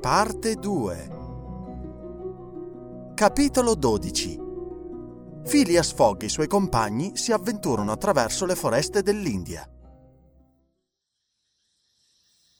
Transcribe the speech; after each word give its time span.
Parte 0.00 0.54
2 0.54 1.10
Capitolo 3.14 3.74
12 3.74 4.40
Phileas 5.46 5.92
Fogg 5.92 6.22
e 6.22 6.24
i 6.24 6.30
suoi 6.30 6.46
compagni 6.46 7.18
si 7.18 7.32
avventurano 7.32 7.92
attraverso 7.92 8.46
le 8.46 8.56
foreste 8.56 9.02
dell'India. 9.02 9.68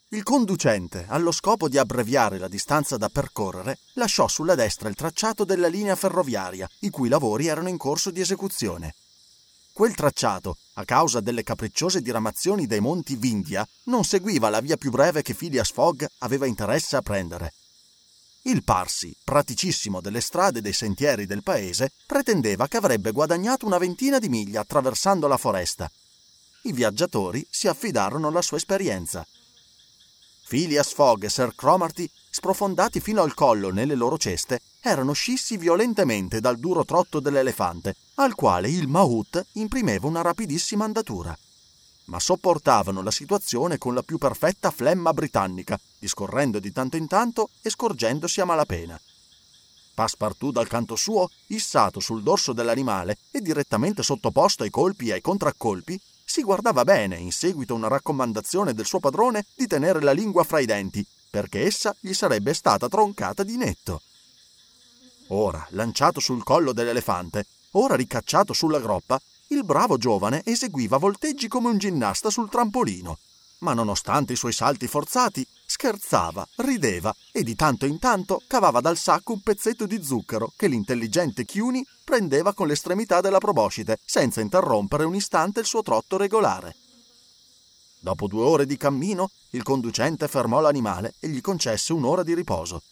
Il 0.09 0.23
conducente, 0.23 1.07
allo 1.09 1.33
scopo 1.33 1.71
di 1.71 1.79
abbreviare 1.79 2.37
la 2.37 2.49
distanza 2.49 2.99
da 2.99 3.09
percorrere, 3.09 3.79
lasciò 3.95 4.29
sulla 4.29 4.55
destra 4.55 4.91
il 4.91 4.95
tracciato 4.95 5.47
della 5.47 5.69
linea 5.69 5.97
ferroviaria, 5.97 6.69
i 6.81 6.91
cui 6.91 7.09
lavori 7.09 7.47
erano 7.47 7.71
in 7.71 7.79
corso 7.79 8.11
di 8.11 8.21
esecuzione. 8.21 8.95
Quel 9.73 9.95
tracciato, 9.95 10.59
a 10.81 10.85
causa 10.85 11.21
delle 11.21 11.43
capricciose 11.43 12.03
diramazioni 12.03 12.67
dei 12.67 12.81
monti 12.81 13.17
Vindia, 13.17 13.67
non 13.85 14.05
seguiva 14.05 14.49
la 14.49 14.61
via 14.61 14.77
più 14.77 14.91
breve 14.91 15.23
che 15.23 15.35
Phileas 15.35 15.71
Fogg 15.71 16.05
aveva 16.19 16.47
interesse 16.47 16.97
a 16.97 17.03
prendere. 17.03 17.55
Il 18.43 18.65
Parsi, 18.65 19.15
praticissimo 19.23 20.01
delle 20.01 20.23
strade 20.23 20.61
e 20.61 20.63
dei 20.63 20.73
sentieri 20.73 21.27
del 21.27 21.43
paese, 21.43 21.93
pretendeva 22.07 22.67
che 22.69 22.79
avrebbe 22.79 23.13
guadagnato 23.13 23.67
una 23.67 23.77
ventina 23.77 24.19
di 24.19 24.31
miglia 24.31 24.61
attraversando 24.61 25.27
la 25.27 25.37
foresta. 25.37 25.91
I 26.63 26.73
viaggiatori 26.73 27.47
si 27.51 27.69
affidarono 27.69 28.29
alla 28.29 28.43
sua 28.43 28.57
esperienza. 28.57 29.27
Phileas 30.49 30.93
Fogg 30.93 31.25
e 31.25 31.29
Sir 31.29 31.55
Cromarty, 31.55 32.11
sprofondati 32.31 33.01
fino 33.01 33.23
al 33.23 33.35
collo 33.35 33.71
nelle 33.71 33.95
loro 33.95 34.17
ceste, 34.17 34.61
erano 34.81 35.13
scissi 35.13 35.57
violentemente 35.57 36.41
dal 36.41 36.59
duro 36.59 36.85
trotto 36.85 37.21
dell'elefante, 37.21 37.97
al 38.15 38.35
quale 38.35 38.69
il 38.69 38.89
Mahout 38.89 39.45
imprimeva 39.53 40.07
una 40.07 40.23
rapidissima 40.23 40.85
andatura. 40.85 41.37
Ma 42.07 42.19
sopportavano 42.19 43.03
la 43.03 43.11
situazione 43.11 43.79
con 43.79 43.95
la 43.95 44.03
più 44.03 44.19
perfetta 44.19 44.71
flemma 44.71 45.13
britannica, 45.13 45.79
discorrendo 45.99 46.59
di 46.59 46.73
tanto 46.73 46.97
in 46.97 47.07
tanto 47.07 47.51
e 47.63 47.71
scorgendosi 47.71 48.41
a 48.41 48.45
malapena. 48.45 49.01
Passepartout 49.95 50.53
dal 50.53 50.67
canto 50.67 50.97
suo, 50.97 51.29
issato 51.49 52.01
sul 52.01 52.23
dorso 52.23 52.53
dell'animale 52.53 53.19
e 53.31 53.41
direttamente 53.41 54.03
sottoposto 54.03 54.63
ai 54.63 54.71
colpi 54.71 55.09
e 55.09 55.13
ai 55.13 55.21
contraccolpi, 55.21 56.01
si 56.25 56.43
guardava 56.43 56.85
bene 56.85 57.17
in 57.17 57.33
seguito 57.33 57.75
a 57.75 57.77
una 57.77 57.89
raccomandazione 57.89 58.73
del 58.73 58.87
suo 58.87 59.01
padrone 59.01 59.47
di 59.55 59.67
tenere 59.67 60.01
la 60.01 60.13
lingua 60.13 60.45
fra 60.45 60.61
i 60.61 60.65
denti, 60.65 61.05
perché 61.29 61.65
essa 61.65 61.95
gli 62.01 62.13
sarebbe 62.13 62.55
stata 62.55 62.89
troncata 62.89 63.43
di 63.43 63.57
netto. 63.57 64.03
Ora, 65.33 65.65
lanciato 65.71 66.19
sul 66.19 66.43
collo 66.43 66.73
dell'elefante, 66.73 67.47
ora 67.73 67.95
ricacciato 67.95 68.53
sulla 68.53 68.81
groppa, 68.81 69.21
il 69.49 69.65
bravo 69.65 69.97
giovane 69.97 70.43
eseguiva 70.45 70.97
volteggi 70.97 71.47
come 71.47 71.69
un 71.69 71.79
ginnasta 71.79 72.31
sul 72.31 72.49
trampolino, 72.49 73.19
ma 73.59 73.73
nonostante 73.73 74.33
i 74.33 74.37
suoi 74.37 74.53
salti 74.53 74.89
forzati, 74.89 75.47
scherzava, 75.67 76.47
rideva 76.57 77.15
e 77.31 77.45
di 77.45 77.55
tanto 77.55 77.87
in 77.87 77.99
tanto 78.01 78.43
cavava 78.47 78.81
dal 78.81 78.97
sacco 78.97 79.33
un 79.33 79.41
pezzetto 79.41 79.87
di 79.87 80.03
zucchero 80.03 80.53
che 80.57 80.67
l'intelligente 80.67 81.45
Chiuni 81.45 81.87
prendeva 82.03 82.53
con 82.53 82.67
l'estremità 82.67 83.21
della 83.21 83.39
proboscite, 83.39 83.99
senza 84.05 84.41
interrompere 84.41 85.05
un 85.05 85.15
istante 85.15 85.61
il 85.61 85.67
suo 85.67 85.83
trotto 85.83 86.17
regolare. 86.17 86.75
Dopo 88.01 88.27
due 88.27 88.43
ore 88.43 88.67
di 88.67 88.77
cammino, 88.77 89.31
il 89.51 89.63
conducente 89.63 90.27
fermò 90.27 90.61
l'animale 90.61 91.15
e 91.21 91.29
gli 91.29 91.41
concesse 91.41 91.93
un'ora 91.93 92.25
di 92.25 92.35
riposo. 92.35 92.83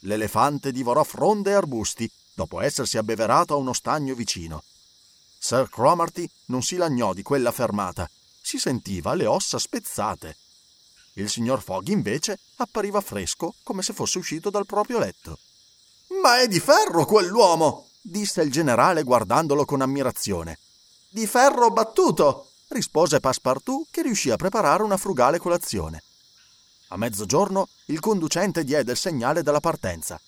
L'elefante 0.00 0.72
divorò 0.72 1.02
fronde 1.04 1.50
e 1.50 1.54
arbusti, 1.54 2.10
dopo 2.34 2.60
essersi 2.60 2.98
abbeverato 2.98 3.54
a 3.54 3.56
uno 3.56 3.72
stagno 3.72 4.14
vicino. 4.14 4.62
Sir 5.38 5.68
Cromarty 5.68 6.28
non 6.46 6.62
si 6.62 6.76
lagnò 6.76 7.12
di 7.12 7.22
quella 7.22 7.52
fermata 7.52 8.08
si 8.48 8.58
sentiva 8.58 9.12
le 9.12 9.26
ossa 9.26 9.58
spezzate. 9.58 10.38
Il 11.16 11.28
signor 11.28 11.60
Fogg 11.60 11.88
invece 11.88 12.38
appariva 12.56 13.02
fresco 13.02 13.52
come 13.62 13.82
se 13.82 13.92
fosse 13.92 14.16
uscito 14.16 14.48
dal 14.48 14.64
proprio 14.64 14.98
letto. 14.98 15.38
Ma 16.22 16.40
è 16.40 16.48
di 16.48 16.58
ferro 16.58 17.04
quell'uomo! 17.04 17.88
disse 18.00 18.40
il 18.40 18.50
generale 18.50 19.02
guardandolo 19.02 19.66
con 19.66 19.82
ammirazione. 19.82 20.58
Di 21.10 21.26
ferro 21.26 21.70
battuto! 21.70 22.52
rispose 22.68 23.20
Passepartout 23.20 23.88
che 23.90 24.00
riuscì 24.00 24.30
a 24.30 24.36
preparare 24.36 24.82
una 24.82 24.96
frugale 24.96 25.36
colazione. 25.38 26.02
A 26.88 26.96
mezzogiorno 26.96 27.68
il 27.86 28.00
conducente 28.00 28.64
diede 28.64 28.92
il 28.92 28.98
segnale 28.98 29.42
della 29.42 29.60
partenza. 29.60 30.20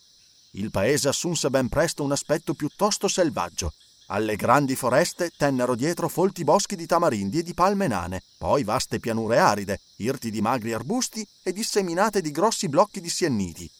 Il 0.52 0.70
paese 0.70 1.08
assunse 1.08 1.50
ben 1.50 1.68
presto 1.68 2.02
un 2.02 2.12
aspetto 2.12 2.54
piuttosto 2.54 3.08
selvaggio 3.08 3.72
alle 4.10 4.36
grandi 4.36 4.74
foreste 4.74 5.30
tennero 5.36 5.74
dietro 5.74 6.08
folti 6.08 6.42
boschi 6.42 6.74
di 6.74 6.86
tamarindi 6.86 7.38
e 7.38 7.42
di 7.42 7.54
palme 7.54 7.86
nane, 7.86 8.22
poi 8.38 8.64
vaste 8.64 8.98
pianure 8.98 9.38
aride, 9.38 9.80
irti 9.96 10.30
di 10.30 10.40
magri 10.40 10.72
arbusti 10.72 11.26
e 11.42 11.52
disseminate 11.52 12.20
di 12.20 12.32
grossi 12.32 12.68
blocchi 12.68 13.00
di 13.00 13.08
sienniti. 13.08 13.70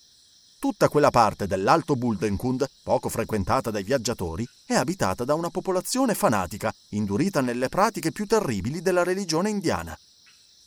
Tutta 0.61 0.89
quella 0.89 1.11
parte 1.11 1.47
dell'Alto 1.47 1.97
Buldenkund, 1.97 2.69
poco 2.83 3.09
frequentata 3.09 3.71
dai 3.71 3.83
viaggiatori, 3.83 4.47
è 4.67 4.75
abitata 4.75 5.25
da 5.25 5.35
una 5.35 5.51
popolazione 5.51 6.15
fanatica, 6.15 6.73
indurita 6.91 7.41
nelle 7.41 7.69
pratiche 7.69 8.13
più 8.13 8.27
terribili 8.27 8.83
della 8.83 9.03
religione 9.03 9.51
indiana. 9.51 9.99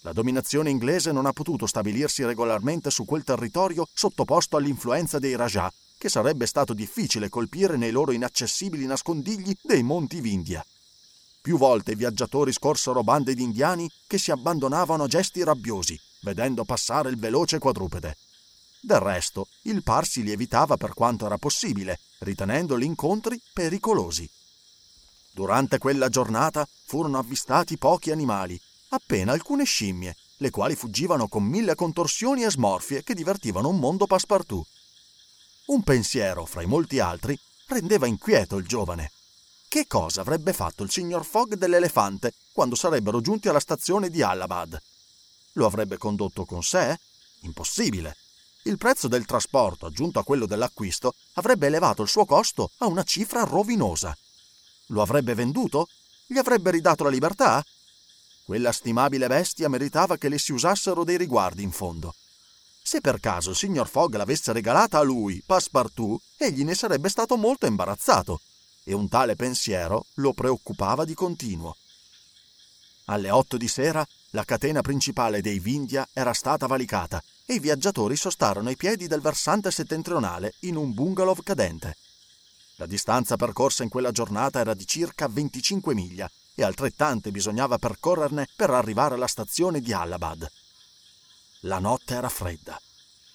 La 0.06 0.12
dominazione 0.12 0.70
inglese 0.70 1.14
non 1.14 1.26
ha 1.26 1.32
potuto 1.32 1.66
stabilirsi 1.66 2.26
regolarmente 2.26 2.90
su 2.90 3.06
quel 3.06 3.24
territorio 3.24 3.88
sottoposto 3.94 4.58
all'influenza 4.58 5.18
dei 5.18 5.38
Rajah, 5.38 5.72
che 5.98 6.10
sarebbe 6.10 6.46
stato 6.46 6.74
difficile 6.74 7.30
colpire 7.30 7.78
nei 7.78 7.92
loro 7.92 8.12
inaccessibili 8.12 8.86
nascondigli 8.86 9.56
dei 9.62 9.82
monti 9.82 10.20
Vindia. 10.20 10.66
Più 11.42 11.58
volte 11.58 11.94
i 11.94 11.96
viaggiatori 11.96 12.52
scorsero 12.52 13.02
bande 13.02 13.34
di 13.34 13.44
indiani 13.44 13.90
che 14.06 14.18
si 14.18 14.32
abbandonavano 14.32 15.04
a 15.04 15.08
gesti 15.08 15.42
rabbiosi, 15.42 15.98
vedendo 16.22 16.66
passare 16.66 17.10
il 17.10 17.18
veloce 17.18 17.58
quadrupede. 17.58 18.18
Del 18.82 19.00
resto, 19.00 19.48
il 19.64 19.84
Parsi 19.84 20.22
li 20.22 20.32
evitava 20.32 20.76
per 20.76 20.94
quanto 20.94 21.26
era 21.26 21.38
possibile, 21.38 21.98
ritenendo 22.20 22.78
gli 22.78 22.84
incontri 22.84 23.42
pericolosi. 23.54 24.30
Durante 25.32 25.78
quella 25.78 26.10
giornata 26.10 26.68
furono 26.86 27.18
avvistati 27.18 27.78
pochi 27.78 28.12
animali, 28.12 28.60
appena 28.94 29.32
alcune 29.32 29.64
scimmie, 29.64 30.16
le 30.38 30.50
quali 30.50 30.76
fuggivano 30.76 31.28
con 31.28 31.44
mille 31.44 31.76
contorsioni 31.76 32.44
e 32.44 32.52
smorfie 32.52 33.04
che 33.04 33.14
divertivano 33.14 33.70
un 33.70 33.80
mondo 33.80 34.06
passepartout. 34.06 34.68
Un 35.66 35.82
pensiero, 35.84 36.46
fra 36.46 36.62
i 36.62 36.68
molti 36.68 37.00
altri, 37.00 37.38
rendeva 37.68 38.06
inquieto 38.06 38.58
il 38.58 38.68
giovane. 38.68 39.12
Che 39.68 39.88
cosa 39.88 40.22
avrebbe 40.22 40.54
fatto 40.54 40.84
il 40.84 40.92
signor 40.92 41.26
Fogg 41.26 41.56
dell'elefante 41.56 42.34
quando 42.52 42.76
sarebbero 42.76 43.22
giunti 43.22 43.48
alla 43.48 43.60
stazione 43.60 44.10
di 44.10 44.22
Allahabad? 44.22 44.80
Lo 45.54 45.66
avrebbe 45.66 45.98
condotto 45.98 46.46
con 46.46 46.62
sé? 46.62 47.00
Impossibile. 47.42 48.18
Il 48.64 48.78
prezzo 48.78 49.08
del 49.08 49.26
trasporto, 49.26 49.88
aggiunto 49.88 50.20
a 50.20 50.24
quello 50.24 50.46
dell'acquisto, 50.46 51.16
avrebbe 51.34 51.68
elevato 51.68 52.04
il 52.04 52.10
suo 52.10 52.26
costo 52.26 52.72
a 52.78 52.86
una 52.86 53.04
cifra 53.04 53.44
rovinosa. 53.44 54.16
Lo 54.88 55.02
avrebbe 55.02 55.34
venduto? 55.34 55.88
Gli 56.28 56.38
avrebbe 56.38 56.72
ridato 56.72 57.04
la 57.04 57.10
libertà? 57.10 57.64
Quella 58.46 58.74
stimabile 58.74 59.28
bestia 59.28 59.70
meritava 59.70 60.18
che 60.18 60.28
le 60.28 60.38
si 60.38 60.52
usassero 60.52 61.06
dei 61.06 61.18
riguardi 61.18 61.64
in 61.64 61.72
fondo. 61.72 62.14
Se 62.82 63.00
per 63.00 63.22
caso 63.22 63.52
il 63.52 63.56
signor 63.56 63.88
Fogg 63.88 64.16
l'avesse 64.16 64.52
regalata 64.52 65.00
a 65.00 65.02
lui, 65.02 65.42
Passepartout, 65.46 66.22
egli 66.38 66.66
ne 66.66 66.76
sarebbe 66.76 67.08
stato 67.08 67.38
molto 67.38 67.66
imbarazzato, 67.68 68.42
e 68.84 68.94
un 68.94 69.08
tale 69.08 69.38
pensiero 69.38 70.06
lo 70.16 70.34
preoccupava 70.34 71.06
di 71.06 71.14
continuo. 71.14 71.78
Alle 73.06 73.30
otto 73.30 73.56
di 73.56 73.70
sera 73.70 74.06
la 74.32 74.44
catena 74.44 74.82
principale 74.82 75.40
dei 75.42 75.60
Vindia 75.60 76.06
era 76.12 76.34
stata 76.34 76.68
valicata 76.68 77.24
e 77.46 77.54
i 77.54 77.60
viaggiatori 77.60 78.18
sostarono 78.18 78.68
ai 78.68 78.76
piedi 78.76 79.08
del 79.08 79.22
versante 79.22 79.72
settentrionale 79.72 80.56
in 80.62 80.76
un 80.76 80.94
bungalow 80.94 81.36
cadente. 81.42 81.96
La 82.76 82.86
distanza 82.88 83.38
percorsa 83.38 83.84
in 83.84 83.90
quella 83.90 84.12
giornata 84.12 84.60
era 84.60 84.74
di 84.74 84.86
circa 84.86 85.30
25 85.30 85.94
miglia 85.94 86.30
e 86.56 86.64
altrettante 86.64 87.32
bisognava 87.32 87.78
percorrerne 87.78 88.48
per 88.56 88.70
arrivare 88.70 89.16
alla 89.16 89.28
stazione 89.28 89.82
di 89.82 89.94
Allahabad. 89.94 90.50
La 91.62 91.80
notte 91.80 92.14
era 92.14 92.30
fredda. 92.30 92.80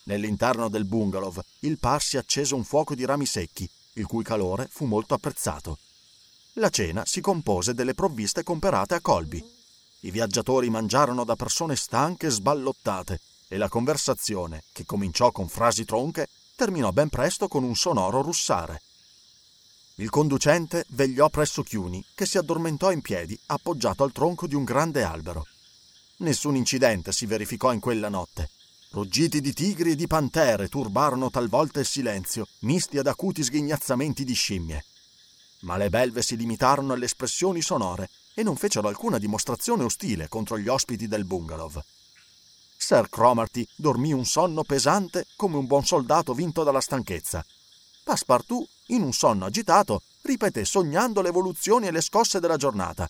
Nell'interno 0.05 0.69
del 0.69 0.85
bungalow 0.85 1.35
il 1.61 1.79
Parsi 1.79 2.17
accese 2.17 2.55
un 2.55 2.65
fuoco 2.65 2.95
di 2.95 3.05
rami 3.05 3.27
secchi, 3.27 3.69
il 3.95 4.07
cui 4.07 4.23
calore 4.23 4.69
fu 4.71 4.85
molto 4.85 5.15
apprezzato. 5.15 5.79
la 6.55 6.71
cena 6.71 7.05
si 7.05 7.21
compose 7.21 7.73
delle 7.73 7.95
provviste 7.95 8.43
comperate 8.43 8.95
a 8.95 9.01
Colby. 9.01 9.43
I 10.01 10.11
viaggiatori 10.11 10.71
mangiarono 10.71 11.25
da 11.25 11.37
persone 11.37 11.77
stanche 11.77 12.27
e 12.27 12.31
sballottate 12.31 13.21
e 13.49 13.57
la 13.57 13.69
conversazione, 13.69 14.65
che 14.73 14.85
cominciò 14.85 15.31
con 15.31 15.49
frasi 15.49 15.85
tronche, 15.85 16.29
terminò 16.57 16.91
ben 16.91 17.09
presto 17.09 17.49
con 17.49 17.63
un 17.63 17.77
sonoro 17.77 18.23
russare. 18.23 18.83
Il 20.01 20.11
conducente 20.11 20.85
vegliò 20.91 21.29
presso 21.29 21.65
Chiuni, 21.65 22.05
che 22.15 22.25
si 22.25 22.39
addormentò 22.39 22.93
in 22.93 23.01
piedi 23.01 23.37
appoggiato 23.47 24.05
al 24.05 24.13
tronco 24.13 24.47
di 24.47 24.55
un 24.55 24.63
grande 24.63 25.03
albero. 25.03 25.45
Nessun 26.19 26.55
incidente 26.55 27.11
si 27.11 27.27
verificò 27.27 27.73
in 27.73 27.81
quella 27.81 28.09
notte. 28.09 28.51
Ruggiti 28.91 29.41
di 29.41 29.53
tigri 29.53 29.91
e 29.91 29.97
di 29.97 30.07
pantere 30.07 30.69
turbarono 30.69 31.31
talvolta 31.31 31.81
il 31.81 31.87
silenzio, 31.87 32.47
misti 32.61 32.97
ad 32.99 33.09
acuti 33.09 33.43
sghignazzamenti 33.43 34.23
di 34.23 34.35
scimmie. 34.35 34.85
Ma 35.63 35.77
le 35.77 35.89
belve 35.89 36.23
si 36.23 36.37
limitarono 36.37 36.93
alle 36.93 37.07
espressioni 37.07 37.61
sonore 37.61 38.09
e 38.35 38.45
non 38.45 38.55
fecero 38.55 38.87
alcuna 38.87 39.19
dimostrazione 39.19 39.83
ostile 39.83 40.29
contro 40.29 40.59
gli 40.59 40.69
ospiti 40.69 41.09
del 41.09 41.25
bungalow. 41.25 41.73
Sir 42.77 43.09
Cromarty 43.09 43.67
dormì 43.75 44.13
un 44.13 44.25
sonno 44.25 44.63
pesante 44.63 45.27
come 45.35 45.57
un 45.57 45.67
buon 45.67 45.85
soldato 45.85 46.35
vinto 46.35 46.63
dalla 46.63 46.81
stanchezza. 46.81 47.45
Passepartout, 48.09 48.67
in 48.87 49.03
un 49.03 49.13
sonno 49.13 49.45
agitato, 49.45 50.01
ripeté 50.23 50.65
sognando 50.65 51.21
le 51.21 51.29
evoluzioni 51.29 51.89
e 51.89 51.91
le 51.91 52.01
scosse 52.01 52.41
della 52.41 52.57
giornata. 52.57 53.07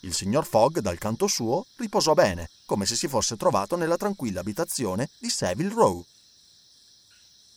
Il 0.00 0.12
signor 0.12 0.44
Fogg, 0.44 0.80
dal 0.80 0.98
canto 0.98 1.26
suo, 1.26 1.64
riposò 1.76 2.12
bene, 2.12 2.50
come 2.66 2.84
se 2.84 2.94
si 2.94 3.08
fosse 3.08 3.38
trovato 3.38 3.74
nella 3.74 3.96
tranquilla 3.96 4.40
abitazione 4.40 5.08
di 5.16 5.30
Savile 5.30 5.70
Row. 5.70 6.04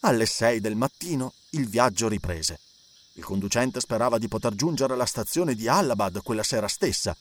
Alle 0.03 0.25
sei 0.25 0.61
del 0.61 0.77
mattino 0.77 1.33
il 1.49 1.67
viaggio 1.67 2.07
riprese. 2.07 2.57
Il 3.15 3.25
conducente 3.25 3.81
sperava 3.81 4.17
di 4.17 4.29
poter 4.29 4.55
giungere 4.55 4.93
alla 4.93 5.05
stazione 5.05 5.55
di 5.55 5.67
Allabad 5.67 6.23
quella 6.23 6.41
sera 6.41 6.69
stessa. 6.69 7.13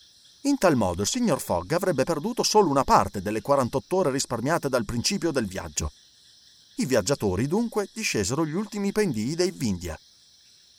In 0.43 0.57
tal 0.59 0.77
modo 0.77 1.01
il 1.01 1.09
signor 1.09 1.41
Fogg 1.41 1.73
avrebbe 1.73 2.05
perduto 2.05 2.43
solo 2.43 2.69
una 2.69 2.85
parte 2.85 3.21
delle 3.21 3.41
48 3.41 3.95
ore 3.97 4.11
risparmiate 4.11 4.69
dal 4.69 4.85
principio 4.85 5.31
del 5.31 5.45
viaggio. 5.45 5.91
I 6.75 6.85
viaggiatori 6.85 7.47
dunque 7.47 7.89
discesero 7.93 8.45
gli 8.45 8.53
ultimi 8.53 8.91
pendii 8.91 9.35
dei 9.35 9.51
Vindia. 9.51 9.99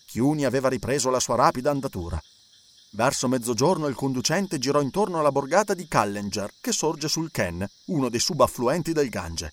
Chiuni 0.06 0.44
aveva 0.44 0.68
ripreso 0.68 1.10
la 1.10 1.20
sua 1.20 1.36
rapida 1.36 1.70
andatura. 1.70 2.20
Verso 2.90 3.28
mezzogiorno 3.28 3.86
il 3.86 3.94
conducente 3.94 4.58
girò 4.58 4.80
intorno 4.80 5.18
alla 5.18 5.32
borgata 5.32 5.74
di 5.74 5.86
Callenger, 5.88 6.52
che 6.60 6.72
sorge 6.72 7.08
sul 7.08 7.30
Ken, 7.30 7.66
uno 7.86 8.08
dei 8.08 8.20
subaffluenti 8.20 8.92
del 8.92 9.08
Gange. 9.08 9.52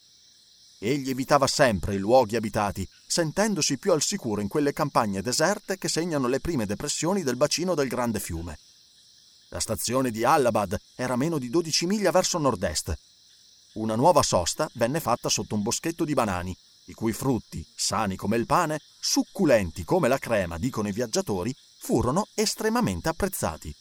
Egli 0.77 1.09
evitava 1.09 1.45
sempre 1.45 1.95
i 1.95 1.97
luoghi 1.97 2.35
abitati, 2.35 2.87
sentendosi 3.05 3.77
più 3.77 3.91
al 3.91 4.01
sicuro 4.01 4.41
in 4.41 4.47
quelle 4.47 4.73
campagne 4.73 5.21
deserte 5.21 5.77
che 5.77 5.89
segnano 5.89 6.27
le 6.27 6.39
prime 6.39 6.65
depressioni 6.65 7.23
del 7.23 7.35
bacino 7.35 7.75
del 7.75 7.87
grande 7.87 8.19
fiume. 8.19 8.57
La 9.49 9.59
stazione 9.59 10.09
di 10.09 10.23
Allabad 10.23 10.77
era 10.95 11.15
meno 11.15 11.37
di 11.37 11.49
12 11.49 11.85
miglia 11.85 12.11
verso 12.11 12.37
nord-est. 12.37 12.97
Una 13.73 13.95
nuova 13.95 14.23
sosta 14.23 14.69
venne 14.73 14.99
fatta 14.99 15.29
sotto 15.29 15.55
un 15.55 15.61
boschetto 15.61 16.03
di 16.03 16.13
banani, 16.13 16.55
i 16.85 16.93
cui 16.93 17.13
frutti, 17.13 17.65
sani 17.75 18.15
come 18.15 18.35
il 18.35 18.45
pane, 18.45 18.79
succulenti 18.99 19.83
come 19.83 20.07
la 20.07 20.17
crema, 20.17 20.57
dicono 20.57 20.87
i 20.87 20.91
viaggiatori, 20.91 21.55
furono 21.77 22.27
estremamente 22.33 23.09
apprezzati. 23.09 23.73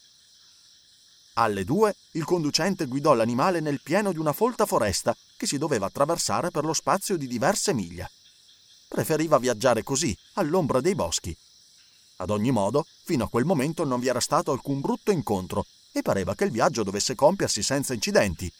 Alle 1.33 1.63
due 1.63 1.95
il 2.11 2.23
conducente 2.23 2.85
guidò 2.85 3.13
l'animale 3.13 3.61
nel 3.61 3.81
pieno 3.81 4.11
di 4.11 4.19
una 4.19 4.33
folta 4.33 4.65
foresta 4.65 5.15
che 5.37 5.47
si 5.47 5.57
doveva 5.57 5.87
attraversare 5.87 6.51
per 6.51 6.65
lo 6.65 6.73
spazio 6.73 7.17
di 7.17 7.27
diverse 7.27 7.73
miglia. 7.73 8.09
Preferiva 8.87 9.39
viaggiare 9.39 9.81
così, 9.83 10.15
all'ombra 10.33 10.81
dei 10.81 10.95
boschi. 10.95 11.35
Ad 12.17 12.29
ogni 12.29 12.51
modo, 12.51 12.85
fino 13.03 13.23
a 13.23 13.29
quel 13.29 13.45
momento 13.45 13.85
non 13.85 13.99
vi 13.99 14.09
era 14.09 14.19
stato 14.19 14.51
alcun 14.51 14.81
brutto 14.81 15.11
incontro 15.11 15.65
e 15.91 16.01
pareva 16.01 16.35
che 16.35 16.43
il 16.43 16.51
viaggio 16.51 16.83
dovesse 16.83 17.15
compiersi 17.15 17.63
senza 17.63 17.93
incidenti. 17.93 18.51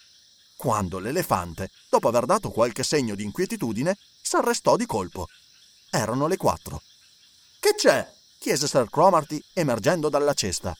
Quando 0.60 1.00
l'elefante, 1.00 1.72
dopo 1.88 2.10
aver 2.10 2.26
dato 2.26 2.52
qualche 2.52 2.84
segno 2.84 3.16
di 3.16 3.24
inquietudine, 3.24 3.98
s'arrestò 4.22 4.76
di 4.76 4.86
colpo. 4.86 5.30
Erano 5.90 6.28
le 6.28 6.36
quattro. 6.36 6.82
Che 7.62 7.76
c'è? 7.76 8.06
chiese 8.38 8.68
Sir 8.68 8.90
Cromarty 8.90 9.42
emergendo 9.54 10.10
dalla 10.10 10.34
cesta. 10.34 10.76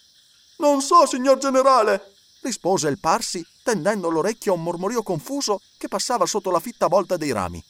Non 0.58 0.82
so, 0.82 1.06
signor 1.06 1.38
generale, 1.38 2.12
rispose 2.42 2.90
il 2.90 3.00
Parsi, 3.00 3.42
tendendo 3.64 4.10
l'orecchio 4.10 4.52
a 4.52 4.56
un 4.58 4.64
mormorio 4.64 5.02
confuso 5.02 5.62
che 5.78 5.88
passava 5.88 6.26
sotto 6.26 6.52
la 6.52 6.60
fitta 6.60 6.88
volta 6.88 7.16
dei 7.16 7.32
rami. 7.32 7.64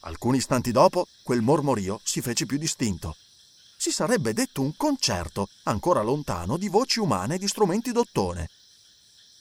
Alcuni 0.00 0.38
istanti 0.38 0.72
dopo, 0.72 1.06
quel 1.22 1.40
mormorio 1.40 2.00
si 2.02 2.20
fece 2.20 2.46
più 2.46 2.58
distinto. 2.58 3.14
Si 3.76 3.92
sarebbe 3.92 4.32
detto 4.32 4.60
un 4.60 4.74
concerto, 4.76 5.48
ancora 5.62 6.02
lontano, 6.02 6.56
di 6.56 6.68
voci 6.68 6.98
umane 6.98 7.36
e 7.36 7.38
di 7.38 7.46
strumenti 7.46 7.92
d'ottone. 7.92 8.48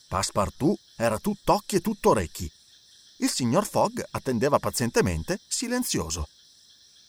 Passepartout 0.07 0.79
era 0.95 1.19
tutto 1.19 1.53
occhi 1.53 1.75
e 1.75 1.81
tutto 1.81 2.09
orecchi. 2.09 2.49
Il 3.17 3.29
signor 3.29 3.67
Fogg 3.67 4.01
attendeva 4.11 4.57
pazientemente, 4.59 5.39
silenzioso. 5.47 6.27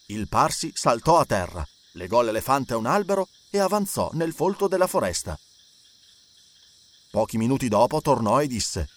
Il 0.07 0.29
Parsi 0.29 0.73
saltò 0.75 1.19
a 1.19 1.25
terra, 1.25 1.67
legò 1.93 2.23
l'elefante 2.23 2.73
a 2.73 2.77
un 2.77 2.87
albero 2.87 3.29
e 3.51 3.59
avanzò 3.59 4.11
nel 4.15 4.33
folto 4.33 4.69
della 4.69 4.87
foresta. 4.87 5.39
Pochi 7.11 7.39
minuti 7.39 7.69
dopo 7.69 8.01
tornò 8.01 8.41
e 8.41 8.47
disse 8.47 8.89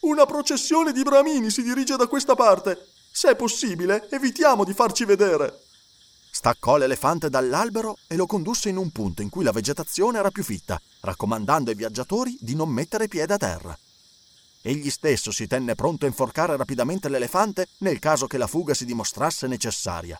Una 0.00 0.24
processione 0.24 0.92
di 0.92 1.02
bramini 1.02 1.50
si 1.50 1.62
dirige 1.62 1.96
da 1.96 2.06
questa 2.06 2.34
parte. 2.34 2.88
Se 3.10 3.30
è 3.30 3.36
possibile, 3.36 4.08
evitiamo 4.10 4.64
di 4.64 4.72
farci 4.72 5.04
vedere. 5.04 5.67
Staccò 6.38 6.76
l'elefante 6.76 7.28
dall'albero 7.28 7.98
e 8.06 8.14
lo 8.14 8.24
condusse 8.24 8.68
in 8.68 8.76
un 8.76 8.92
punto 8.92 9.22
in 9.22 9.28
cui 9.28 9.42
la 9.42 9.50
vegetazione 9.50 10.18
era 10.18 10.30
più 10.30 10.44
fitta, 10.44 10.80
raccomandando 11.00 11.70
ai 11.70 11.76
viaggiatori 11.76 12.38
di 12.40 12.54
non 12.54 12.68
mettere 12.68 13.08
piede 13.08 13.34
a 13.34 13.38
terra. 13.38 13.76
Egli 14.62 14.88
stesso 14.88 15.32
si 15.32 15.48
tenne 15.48 15.74
pronto 15.74 16.04
a 16.04 16.08
inforcare 16.08 16.56
rapidamente 16.56 17.08
l'elefante 17.08 17.66
nel 17.78 17.98
caso 17.98 18.28
che 18.28 18.38
la 18.38 18.46
fuga 18.46 18.72
si 18.72 18.84
dimostrasse 18.84 19.48
necessaria. 19.48 20.16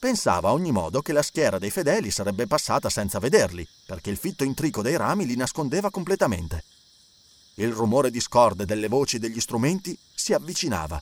Pensava 0.00 0.48
a 0.48 0.52
ogni 0.52 0.72
modo 0.72 1.00
che 1.00 1.12
la 1.12 1.22
schiera 1.22 1.60
dei 1.60 1.70
fedeli 1.70 2.10
sarebbe 2.10 2.48
passata 2.48 2.90
senza 2.90 3.20
vederli, 3.20 3.64
perché 3.86 4.10
il 4.10 4.16
fitto 4.16 4.42
intrico 4.42 4.82
dei 4.82 4.96
rami 4.96 5.26
li 5.26 5.36
nascondeva 5.36 5.90
completamente. 5.90 6.64
Il 7.54 7.70
rumore 7.70 8.10
discorde 8.10 8.64
delle 8.64 8.88
voci 8.88 9.20
degli 9.20 9.38
strumenti 9.38 9.96
si 10.12 10.32
avvicinava. 10.32 11.00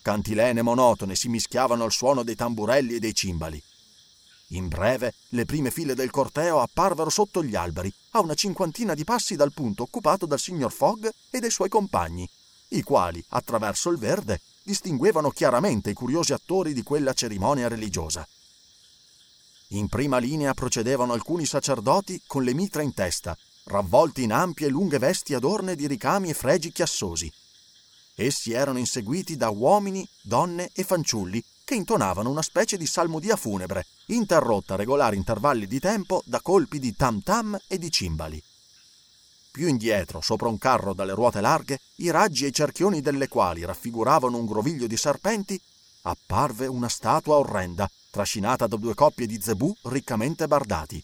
Cantilene 0.00 0.62
monotone 0.62 1.14
si 1.14 1.28
mischiavano 1.28 1.84
al 1.84 1.92
suono 1.92 2.22
dei 2.22 2.34
tamburelli 2.34 2.94
e 2.94 2.98
dei 2.98 3.14
cimbali. 3.14 3.62
In 4.52 4.66
breve, 4.66 5.14
le 5.28 5.44
prime 5.44 5.70
file 5.70 5.94
del 5.94 6.10
corteo 6.10 6.60
apparvero 6.60 7.08
sotto 7.08 7.42
gli 7.42 7.54
alberi, 7.54 7.92
a 8.10 8.20
una 8.20 8.34
cinquantina 8.34 8.94
di 8.94 9.04
passi 9.04 9.36
dal 9.36 9.52
punto 9.52 9.84
occupato 9.84 10.26
dal 10.26 10.40
signor 10.40 10.72
Fogg 10.72 11.08
e 11.30 11.38
dai 11.38 11.50
suoi 11.50 11.68
compagni, 11.68 12.28
i 12.70 12.82
quali, 12.82 13.24
attraverso 13.28 13.90
il 13.90 13.98
verde, 13.98 14.40
distinguevano 14.62 15.30
chiaramente 15.30 15.90
i 15.90 15.94
curiosi 15.94 16.32
attori 16.32 16.72
di 16.72 16.82
quella 16.82 17.12
cerimonia 17.12 17.68
religiosa. 17.68 18.26
In 19.68 19.88
prima 19.88 20.18
linea 20.18 20.52
procedevano 20.52 21.12
alcuni 21.12 21.46
sacerdoti 21.46 22.20
con 22.26 22.42
le 22.42 22.52
mitra 22.52 22.82
in 22.82 22.92
testa, 22.92 23.36
ravvolti 23.64 24.24
in 24.24 24.32
ampie 24.32 24.66
e 24.66 24.70
lunghe 24.70 24.98
vesti 24.98 25.32
adorne 25.32 25.76
di 25.76 25.86
ricami 25.86 26.30
e 26.30 26.34
fregi 26.34 26.72
chiassosi. 26.72 27.32
Essi 28.16 28.50
erano 28.52 28.80
inseguiti 28.80 29.36
da 29.36 29.48
uomini, 29.50 30.06
donne 30.22 30.70
e 30.74 30.82
fanciulli 30.82 31.42
che 31.70 31.76
intonavano 31.76 32.28
una 32.28 32.42
specie 32.42 32.76
di 32.76 32.84
salmodia 32.84 33.36
funebre, 33.36 33.86
interrotta 34.06 34.74
a 34.74 34.76
regolari 34.76 35.16
intervalli 35.16 35.68
di 35.68 35.78
tempo 35.78 36.20
da 36.24 36.40
colpi 36.40 36.80
di 36.80 36.96
tam 36.96 37.22
tam 37.22 37.56
e 37.68 37.78
di 37.78 37.92
cimbali. 37.92 38.42
Più 39.52 39.68
indietro, 39.68 40.20
sopra 40.20 40.48
un 40.48 40.58
carro 40.58 40.94
dalle 40.94 41.14
ruote 41.14 41.40
larghe, 41.40 41.78
i 41.98 42.10
raggi 42.10 42.44
e 42.44 42.48
i 42.48 42.52
cerchioni 42.52 43.00
delle 43.00 43.28
quali 43.28 43.64
raffiguravano 43.64 44.36
un 44.36 44.46
groviglio 44.46 44.88
di 44.88 44.96
serpenti, 44.96 45.60
apparve 46.02 46.66
una 46.66 46.88
statua 46.88 47.36
orrenda, 47.36 47.88
trascinata 48.10 48.66
da 48.66 48.74
due 48.74 48.94
coppie 48.94 49.28
di 49.28 49.40
zebù 49.40 49.72
riccamente 49.82 50.48
bardati. 50.48 51.00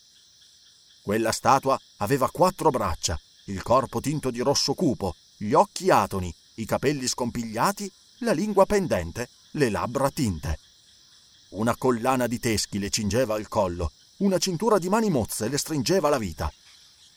Quella 1.00 1.30
statua 1.30 1.78
aveva 1.98 2.28
quattro 2.28 2.70
braccia, 2.70 3.16
il 3.44 3.62
corpo 3.62 4.00
tinto 4.00 4.32
di 4.32 4.40
rosso 4.40 4.74
cupo, 4.74 5.14
gli 5.36 5.52
occhi 5.52 5.90
atoni, 5.90 6.34
i 6.54 6.64
capelli 6.64 7.06
scompigliati, 7.06 7.88
la 8.20 8.32
lingua 8.32 8.66
pendente, 8.66 9.28
le 9.56 9.70
labbra 9.70 10.10
tinte. 10.10 10.58
Una 11.50 11.76
collana 11.76 12.26
di 12.26 12.38
teschi 12.38 12.78
le 12.78 12.90
cingeva 12.90 13.38
il 13.38 13.48
collo, 13.48 13.92
una 14.18 14.38
cintura 14.38 14.78
di 14.78 14.88
mani 14.88 15.10
mozze 15.10 15.48
le 15.48 15.58
stringeva 15.58 16.08
la 16.08 16.18
vita. 16.18 16.52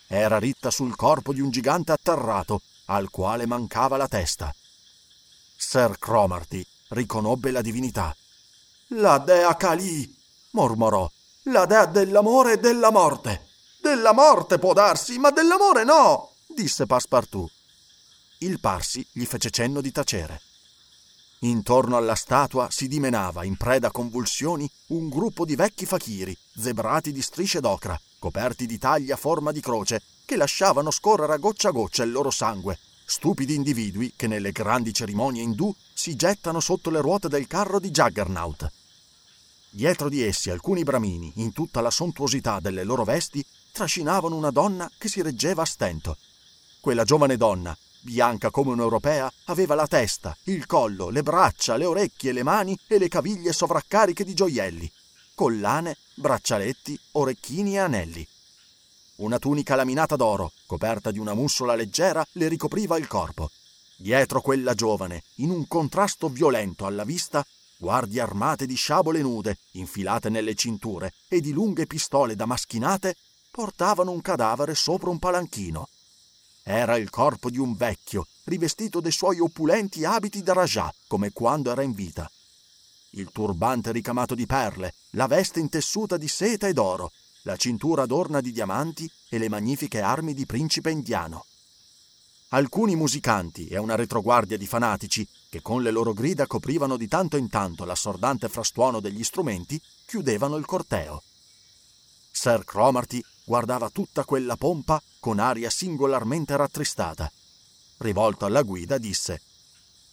Era 0.07 0.39
ritta 0.39 0.71
sul 0.71 0.95
corpo 0.95 1.33
di 1.33 1.41
un 1.41 1.49
gigante 1.49 1.91
atterrato, 1.91 2.61
al 2.85 3.09
quale 3.09 3.45
mancava 3.45 3.97
la 3.97 4.07
testa. 4.07 4.53
Sir 5.57 5.97
Cromarty 5.99 6.65
riconobbe 6.89 7.51
la 7.51 7.61
divinità. 7.61 8.15
La 8.93 9.17
dea 9.19 9.55
Kali, 9.55 10.15
mormorò, 10.51 11.09
la 11.43 11.65
dea 11.65 11.85
dell'amore 11.85 12.53
e 12.53 12.57
della 12.57 12.91
morte. 12.91 13.47
Della 13.81 14.13
morte 14.13 14.59
può 14.59 14.73
darsi, 14.73 15.19
ma 15.19 15.29
dell'amore 15.29 15.83
no, 15.83 16.31
disse 16.47 16.85
Passepartout. 16.85 17.51
Il 18.39 18.59
Parsi 18.59 19.05
gli 19.11 19.25
fece 19.25 19.49
cenno 19.49 19.81
di 19.81 19.91
tacere. 19.91 20.41
Intorno 21.41 21.95
alla 21.95 22.15
statua 22.15 22.69
si 22.69 22.89
dimenava, 22.89 23.45
in 23.45 23.55
preda 23.55 23.87
a 23.87 23.91
convulsioni, 23.91 24.69
un 24.87 25.07
gruppo 25.07 25.45
di 25.45 25.55
vecchi 25.55 25.85
fakiri, 25.85 26.37
zebrati 26.57 27.13
di 27.13 27.21
strisce 27.21 27.61
d'ocra, 27.61 27.97
coperti 28.19 28.65
di 28.65 28.77
tagli 28.77 29.09
a 29.09 29.15
forma 29.15 29.53
di 29.53 29.61
croce, 29.61 30.01
che 30.25 30.35
lasciavano 30.35 30.91
scorrere 30.91 31.33
a 31.33 31.37
goccia 31.37 31.69
a 31.69 31.71
goccia 31.71 32.03
il 32.03 32.11
loro 32.11 32.29
sangue, 32.29 32.77
stupidi 33.05 33.55
individui 33.55 34.11
che 34.17 34.27
nelle 34.27 34.51
grandi 34.51 34.93
cerimonie 34.93 35.41
indù 35.41 35.73
si 35.93 36.17
gettano 36.17 36.59
sotto 36.59 36.89
le 36.89 36.99
ruote 36.99 37.29
del 37.29 37.47
carro 37.47 37.79
di 37.79 37.89
Juggernaut. 37.89 38.69
Dietro 39.69 40.09
di 40.09 40.21
essi 40.21 40.49
alcuni 40.49 40.83
bramini, 40.83 41.31
in 41.35 41.53
tutta 41.53 41.79
la 41.79 41.91
sontuosità 41.91 42.59
delle 42.59 42.83
loro 42.83 43.05
vesti, 43.05 43.45
trascinavano 43.71 44.35
una 44.35 44.51
donna 44.51 44.91
che 44.97 45.07
si 45.07 45.21
reggeva 45.21 45.61
a 45.61 45.65
stento. 45.65 46.17
Quella 46.81 47.05
giovane 47.05 47.37
donna, 47.37 47.77
bianca 48.01 48.49
come 48.49 48.71
un'europea, 48.71 49.31
aveva 49.45 49.75
la 49.75 49.87
testa, 49.87 50.35
il 50.45 50.65
collo, 50.65 51.09
le 51.09 51.23
braccia, 51.23 51.75
le 51.75 51.85
orecchie, 51.85 52.31
le 52.31 52.43
mani 52.43 52.77
e 52.87 52.97
le 52.97 53.07
caviglie 53.07 53.53
sovraccariche 53.53 54.23
di 54.23 54.33
gioielli, 54.33 54.91
collane, 55.35 55.97
braccialetti, 56.15 56.99
orecchini 57.13 57.75
e 57.75 57.79
anelli. 57.79 58.27
Una 59.17 59.39
tunica 59.39 59.75
laminata 59.75 60.15
d'oro, 60.15 60.53
coperta 60.65 61.11
di 61.11 61.19
una 61.19 61.33
mussola 61.33 61.75
leggera, 61.75 62.25
le 62.33 62.47
ricopriva 62.47 62.97
il 62.97 63.07
corpo. 63.07 63.49
Dietro 63.97 64.39
quella 64.41 64.73
giovane, 64.73 65.23
in 65.35 65.49
un 65.49 65.67
contrasto 65.67 66.29
violento 66.29 66.85
alla 66.85 67.03
vista, 67.03 67.45
guardie 67.77 68.21
armate 68.21 68.65
di 68.65 68.75
sciabole 68.75 69.21
nude, 69.21 69.57
infilate 69.71 70.29
nelle 70.29 70.55
cinture, 70.55 71.13
e 71.27 71.41
di 71.41 71.51
lunghe 71.51 71.85
pistole 71.85 72.35
damaschinate, 72.35 73.15
portavano 73.51 74.11
un 74.11 74.21
cadavere 74.21 74.73
sopra 74.73 75.09
un 75.09 75.19
palanchino. 75.19 75.89
Era 76.71 76.97
il 76.97 77.09
corpo 77.09 77.49
di 77.49 77.57
un 77.57 77.73
vecchio, 77.73 78.27
rivestito 78.43 78.99
dei 78.99 79.11
suoi 79.11 79.39
opulenti 79.39 80.05
abiti 80.05 80.43
da 80.43 80.53
Rajah, 80.53 80.93
come 81.07 81.31
quando 81.31 81.71
era 81.71 81.81
in 81.81 81.93
vita. 81.93 82.29
Il 83.13 83.31
turbante 83.31 83.91
ricamato 83.91 84.35
di 84.35 84.45
perle, 84.45 84.93
la 85.13 85.25
veste 85.25 85.59
intessuta 85.59 86.15
di 86.15 86.27
seta 86.27 86.67
ed 86.67 86.77
oro, 86.77 87.11
la 87.41 87.55
cintura 87.55 88.03
adorna 88.03 88.39
di 88.39 88.51
diamanti 88.51 89.09
e 89.29 89.39
le 89.39 89.49
magnifiche 89.49 89.99
armi 89.99 90.35
di 90.35 90.45
principe 90.45 90.91
indiano. 90.91 91.47
Alcuni 92.49 92.95
musicanti 92.95 93.65
e 93.65 93.79
una 93.79 93.95
retroguardia 93.95 94.55
di 94.55 94.67
fanatici, 94.67 95.27
che 95.49 95.63
con 95.63 95.81
le 95.81 95.89
loro 95.89 96.13
grida 96.13 96.45
coprivano 96.45 96.97
di 96.97 97.07
tanto 97.07 97.35
in 97.35 97.49
tanto 97.49 97.83
l'assordante 97.83 98.47
frastuono 98.47 98.99
degli 98.99 99.23
strumenti, 99.23 99.81
chiudevano 100.05 100.55
il 100.55 100.65
corteo. 100.65 101.23
Sir 102.31 102.63
Cromarty 102.63 103.23
guardava 103.49 103.89
tutta 103.89 104.25
quella 104.25 104.55
pompa 104.57 105.01
con 105.19 105.39
aria 105.39 105.71
singolarmente 105.71 106.55
rattristata. 106.55 107.31
Rivolto 107.97 108.45
alla 108.45 108.61
guida, 108.61 108.99
disse: 108.99 109.41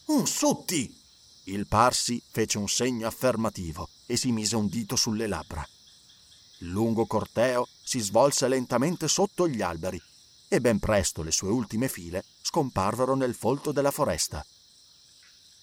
Un 0.06 0.26
sutti! 0.26 0.90
Il 1.44 1.66
Parsi 1.66 2.20
fece 2.30 2.56
un 2.56 2.66
segno 2.66 3.06
affermativo 3.06 3.90
e 4.06 4.16
si 4.16 4.32
mise 4.32 4.56
un 4.56 4.68
dito 4.68 4.96
sulle 4.96 5.26
labbra. 5.26 5.68
Il 6.60 6.68
lungo 6.68 7.04
corteo 7.04 7.68
si 7.82 8.00
svolse 8.00 8.48
lentamente 8.48 9.06
sotto 9.06 9.46
gli 9.46 9.60
alberi 9.60 10.00
e 10.48 10.58
ben 10.58 10.78
presto 10.78 11.22
le 11.22 11.30
sue 11.30 11.50
ultime 11.50 11.88
file 11.88 12.24
scomparvero 12.40 13.14
nel 13.14 13.34
folto 13.34 13.70
della 13.70 13.90
foresta. 13.90 14.42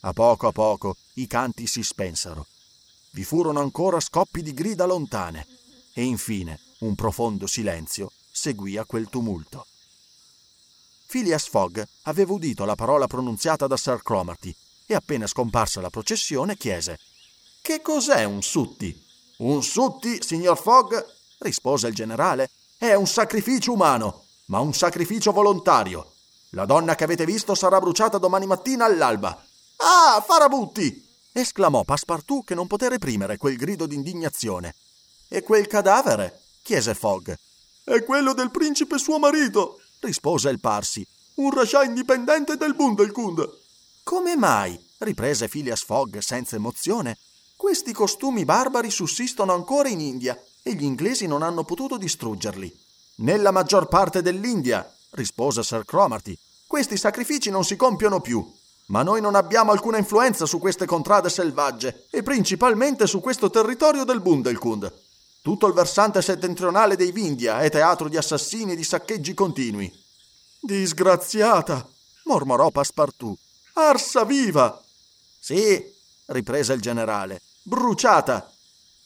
A 0.02 0.14
poco 0.14 0.46
a 0.46 0.52
poco 0.52 0.98
i 1.14 1.26
canti 1.26 1.66
si 1.66 1.82
spensero. 1.82 2.46
Vi 3.10 3.24
furono 3.24 3.62
ancora 3.62 4.00
scoppi 4.00 4.44
di 4.44 4.54
grida 4.54 4.86
lontane 4.86 5.48
e 5.96 6.04
infine 6.04 6.60
un 6.86 6.96
profondo 6.96 7.48
silenzio 7.48 8.12
seguì 8.30 8.78
a 8.78 8.86
quel 8.86 9.08
tumulto. 9.10 9.66
Phileas 11.08 11.48
Fogg 11.48 11.82
aveva 12.04 12.34
udito 12.34 12.66
la 12.66 12.76
parola 12.76 13.08
pronunziata 13.08 13.68
da 13.68 13.78
Sir 13.78 14.02
Cromarty 14.02 14.54
e 14.86 14.96
appena 14.96 15.28
scomparsa 15.28 15.80
la 15.80 15.90
processione 15.90 16.58
chiese 16.58 17.00
Che 17.62 17.82
cos'è 17.82 18.24
un 18.26 18.42
sutti? 18.42 19.02
Un 19.38 19.64
sutti, 19.64 20.22
signor 20.22 20.58
Fogg, 20.60 20.94
rispose 21.40 21.88
il 21.88 21.94
generale, 21.94 22.50
è 22.78 22.94
un 22.94 23.08
sacrificio 23.08 23.72
umano, 23.72 24.26
ma 24.46 24.60
un 24.60 24.74
sacrificio 24.74 25.32
volontario. 25.32 26.12
La 26.50 26.66
donna 26.66 26.96
che 26.96 27.04
avete 27.04 27.26
visto 27.26 27.56
sarà 27.56 27.80
bruciata 27.80 28.18
domani 28.18 28.46
mattina 28.46 28.86
all'alba. 28.86 29.30
Ah, 29.78 30.22
farabutti! 30.26 31.02
esclamò 31.32 31.84
Passepartout 31.84 32.46
che 32.46 32.56
non 32.56 32.68
poté 32.68 32.90
reprimere 32.90 33.38
quel 33.38 33.56
grido 33.56 33.86
d'indignazione. 33.86 34.76
E 35.28 35.42
quel 35.42 35.66
cadavere? 35.68 36.43
Chiese 36.64 36.96
Fogg. 36.96 37.32
È 37.84 38.04
quello 38.04 38.34
del 38.34 38.50
principe 38.50 38.98
suo 38.98 39.20
marito, 39.20 39.82
rispose 40.00 40.50
il 40.50 40.62
Parsi, 40.62 41.06
un 41.36 41.54
Rajah 41.54 41.84
indipendente 41.84 42.56
del 42.56 42.74
Bundelkund. 42.74 43.48
Come 44.04 44.36
mai? 44.38 44.80
riprese 45.00 45.50
Phileas 45.50 45.84
Fogg 45.84 46.18
senza 46.20 46.56
emozione. 46.56 47.18
Questi 47.58 47.92
costumi 47.92 48.46
barbari 48.46 48.90
sussistono 48.90 49.54
ancora 49.54 49.90
in 49.90 50.00
India 50.00 50.42
e 50.64 50.74
gli 50.74 50.84
inglesi 50.84 51.28
non 51.28 51.42
hanno 51.42 51.66
potuto 51.66 51.98
distruggerli. 51.98 52.74
Nella 53.16 53.52
maggior 53.52 53.88
parte 53.88 54.22
dell'India, 54.22 54.90
rispose 55.12 55.64
Sir 55.64 55.84
Cromarty, 55.84 56.38
questi 56.66 56.96
sacrifici 56.96 57.50
non 57.50 57.66
si 57.66 57.76
compiono 57.76 58.22
più. 58.22 58.50
Ma 58.88 59.04
noi 59.04 59.22
non 59.22 59.36
abbiamo 59.36 59.72
alcuna 59.72 59.98
influenza 59.98 60.46
su 60.46 60.60
queste 60.60 60.86
contrade 60.86 61.30
selvagge 61.30 62.08
e 62.10 62.24
principalmente 62.24 63.08
su 63.08 63.20
questo 63.20 63.50
territorio 63.50 64.04
del 64.04 64.22
Bundelkund. 64.22 64.92
Tutto 65.44 65.68
il 65.68 65.74
versante 65.74 66.22
settentrionale 66.22 66.96
dei 66.96 67.12
Vindia 67.12 67.60
è 67.60 67.70
teatro 67.70 68.08
di 68.08 68.16
assassini 68.16 68.72
e 68.72 68.76
di 68.78 68.84
saccheggi 68.86 69.34
continui. 69.34 69.92
Disgraziata! 70.62 71.86
mormorò 72.24 72.72
Passepartout. 72.72 73.38
Arsa 73.74 74.24
viva! 74.24 74.82
Sì, 75.38 75.86
riprese 76.28 76.72
il 76.72 76.80
generale, 76.80 77.42
bruciata. 77.62 78.50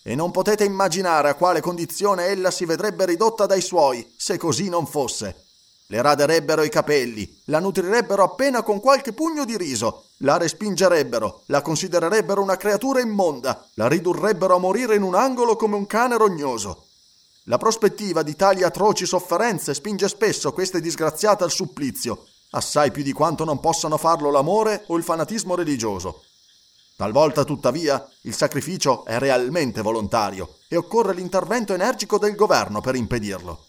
E 0.04 0.14
non 0.14 0.30
potete 0.30 0.64
immaginare 0.64 1.30
a 1.30 1.34
quale 1.34 1.60
condizione 1.60 2.28
ella 2.28 2.52
si 2.52 2.66
vedrebbe 2.66 3.08
ridotta 3.08 3.48
dai 3.48 3.62
suoi, 3.62 4.14
se 4.16 4.38
così 4.38 4.70
non 4.70 4.86
fosse. 4.86 5.47
Le 5.90 6.02
raderebbero 6.02 6.64
i 6.64 6.70
capelli, 6.70 7.42
la 7.46 7.60
nutrirebbero 7.60 8.22
appena 8.22 8.62
con 8.62 8.82
qualche 8.82 9.14
pugno 9.14 9.46
di 9.46 9.56
riso, 9.56 10.08
la 10.18 10.36
respingerebbero, 10.36 11.44
la 11.46 11.62
considererebbero 11.62 12.42
una 12.42 12.58
creatura 12.58 13.00
immonda, 13.00 13.66
la 13.76 13.88
ridurrebbero 13.88 14.56
a 14.56 14.60
morire 14.60 14.96
in 14.96 15.02
un 15.02 15.16
angolo 15.16 15.56
come 15.56 15.78
un 15.78 15.88
cane 15.88 16.18
rognoso. 16.18 16.88
La 17.46 17.58
prospettiva 17.58 18.22
di 18.22 18.36
tali 18.36 18.64
atroci 18.64 19.06
sofferenze 19.06 19.74
spinge 19.74 20.10
spesso 20.10 20.52
queste 20.52 20.82
disgraziate 20.82 21.46
al 21.46 21.52
supplizio, 21.52 22.26
assai 22.50 22.92
più 22.92 23.02
di 23.02 23.14
quanto 23.14 23.46
non 23.46 23.62
possano 23.62 23.96
farlo 23.96 24.30
l'amore 24.30 24.84
o 24.88 24.98
il 24.98 25.04
fanatismo 25.04 25.56
religioso. 25.56 26.24
Talvolta, 26.98 27.46
tuttavia, 27.46 28.06
il 28.24 28.36
sacrificio 28.36 29.06
è 29.06 29.20
realmente 29.20 29.82
volontario 29.82 30.56
e 30.68 30.76
occorre 30.76 31.14
l'intervento 31.14 31.74
energico 31.74 32.18
del 32.18 32.36
governo 32.36 32.82
per 32.82 32.96
impedirlo. 32.96 33.68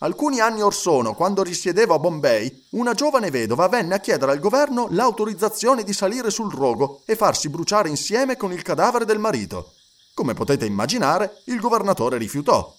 Alcuni 0.00 0.38
anni 0.38 0.62
or 0.62 0.72
sono, 0.72 1.14
quando 1.14 1.42
risiedevo 1.42 1.92
a 1.92 1.98
Bombay, 1.98 2.66
una 2.70 2.94
giovane 2.94 3.30
vedova 3.30 3.66
venne 3.66 3.94
a 3.94 3.98
chiedere 3.98 4.30
al 4.30 4.38
governo 4.38 4.86
l'autorizzazione 4.90 5.82
di 5.82 5.92
salire 5.92 6.30
sul 6.30 6.52
rogo 6.52 7.02
e 7.04 7.16
farsi 7.16 7.48
bruciare 7.48 7.88
insieme 7.88 8.36
con 8.36 8.52
il 8.52 8.62
cadavere 8.62 9.04
del 9.04 9.18
marito. 9.18 9.72
Come 10.14 10.34
potete 10.34 10.64
immaginare, 10.66 11.42
il 11.46 11.58
governatore 11.58 12.16
rifiutò. 12.16 12.72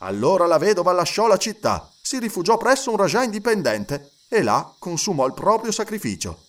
Allora 0.00 0.44
la 0.46 0.58
vedova 0.58 0.92
lasciò 0.92 1.26
la 1.26 1.38
città, 1.38 1.90
si 1.98 2.18
rifugiò 2.18 2.58
presso 2.58 2.90
un 2.90 2.98
Rajah 2.98 3.24
indipendente 3.24 4.10
e 4.28 4.42
là 4.42 4.70
consumò 4.78 5.26
il 5.26 5.32
proprio 5.32 5.72
sacrificio. 5.72 6.44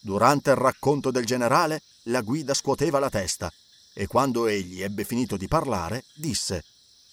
Durante 0.00 0.50
il 0.50 0.56
racconto 0.56 1.12
del 1.12 1.24
generale, 1.24 1.82
la 2.06 2.22
guida 2.22 2.52
scuoteva 2.52 2.98
la 2.98 3.10
testa 3.10 3.52
e 3.94 4.08
quando 4.08 4.46
egli 4.46 4.82
ebbe 4.82 5.04
finito 5.04 5.36
di 5.36 5.46
parlare, 5.46 6.04
disse 6.14 6.64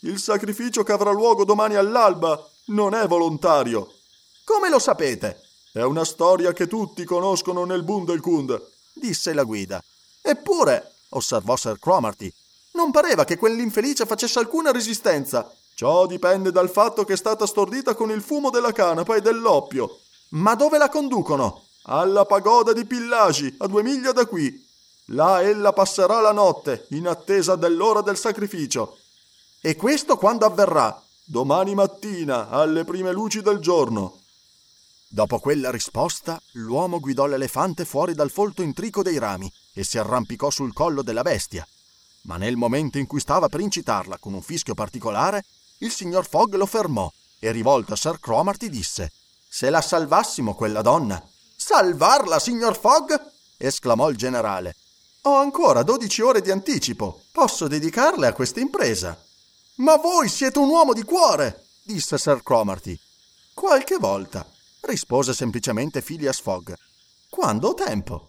il 0.02 0.20
sacrificio 0.20 0.84
che 0.84 0.92
avrà 0.92 1.12
luogo 1.12 1.44
domani 1.44 1.76
all'alba 1.76 2.42
non 2.66 2.94
è 2.94 3.08
volontario. 3.08 3.92
Come 4.44 4.70
lo 4.70 4.80
sapete? 4.80 5.42
È 5.72 5.82
una 5.82 6.06
storia 6.06 6.54
che 6.54 6.68
tutti 6.68 7.04
conoscono 7.04 7.66
nel 7.66 7.84
Bundelkund, 7.84 8.60
disse 8.94 9.34
la 9.34 9.44
guida. 9.44 9.84
Eppure, 10.22 10.94
osservò 11.10 11.56
Sir 11.56 11.78
Cromarty, 11.80 12.32
non 12.72 12.92
pareva 12.92 13.26
che 13.26 13.38
quell'infelice 13.38 14.06
facesse 14.06 14.40
alcuna 14.40 14.72
resistenza. 14.72 15.52
Ciò 15.76 16.06
dipende 16.06 16.52
dal 16.52 16.70
fatto 16.70 17.04
che 17.04 17.14
è 17.14 17.18
stata 17.18 17.46
stordita 17.46 17.96
con 17.96 18.12
il 18.12 18.22
fumo 18.22 18.50
della 18.50 18.72
canapa 18.72 19.16
e 19.16 19.22
dell'oppio. 19.22 20.00
Ma 20.30 20.56
dove 20.56 20.78
la 20.78 20.90
conducono? 20.90 21.64
Alla 21.84 22.26
pagoda 22.26 22.74
di 22.74 22.86
Pillagi, 22.86 23.56
a 23.60 23.68
due 23.68 23.84
miglia 23.84 24.12
da 24.12 24.26
qui. 24.26 24.66
Là 25.12 25.42
ella 25.42 25.74
passerà 25.74 26.22
la 26.22 26.32
notte, 26.32 26.86
in 26.90 27.08
attesa 27.08 27.56
dell'ora 27.56 28.02
del 28.02 28.18
sacrificio. 28.18 28.99
E 29.62 29.76
questo 29.76 30.16
quando 30.16 30.46
avverrà? 30.46 31.04
Domani 31.26 31.76
mattina, 31.76 32.48
alle 32.48 32.86
prime 32.86 33.12
luci 33.12 33.42
del 33.42 33.60
giorno. 33.60 34.20
Dopo 35.06 35.40
quella 35.40 35.70
risposta, 35.70 36.42
l'uomo 36.54 37.02
guidò 37.02 37.26
l'elefante 37.26 37.84
fuori 37.84 38.14
dal 38.14 38.32
folto 38.32 38.62
intrico 38.62 39.04
dei 39.04 39.18
rami 39.18 39.52
e 39.74 39.84
si 39.84 39.98
arrampicò 39.98 40.50
sul 40.50 40.72
collo 40.72 41.02
della 41.02 41.24
bestia. 41.24 41.68
Ma 42.22 42.38
nel 42.38 42.56
momento 42.56 43.00
in 43.00 43.06
cui 43.06 43.20
stava 43.20 43.50
per 43.50 43.60
incitarla 43.60 44.18
con 44.18 44.34
un 44.34 44.42
fischio 44.42 44.76
particolare, 44.76 45.44
il 45.80 45.92
signor 45.92 46.26
Fogg 46.26 46.56
lo 46.56 46.66
fermò 46.66 47.12
e 47.38 47.52
rivolto 47.52 47.92
a 47.92 47.98
Sir 47.98 48.18
Cromarty 48.18 48.70
disse: 48.70 49.12
Se 49.46 49.70
la 49.70 49.82
salvassimo 49.82 50.56
quella 50.56 50.82
donna. 50.82 51.22
Salvarla, 51.58 52.40
signor 52.40 52.80
Fogg? 52.80 53.14
esclamò 53.58 54.10
il 54.10 54.16
generale. 54.16 54.76
Ho 55.24 55.36
ancora 55.36 55.84
dodici 55.84 56.22
ore 56.22 56.40
di 56.40 56.50
anticipo. 56.50 57.24
Posso 57.34 57.68
dedicarle 57.68 58.28
a 58.28 58.34
questa 58.34 58.62
impresa. 58.62 59.22
Ma 59.80 59.96
voi 59.96 60.28
siete 60.28 60.60
un 60.60 60.68
uomo 60.68 60.92
di 60.92 61.04
cuore, 61.04 61.64
disse 61.84 62.18
Sir 62.18 62.44
Cromarty. 62.44 63.00
Qualche 63.54 63.96
volta, 63.96 64.46
rispose 64.82 65.34
semplicemente 65.34 66.02
Phileas 66.02 66.42
Fogg. 66.42 66.74
Quando 67.30 67.70
ho 67.70 67.74
tempo. 67.74 68.29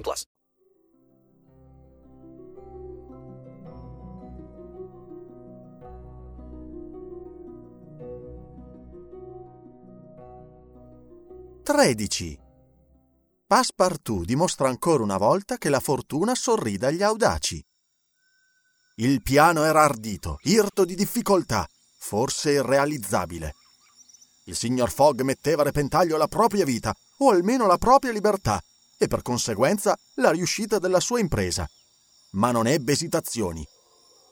plus. 0.00 0.24
Tredici. 11.62 12.38
Passepartout 13.46 14.24
dimostra 14.24 14.68
ancora 14.68 15.02
una 15.02 15.16
volta 15.16 15.56
che 15.56 15.68
la 15.68 15.80
fortuna 15.80 16.34
sorride 16.34 16.86
agli 16.86 17.02
audaci. 17.02 17.64
Il 18.98 19.20
piano 19.20 19.64
era 19.64 19.82
ardito, 19.82 20.38
irto 20.42 20.84
di 20.84 20.94
difficoltà, 20.94 21.68
forse 21.98 22.52
irrealizzabile. 22.52 23.54
Il 24.44 24.54
signor 24.54 24.90
Fogg 24.90 25.22
metteva 25.22 25.62
a 25.62 25.64
repentaglio 25.64 26.16
la 26.16 26.28
propria 26.28 26.64
vita, 26.64 26.94
o 27.18 27.30
almeno 27.30 27.66
la 27.66 27.78
propria 27.78 28.12
libertà, 28.12 28.62
e 28.98 29.06
per 29.06 29.22
conseguenza 29.22 29.96
la 30.14 30.30
riuscita 30.30 30.78
della 30.78 31.00
sua 31.00 31.20
impresa. 31.20 31.68
Ma 32.30 32.50
non 32.50 32.66
ebbe 32.66 32.92
esitazioni. 32.92 33.66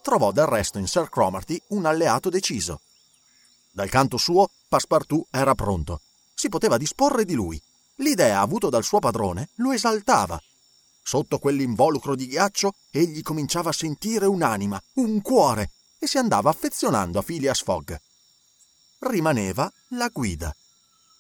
Trovò 0.03 0.33
del 0.33 0.47
resto 0.47 0.79
in 0.79 0.87
Sir 0.87 1.09
Cromarty 1.09 1.61
un 1.69 1.87
alleato 1.87 2.29
deciso. 2.29 2.81
Dal 3.73 3.89
canto 3.89 4.17
suo, 4.17 4.51
Passepartout 4.69 5.27
era 5.31 5.55
pronto. 5.55 6.01
Si 6.35 6.49
poteva 6.49 6.77
disporre 6.77 7.25
di 7.25 7.35
lui. 7.35 7.61
L'idea 7.97 8.41
avuta 8.41 8.69
dal 8.69 8.85
suo 8.85 8.99
padrone 8.99 9.51
lo 9.57 9.73
esaltava. 9.73 10.41
Sotto 11.03 11.39
quell'involucro 11.39 12.15
di 12.15 12.27
ghiaccio 12.27 12.73
egli 12.91 13.23
cominciava 13.23 13.71
a 13.71 13.75
sentire 13.75 14.27
un'anima, 14.27 14.81
un 14.95 15.21
cuore, 15.21 15.71
e 15.99 16.07
si 16.07 16.19
andava 16.19 16.51
affezionando 16.51 17.19
a 17.19 17.23
Phileas 17.23 17.63
Fogg. 17.63 17.95
Rimaneva 19.01 19.71
la 19.91 20.09
guida. 20.09 20.55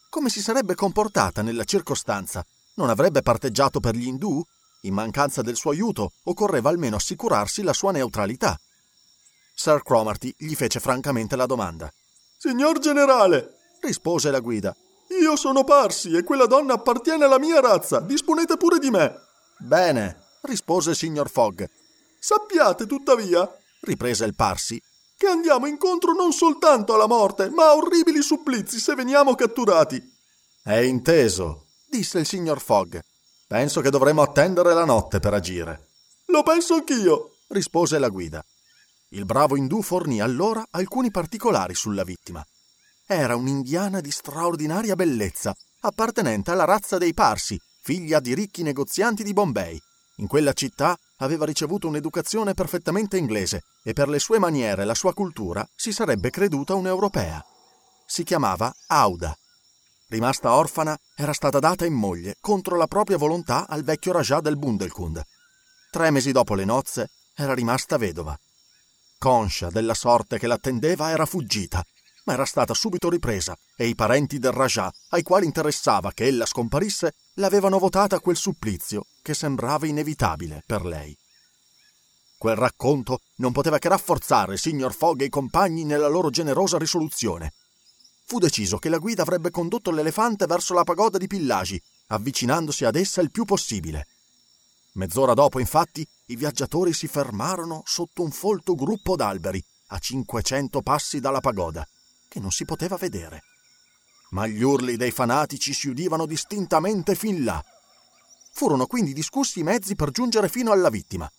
Come 0.09 0.31
si 0.31 0.41
sarebbe 0.41 0.75
comportata 0.75 1.43
nella 1.43 1.65
circostanza? 1.65 2.45
Non 2.75 2.91
avrebbe 2.91 3.23
parteggiato 3.23 3.81
per 3.81 3.95
gli 3.95 4.07
indù? 4.07 4.43
In 4.83 4.95
mancanza 4.95 5.43
del 5.43 5.57
suo 5.57 5.71
aiuto, 5.71 6.13
occorreva 6.25 6.69
almeno 6.69 6.97
assicurarsi 6.97 7.63
la 7.63 7.73
sua 7.73 7.93
neutralità. 7.93 8.59
Sir 9.55 9.83
Cromarty 9.83 10.35
gli 10.37 10.55
fece 10.55 10.81
francamente 10.81 11.37
la 11.37 11.47
domanda. 11.47 11.91
Signor 12.37 12.79
generale, 12.81 13.57
rispose 13.81 14.31
la 14.31 14.41
guida, 14.41 14.75
io 15.21 15.37
sono 15.37 15.65
Parsi 15.65 16.17
e 16.17 16.25
quella 16.25 16.47
donna 16.47 16.75
appartiene 16.75 17.25
alla 17.25 17.39
mia 17.39 17.61
razza. 17.61 18.01
Disponete 18.01 18.57
pure 18.57 18.79
di 18.79 18.91
me. 18.91 19.15
Bene, 19.59 20.25
rispose 20.43 20.91
il 20.91 20.97
signor 20.97 21.31
Fogg. 21.31 21.65
Sappiate, 22.19 22.87
tuttavia, 22.87 23.49
riprese 23.81 24.25
il 24.25 24.35
Parsi, 24.35 24.81
che 25.17 25.27
andiamo 25.27 25.67
incontro 25.67 26.13
non 26.13 26.33
soltanto 26.33 26.95
alla 26.95 27.07
morte, 27.07 27.51
ma 27.51 27.67
a 27.67 27.77
orribili 27.77 28.23
supplizi 28.23 28.81
se 28.81 28.95
veniamo 28.95 29.35
catturati. 29.35 30.03
È 30.63 30.77
inteso, 30.77 31.64
disse 31.95 32.19
il 32.19 32.27
signor 32.27 32.61
Fogg. 32.61 32.99
Penso 33.47 33.81
che 33.81 33.91
dovremo 33.91 34.23
attendere 34.23 34.75
la 34.75 34.85
notte 34.85 35.21
per 35.21 35.33
agire. 35.33 35.91
Lo 36.27 36.43
penso 36.43 36.75
anch'io, 36.75 37.37
rispose 37.49 38.01
la 38.01 38.09
guida. 38.09 38.43
Il 39.11 39.25
bravo 39.25 39.55
indù 39.55 39.81
fornì 39.81 40.21
allora 40.21 40.67
alcuni 40.71 41.13
particolari 41.13 41.75
sulla 41.75 42.03
vittima. 42.03 42.45
Era 43.07 43.37
un'indiana 43.37 44.01
di 44.01 44.11
straordinaria 44.11 44.97
bellezza, 44.97 45.55
appartenente 45.83 46.51
alla 46.51 46.65
razza 46.65 46.99
dei 46.99 47.15
Parsi, 47.15 47.57
figlia 47.81 48.19
di 48.19 48.35
ricchi 48.35 48.65
negozianti 48.65 49.23
di 49.23 49.33
Bombay. 49.33 49.79
In 50.17 50.27
quella 50.27 50.53
città 50.53 50.97
aveva 51.19 51.45
ricevuto 51.45 51.87
un'educazione 51.87 52.55
perfettamente 52.55 53.19
inglese 53.19 53.63
e 53.85 53.93
per 53.93 54.09
le 54.09 54.19
sue 54.19 54.41
maniere 54.41 54.83
e 54.83 54.85
la 54.85 54.95
sua 54.95 55.13
cultura 55.13 55.65
si 55.77 55.93
sarebbe 55.93 56.31
creduta 56.31 56.75
un'europea. 56.75 57.45
Si 58.05 58.25
chiamava 58.25 58.73
Auda. 58.89 59.37
Rimasta 60.15 60.55
orfana, 60.55 60.97
era 61.17 61.33
stata 61.33 61.59
data 61.59 61.85
in 61.85 61.93
moglie 61.93 62.37
contro 62.39 62.77
la 62.77 62.87
propria 62.87 63.17
volontà 63.17 63.67
al 63.67 63.83
vecchio 63.83 64.13
Rajah 64.13 64.41
del 64.41 64.57
Bundelkund. 64.57 65.21
Tre 65.91 66.11
mesi 66.13 66.31
dopo 66.31 66.55
le 66.55 66.65
nozze 66.65 67.11
era 67.35 67.53
rimasta 67.53 67.97
vedova. 67.97 68.39
Conscia 69.19 69.71
della 69.71 69.95
sorte 69.95 70.39
che 70.39 70.47
l'attendeva, 70.47 71.11
era 71.11 71.27
fuggita 71.27 71.83
ma 72.27 72.33
era 72.33 72.47
stata 72.47 72.73
subito 72.73 73.11
ripresa 73.11 73.55
e 73.77 73.87
i 73.87 73.95
parenti 73.95 74.39
del 74.39 74.53
Rajah, 74.53 74.91
ai 75.11 75.23
quali 75.23 75.45
interessava 75.45 76.11
che 76.13 76.27
ella 76.27 76.47
scomparisse, 76.47 77.13
l'avevano 77.35 77.79
votata 77.79 78.17
a 78.17 78.21
quel 78.21 78.37
supplizio 78.37 79.05
che 79.21 79.35
sembrava 79.35 79.87
inevitabile 79.87 80.63
per 80.65 80.87
lei. 80.87 81.15
Quel 82.39 82.57
racconto 82.57 83.19
non 83.37 83.53
poteva 83.53 83.77
che 83.77 83.89
rafforzare 83.89 84.57
signor 84.57 84.95
Fogg 84.95 85.21
e 85.21 85.25
i 85.27 85.29
compagni 85.29 85.85
nella 85.85 86.09
loro 86.09 86.31
generosa 86.31 86.79
risoluzione. 86.79 87.53
Fu 88.27 88.39
deciso 88.39 88.79
che 88.79 88.89
la 88.89 88.99
guida 88.99 89.23
avrebbe 89.23 89.51
condotto 89.51 89.91
l'elefante 89.91 90.47
verso 90.47 90.75
la 90.75 90.85
pagoda 90.85 91.19
di 91.19 91.27
Pillagi, 91.27 91.81
avvicinandosi 92.09 92.85
ad 92.85 92.97
essa 92.97 93.21
il 93.21 93.31
più 93.31 93.45
possibile. 93.45 94.07
Mezz'ora 94.93 95.35
dopo, 95.35 95.59
infatti, 95.59 96.07
i 96.27 96.37
viaggiatori 96.37 96.93
si 96.93 97.07
fermarono 97.07 97.83
sotto 97.85 98.23
un 98.23 98.31
folto 98.31 98.75
gruppo 98.75 99.17
d'alberi, 99.17 99.63
a 99.89 99.99
cinquecento 99.99 100.81
passi 100.81 101.21
dalla 101.21 101.41
pagoda 101.41 101.87
che 102.35 102.41
non 102.41 102.51
si 102.51 102.65
poteva 102.65 102.97
vedere. 102.97 103.43
Ma 104.31 104.49
gli 104.49 104.61
urli 104.61 104.97
dei 104.97 105.13
fanatici 105.13 105.73
si 105.73 105.89
udivano 105.89 106.27
distintamente 106.27 107.15
fin 107.15 107.45
là. 107.45 107.63
Furono 108.53 108.87
quindi 108.87 109.13
discussi 109.13 109.61
i 109.61 109.63
mezzi 109.63 109.95
per 109.95 110.11
giungere 110.11 110.49
fino 110.49 110.73
alla 110.73 110.89
vittima. 110.89 111.31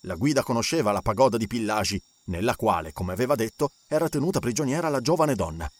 La 0.00 0.16
guida 0.16 0.42
conosceva 0.42 0.90
la 0.90 1.02
pagoda 1.02 1.36
di 1.36 1.46
Pillagi, 1.46 2.02
nella 2.24 2.56
quale, 2.56 2.92
come 2.92 3.12
aveva 3.12 3.36
detto, 3.36 3.70
era 3.86 4.08
tenuta 4.08 4.40
prigioniera 4.40 4.88
la 4.88 5.00
giovane 5.00 5.36
donna. 5.36 5.70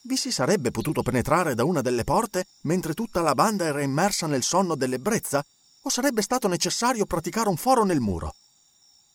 Vi 0.00 0.16
si 0.16 0.30
sarebbe 0.30 0.70
potuto 0.70 1.02
penetrare 1.02 1.54
da 1.54 1.64
una 1.64 1.82
delle 1.82 2.04
porte 2.04 2.46
mentre 2.62 2.94
tutta 2.94 3.20
la 3.20 3.34
banda 3.34 3.64
era 3.64 3.82
immersa 3.82 4.26
nel 4.26 4.42
sonno 4.42 4.74
dell'ebbrezza, 4.74 5.44
o 5.82 5.90
sarebbe 5.90 6.22
stato 6.22 6.48
necessario 6.48 7.04
praticare 7.04 7.48
un 7.48 7.56
foro 7.56 7.84
nel 7.84 8.00
muro? 8.00 8.34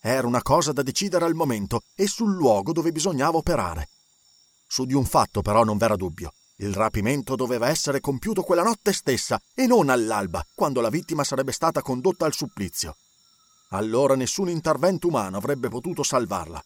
Era 0.01 0.27
una 0.27 0.41
cosa 0.41 0.73
da 0.73 0.83
decidere 0.83 1.25
al 1.25 1.33
momento 1.33 1.83
e 1.95 2.07
sul 2.07 2.33
luogo 2.33 2.73
dove 2.73 2.91
bisognava 2.91 3.37
operare. 3.37 3.89
Su 4.67 4.85
di 4.85 4.93
un 4.93 5.05
fatto 5.05 5.41
però 5.41 5.63
non 5.63 5.77
v'era 5.77 5.95
dubbio. 5.95 6.33
Il 6.57 6.73
rapimento 6.73 7.35
doveva 7.35 7.69
essere 7.69 7.99
compiuto 7.99 8.43
quella 8.43 8.63
notte 8.63 8.93
stessa 8.93 9.39
e 9.55 9.65
non 9.65 9.89
all'alba, 9.89 10.45
quando 10.53 10.81
la 10.81 10.89
vittima 10.89 11.23
sarebbe 11.23 11.51
stata 11.51 11.81
condotta 11.81 12.25
al 12.25 12.33
supplizio. 12.33 12.97
Allora 13.69 14.15
nessun 14.15 14.49
intervento 14.49 15.07
umano 15.07 15.37
avrebbe 15.37 15.69
potuto 15.69 16.03
salvarla. 16.03 16.63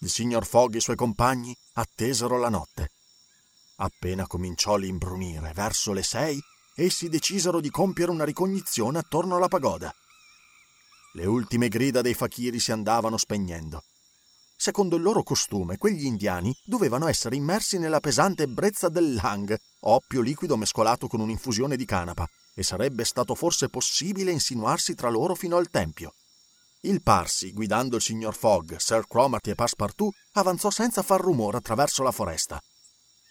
Il 0.00 0.10
signor 0.10 0.46
Fogg 0.46 0.74
e 0.74 0.78
i 0.78 0.80
suoi 0.80 0.96
compagni 0.96 1.56
attesero 1.74 2.38
la 2.38 2.48
notte. 2.48 2.90
Appena 3.82 4.26
cominciò 4.26 4.76
l'imbrunire, 4.76 5.52
verso 5.54 5.94
le 5.94 6.02
sei, 6.02 6.38
essi 6.74 7.08
decisero 7.08 7.60
di 7.60 7.70
compiere 7.70 8.10
una 8.10 8.24
ricognizione 8.24 8.98
attorno 8.98 9.36
alla 9.36 9.48
pagoda. 9.48 9.90
Le 11.14 11.24
ultime 11.24 11.68
grida 11.68 12.02
dei 12.02 12.12
fakiri 12.12 12.60
si 12.60 12.72
andavano 12.72 13.16
spegnendo. 13.16 13.82
Secondo 14.54 14.96
il 14.96 15.02
loro 15.02 15.22
costume, 15.22 15.78
quegli 15.78 16.04
indiani 16.04 16.54
dovevano 16.62 17.08
essere 17.08 17.36
immersi 17.36 17.78
nella 17.78 18.00
pesante 18.00 18.42
ebbrezza 18.42 18.90
del 18.90 19.14
lang, 19.14 19.56
oppio 19.80 20.20
liquido 20.20 20.58
mescolato 20.58 21.08
con 21.08 21.20
un'infusione 21.20 21.76
di 21.76 21.86
canapa, 21.86 22.28
e 22.54 22.62
sarebbe 22.62 23.06
stato 23.06 23.34
forse 23.34 23.70
possibile 23.70 24.30
insinuarsi 24.30 24.94
tra 24.94 25.08
loro 25.08 25.34
fino 25.34 25.56
al 25.56 25.70
tempio. 25.70 26.12
Il 26.82 27.00
Parsi, 27.00 27.52
guidando 27.52 27.96
il 27.96 28.02
signor 28.02 28.34
Fogg, 28.34 28.76
Sir 28.76 29.06
Cromarty 29.08 29.52
e 29.52 29.54
Passepartout, 29.54 30.14
avanzò 30.32 30.68
senza 30.68 31.00
far 31.02 31.20
rumore 31.22 31.56
attraverso 31.56 32.02
la 32.02 32.12
foresta. 32.12 32.60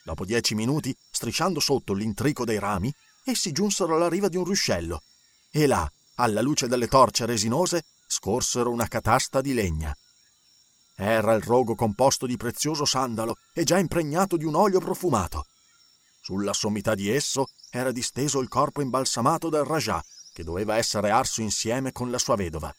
Dopo 0.10 0.26
dieci 0.26 0.56
minuti, 0.56 0.96
strisciando 1.12 1.60
sotto 1.60 1.94
l'intrico 1.94 2.44
dei 2.44 2.58
rami, 2.58 2.92
essi 3.26 3.52
giunsero 3.52 3.94
alla 3.94 4.10
riva 4.10 4.28
di 4.28 4.38
un 4.38 4.44
ruscello 4.44 5.04
e 5.52 5.68
là, 5.68 5.88
alla 6.16 6.42
luce 6.42 6.68
delle 6.68 6.88
torce 6.88 7.28
resinose, 7.28 7.84
scorsero 8.08 8.72
una 8.72 8.88
catasta 8.88 9.40
di 9.40 9.54
legna. 9.54 9.96
Era 10.96 11.34
il 11.34 11.44
rogo 11.44 11.76
composto 11.76 12.26
di 12.26 12.38
prezioso 12.38 12.86
sandalo 12.86 13.38
e 13.54 13.64
già 13.64 13.78
impregnato 13.78 14.36
di 14.36 14.46
un 14.46 14.56
olio 14.56 14.80
profumato. 14.80 15.46
Sulla 16.22 16.54
sommità 16.54 16.96
di 16.96 17.08
esso 17.08 17.46
era 17.70 17.92
disteso 17.92 18.40
il 18.40 18.48
corpo 18.48 18.82
imbalsamato 18.82 19.50
del 19.50 19.64
Rajah, 19.64 20.04
che 20.34 20.44
doveva 20.44 20.76
essere 20.76 21.12
arso 21.12 21.42
insieme 21.42 21.92
con 21.92 22.10
la 22.10 22.18
sua 22.18 22.36
vedova. 22.36 22.76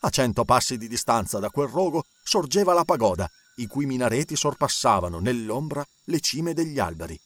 A 0.00 0.10
cento 0.10 0.44
passi 0.44 0.76
di 0.76 0.86
distanza 0.86 1.38
da 1.38 1.48
quel 1.48 1.68
rogo 1.68 2.04
sorgeva 2.22 2.74
la 2.74 2.84
pagoda, 2.84 3.26
i 3.56 3.66
cui 3.66 3.86
minareti 3.86 4.36
sorpassavano 4.36 5.18
nell'ombra 5.18 5.84
le 6.04 6.20
cime 6.20 6.54
degli 6.54 6.78
alberi. 6.78 7.18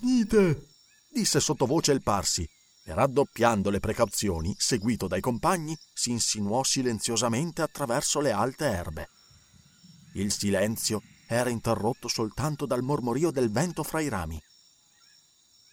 Venite, 0.00 0.68
disse 1.10 1.40
sottovoce 1.40 1.92
il 1.92 2.02
Parsi, 2.02 2.48
e 2.84 2.94
raddoppiando 2.94 3.70
le 3.70 3.80
precauzioni, 3.80 4.54
seguito 4.58 5.06
dai 5.06 5.20
compagni, 5.20 5.76
si 5.92 6.10
insinuò 6.10 6.62
silenziosamente 6.64 7.62
attraverso 7.62 8.20
le 8.20 8.32
alte 8.32 8.64
erbe. 8.64 9.08
Il 10.14 10.32
silenzio 10.32 11.02
era 11.28 11.48
interrotto 11.48 12.08
soltanto 12.08 12.66
dal 12.66 12.82
mormorio 12.82 13.30
del 13.30 13.50
vento 13.50 13.82
fra 13.82 14.00
i 14.00 14.08
rami. 14.08 14.40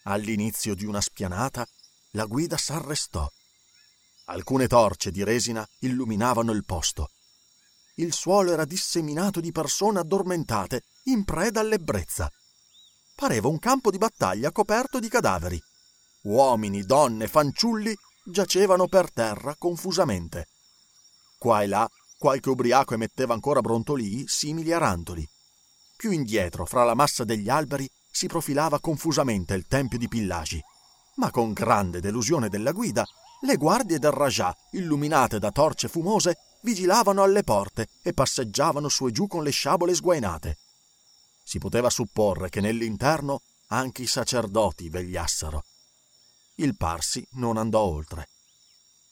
All'inizio 0.04 0.76
di 0.76 0.86
una 0.86 1.02
spianata, 1.02 1.68
la 2.12 2.26
guida 2.26 2.58
s'arrestò. 2.58 3.28
Alcune 4.26 4.68
torce 4.68 5.12
di 5.12 5.24
resina 5.24 5.68
illuminavano 5.80 6.52
il 6.52 6.64
posto. 6.64 7.10
Il 8.00 8.14
suolo 8.14 8.54
era 8.54 8.64
disseminato 8.64 9.42
di 9.42 9.52
persone 9.52 10.00
addormentate, 10.00 10.84
in 11.06 11.26
preda 11.26 11.60
all'ebbrezza. 11.60 12.32
Pareva 13.14 13.50
un 13.50 13.60
campo 13.60 13.92
di 13.92 13.98
battaglia 13.98 14.54
coperto 14.54 15.00
di 15.00 15.10
cadaveri. 15.10 15.62
Uomini, 16.24 16.84
donne, 16.84 17.28
fanciulli 17.28 17.94
giacevano 18.24 18.88
per 18.88 19.12
terra 19.12 19.54
confusamente. 19.58 20.48
Qua 21.38 21.62
e 21.62 21.68
là 21.68 21.90
qualche 22.18 22.50
ubriaco 22.50 22.94
emetteva 22.94 23.34
ancora 23.34 23.60
brontolii 23.60 24.26
simili 24.28 24.72
a 24.72 24.78
rantoli. 24.78 25.28
Più 25.98 26.12
indietro, 26.12 26.66
fra 26.66 26.86
la 26.86 26.94
massa 26.94 27.26
degli 27.26 27.50
alberi, 27.50 27.90
si 28.10 28.28
profilava 28.28 28.80
confusamente 28.80 29.56
il 29.56 29.68
tempio 29.68 29.98
di 29.98 30.08
Pillagi. 30.08 30.62
Ma 31.16 31.32
con 31.32 31.52
grande 31.52 32.00
delusione 32.00 32.48
della 32.48 32.72
guida, 32.72 33.06
le 33.42 33.58
guardie 33.58 34.00
del 34.00 34.12
Rajah, 34.12 34.56
illuminate 34.72 35.38
da 35.38 35.52
torce 35.52 35.90
fumose, 35.90 36.38
vigilavano 36.62 37.24
alle 37.24 37.44
porte 37.44 37.88
e 38.02 38.14
passeggiavano 38.14 38.90
su 38.90 39.08
e 39.08 39.12
giù 39.12 39.28
con 39.28 39.44
le 39.44 39.52
sciabole 39.52 39.94
sguainate. 39.94 40.58
Si 41.44 41.58
poteva 41.58 41.90
supporre 41.90 42.50
che 42.50 42.62
nell'interno 42.62 43.42
anche 43.68 44.02
i 44.02 44.08
sacerdoti 44.08 44.90
vegliassero. 44.90 45.64
Il 46.56 46.76
Parsi 46.76 47.26
non 47.32 47.58
andò 47.58 47.82
oltre. 47.82 48.30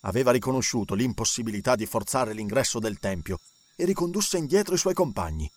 Aveva 0.02 0.32
riconosciuto 0.32 0.94
l'impossibilità 0.94 1.76
di 1.76 1.86
forzare 1.86 2.34
l'ingresso 2.34 2.80
del 2.80 3.00
tempio 3.00 3.40
e 3.76 3.86
ricondusse 3.86 4.38
indietro 4.38 4.76
i 4.76 4.78
suoi 4.78 4.94
compagni. 4.94 5.50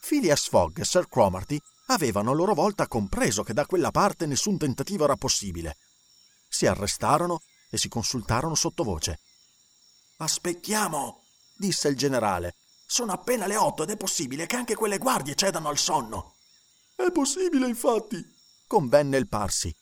Phileas 0.00 0.48
Fogg 0.48 0.78
e 0.78 0.84
Sir 0.84 1.08
Cromarty 1.08 1.60
avevano 1.86 2.30
a 2.30 2.34
loro 2.34 2.54
volta 2.54 2.86
compreso 2.86 3.42
che 3.42 3.52
da 3.52 3.66
quella 3.66 3.90
parte 3.90 4.26
nessun 4.26 4.58
tentativo 4.58 5.04
era 5.04 5.16
possibile. 5.16 5.76
Si 6.48 6.66
arrestarono 6.66 7.40
e 7.70 7.78
si 7.78 7.88
consultarono 7.88 8.54
sottovoce. 8.54 9.20
Aspettiamo, 10.18 11.24
disse 11.56 11.88
il 11.88 11.96
generale. 11.96 12.54
Sono 12.86 13.12
appena 13.12 13.46
le 13.46 13.56
otto 13.56 13.84
ed 13.84 13.90
è 13.90 13.96
possibile 13.96 14.46
che 14.46 14.56
anche 14.56 14.74
quelle 14.74 14.98
guardie 14.98 15.34
cedano 15.34 15.68
al 15.68 15.78
sonno. 15.78 16.36
È 16.94 17.10
possibile, 17.10 17.66
infatti, 17.66 18.22
convenne 18.66 19.16
il 19.16 19.28
Parsi. 19.28 19.74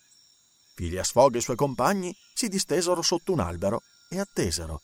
Phileas 0.74 1.10
Fogg 1.10 1.34
e 1.34 1.38
i 1.38 1.42
suoi 1.42 1.56
compagni 1.56 2.16
si 2.32 2.48
distesero 2.48 3.02
sotto 3.02 3.32
un 3.32 3.40
albero 3.40 3.82
e 4.08 4.18
attesero. 4.18 4.80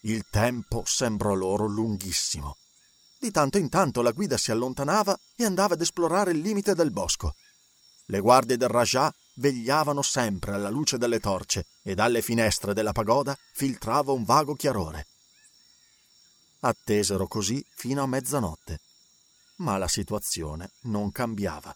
Il 0.00 0.24
tempo 0.30 0.82
sembrò 0.84 1.34
loro 1.34 1.66
lunghissimo. 1.66 2.56
Di 3.18 3.30
tanto 3.30 3.56
in 3.58 3.68
tanto 3.68 4.02
la 4.02 4.10
guida 4.10 4.36
si 4.36 4.50
allontanava 4.50 5.18
e 5.36 5.44
andava 5.44 5.74
ad 5.74 5.80
esplorare 5.80 6.32
il 6.32 6.40
limite 6.40 6.74
del 6.74 6.90
bosco. 6.90 7.34
Le 8.06 8.20
guardie 8.20 8.56
del 8.56 8.68
Rajah 8.68 9.10
vegliavano 9.36 10.02
sempre 10.02 10.52
alla 10.52 10.70
luce 10.70 10.98
delle 10.98 11.20
torce 11.20 11.66
e 11.82 11.94
dalle 11.94 12.22
finestre 12.22 12.74
della 12.74 12.92
pagoda 12.92 13.36
filtrava 13.52 14.12
un 14.12 14.24
vago 14.24 14.54
chiarore. 14.54 15.06
Attesero 16.60 17.26
così 17.26 17.64
fino 17.68 18.02
a 18.02 18.06
mezzanotte, 18.06 18.80
ma 19.56 19.76
la 19.76 19.88
situazione 19.88 20.70
non 20.82 21.12
cambiava. 21.12 21.74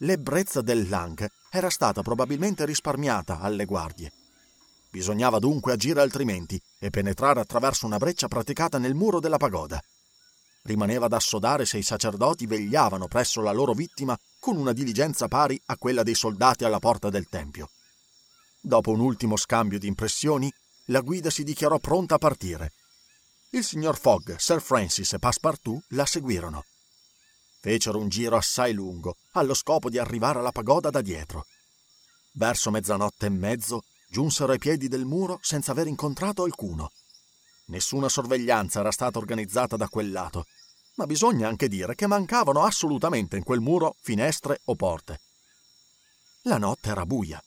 L'ebbrezza 0.00 0.60
del 0.60 0.88
Lang 0.88 1.26
era 1.50 1.70
stata 1.70 2.02
probabilmente 2.02 2.66
risparmiata 2.66 3.40
alle 3.40 3.64
guardie. 3.64 4.12
Bisognava 4.90 5.38
dunque 5.38 5.72
agire 5.72 6.00
altrimenti 6.00 6.60
e 6.78 6.90
penetrare 6.90 7.40
attraverso 7.40 7.86
una 7.86 7.98
breccia 7.98 8.28
praticata 8.28 8.78
nel 8.78 8.94
muro 8.94 9.20
della 9.20 9.38
pagoda. 9.38 9.80
Rimaneva 10.62 11.06
da 11.08 11.16
assodare 11.16 11.64
se 11.64 11.78
i 11.78 11.82
sacerdoti 11.82 12.46
vegliavano 12.46 13.06
presso 13.06 13.40
la 13.40 13.52
loro 13.52 13.72
vittima 13.72 14.18
con 14.46 14.58
una 14.58 14.72
diligenza 14.72 15.26
pari 15.26 15.60
a 15.66 15.76
quella 15.76 16.04
dei 16.04 16.14
soldati 16.14 16.62
alla 16.62 16.78
porta 16.78 17.10
del 17.10 17.26
tempio. 17.28 17.68
Dopo 18.60 18.92
un 18.92 19.00
ultimo 19.00 19.36
scambio 19.36 19.76
di 19.76 19.88
impressioni, 19.88 20.48
la 20.84 21.00
guida 21.00 21.30
si 21.30 21.42
dichiarò 21.42 21.80
pronta 21.80 22.14
a 22.14 22.18
partire. 22.18 22.70
Il 23.50 23.64
signor 23.64 23.98
Fogg, 23.98 24.36
Sir 24.36 24.62
Francis 24.62 25.14
e 25.14 25.18
Passepartout 25.18 25.86
la 25.88 26.06
seguirono. 26.06 26.62
Fecero 27.58 27.98
un 27.98 28.08
giro 28.08 28.36
assai 28.36 28.72
lungo, 28.72 29.16
allo 29.32 29.52
scopo 29.52 29.90
di 29.90 29.98
arrivare 29.98 30.38
alla 30.38 30.52
pagoda 30.52 30.90
da 30.90 31.00
dietro. 31.00 31.46
Verso 32.34 32.70
mezzanotte 32.70 33.26
e 33.26 33.30
mezzo 33.30 33.82
giunsero 34.08 34.52
ai 34.52 34.58
piedi 34.58 34.86
del 34.86 35.06
muro 35.06 35.40
senza 35.42 35.72
aver 35.72 35.88
incontrato 35.88 36.44
alcuno. 36.44 36.92
Nessuna 37.64 38.08
sorveglianza 38.08 38.78
era 38.78 38.92
stata 38.92 39.18
organizzata 39.18 39.76
da 39.76 39.88
quel 39.88 40.12
lato, 40.12 40.44
ma 40.96 41.06
bisogna 41.06 41.48
anche 41.48 41.68
dire 41.68 41.94
che 41.94 42.06
mancavano 42.06 42.62
assolutamente 42.64 43.36
in 43.36 43.42
quel 43.42 43.60
muro 43.60 43.96
finestre 44.00 44.60
o 44.64 44.74
porte. 44.74 45.20
La 46.42 46.58
notte 46.58 46.90
era 46.90 47.06
buia. 47.06 47.42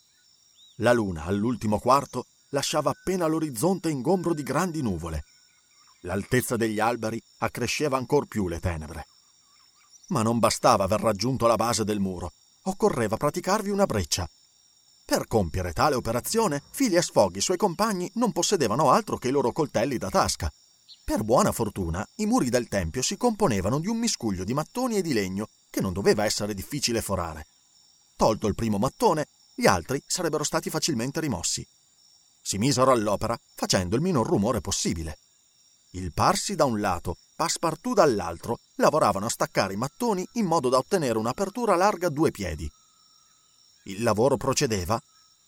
La 0.77 0.93
luna, 0.93 1.25
all'ultimo 1.25 1.79
quarto, 1.79 2.25
lasciava 2.49 2.89
appena 2.89 3.27
l'orizzonte 3.27 3.89
ingombro 3.89 4.33
di 4.33 4.43
grandi 4.43 4.81
nuvole. 4.81 5.23
L'altezza 6.01 6.55
degli 6.55 6.79
alberi 6.79 7.21
accresceva 7.39 7.97
ancor 7.97 8.25
più 8.27 8.47
le 8.47 8.59
tenebre. 8.59 9.05
Ma 10.07 10.21
non 10.21 10.39
bastava 10.39 10.85
aver 10.85 11.01
raggiunto 11.01 11.45
la 11.45 11.55
base 11.55 11.83
del 11.83 11.99
muro, 11.99 12.33
occorreva 12.63 13.17
praticarvi 13.17 13.69
una 13.69 13.85
breccia. 13.85 14.27
Per 15.05 15.27
compiere 15.27 15.73
tale 15.73 15.95
operazione, 15.95 16.61
Phileas 16.75 17.09
Fogg 17.09 17.35
e 17.35 17.39
i 17.39 17.41
suoi 17.41 17.57
compagni 17.57 18.09
non 18.15 18.31
possedevano 18.31 18.91
altro 18.91 19.17
che 19.17 19.29
i 19.29 19.31
loro 19.31 19.51
coltelli 19.51 19.97
da 19.97 20.09
tasca. 20.09 20.51
Per 21.09 21.23
buona 21.23 21.51
fortuna, 21.51 22.07
i 22.17 22.27
muri 22.27 22.51
del 22.51 22.67
tempio 22.67 23.01
si 23.01 23.17
componevano 23.17 23.79
di 23.79 23.87
un 23.87 23.97
miscuglio 23.97 24.43
di 24.43 24.53
mattoni 24.53 24.97
e 24.97 25.01
di 25.01 25.11
legno 25.11 25.47
che 25.71 25.81
non 25.81 25.91
doveva 25.91 26.23
essere 26.23 26.53
difficile 26.53 27.01
forare. 27.01 27.47
Tolto 28.15 28.45
il 28.45 28.53
primo 28.53 28.77
mattone, 28.77 29.25
gli 29.55 29.65
altri 29.65 29.99
sarebbero 30.05 30.43
stati 30.43 30.69
facilmente 30.69 31.19
rimossi. 31.19 31.67
Si 32.39 32.59
misero 32.59 32.91
all'opera 32.91 33.35
facendo 33.55 33.95
il 33.95 34.03
minor 34.03 34.27
rumore 34.27 34.61
possibile. 34.61 35.17
Il 35.93 36.13
Parsi 36.13 36.53
da 36.53 36.65
un 36.65 36.79
lato 36.79 37.15
Passepartout 37.35 37.95
dall'altro 37.95 38.59
lavoravano 38.75 39.25
a 39.25 39.29
staccare 39.29 39.73
i 39.73 39.77
mattoni 39.77 40.23
in 40.33 40.45
modo 40.45 40.69
da 40.69 40.77
ottenere 40.77 41.17
un'apertura 41.17 41.75
larga 41.75 42.09
due 42.09 42.29
piedi. 42.29 42.69
Il 43.85 44.03
lavoro 44.03 44.37
procedeva 44.37 45.01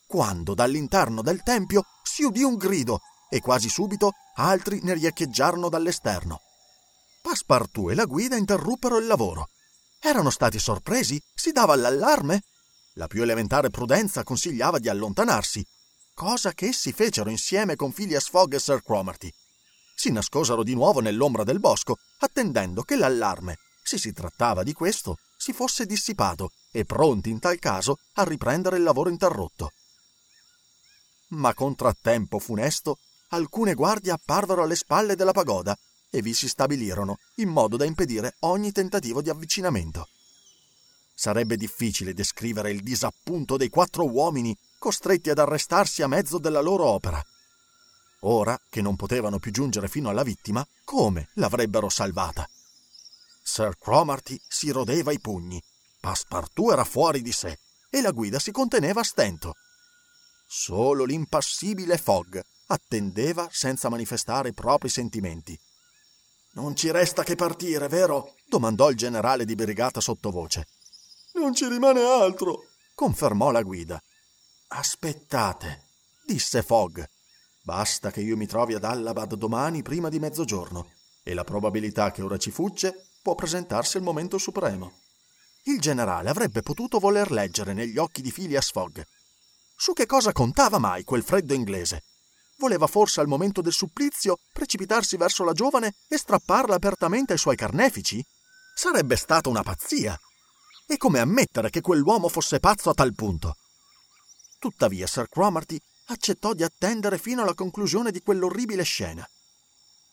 quando 0.07 0.55
dall'interno 0.55 1.21
del 1.21 1.43
tempio 1.43 1.83
si 2.01 2.23
udì 2.23 2.41
un 2.41 2.55
grido 2.55 3.01
e 3.31 3.39
quasi 3.39 3.69
subito 3.69 4.11
altri 4.35 4.81
ne 4.83 4.93
riecheggiarono 4.93 5.69
dall'esterno. 5.69 6.41
Passepartout 7.23 7.91
e 7.91 7.95
la 7.95 8.05
guida 8.05 8.35
interruppero 8.35 8.97
il 8.97 9.07
lavoro. 9.07 9.47
Erano 10.01 10.29
stati 10.29 10.59
sorpresi? 10.59 11.19
Si 11.33 11.51
dava 11.51 11.75
l'allarme? 11.75 12.41
La 12.95 13.07
più 13.07 13.21
elementare 13.21 13.69
prudenza 13.69 14.23
consigliava 14.23 14.77
di 14.77 14.89
allontanarsi, 14.89 15.65
cosa 16.13 16.51
che 16.51 16.67
essi 16.67 16.91
fecero 16.91 17.29
insieme 17.29 17.75
con 17.77 17.93
Phileas 17.93 18.27
Fogg 18.27 18.53
e 18.53 18.59
Sir 18.59 18.83
Cromarty 18.83 19.31
si 20.01 20.09
nascosero 20.09 20.63
di 20.63 20.73
nuovo 20.73 20.99
nell'ombra 20.99 21.43
del 21.43 21.59
bosco, 21.59 21.97
attendendo 22.21 22.81
che 22.81 22.95
l'allarme, 22.95 23.59
se 23.83 23.99
si 23.99 24.11
trattava 24.11 24.63
di 24.63 24.73
questo, 24.73 25.17
si 25.37 25.53
fosse 25.53 25.85
dissipato 25.85 26.49
e 26.71 26.85
pronti 26.85 27.29
in 27.29 27.37
tal 27.37 27.59
caso 27.59 27.97
a 28.15 28.23
riprendere 28.23 28.77
il 28.77 28.83
lavoro 28.83 29.11
interrotto. 29.11 29.69
Ma 31.33 31.53
contrattempo 31.53 32.39
funesto, 32.39 32.97
alcune 33.31 33.73
guardie 33.73 34.11
apparvero 34.11 34.63
alle 34.63 34.75
spalle 34.75 35.15
della 35.15 35.31
pagoda 35.31 35.77
e 36.09 36.21
vi 36.21 36.33
si 36.33 36.47
stabilirono 36.47 37.17
in 37.35 37.49
modo 37.49 37.77
da 37.77 37.85
impedire 37.85 38.35
ogni 38.39 38.71
tentativo 38.71 39.21
di 39.21 39.29
avvicinamento. 39.29 40.07
Sarebbe 41.13 41.55
difficile 41.55 42.13
descrivere 42.13 42.71
il 42.71 42.81
disappunto 42.81 43.55
dei 43.55 43.69
quattro 43.69 44.09
uomini 44.09 44.57
costretti 44.77 45.29
ad 45.29 45.39
arrestarsi 45.39 46.01
a 46.01 46.07
mezzo 46.07 46.37
della 46.37 46.61
loro 46.61 46.85
opera. 46.85 47.23
Ora 48.21 48.59
che 48.69 48.81
non 48.81 48.95
potevano 48.95 49.39
più 49.39 49.51
giungere 49.51 49.87
fino 49.87 50.09
alla 50.09 50.23
vittima, 50.23 50.65
come 50.83 51.29
l'avrebbero 51.35 51.89
salvata? 51.89 52.47
Sir 53.43 53.77
Cromarty 53.77 54.39
si 54.47 54.71
rodeva 54.71 55.11
i 55.11 55.19
pugni, 55.19 55.61
Passepartout 55.99 56.71
era 56.71 56.83
fuori 56.83 57.21
di 57.21 57.31
sé 57.31 57.57
e 57.89 58.01
la 58.01 58.11
guida 58.11 58.39
si 58.39 58.51
conteneva 58.51 59.01
a 59.01 59.03
stento. 59.05 59.55
Solo 60.47 61.03
l'impassibile 61.05 61.97
Fogg 61.97 62.41
attendeva 62.71 63.47
senza 63.51 63.89
manifestare 63.89 64.49
i 64.49 64.53
propri 64.53 64.89
sentimenti. 64.89 65.57
Non 66.53 66.75
ci 66.75 66.91
resta 66.91 67.23
che 67.23 67.35
partire, 67.35 67.87
vero? 67.87 68.35
domandò 68.45 68.89
il 68.89 68.97
generale 68.97 69.45
di 69.45 69.55
brigata 69.55 70.01
sottovoce. 70.01 70.67
Non 71.33 71.53
ci 71.53 71.67
rimane 71.67 72.01
altro, 72.03 72.65
confermò 72.93 73.51
la 73.51 73.61
guida. 73.61 74.01
Aspettate, 74.67 75.85
disse 76.25 76.61
Fogg. 76.61 77.01
Basta 77.63 78.11
che 78.11 78.21
io 78.21 78.35
mi 78.35 78.47
trovi 78.47 78.73
ad 78.73 78.83
Allabad 78.83 79.35
domani 79.35 79.81
prima 79.81 80.09
di 80.09 80.19
mezzogiorno 80.19 80.91
e 81.23 81.33
la 81.33 81.43
probabilità 81.43 82.11
che 82.11 82.21
ora 82.21 82.37
ci 82.37 82.51
fugge 82.51 83.07
può 83.21 83.35
presentarsi 83.35 83.97
il 83.97 84.03
momento 84.03 84.37
supremo. 84.37 84.99
Il 85.65 85.79
generale 85.79 86.29
avrebbe 86.29 86.61
potuto 86.63 86.99
voler 86.99 87.31
leggere 87.31 87.73
negli 87.73 87.97
occhi 87.97 88.21
di 88.21 88.31
Phileas 88.31 88.71
Fogg. 88.71 89.01
Su 89.75 89.93
che 89.93 90.05
cosa 90.05 90.31
contava 90.31 90.79
mai 90.79 91.03
quel 91.03 91.23
freddo 91.23 91.53
inglese? 91.53 92.03
Voleva 92.61 92.85
forse 92.85 93.21
al 93.21 93.27
momento 93.27 93.59
del 93.61 93.73
supplizio 93.73 94.37
precipitarsi 94.53 95.17
verso 95.17 95.43
la 95.43 95.51
giovane 95.51 95.95
e 96.07 96.15
strapparla 96.15 96.75
apertamente 96.75 97.33
ai 97.33 97.39
suoi 97.39 97.55
carnefici? 97.55 98.23
Sarebbe 98.75 99.15
stata 99.15 99.49
una 99.49 99.63
pazzia. 99.63 100.15
E 100.85 100.97
come 100.97 101.17
ammettere 101.17 101.71
che 101.71 101.81
quell'uomo 101.81 102.29
fosse 102.29 102.59
pazzo 102.59 102.91
a 102.91 102.93
tal 102.93 103.15
punto? 103.15 103.55
Tuttavia 104.59 105.07
Sir 105.07 105.27
Cromarty 105.27 105.79
accettò 106.09 106.53
di 106.53 106.61
attendere 106.61 107.17
fino 107.17 107.41
alla 107.41 107.55
conclusione 107.55 108.11
di 108.11 108.21
quell'orribile 108.21 108.83
scena. 108.83 109.27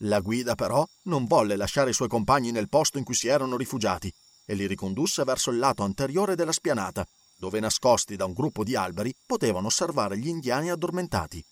La 0.03 0.21
guida, 0.21 0.55
però, 0.55 0.87
non 1.03 1.27
volle 1.27 1.55
lasciare 1.55 1.91
i 1.91 1.95
suoi 1.95 2.09
compagni 2.09 2.51
nel 2.51 2.71
posto 2.71 2.97
in 2.97 3.05
cui 3.05 3.15
si 3.15 3.29
erano 3.29 3.59
rifugiati 3.59 4.11
e 4.47 4.55
li 4.55 4.67
ricondusse 4.67 5.23
verso 5.25 5.51
il 5.51 5.59
lato 5.59 5.83
anteriore 5.83 6.35
della 6.35 6.53
spianata, 6.53 7.05
dove 7.37 7.61
nascosti 7.61 8.17
da 8.17 8.25
un 8.25 8.33
gruppo 8.33 8.65
di 8.65 8.75
alberi 8.75 9.15
potevano 9.27 9.67
osservare 9.67 10.17
gli 10.17 10.29
indiani 10.29 10.71
addormentati. 10.71 11.45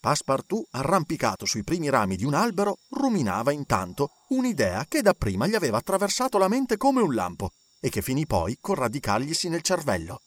Passepartout, 0.00 0.68
arrampicato 0.70 1.46
sui 1.46 1.64
primi 1.64 1.88
rami 1.88 2.16
di 2.16 2.24
un 2.24 2.34
albero, 2.34 2.78
ruminava 2.90 3.52
intanto 3.52 4.10
un'idea 4.28 4.84
che 4.86 5.02
dapprima 5.02 5.46
gli 5.46 5.54
aveva 5.54 5.78
attraversato 5.78 6.38
la 6.38 6.48
mente 6.48 6.76
come 6.76 7.00
un 7.00 7.14
lampo 7.14 7.50
e 7.80 7.88
che 7.88 8.02
finì 8.02 8.26
poi 8.26 8.58
con 8.60 8.76
radicarglisi 8.76 9.48
nel 9.48 9.62
cervello. 9.62 10.20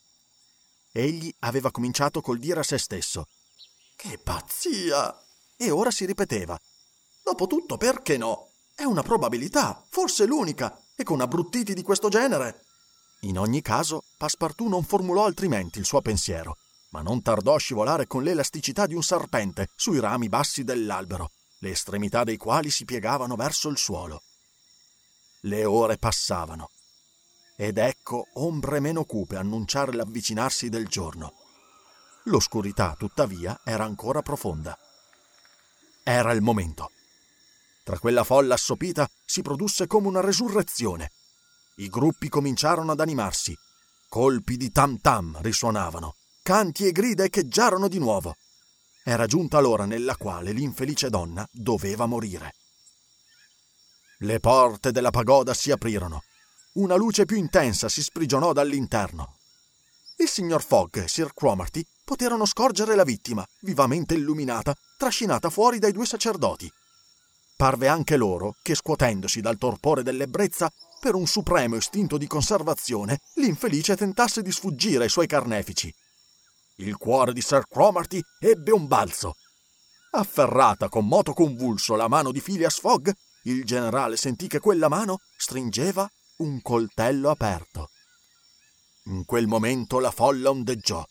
Egli 0.91 1.33
aveva 1.39 1.71
cominciato 1.71 2.21
col 2.21 2.39
dire 2.39 2.61
a 2.61 2.63
se 2.63 2.77
stesso 2.77 3.27
Che 3.95 4.17
pazzia! 4.17 5.15
E 5.55 5.69
ora 5.69 5.91
si 5.91 6.05
ripeteva 6.05 6.59
Dopotutto, 7.23 7.77
perché 7.77 8.17
no? 8.17 8.49
È 8.73 8.83
una 8.83 9.03
probabilità, 9.03 9.85
forse 9.89 10.25
l'unica, 10.25 10.75
e 10.95 11.03
con 11.03 11.21
abbruttiti 11.21 11.73
di 11.73 11.83
questo 11.83 12.09
genere. 12.09 12.63
In 13.21 13.37
ogni 13.37 13.61
caso, 13.61 14.03
Passepartout 14.17 14.69
non 14.69 14.83
formulò 14.83 15.25
altrimenti 15.25 15.79
il 15.79 15.85
suo 15.85 16.01
pensiero, 16.01 16.57
ma 16.89 17.01
non 17.01 17.21
tardò 17.21 17.55
a 17.55 17.59
scivolare 17.59 18.07
con 18.07 18.23
l'elasticità 18.23 18.87
di 18.87 18.95
un 18.95 19.03
serpente 19.03 19.69
sui 19.75 19.99
rami 19.99 20.29
bassi 20.29 20.63
dell'albero, 20.63 21.31
le 21.59 21.71
estremità 21.71 22.23
dei 22.23 22.37
quali 22.37 22.69
si 22.69 22.85
piegavano 22.85 23.35
verso 23.35 23.69
il 23.69 23.77
suolo. 23.77 24.23
Le 25.41 25.65
ore 25.65 25.97
passavano, 25.97 26.69
ed 27.55 27.77
ecco 27.77 28.27
ombre 28.35 28.79
meno 28.79 29.03
cupe 29.03 29.35
annunciare 29.35 29.91
l'avvicinarsi 29.91 30.69
del 30.69 30.87
giorno. 30.87 31.33
L'oscurità, 32.23 32.95
tuttavia, 32.97 33.59
era 33.65 33.83
ancora 33.83 34.21
profonda. 34.21 34.77
Era 36.03 36.31
il 36.31 36.41
momento. 36.41 36.91
Tra 37.83 37.99
quella 37.99 38.23
folla 38.23 38.53
assopita 38.53 39.09
si 39.25 39.41
produsse 39.41 39.87
come 39.87 40.07
una 40.07 40.21
resurrezione. 40.21 41.11
I 41.75 41.89
gruppi 41.89 42.29
cominciarono 42.29 42.93
ad 42.93 42.99
animarsi. 42.99 43.57
Colpi 44.07 44.55
di 44.55 44.71
tam 44.71 44.99
tam 44.99 45.37
risuonavano, 45.41 46.15
canti 46.49 46.87
e 46.87 46.91
grida 46.91 47.23
echeggiarono 47.23 47.87
di 47.87 47.99
nuovo. 47.99 48.35
Era 49.03 49.27
giunta 49.27 49.59
l'ora 49.59 49.85
nella 49.85 50.15
quale 50.15 50.51
l'infelice 50.51 51.11
donna 51.11 51.47
doveva 51.51 52.07
morire. 52.07 52.55
Le 54.21 54.39
porte 54.39 54.91
della 54.91 55.11
pagoda 55.11 55.53
si 55.53 55.69
aprirono. 55.69 56.23
Una 56.77 56.95
luce 56.95 57.25
più 57.25 57.37
intensa 57.37 57.87
si 57.87 58.01
sprigionò 58.01 58.51
dall'interno. 58.51 59.37
Il 60.17 60.27
signor 60.27 60.63
Fogg 60.63 60.97
e 60.97 61.07
Sir 61.07 61.35
Cromarty 61.35 61.83
poterono 62.03 62.47
scorgere 62.47 62.95
la 62.95 63.03
vittima, 63.03 63.45
vivamente 63.61 64.15
illuminata, 64.15 64.73
trascinata 64.97 65.51
fuori 65.51 65.77
dai 65.77 65.91
due 65.91 66.07
sacerdoti. 66.07 66.67
Parve 67.55 67.87
anche 67.87 68.17
loro 68.17 68.55
che, 68.63 68.73
scuotendosi 68.73 69.39
dal 69.39 69.59
torpore 69.59 70.01
dell'ebbrezza, 70.01 70.67
per 70.99 71.13
un 71.13 71.27
supremo 71.27 71.75
istinto 71.75 72.17
di 72.17 72.25
conservazione, 72.25 73.19
l'infelice 73.35 73.95
tentasse 73.95 74.41
di 74.41 74.51
sfuggire 74.51 75.03
ai 75.03 75.09
suoi 75.09 75.27
carnefici. 75.27 75.93
Il 76.79 76.95
cuore 76.95 77.33
di 77.33 77.41
Sir 77.41 77.67
Cromarty 77.67 78.21
ebbe 78.39 78.71
un 78.71 78.87
balzo. 78.87 79.35
Afferrata 80.11 80.87
con 80.87 81.05
moto 81.05 81.33
convulso 81.33 81.95
la 81.95 82.07
mano 82.07 82.31
di 82.31 82.39
Phileas 82.39 82.79
Fogg, 82.79 83.09
il 83.43 83.65
generale 83.65 84.15
sentì 84.15 84.47
che 84.47 84.59
quella 84.59 84.87
mano 84.87 85.19
stringeva 85.37 86.09
un 86.37 86.61
coltello 86.61 87.29
aperto. 87.29 87.89
In 89.05 89.25
quel 89.25 89.47
momento 89.47 89.99
la 89.99 90.11
folla 90.11 90.51
ondeggiò. 90.51 91.03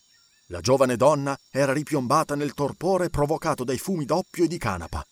La 0.47 0.61
giovane 0.61 0.97
donna 0.97 1.37
era 1.51 1.75
ripiombata 1.75 2.35
nel 2.35 2.55
torpore 2.55 3.11
provocato 3.11 3.63
dai 3.63 3.79
fumi 3.79 4.07
d'oppio 4.07 4.45
e 4.45 4.49
di 4.49 4.57
canapa. 4.57 5.05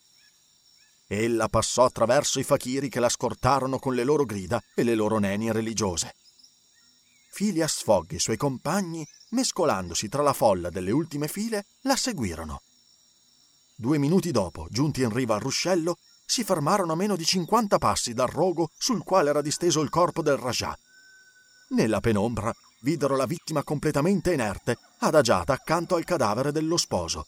Ella 1.07 1.49
passò 1.49 1.85
attraverso 1.85 2.41
i 2.41 2.45
fakiri 2.45 2.89
che 2.89 3.01
la 3.01 3.11
scortarono 3.11 3.79
con 3.79 3.95
le 3.95 4.05
loro 4.05 4.25
grida 4.25 4.59
e 4.75 4.85
le 4.85 4.95
loro 4.95 5.19
nenie 5.19 5.53
religiose. 5.53 6.15
Phileas 7.37 7.83
Fogg 7.83 8.13
e 8.13 8.15
i 8.15 8.19
suoi 8.19 8.39
compagni, 8.39 9.07
mescolandosi 9.33 10.09
tra 10.09 10.23
la 10.23 10.33
folla 10.33 10.71
delle 10.71 10.91
ultime 10.91 11.29
file, 11.29 11.67
la 11.83 11.95
seguirono. 11.95 12.63
Due 13.75 13.99
minuti 13.99 14.31
dopo, 14.31 14.69
giunti 14.71 15.03
in 15.03 15.13
riva 15.13 15.35
al 15.35 15.43
ruscello, 15.43 15.99
si 16.25 16.45
fermarono 16.45 16.95
a 16.95 16.97
meno 16.97 17.15
di 17.15 17.27
cinquanta 17.27 17.77
passi 17.77 18.15
dal 18.15 18.29
rogo 18.29 18.71
sul 18.79 19.05
quale 19.05 19.29
era 19.29 19.43
disteso 19.43 19.83
il 19.83 19.91
corpo 19.91 20.23
del 20.23 20.39
Rajah. 20.39 20.79
Nella 21.73 22.01
penombra 22.01 22.51
videro 22.81 23.17
la 23.17 23.27
vittima 23.27 23.63
completamente 23.63 24.33
inerte, 24.33 24.79
adagiata 25.01 25.53
accanto 25.53 25.97
al 25.97 26.05
cadavere 26.05 26.53
dello 26.53 26.79
sposo. 26.79 27.27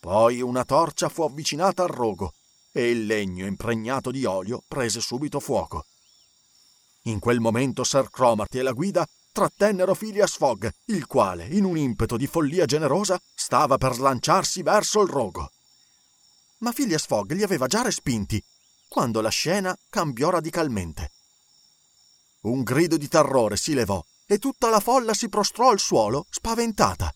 Poi 0.00 0.42
una 0.42 0.66
torcia 0.66 1.08
fu 1.08 1.22
avvicinata 1.22 1.82
al 1.82 1.88
rogo 1.88 2.34
e 2.72 2.90
il 2.90 3.06
legno 3.06 3.46
impregnato 3.46 4.10
di 4.10 4.26
olio 4.26 4.62
prese 4.68 5.00
subito 5.00 5.40
fuoco. 5.40 5.86
In 7.02 7.18
quel 7.18 7.40
momento 7.40 7.84
Sir 7.84 8.10
Cromarty 8.10 8.58
e 8.58 8.62
la 8.62 8.72
guida 8.72 9.06
trattennero 9.32 9.94
Phileas 9.94 10.36
Fogg, 10.36 10.68
il 10.86 11.06
quale, 11.06 11.46
in 11.46 11.64
un 11.64 11.76
impeto 11.76 12.16
di 12.16 12.26
follia 12.26 12.64
generosa, 12.64 13.18
stava 13.34 13.78
per 13.78 13.94
slanciarsi 13.94 14.62
verso 14.62 15.00
il 15.02 15.08
rogo. 15.08 15.50
Ma 16.58 16.72
Phileas 16.72 17.06
Fogg 17.06 17.32
li 17.32 17.42
aveva 17.42 17.66
già 17.66 17.82
respinti, 17.82 18.42
quando 18.88 19.20
la 19.20 19.28
scena 19.28 19.76
cambiò 19.88 20.30
radicalmente. 20.30 21.12
Un 22.42 22.62
grido 22.62 22.96
di 22.96 23.08
terrore 23.08 23.56
si 23.56 23.74
levò 23.74 24.02
e 24.26 24.38
tutta 24.38 24.68
la 24.68 24.80
folla 24.80 25.14
si 25.14 25.28
prostrò 25.28 25.70
al 25.70 25.78
suolo, 25.78 26.26
spaventata. 26.28 27.12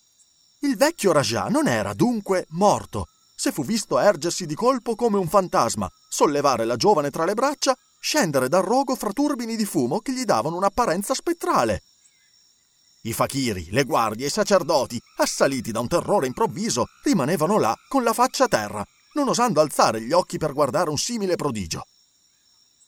Il 0.61 0.77
vecchio 0.77 1.13
Rajah 1.13 1.49
non 1.49 1.67
era 1.67 1.93
dunque 1.93 2.47
morto, 2.51 3.09
se 3.35 3.51
fu 3.51 3.65
visto 3.65 3.99
ergersi 3.99 4.47
di 4.47 4.55
colpo 4.55 4.95
come 4.95 5.19
un 5.19 5.29
fantasma, 5.29 5.91
sollevare 6.09 6.65
la 6.65 6.77
giovane 6.77 7.11
tra 7.11 7.25
le 7.25 7.35
braccia, 7.35 7.77
scendere 8.03 8.49
dal 8.49 8.65
rogo 8.65 8.97
fra 8.97 9.13
turbini 9.13 9.55
di 9.55 9.65
fumo 9.65 10.01
che 10.01 10.13
gli 10.13 10.25
davano 10.25 10.57
un'apparenza 10.57 11.15
spettrale. 11.15 11.83
I 13.03 13.13
fakiri, 13.13 13.71
le 13.71 13.85
guardie, 13.85 14.27
i 14.27 14.31
sacerdoti, 14.31 15.01
assaliti 15.19 15.71
da 15.71 15.79
un 15.79 15.87
terrore 15.87 16.27
improvviso, 16.27 16.87
rimanevano 17.05 17.59
là 17.59 17.77
con 17.89 18.03
la 18.03 18.13
faccia 18.13 18.45
a 18.45 18.49
terra, 18.49 18.85
non 19.13 19.29
osando 19.29 19.61
alzare 19.61 20.01
gli 20.01 20.13
occhi 20.13 20.37
per 20.37 20.53
guardare 20.53 20.91
un 20.91 20.99
simile 20.99 21.37
prodigio. 21.37 21.87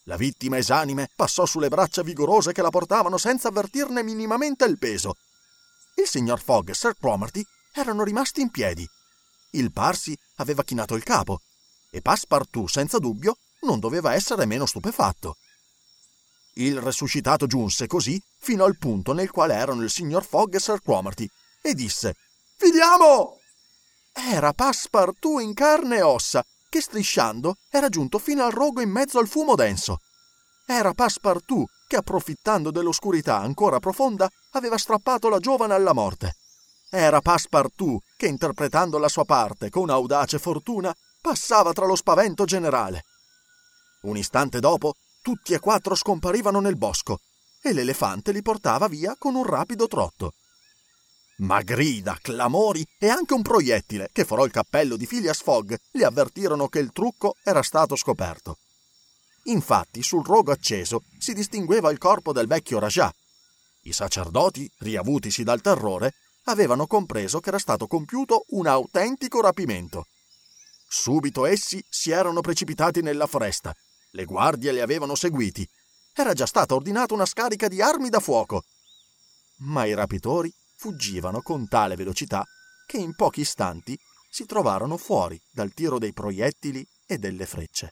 La 0.03 0.17
vittima 0.17 0.57
esanime 0.57 1.09
passò 1.15 1.45
sulle 1.45 1.69
braccia 1.69 2.03
vigorose 2.03 2.51
che 2.51 2.61
la 2.61 2.69
portavano 2.69 3.17
senza 3.17 3.47
avvertirne 3.47 4.03
minimamente 4.03 4.65
il 4.65 4.77
peso. 4.77 5.15
Il 5.95 6.07
signor 6.07 6.41
Fogg 6.41 6.69
e 6.69 6.73
Sir 6.73 6.93
Cromarty 6.97 7.43
erano 7.73 8.03
rimasti 8.03 8.41
in 8.41 8.51
piedi, 8.51 8.85
il 9.51 9.71
Parsi 9.71 10.17
aveva 10.35 10.63
chinato 10.63 10.95
il 10.95 11.03
capo 11.03 11.39
e 11.89 12.01
Passepartout, 12.01 12.69
senza 12.69 12.99
dubbio, 12.99 13.37
non 13.65 13.79
doveva 13.79 14.13
essere 14.13 14.45
meno 14.45 14.65
stupefatto. 14.65 15.35
Il 16.53 16.79
resuscitato 16.79 17.47
giunse 17.47 17.85
così 17.85 18.21
fino 18.39 18.63
al 18.63 18.77
punto 18.77 19.11
nel 19.11 19.29
quale 19.29 19.55
erano 19.55 19.81
il 19.81 19.89
signor 19.89 20.23
Fogg 20.23 20.53
e 20.55 20.59
Sir 20.59 20.81
Cromarty 20.81 21.27
e 21.61 21.73
disse 21.73 22.15
Fidiamo! 22.55 23.39
Era 24.13 24.53
Passepartout 24.53 25.41
in 25.41 25.53
carne 25.53 25.97
e 25.97 26.01
ossa, 26.01 26.41
che 26.69 26.79
strisciando 26.79 27.55
era 27.69 27.89
giunto 27.89 28.17
fino 28.17 28.45
al 28.45 28.51
rogo 28.51 28.79
in 28.79 28.89
mezzo 28.89 29.19
al 29.19 29.27
fumo 29.27 29.55
denso. 29.55 29.99
Era 30.65 30.93
Passepartout 30.93 31.69
che, 31.87 31.97
approfittando 31.97 32.71
dell'oscurità 32.71 33.37
ancora 33.39 33.79
profonda, 33.79 34.29
aveva 34.51 34.77
strappato 34.77 35.27
la 35.27 35.39
giovane 35.39 35.73
alla 35.73 35.93
morte. 35.93 36.35
Era 36.89 37.19
Passepartout 37.19 38.01
che, 38.15 38.27
interpretando 38.27 38.97
la 38.97 39.09
sua 39.09 39.25
parte 39.25 39.69
con 39.69 39.89
audace 39.89 40.39
fortuna, 40.39 40.95
passava 41.19 41.73
tra 41.73 41.85
lo 41.85 41.95
spavento 41.95 42.45
generale. 42.45 43.03
Un 44.05 44.17
istante 44.17 44.59
dopo, 44.59 44.93
tutti 45.21 45.53
e 45.53 45.59
quattro 45.59 45.95
scomparivano 45.95 46.59
nel 46.59 46.77
bosco 46.77 47.19
e 47.59 47.73
l'elefante 47.73 48.31
li 48.31 48.43
portava 48.43 48.87
via 48.87 49.15
con 49.17 49.33
un 49.33 49.43
rapido 49.43 49.87
trotto. 49.87 50.33
Ma 51.37 51.61
grida, 51.63 52.17
clamori 52.21 52.85
e 52.99 53.09
anche 53.09 53.33
un 53.33 53.41
proiettile 53.41 54.09
che 54.13 54.23
forò 54.23 54.45
il 54.45 54.51
cappello 54.51 54.95
di 54.95 55.07
Phileas 55.07 55.41
Fogg 55.41 55.73
li 55.93 56.03
avvertirono 56.03 56.67
che 56.67 56.77
il 56.79 56.91
trucco 56.93 57.35
era 57.43 57.63
stato 57.63 57.95
scoperto. 57.95 58.59
Infatti, 59.45 60.03
sul 60.03 60.23
rogo 60.23 60.51
acceso 60.51 61.01
si 61.17 61.33
distingueva 61.33 61.91
il 61.91 61.97
corpo 61.97 62.31
del 62.31 62.45
vecchio 62.45 62.77
Rajah. 62.77 63.11
I 63.81 63.91
sacerdoti, 63.91 64.69
riavutisi 64.79 65.43
dal 65.43 65.61
terrore, 65.61 66.13
avevano 66.43 66.85
compreso 66.85 67.39
che 67.39 67.49
era 67.49 67.59
stato 67.59 67.87
compiuto 67.87 68.45
un 68.49 68.67
autentico 68.67 69.41
rapimento. 69.41 70.05
Subito 70.87 71.45
essi 71.45 71.83
si 71.89 72.11
erano 72.11 72.41
precipitati 72.41 73.01
nella 73.01 73.25
foresta. 73.25 73.75
Le 74.15 74.23
guardie 74.23 74.71
li 74.71 74.79
avevano 74.79 75.13
seguiti. 75.13 75.67
Era 76.13 76.31
già 76.31 76.45
stata 76.45 76.73
ordinata 76.73 77.13
una 77.13 77.25
scarica 77.25 77.67
di 77.67 77.81
armi 77.81 78.07
da 78.07 78.21
fuoco. 78.21 78.63
Ma 79.57 79.83
i 79.83 79.93
rapitori 79.93 80.49
fuggivano 80.77 81.41
con 81.41 81.67
tale 81.67 81.95
velocità 81.95 82.41
che 82.87 82.95
in 82.95 83.13
pochi 83.13 83.41
istanti 83.41 83.97
si 84.29 84.45
trovarono 84.45 84.95
fuori 84.95 85.37
dal 85.51 85.73
tiro 85.73 85.99
dei 85.99 86.13
proiettili 86.13 86.85
e 87.05 87.17
delle 87.17 87.45
frecce. 87.45 87.91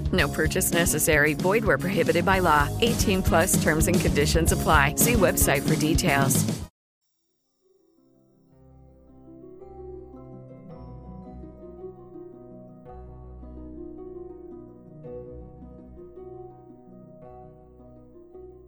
No 0.11 0.27
purchase 0.27 0.71
necessary. 0.71 1.35
Void 1.35 1.63
where 1.63 1.77
prohibited 1.77 2.25
by 2.25 2.39
law. 2.39 2.67
18 2.81 3.21
plus 3.21 3.61
terms 3.61 3.87
and 3.87 3.99
conditions 3.99 4.51
apply. 4.51 4.95
See 4.95 5.13
website 5.13 5.61
for 5.61 5.75
details. 5.75 6.43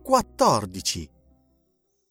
Quattordici. 0.03 1.09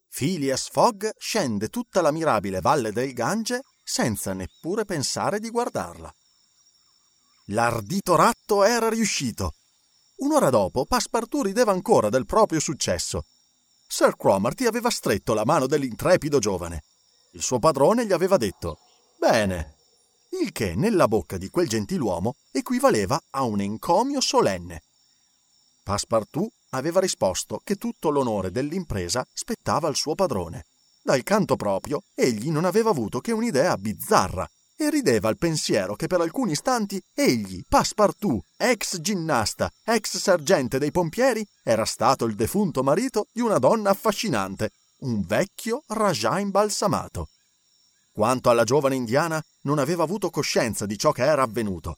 Phileas 0.08 0.68
Fogg 0.70 1.10
scende 1.18 1.68
tutta 1.68 2.00
la 2.00 2.10
mirabile 2.10 2.60
valle 2.60 2.90
del 2.90 3.12
Gange 3.12 3.60
senza 3.84 4.32
neppure 4.32 4.84
pensare 4.84 5.38
di 5.38 5.50
guardarla. 5.50 6.12
L'ardito 7.46 8.14
ratto 8.14 8.62
era 8.62 8.88
riuscito. 8.88 9.54
Un'ora 10.18 10.48
dopo, 10.48 10.86
Passepartout 10.86 11.46
rideva 11.46 11.72
ancora 11.72 12.08
del 12.08 12.24
proprio 12.24 12.60
successo. 12.60 13.24
Sir 13.88 14.16
Cromarty 14.16 14.66
aveva 14.66 14.90
stretto 14.90 15.34
la 15.34 15.44
mano 15.44 15.66
dell'intrepido 15.66 16.38
giovane. 16.38 16.84
Il 17.32 17.42
suo 17.42 17.58
padrone 17.58 18.06
gli 18.06 18.12
aveva 18.12 18.36
detto 18.36 18.78
Bene, 19.18 19.76
il 20.40 20.52
che 20.52 20.74
nella 20.76 21.08
bocca 21.08 21.36
di 21.36 21.48
quel 21.48 21.68
gentiluomo 21.68 22.36
equivaleva 22.52 23.20
a 23.30 23.42
un 23.42 23.60
encomio 23.60 24.20
solenne. 24.20 24.82
Passepartout 25.82 26.52
aveva 26.70 27.00
risposto 27.00 27.60
che 27.64 27.74
tutto 27.74 28.10
l'onore 28.10 28.52
dell'impresa 28.52 29.26
spettava 29.32 29.88
al 29.88 29.96
suo 29.96 30.14
padrone. 30.14 30.66
Dal 31.02 31.22
canto 31.24 31.56
proprio, 31.56 32.04
egli 32.14 32.50
non 32.50 32.64
aveva 32.64 32.90
avuto 32.90 33.20
che 33.20 33.32
un'idea 33.32 33.76
bizzarra 33.76 34.48
e 34.76 34.90
rideva 34.90 35.28
al 35.28 35.38
pensiero 35.38 35.94
che 35.94 36.06
per 36.06 36.20
alcuni 36.20 36.52
istanti 36.52 37.02
egli, 37.14 37.62
Passepartout, 37.68 38.44
ex 38.56 39.00
ginnasta, 39.00 39.70
ex 39.84 40.16
sergente 40.16 40.78
dei 40.78 40.90
pompieri, 40.90 41.46
era 41.62 41.84
stato 41.84 42.24
il 42.24 42.34
defunto 42.34 42.82
marito 42.82 43.26
di 43.32 43.40
una 43.40 43.58
donna 43.58 43.90
affascinante, 43.90 44.70
un 45.00 45.22
vecchio 45.24 45.82
Rajah 45.86 46.38
imbalsamato. 46.38 47.28
Quanto 48.12 48.50
alla 48.50 48.64
giovane 48.64 48.94
indiana, 48.94 49.42
non 49.62 49.78
aveva 49.78 50.02
avuto 50.02 50.30
coscienza 50.30 50.86
di 50.86 50.98
ciò 50.98 51.12
che 51.12 51.24
era 51.24 51.42
avvenuto. 51.42 51.96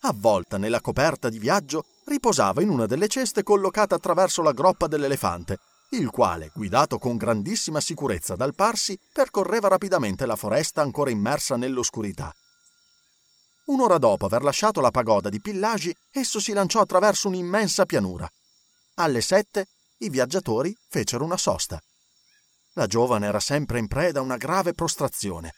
Avvolta 0.00 0.58
nella 0.58 0.80
coperta 0.80 1.28
di 1.28 1.38
viaggio, 1.38 1.84
riposava 2.04 2.60
in 2.60 2.68
una 2.68 2.86
delle 2.86 3.08
ceste 3.08 3.42
collocate 3.42 3.94
attraverso 3.94 4.42
la 4.42 4.52
groppa 4.52 4.86
dell'elefante, 4.86 5.58
il 5.96 6.10
quale, 6.10 6.50
guidato 6.54 6.98
con 6.98 7.16
grandissima 7.16 7.80
sicurezza 7.80 8.36
dal 8.36 8.54
Parsi, 8.54 8.98
percorreva 9.12 9.68
rapidamente 9.68 10.26
la 10.26 10.36
foresta 10.36 10.82
ancora 10.82 11.10
immersa 11.10 11.56
nell'oscurità. 11.56 12.32
Un'ora 13.66 13.98
dopo 13.98 14.26
aver 14.26 14.42
lasciato 14.42 14.80
la 14.80 14.90
pagoda 14.90 15.28
di 15.28 15.40
Pillagi, 15.40 15.94
esso 16.10 16.38
si 16.38 16.52
lanciò 16.52 16.80
attraverso 16.80 17.28
un'immensa 17.28 17.86
pianura. 17.86 18.28
Alle 18.96 19.20
sette 19.20 19.66
i 19.98 20.10
viaggiatori 20.10 20.76
fecero 20.88 21.24
una 21.24 21.36
sosta. 21.36 21.80
La 22.74 22.86
giovane 22.86 23.26
era 23.26 23.40
sempre 23.40 23.78
in 23.78 23.86
preda 23.86 24.18
a 24.18 24.22
una 24.22 24.36
grave 24.36 24.74
prostrazione. 24.74 25.52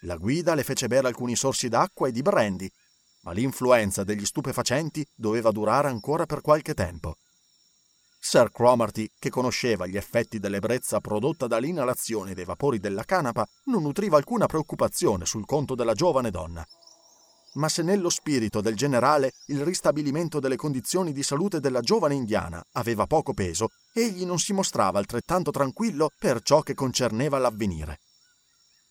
La 0.00 0.16
guida 0.16 0.54
le 0.54 0.64
fece 0.64 0.86
bere 0.86 1.06
alcuni 1.06 1.36
sorsi 1.36 1.68
d'acqua 1.68 2.08
e 2.08 2.12
di 2.12 2.22
brandy, 2.22 2.68
ma 3.22 3.32
l'influenza 3.32 4.04
degli 4.04 4.24
stupefacenti 4.24 5.06
doveva 5.14 5.50
durare 5.50 5.88
ancora 5.88 6.26
per 6.26 6.40
qualche 6.40 6.74
tempo. 6.74 7.16
Sir 8.22 8.52
Cromarty, 8.52 9.08
che 9.18 9.30
conosceva 9.30 9.86
gli 9.86 9.96
effetti 9.96 10.38
dell'ebbrezza 10.38 11.00
prodotta 11.00 11.46
dall'inalazione 11.46 12.34
dei 12.34 12.44
vapori 12.44 12.78
della 12.78 13.04
canapa, 13.04 13.48
non 13.64 13.82
nutriva 13.82 14.18
alcuna 14.18 14.44
preoccupazione 14.46 15.24
sul 15.24 15.46
conto 15.46 15.74
della 15.74 15.94
giovane 15.94 16.30
donna. 16.30 16.64
Ma 17.54 17.68
se 17.68 17.82
nello 17.82 18.10
spirito 18.10 18.60
del 18.60 18.76
generale 18.76 19.32
il 19.46 19.64
ristabilimento 19.64 20.38
delle 20.38 20.56
condizioni 20.56 21.12
di 21.12 21.22
salute 21.22 21.58
della 21.58 21.80
giovane 21.80 22.14
indiana 22.14 22.62
aveva 22.72 23.06
poco 23.06 23.32
peso, 23.32 23.70
egli 23.92 24.24
non 24.24 24.38
si 24.38 24.52
mostrava 24.52 24.98
altrettanto 24.98 25.50
tranquillo 25.50 26.10
per 26.16 26.42
ciò 26.42 26.60
che 26.60 26.74
concerneva 26.74 27.38
l'avvenire. 27.38 28.00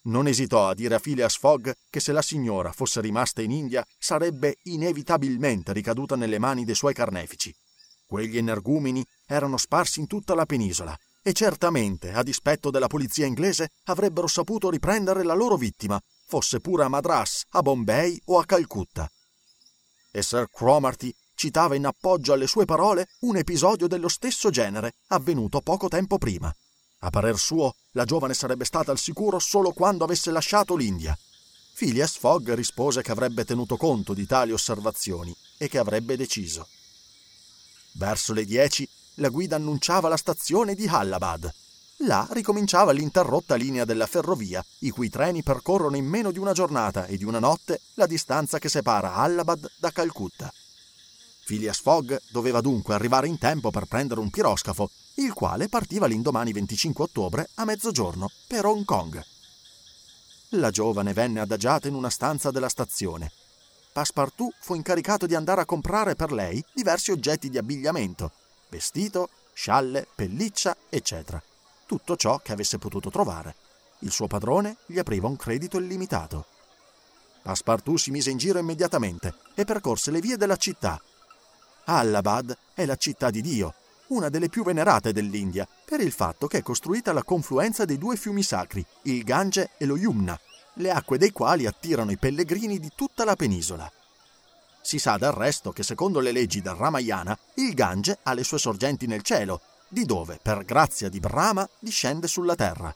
Non 0.01 0.27
esitò 0.27 0.67
a 0.67 0.73
dire 0.73 0.95
a 0.95 0.99
Phileas 0.99 1.37
Fogg 1.37 1.71
che 1.89 1.99
se 1.99 2.11
la 2.11 2.21
signora 2.21 2.71
fosse 2.71 2.99
rimasta 2.99 3.41
in 3.41 3.51
India 3.51 3.85
sarebbe 3.97 4.57
inevitabilmente 4.63 5.71
ricaduta 5.71 6.15
nelle 6.15 6.39
mani 6.39 6.65
dei 6.65 6.75
suoi 6.75 6.93
carnefici. 6.93 7.53
Quegli 8.09 8.39
energumeni 8.39 9.05
erano 9.27 9.57
sparsi 9.57 9.99
in 9.99 10.07
tutta 10.07 10.33
la 10.33 10.47
penisola 10.47 10.97
e 11.21 11.31
certamente, 11.31 12.11
a 12.11 12.23
dispetto 12.23 12.71
della 12.71 12.87
polizia 12.87 13.27
inglese, 13.27 13.69
avrebbero 13.83 14.25
saputo 14.25 14.71
riprendere 14.71 15.21
la 15.21 15.35
loro 15.35 15.57
vittima, 15.57 16.01
fosse 16.25 16.59
pure 16.59 16.85
a 16.85 16.87
Madras, 16.87 17.45
a 17.49 17.61
Bombay 17.61 18.19
o 18.25 18.39
a 18.39 18.45
Calcutta. 18.45 19.07
E 20.09 20.23
Sir 20.23 20.49
Cromarty 20.49 21.13
citava 21.35 21.75
in 21.75 21.85
appoggio 21.85 22.33
alle 22.33 22.47
sue 22.47 22.65
parole 22.65 23.09
un 23.19 23.35
episodio 23.35 23.85
dello 23.85 24.07
stesso 24.07 24.49
genere 24.49 24.93
avvenuto 25.09 25.61
poco 25.61 25.87
tempo 25.87 26.17
prima. 26.17 26.51
A 27.01 27.09
parer 27.11 27.37
suo, 27.37 27.75
la 27.91 28.05
giovane 28.05 28.33
sarebbe 28.33 28.65
stata 28.65 28.89
al 28.89 28.97
sicuro 28.97 29.37
solo 29.37 29.71
quando 29.71 30.03
avesse 30.03 30.31
lasciato 30.31 30.75
l'India. 30.75 31.15
Phileas 31.75 32.17
Fogg 32.17 32.53
rispose 32.53 33.03
che 33.03 33.11
avrebbe 33.11 33.45
tenuto 33.45 33.77
conto 33.77 34.15
di 34.15 34.25
tali 34.25 34.51
osservazioni 34.51 35.31
e 35.59 35.67
che 35.67 35.77
avrebbe 35.77 36.17
deciso. 36.17 36.67
Verso 37.93 38.33
le 38.33 38.45
dieci 38.45 38.87
la 39.15 39.29
guida 39.29 39.55
annunciava 39.55 40.07
la 40.07 40.17
stazione 40.17 40.75
di 40.75 40.87
Allahabad. 40.87 41.51
Là 42.03 42.27
ricominciava 42.31 42.93
l'interrotta 42.93 43.55
linea 43.55 43.83
della 43.83 44.05
ferrovia, 44.05 44.63
i 44.79 44.89
cui 44.89 45.09
treni 45.09 45.43
percorrono 45.43 45.97
in 45.97 46.05
meno 46.05 46.31
di 46.31 46.39
una 46.39 46.53
giornata 46.53 47.05
e 47.05 47.17
di 47.17 47.25
una 47.25 47.39
notte 47.39 47.81
la 47.95 48.05
distanza 48.05 48.57
che 48.57 48.69
separa 48.69 49.15
Allahabad 49.15 49.69
da 49.77 49.91
Calcutta. 49.91 50.51
Phileas 51.45 51.81
Fogg 51.81 52.15
doveva 52.29 52.61
dunque 52.61 52.93
arrivare 52.93 53.27
in 53.27 53.37
tempo 53.37 53.71
per 53.71 53.85
prendere 53.85 54.21
un 54.21 54.29
piroscafo, 54.29 54.89
il 55.15 55.33
quale 55.33 55.67
partiva 55.67 56.05
l'indomani 56.05 56.53
25 56.53 57.03
ottobre 57.03 57.49
a 57.55 57.65
mezzogiorno 57.65 58.29
per 58.47 58.65
Hong 58.65 58.85
Kong. 58.85 59.21
La 60.53 60.69
giovane 60.69 61.11
venne 61.13 61.41
adagiata 61.41 61.87
in 61.87 61.95
una 61.95 62.09
stanza 62.09 62.49
della 62.49 62.69
stazione. 62.69 63.31
Passepartout 63.91 64.53
fu 64.59 64.75
incaricato 64.75 65.25
di 65.25 65.35
andare 65.35 65.61
a 65.61 65.65
comprare 65.65 66.15
per 66.15 66.31
lei 66.31 66.63
diversi 66.73 67.11
oggetti 67.11 67.49
di 67.49 67.57
abbigliamento, 67.57 68.31
vestito, 68.69 69.29
scialle, 69.53 70.07
pelliccia, 70.13 70.75
eccetera. 70.89 71.41
Tutto 71.85 72.15
ciò 72.15 72.37
che 72.37 72.51
avesse 72.51 72.77
potuto 72.77 73.09
trovare. 73.09 73.55
Il 73.99 74.11
suo 74.11 74.27
padrone 74.27 74.77
gli 74.85 74.99
apriva 74.99 75.27
un 75.27 75.35
credito 75.35 75.79
illimitato. 75.79 76.45
Passepartout 77.41 77.97
si 77.97 78.11
mise 78.11 78.29
in 78.29 78.37
giro 78.37 78.59
immediatamente 78.59 79.33
e 79.55 79.65
percorse 79.65 80.11
le 80.11 80.21
vie 80.21 80.37
della 80.37 80.55
città. 80.55 81.01
Allahabad 81.85 82.55
è 82.75 82.85
la 82.85 82.95
città 82.95 83.31
di 83.31 83.41
Dio, 83.41 83.73
una 84.07 84.29
delle 84.29 84.49
più 84.49 84.63
venerate 84.63 85.11
dell'India, 85.11 85.67
per 85.85 85.99
il 85.99 86.11
fatto 86.11 86.45
che 86.45 86.59
è 86.59 86.61
costruita 86.61 87.09
alla 87.09 87.23
confluenza 87.23 87.85
dei 87.85 87.97
due 87.97 88.15
fiumi 88.15 88.43
sacri, 88.43 88.85
il 89.03 89.23
Gange 89.23 89.71
e 89.77 89.85
lo 89.85 89.97
Yumna, 89.97 90.39
le 90.79 90.91
acque 90.91 91.17
dei 91.17 91.31
quali 91.31 91.65
attirano 91.65 92.11
i 92.11 92.17
pellegrini 92.17 92.79
di 92.79 92.91
tutta 92.95 93.25
la 93.25 93.35
penisola. 93.35 93.89
Si 94.81 94.97
sa 94.97 95.17
del 95.17 95.31
resto 95.31 95.71
che 95.71 95.83
secondo 95.83 96.19
le 96.19 96.31
leggi 96.31 96.61
del 96.61 96.73
Ramayana 96.73 97.37
il 97.55 97.73
Gange 97.73 98.19
ha 98.23 98.33
le 98.33 98.43
sue 98.43 98.57
sorgenti 98.57 99.05
nel 99.05 99.21
cielo, 99.21 99.61
di 99.89 100.05
dove, 100.05 100.39
per 100.41 100.63
grazia 100.63 101.09
di 101.09 101.19
Brahma, 101.19 101.67
discende 101.79 102.27
sulla 102.27 102.55
terra. 102.55 102.93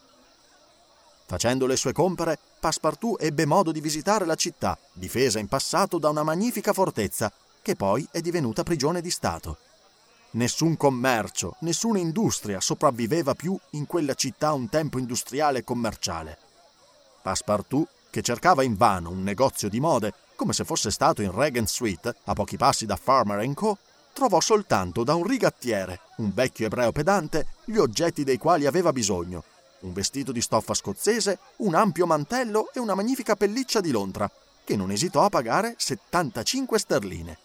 Facendo 1.26 1.66
le 1.66 1.76
sue 1.76 1.92
compere, 1.92 2.38
Passepartout 2.60 3.22
ebbe 3.22 3.46
modo 3.46 3.72
di 3.72 3.82
visitare 3.82 4.26
la 4.26 4.36
città, 4.36 4.78
difesa 4.94 5.40
in 5.40 5.48
passato 5.48 5.98
da 5.98 6.10
una 6.10 6.24
magnifica 6.24 6.72
fortezza, 6.72 7.32
che 7.62 7.76
poi 7.76 8.08
è 8.12 8.22
divenuta 8.22 8.64
prigione 8.64 9.02
di 9.02 9.10
Stato. 9.10 9.58
Nessun 10.32 10.78
commercio, 10.78 11.58
nessuna 11.60 12.00
industria 12.00 12.60
sopravviveva 12.60 13.36
più 13.36 13.58
in 13.72 13.86
quella 13.86 14.14
città 14.14 14.54
un 14.54 14.70
tempo 14.70 15.00
industriale 15.00 15.60
e 15.60 15.64
commerciale. 15.64 16.43
Passepartout, 17.24 17.88
che 18.12 18.22
cercava 18.22 18.62
invano 18.62 19.10
un 19.10 19.24
negozio 19.24 19.70
di 19.70 19.80
mode, 19.80 20.14
come 20.36 20.54
se 20.54 20.66
fosse 20.66 20.92
stato 20.92 21.22
in 21.22 21.32
Regent 21.32 21.68
Street, 21.68 22.14
a 22.26 22.34
pochi 22.34 22.58
passi 22.58 22.86
da 22.86 22.98
Farmer 22.98 23.52
Co., 23.54 23.78
trovò 24.14 24.40
soltanto 24.40 25.04
da 25.04 25.16
un 25.16 25.26
rigattiere, 25.26 26.02
un 26.18 26.32
vecchio 26.34 26.68
ebreo 26.68 26.92
pedante, 26.92 27.48
gli 27.66 27.78
oggetti 27.78 28.24
dei 28.24 28.38
quali 28.38 28.66
aveva 28.66 28.92
bisogno. 28.92 29.44
Un 29.80 29.94
vestito 29.94 30.32
di 30.32 30.42
stoffa 30.42 30.74
scozzese, 30.74 31.40
un 31.58 31.76
ampio 31.76 32.06
mantello 32.06 32.70
e 32.74 32.80
una 32.80 32.94
magnifica 32.94 33.36
pelliccia 33.36 33.82
di 33.82 33.92
lontra, 33.92 34.30
che 34.64 34.76
non 34.76 34.92
esitò 34.92 35.24
a 35.24 35.30
pagare 35.30 35.76
75 35.78 36.78
sterline. 36.78 37.38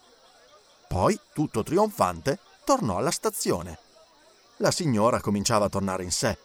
Poi, 0.88 1.18
tutto 1.32 1.62
trionfante, 1.62 2.38
tornò 2.64 2.98
alla 2.98 3.10
stazione. 3.10 3.78
La 4.56 4.70
signora 4.70 5.20
cominciava 5.20 5.66
a 5.66 5.68
tornare 5.70 6.02
in 6.02 6.10
sé. 6.10 6.36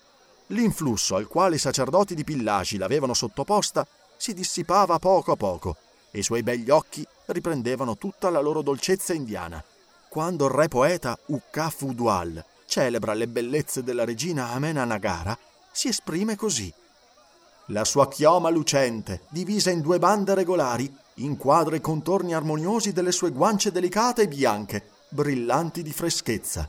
L'influsso 0.48 1.16
al 1.16 1.28
quale 1.28 1.56
i 1.56 1.60
sacerdoti 1.60 2.16
di 2.16 2.24
Pillagi 2.24 2.78
l'avevano 2.78 3.14
sottoposta 3.14 3.88
si 4.18 4.34
dissipava 4.34 5.00
poco 5.00 5.32
a 5.32 5.36
poco 5.36 5.78
e 6.12 6.20
i 6.20 6.24
suoi 6.24 6.44
begli 6.44 6.70
occhi 6.70 7.06
riprendevano 7.26 7.98
tutta 7.98 8.30
la 8.30 8.40
loro 8.40 8.62
dolcezza 8.62 9.14
indiana. 9.14 9.64
Quando 10.10 10.46
il 10.46 10.52
re 10.52 10.68
poeta 10.68 11.18
Ukkaf 11.26 11.82
Udual 11.82 12.44
celebra 12.66 13.14
le 13.14 13.28
bellezze 13.28 13.84
della 13.84 14.06
regina 14.06 14.52
Amena 14.52 14.86
Nagara, 14.86 15.38
si 15.72 15.88
esprime 15.88 16.36
così. 16.36 16.72
La 17.68 17.86
sua 17.86 18.08
chioma 18.08 18.50
lucente, 18.50 19.22
divisa 19.30 19.72
in 19.72 19.82
due 19.82 19.98
bande 19.98 20.36
regolari, 20.36 20.94
inquadra 21.16 21.76
i 21.76 21.82
contorni 21.82 22.34
armoniosi 22.34 22.92
delle 22.92 23.12
sue 23.12 23.32
guance 23.32 23.72
delicate 23.72 24.24
e 24.24 24.28
bianche, 24.28 24.90
brillanti 25.10 25.82
di 25.82 25.92
freschezza. 25.92 26.68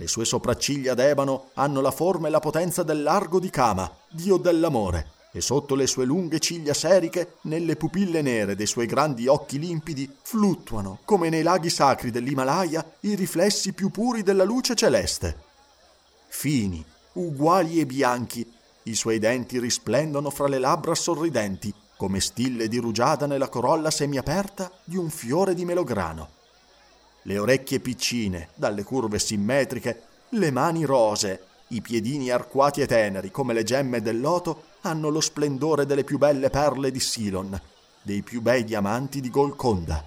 Le 0.00 0.06
sue 0.06 0.24
sopracciglia 0.24 0.94
d'ebano 0.94 1.50
hanno 1.54 1.80
la 1.80 1.90
forma 1.90 2.28
e 2.28 2.30
la 2.30 2.38
potenza 2.38 2.84
dell'argo 2.84 3.40
di 3.40 3.50
Kama, 3.50 3.90
dio 4.08 4.36
dell'amore, 4.36 5.10
e 5.32 5.40
sotto 5.40 5.74
le 5.74 5.88
sue 5.88 6.04
lunghe 6.04 6.38
ciglia 6.38 6.72
seriche, 6.72 7.38
nelle 7.42 7.74
pupille 7.74 8.22
nere 8.22 8.54
dei 8.54 8.68
suoi 8.68 8.86
grandi 8.86 9.26
occhi 9.26 9.58
limpidi, 9.58 10.08
fluttuano, 10.22 11.00
come 11.04 11.30
nei 11.30 11.42
laghi 11.42 11.68
sacri 11.68 12.12
dell'Himalaya, 12.12 12.92
i 13.00 13.16
riflessi 13.16 13.72
più 13.72 13.90
puri 13.90 14.22
della 14.22 14.44
luce 14.44 14.76
celeste. 14.76 15.36
Fini, 16.28 16.84
uguali 17.14 17.80
e 17.80 17.84
bianchi, 17.86 18.48
i 18.84 18.94
suoi 18.94 19.18
denti 19.18 19.58
risplendono 19.58 20.30
fra 20.30 20.46
le 20.46 20.60
labbra 20.60 20.94
sorridenti, 20.94 21.74
come 21.96 22.20
stille 22.20 22.68
di 22.68 22.78
rugiada 22.78 23.26
nella 23.26 23.48
corolla 23.48 23.90
semiaperta 23.90 24.70
di 24.84 24.96
un 24.96 25.10
fiore 25.10 25.54
di 25.54 25.64
melograno 25.64 26.36
le 27.22 27.38
orecchie 27.38 27.80
piccine, 27.80 28.48
dalle 28.54 28.84
curve 28.84 29.18
simmetriche, 29.18 30.02
le 30.30 30.50
mani 30.50 30.84
rose, 30.84 31.44
i 31.68 31.80
piedini 31.80 32.30
arcuati 32.30 32.80
e 32.80 32.86
teneri 32.86 33.30
come 33.30 33.52
le 33.52 33.62
gemme 33.62 34.00
del 34.00 34.20
loto 34.20 34.64
hanno 34.82 35.08
lo 35.08 35.20
splendore 35.20 35.84
delle 35.84 36.04
più 36.04 36.18
belle 36.18 36.50
perle 36.50 36.90
di 36.90 37.00
Silon, 37.00 37.60
dei 38.02 38.22
più 38.22 38.40
bei 38.40 38.64
diamanti 38.64 39.20
di 39.20 39.30
Golconda. 39.30 40.06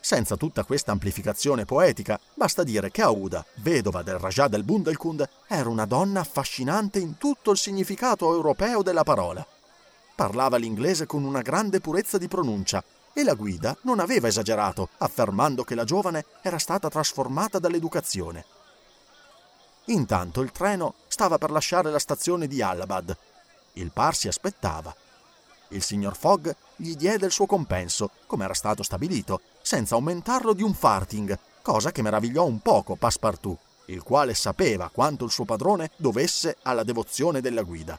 Senza 0.00 0.36
tutta 0.36 0.64
questa 0.64 0.92
amplificazione 0.92 1.64
poetica, 1.64 2.20
basta 2.34 2.62
dire 2.62 2.90
che 2.90 3.02
Aouda, 3.02 3.44
vedova 3.56 4.02
del 4.02 4.18
Rajah 4.18 4.48
del 4.48 4.64
Bundelkund, 4.64 5.26
era 5.46 5.68
una 5.68 5.86
donna 5.86 6.20
affascinante 6.20 6.98
in 6.98 7.16
tutto 7.16 7.52
il 7.52 7.56
significato 7.56 8.32
europeo 8.34 8.82
della 8.82 9.02
parola. 9.02 9.46
Parlava 10.14 10.58
l'inglese 10.58 11.06
con 11.06 11.24
una 11.24 11.40
grande 11.40 11.80
purezza 11.80 12.18
di 12.18 12.28
pronuncia 12.28 12.84
e 13.14 13.22
la 13.22 13.34
guida 13.34 13.76
non 13.82 14.00
aveva 14.00 14.28
esagerato, 14.28 14.90
affermando 14.98 15.64
che 15.64 15.74
la 15.74 15.84
giovane 15.84 16.26
era 16.42 16.58
stata 16.58 16.90
trasformata 16.90 17.58
dall'educazione. 17.58 18.44
Intanto 19.86 20.40
il 20.40 20.50
treno 20.50 20.94
stava 21.06 21.38
per 21.38 21.50
lasciare 21.50 21.90
la 21.90 21.98
stazione 21.98 22.46
di 22.46 22.60
Allahabad. 22.60 23.16
Il 23.74 23.92
par 23.92 24.14
si 24.14 24.28
aspettava. 24.28 24.94
Il 25.68 25.82
signor 25.82 26.16
Fogg 26.16 26.50
gli 26.76 26.94
diede 26.96 27.26
il 27.26 27.32
suo 27.32 27.46
compenso, 27.46 28.10
come 28.26 28.44
era 28.44 28.54
stato 28.54 28.82
stabilito, 28.82 29.40
senza 29.62 29.94
aumentarlo 29.94 30.52
di 30.52 30.62
un 30.62 30.74
farting, 30.74 31.38
cosa 31.62 31.92
che 31.92 32.02
meravigliò 32.02 32.44
un 32.44 32.60
poco 32.60 32.96
Passepartout, 32.96 33.58
il 33.86 34.02
quale 34.02 34.34
sapeva 34.34 34.90
quanto 34.92 35.24
il 35.24 35.30
suo 35.30 35.44
padrone 35.44 35.90
dovesse 35.96 36.56
alla 36.62 36.82
devozione 36.82 37.40
della 37.40 37.62
guida. 37.62 37.98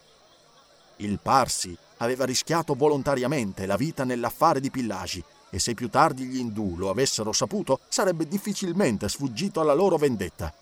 Il 0.97 1.19
Parsi 1.19 1.77
aveva 1.97 2.25
rischiato 2.25 2.73
volontariamente 2.73 3.65
la 3.65 3.75
vita 3.75 4.03
nell'affare 4.03 4.59
di 4.59 4.71
pillagi 4.71 5.23
e 5.49 5.59
se 5.59 5.73
più 5.73 5.89
tardi 5.89 6.25
gli 6.25 6.37
indù 6.37 6.75
lo 6.75 6.89
avessero 6.89 7.31
saputo 7.31 7.79
sarebbe 7.87 8.27
difficilmente 8.27 9.07
sfuggito 9.07 9.61
alla 9.61 9.73
loro 9.73 9.97
vendetta. 9.97 10.53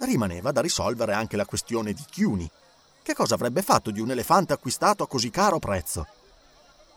Rimaneva 0.00 0.52
da 0.52 0.60
risolvere 0.60 1.12
anche 1.14 1.36
la 1.36 1.46
questione 1.46 1.92
di 1.92 2.04
Chiuni. 2.08 2.50
Che 3.02 3.14
cosa 3.14 3.34
avrebbe 3.34 3.62
fatto 3.62 3.90
di 3.90 4.00
un 4.00 4.10
elefante 4.10 4.52
acquistato 4.52 5.02
a 5.02 5.08
così 5.08 5.30
caro 5.30 5.58
prezzo? 5.58 6.06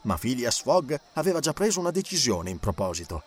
Ma 0.02 0.18
Phileas 0.18 0.60
Fogg 0.60 0.94
aveva 1.14 1.40
già 1.40 1.52
preso 1.52 1.80
una 1.80 1.90
decisione 1.90 2.50
in 2.50 2.58
proposito. 2.58 3.22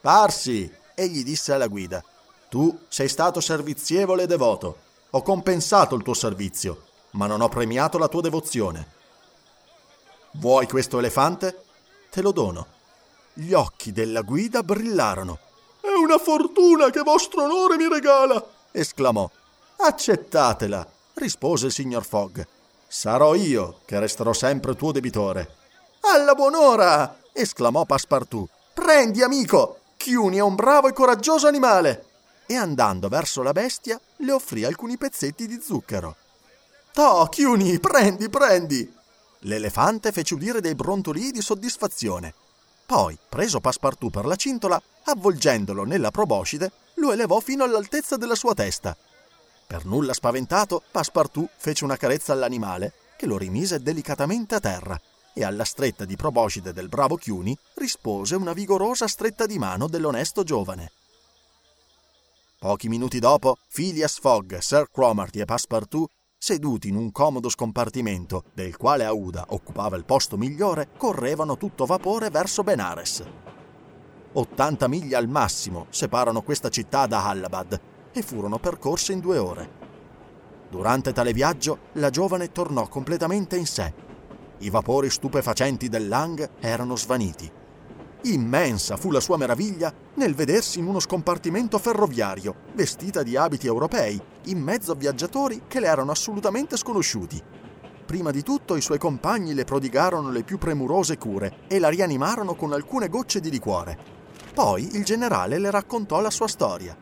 Parsi, 0.00 0.70
egli 0.94 1.24
disse 1.24 1.52
alla 1.52 1.66
guida, 1.66 2.02
tu 2.48 2.78
sei 2.88 3.08
stato 3.08 3.40
servizievole 3.40 4.22
e 4.22 4.26
devoto. 4.26 4.78
Ho 5.10 5.22
compensato 5.22 5.96
il 5.96 6.02
tuo 6.02 6.14
servizio, 6.14 6.84
ma 7.12 7.26
non 7.26 7.40
ho 7.40 7.48
premiato 7.48 7.98
la 7.98 8.08
tua 8.08 8.20
devozione. 8.20 8.86
Vuoi 10.36 10.66
questo 10.66 10.98
elefante? 10.98 11.62
Te 12.10 12.20
lo 12.20 12.32
dono. 12.32 12.66
Gli 13.32 13.52
occhi 13.52 13.92
della 13.92 14.22
guida 14.22 14.62
brillarono. 14.62 15.38
È 15.80 15.88
una 15.88 16.18
fortuna 16.18 16.90
che 16.90 17.02
vostro 17.02 17.44
onore 17.44 17.76
mi 17.76 17.88
regala! 17.88 18.44
esclamò. 18.72 19.30
Accettatela, 19.76 20.86
rispose 21.14 21.66
il 21.66 21.72
signor 21.72 22.04
Fogg. 22.04 22.40
Sarò 22.86 23.34
io 23.34 23.80
che 23.84 23.98
resterò 23.98 24.32
sempre 24.32 24.74
tuo 24.74 24.92
debitore. 24.92 25.54
Alla 26.00 26.34
buon'ora! 26.34 27.20
esclamò 27.32 27.84
Passepartout. 27.84 28.50
Prendi, 28.74 29.22
amico! 29.22 29.78
Chiuni 29.96 30.38
è 30.38 30.42
un 30.42 30.56
bravo 30.56 30.88
e 30.88 30.92
coraggioso 30.92 31.46
animale! 31.46 32.06
E 32.46 32.56
andando 32.56 33.08
verso 33.08 33.42
la 33.42 33.52
bestia, 33.52 34.00
le 34.16 34.32
offrì 34.32 34.64
alcuni 34.64 34.98
pezzetti 34.98 35.46
di 35.46 35.60
zucchero. 35.62 36.16
Toh, 36.92 37.26
Chiuni, 37.28 37.78
prendi, 37.78 38.28
prendi! 38.28 38.93
L'elefante 39.46 40.10
fece 40.10 40.34
udire 40.34 40.60
dei 40.60 40.74
brontolii 40.74 41.30
di 41.30 41.42
soddisfazione. 41.42 42.34
Poi, 42.86 43.18
preso 43.28 43.60
Passepartout 43.60 44.12
per 44.12 44.26
la 44.26 44.36
cintola, 44.36 44.80
avvolgendolo 45.04 45.84
nella 45.84 46.10
proboscide, 46.10 46.70
lo 46.94 47.12
elevò 47.12 47.40
fino 47.40 47.64
all'altezza 47.64 48.16
della 48.16 48.34
sua 48.34 48.54
testa. 48.54 48.96
Per 49.66 49.84
nulla 49.84 50.12
spaventato, 50.12 50.82
Passepartout 50.90 51.50
fece 51.56 51.84
una 51.84 51.96
carezza 51.96 52.32
all'animale, 52.32 52.92
che 53.16 53.26
lo 53.26 53.36
rimise 53.36 53.80
delicatamente 53.80 54.54
a 54.54 54.60
terra, 54.60 55.00
e 55.34 55.44
alla 55.44 55.64
stretta 55.64 56.04
di 56.04 56.16
proboscide 56.16 56.72
del 56.72 56.88
bravo 56.88 57.16
Chiuni 57.16 57.56
rispose 57.74 58.36
una 58.36 58.52
vigorosa 58.52 59.08
stretta 59.08 59.46
di 59.46 59.58
mano 59.58 59.88
dell'onesto 59.88 60.42
giovane. 60.42 60.92
Pochi 62.58 62.88
minuti 62.88 63.18
dopo, 63.18 63.58
Phileas 63.70 64.18
Fogg, 64.18 64.56
Sir 64.58 64.88
Cromarty 64.90 65.40
e 65.40 65.44
Passepartout 65.44 66.10
seduti 66.44 66.88
in 66.88 66.96
un 66.96 67.10
comodo 67.10 67.48
scompartimento, 67.48 68.44
del 68.52 68.76
quale 68.76 69.06
Aouda 69.06 69.46
occupava 69.48 69.96
il 69.96 70.04
posto 70.04 70.36
migliore, 70.36 70.90
correvano 70.94 71.56
tutto 71.56 71.86
vapore 71.86 72.28
verso 72.28 72.62
Benares. 72.62 73.24
80 74.30 74.86
miglia 74.86 75.16
al 75.16 75.26
massimo 75.26 75.86
separano 75.88 76.42
questa 76.42 76.68
città 76.68 77.06
da 77.06 77.26
Allahabad 77.26 77.80
e 78.12 78.20
furono 78.20 78.58
percorse 78.58 79.14
in 79.14 79.20
due 79.20 79.38
ore. 79.38 79.70
Durante 80.68 81.14
tale 81.14 81.32
viaggio 81.32 81.78
la 81.92 82.10
giovane 82.10 82.52
tornò 82.52 82.88
completamente 82.88 83.56
in 83.56 83.64
sé. 83.64 83.94
I 84.58 84.68
vapori 84.68 85.08
stupefacenti 85.08 85.88
del 85.88 86.08
Lang 86.08 86.46
erano 86.60 86.94
svaniti. 86.94 87.50
Immensa 88.26 88.96
fu 88.96 89.10
la 89.10 89.20
sua 89.20 89.36
meraviglia 89.36 89.92
nel 90.14 90.34
vedersi 90.34 90.78
in 90.78 90.86
uno 90.86 90.98
scompartimento 90.98 91.78
ferroviario, 91.78 92.54
vestita 92.72 93.22
di 93.22 93.36
abiti 93.36 93.66
europei, 93.66 94.18
in 94.44 94.60
mezzo 94.60 94.92
a 94.92 94.94
viaggiatori 94.94 95.64
che 95.68 95.78
le 95.78 95.88
erano 95.88 96.10
assolutamente 96.10 96.78
sconosciuti. 96.78 97.42
Prima 98.06 98.30
di 98.30 98.42
tutto 98.42 98.76
i 98.76 98.80
suoi 98.80 98.96
compagni 98.96 99.52
le 99.52 99.64
prodigarono 99.64 100.30
le 100.30 100.42
più 100.42 100.56
premurose 100.56 101.18
cure 101.18 101.64
e 101.68 101.78
la 101.78 101.90
rianimarono 101.90 102.54
con 102.54 102.72
alcune 102.72 103.10
gocce 103.10 103.40
di 103.40 103.50
liquore. 103.50 103.98
Poi 104.54 104.96
il 104.96 105.04
generale 105.04 105.58
le 105.58 105.70
raccontò 105.70 106.22
la 106.22 106.30
sua 106.30 106.48
storia. 106.48 106.96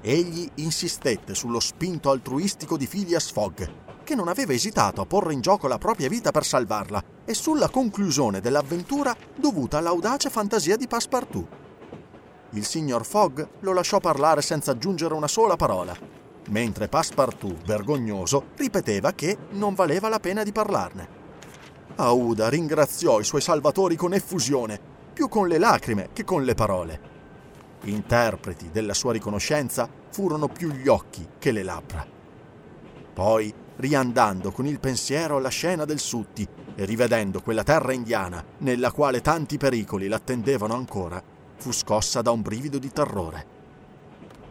Egli 0.00 0.50
insistette 0.56 1.34
sullo 1.34 1.60
spinto 1.60 2.10
altruistico 2.10 2.78
di 2.78 2.86
Phileas 2.86 3.30
Fogg, 3.30 3.83
che 4.04 4.14
non 4.14 4.28
aveva 4.28 4.52
esitato 4.52 5.00
a 5.00 5.06
porre 5.06 5.32
in 5.32 5.40
gioco 5.40 5.66
la 5.66 5.78
propria 5.78 6.08
vita 6.08 6.30
per 6.30 6.44
salvarla, 6.44 7.02
e 7.24 7.34
sulla 7.34 7.68
conclusione 7.68 8.40
dell'avventura 8.40 9.16
dovuta 9.34 9.78
all'audace 9.78 10.30
fantasia 10.30 10.76
di 10.76 10.86
Passepartout. 10.86 11.48
Il 12.50 12.64
signor 12.64 13.04
Fogg 13.04 13.44
lo 13.60 13.72
lasciò 13.72 13.98
parlare 13.98 14.42
senza 14.42 14.70
aggiungere 14.70 15.14
una 15.14 15.26
sola 15.26 15.56
parola, 15.56 15.96
mentre 16.50 16.86
Passepartout, 16.88 17.64
vergognoso, 17.64 18.44
ripeteva 18.56 19.12
che 19.12 19.36
non 19.50 19.74
valeva 19.74 20.08
la 20.08 20.20
pena 20.20 20.44
di 20.44 20.52
parlarne. 20.52 21.08
Aouda 21.96 22.48
ringraziò 22.48 23.18
i 23.18 23.24
suoi 23.24 23.40
salvatori 23.40 23.96
con 23.96 24.14
effusione, 24.14 24.78
più 25.12 25.28
con 25.28 25.48
le 25.48 25.58
lacrime 25.58 26.10
che 26.12 26.24
con 26.24 26.44
le 26.44 26.54
parole. 26.54 27.12
Interpreti 27.84 28.70
della 28.70 28.94
sua 28.94 29.12
riconoscenza 29.12 29.88
furono 30.10 30.48
più 30.48 30.70
gli 30.70 30.88
occhi 30.88 31.26
che 31.38 31.52
le 31.52 31.62
labbra. 31.62 32.06
Poi, 33.12 33.54
riandando 33.76 34.50
con 34.50 34.66
il 34.66 34.80
pensiero 34.80 35.36
alla 35.36 35.48
scena 35.48 35.84
del 35.84 35.98
Sutti 35.98 36.46
e 36.74 36.84
rivedendo 36.84 37.40
quella 37.40 37.62
terra 37.62 37.92
indiana 37.92 38.44
nella 38.58 38.92
quale 38.92 39.20
tanti 39.20 39.56
pericoli 39.56 40.08
l'attendevano 40.08 40.74
ancora, 40.74 41.22
fu 41.56 41.72
scossa 41.72 42.22
da 42.22 42.30
un 42.30 42.42
brivido 42.42 42.78
di 42.78 42.90
terrore. 42.90 43.46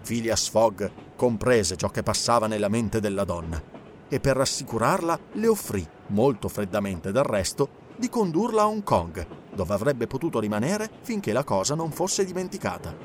Phileas 0.03 0.49
Fogg 0.49 0.83
comprese 1.15 1.75
ciò 1.75 1.89
che 1.89 2.03
passava 2.03 2.47
nella 2.47 2.69
mente 2.69 2.99
della 2.99 3.23
donna 3.23 3.61
e 4.09 4.19
per 4.19 4.35
rassicurarla 4.35 5.19
le 5.33 5.47
offrì, 5.47 5.87
molto 6.07 6.47
freddamente 6.47 7.11
del 7.11 7.23
resto, 7.23 7.81
di 7.95 8.09
condurla 8.09 8.63
a 8.63 8.67
Hong 8.67 8.83
Kong, 8.83 9.25
dove 9.53 9.73
avrebbe 9.73 10.07
potuto 10.07 10.39
rimanere 10.39 10.89
finché 11.01 11.31
la 11.31 11.43
cosa 11.43 11.75
non 11.75 11.91
fosse 11.91 12.25
dimenticata. 12.25 12.95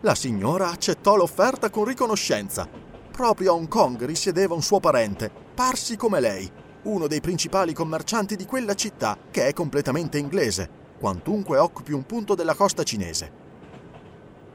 La 0.00 0.14
signora 0.14 0.70
accettò 0.70 1.16
l'offerta 1.16 1.70
con 1.70 1.84
riconoscenza. 1.84 2.68
Proprio 3.16 3.52
a 3.52 3.54
Hong 3.54 3.66
Kong 3.66 4.04
risiedeva 4.04 4.52
un 4.52 4.60
suo 4.60 4.78
parente, 4.78 5.30
parsi 5.54 5.96
come 5.96 6.20
lei, 6.20 6.52
uno 6.82 7.06
dei 7.06 7.22
principali 7.22 7.72
commercianti 7.72 8.36
di 8.36 8.44
quella 8.44 8.74
città 8.74 9.16
che 9.30 9.46
è 9.46 9.54
completamente 9.54 10.18
inglese, 10.18 10.68
quantunque 10.98 11.56
occupi 11.56 11.92
un 11.92 12.04
punto 12.04 12.34
della 12.34 12.54
costa 12.54 12.82
cinese. 12.82 13.32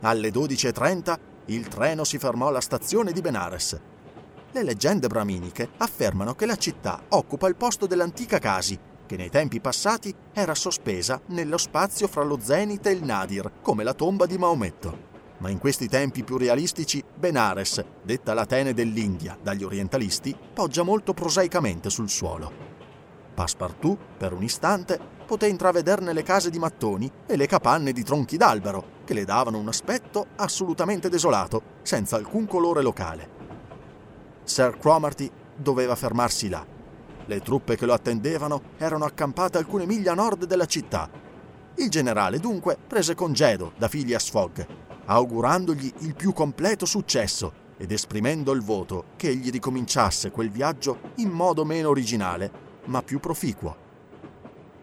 Alle 0.02 0.30
12.30 0.30 1.18
il 1.46 1.68
treno 1.70 2.04
si 2.04 2.20
fermò 2.20 2.50
alla 2.50 2.62
stazione 2.62 3.12
di 3.12 3.22
Benares. 3.22 3.80
Le 4.52 4.64
leggende 4.64 5.08
braminiche 5.08 5.70
affermano 5.78 6.36
che 6.36 6.46
la 6.46 6.56
città 6.56 7.02
occupa 7.10 7.48
il 7.48 7.56
posto 7.56 7.88
dell'antica 7.88 8.38
Casi, 8.38 8.78
che 9.08 9.18
nei 9.18 9.32
tempi 9.32 9.60
passati 9.60 10.14
era 10.34 10.54
sospesa 10.54 11.20
nello 11.30 11.58
spazio 11.58 12.08
fra 12.08 12.22
lo 12.22 12.38
Zenit 12.40 12.86
e 12.86 12.92
il 12.92 13.04
Nadir, 13.04 13.54
come 13.64 13.84
la 13.84 13.96
tomba 13.96 14.28
di 14.28 14.38
Maometto. 14.38 15.11
Ma 15.42 15.50
in 15.50 15.58
questi 15.58 15.88
tempi 15.88 16.24
più 16.24 16.38
realistici, 16.38 17.04
Benares, 17.16 17.84
detta 18.04 18.36
l'Atene 18.36 18.76
dell'India 18.76 19.36
dagli 19.42 19.64
orientalisti, 19.64 20.38
poggia 20.54 20.84
molto 20.84 21.14
prosaicamente 21.14 21.90
sul 21.90 22.10
suolo. 22.10 22.70
Passepartout, 23.34 23.98
per 24.18 24.34
un 24.34 24.44
istante, 24.44 25.00
poté 25.26 25.48
intravederne 25.48 26.14
le 26.14 26.22
case 26.22 26.52
di 26.52 26.60
mattoni 26.60 27.12
e 27.26 27.36
le 27.38 27.48
capanne 27.48 27.92
di 27.92 28.04
tronchi 28.04 28.38
d'albero, 28.38 29.00
che 29.04 29.16
le 29.16 29.26
davano 29.26 29.58
un 29.58 29.68
aspetto 29.68 30.28
assolutamente 30.36 31.10
desolato, 31.10 31.80
senza 31.82 32.18
alcun 32.18 32.46
colore 32.46 32.84
locale. 32.84 33.40
Sir 34.44 34.78
Cromarty 34.78 35.28
doveva 35.56 35.96
fermarsi 35.96 36.50
là. 36.50 36.64
Le 37.26 37.40
truppe 37.42 37.76
che 37.76 37.88
lo 37.88 37.94
attendevano 37.94 38.62
erano 38.78 39.06
accampate 39.06 39.58
alcune 39.58 39.88
miglia 39.88 40.12
a 40.12 40.16
nord 40.16 40.46
della 40.46 40.66
città. 40.66 41.10
Il 41.78 41.90
generale 41.90 42.38
dunque 42.38 42.78
prese 42.86 43.16
congedo 43.16 43.72
da 43.78 43.88
Phileas 43.88 44.30
Fogg, 44.30 44.66
augurandogli 45.12 45.92
il 46.00 46.16
più 46.16 46.32
completo 46.32 46.86
successo 46.86 47.70
ed 47.78 47.92
esprimendo 47.92 48.54
il 48.54 48.62
voto 48.62 49.06
che 49.18 49.28
egli 49.28 49.50
ricominciasse 49.50 50.32
quel 50.32 50.50
viaggio 50.50 51.12
in 51.16 51.30
modo 51.30 51.66
meno 51.66 51.90
originale, 51.90 52.52
ma 52.86 53.02
più 53.02 53.20
proficuo. 53.20 53.76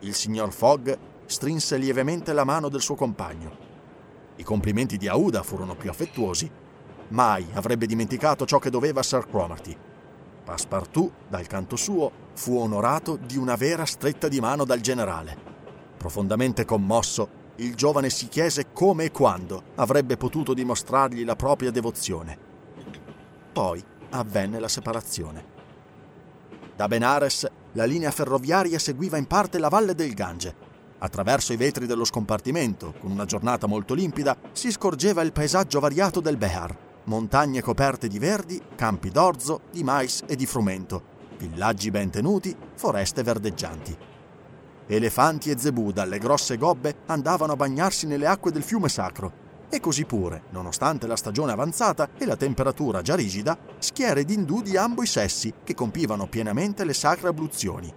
Il 0.00 0.14
signor 0.14 0.52
Fogg 0.52 0.90
strinse 1.24 1.78
lievemente 1.78 2.32
la 2.32 2.44
mano 2.44 2.68
del 2.68 2.82
suo 2.82 2.94
compagno. 2.94 3.66
I 4.36 4.42
complimenti 4.42 4.98
di 4.98 5.08
Aouda 5.08 5.42
furono 5.42 5.74
più 5.74 5.88
affettuosi. 5.88 6.50
Mai 7.08 7.46
avrebbe 7.54 7.86
dimenticato 7.86 8.44
ciò 8.44 8.58
che 8.58 8.70
doveva 8.70 9.00
a 9.00 9.04
Sir 9.04 9.26
Cromarty. 9.26 9.76
Passepartout, 10.44 11.12
dal 11.28 11.46
canto 11.46 11.76
suo, 11.76 12.10
fu 12.34 12.56
onorato 12.58 13.16
di 13.16 13.38
una 13.38 13.56
vera 13.56 13.86
stretta 13.86 14.28
di 14.28 14.40
mano 14.40 14.64
dal 14.64 14.80
generale. 14.80 15.36
Profondamente 15.96 16.64
commosso, 16.64 17.37
il 17.58 17.74
giovane 17.74 18.10
si 18.10 18.28
chiese 18.28 18.72
come 18.72 19.04
e 19.04 19.10
quando 19.10 19.62
avrebbe 19.76 20.16
potuto 20.16 20.54
dimostrargli 20.54 21.24
la 21.24 21.36
propria 21.36 21.70
devozione. 21.70 22.38
Poi 23.52 23.82
avvenne 24.10 24.58
la 24.58 24.68
separazione. 24.68 25.56
Da 26.76 26.86
Benares 26.86 27.46
la 27.72 27.84
linea 27.84 28.10
ferroviaria 28.10 28.78
seguiva 28.78 29.16
in 29.16 29.26
parte 29.26 29.58
la 29.58 29.68
valle 29.68 29.94
del 29.94 30.14
Gange. 30.14 30.66
Attraverso 30.98 31.52
i 31.52 31.56
vetri 31.56 31.86
dello 31.86 32.04
scompartimento, 32.04 32.94
con 33.00 33.10
una 33.10 33.24
giornata 33.24 33.66
molto 33.66 33.94
limpida, 33.94 34.36
si 34.52 34.70
scorgeva 34.70 35.22
il 35.22 35.32
paesaggio 35.32 35.80
variato 35.80 36.20
del 36.20 36.36
Behar, 36.36 36.76
montagne 37.04 37.60
coperte 37.60 38.08
di 38.08 38.18
verdi, 38.18 38.60
campi 38.74 39.10
d'orzo, 39.10 39.62
di 39.70 39.82
mais 39.82 40.22
e 40.26 40.36
di 40.36 40.46
frumento, 40.46 41.02
villaggi 41.38 41.90
ben 41.90 42.10
tenuti, 42.10 42.54
foreste 42.74 43.22
verdeggianti. 43.22 44.07
Elefanti 44.90 45.50
e 45.50 45.58
zebù 45.58 45.92
dalle 45.92 46.18
grosse 46.18 46.56
gobbe 46.56 46.96
andavano 47.06 47.52
a 47.52 47.56
bagnarsi 47.56 48.06
nelle 48.06 48.26
acque 48.26 48.50
del 48.50 48.62
fiume 48.62 48.88
sacro 48.88 49.46
e 49.68 49.80
così 49.80 50.06
pure, 50.06 50.44
nonostante 50.50 51.06
la 51.06 51.16
stagione 51.16 51.52
avanzata 51.52 52.08
e 52.16 52.24
la 52.24 52.36
temperatura 52.36 53.02
già 53.02 53.14
rigida, 53.14 53.58
schiere 53.78 54.24
di 54.24 54.32
indù 54.32 54.62
di 54.62 54.78
ambo 54.78 55.02
i 55.02 55.06
sessi 55.06 55.52
che 55.62 55.74
compivano 55.74 56.26
pienamente 56.26 56.84
le 56.84 56.94
sacre 56.94 57.28
abluzioni. 57.28 57.92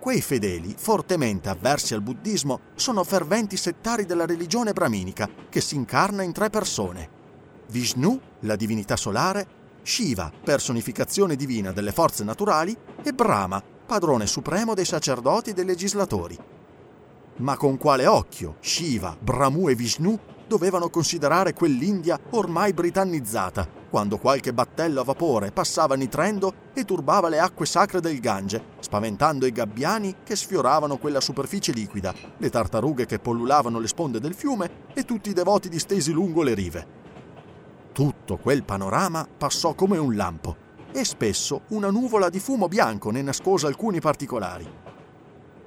Quei 0.00 0.20
fedeli, 0.20 0.74
fortemente 0.76 1.48
avversi 1.48 1.94
al 1.94 2.02
buddismo, 2.02 2.58
sono 2.74 3.04
ferventi 3.04 3.56
settari 3.56 4.04
della 4.04 4.26
religione 4.26 4.72
brahminica 4.72 5.28
che 5.48 5.60
si 5.60 5.76
incarna 5.76 6.24
in 6.24 6.32
tre 6.32 6.50
persone. 6.50 7.20
Vishnu, 7.68 8.20
la 8.40 8.56
divinità 8.56 8.96
solare, 8.96 9.60
Shiva, 9.82 10.32
personificazione 10.42 11.36
divina 11.36 11.70
delle 11.70 11.92
forze 11.92 12.24
naturali, 12.24 12.76
e 13.02 13.12
Brahma, 13.12 13.62
padrone 13.84 14.26
supremo 14.26 14.74
dei 14.74 14.84
sacerdoti 14.84 15.50
e 15.50 15.52
dei 15.52 15.64
legislatori. 15.64 16.38
Ma 17.36 17.56
con 17.56 17.76
quale 17.78 18.06
occhio 18.06 18.56
Shiva, 18.60 19.16
Brahmu 19.18 19.68
e 19.68 19.74
Vishnu 19.74 20.18
dovevano 20.46 20.90
considerare 20.90 21.54
quell'India 21.54 22.18
ormai 22.30 22.72
britannizzata, 22.72 23.66
quando 23.88 24.18
qualche 24.18 24.52
battello 24.52 25.00
a 25.00 25.04
vapore 25.04 25.50
passava 25.50 25.94
nitrendo 25.94 26.52
e 26.74 26.84
turbava 26.84 27.28
le 27.28 27.38
acque 27.38 27.66
sacre 27.66 28.00
del 28.00 28.20
Gange, 28.20 28.62
spaventando 28.80 29.46
i 29.46 29.52
gabbiani 29.52 30.16
che 30.24 30.36
sfioravano 30.36 30.98
quella 30.98 31.20
superficie 31.20 31.72
liquida, 31.72 32.14
le 32.36 32.50
tartarughe 32.50 33.06
che 33.06 33.18
pollulavano 33.18 33.78
le 33.78 33.88
sponde 33.88 34.20
del 34.20 34.34
fiume 34.34 34.88
e 34.92 35.04
tutti 35.04 35.30
i 35.30 35.34
devoti 35.34 35.68
distesi 35.68 36.12
lungo 36.12 36.42
le 36.42 36.54
rive. 36.54 36.86
Tutto 37.92 38.36
quel 38.36 38.62
panorama 38.62 39.26
passò 39.36 39.74
come 39.74 39.98
un 39.98 40.16
lampo 40.16 40.56
e 40.92 41.04
spesso 41.04 41.62
una 41.68 41.90
nuvola 41.90 42.28
di 42.28 42.38
fumo 42.38 42.68
bianco 42.68 43.10
ne 43.10 43.22
nascose 43.22 43.66
alcuni 43.66 44.00
particolari. 44.00 44.68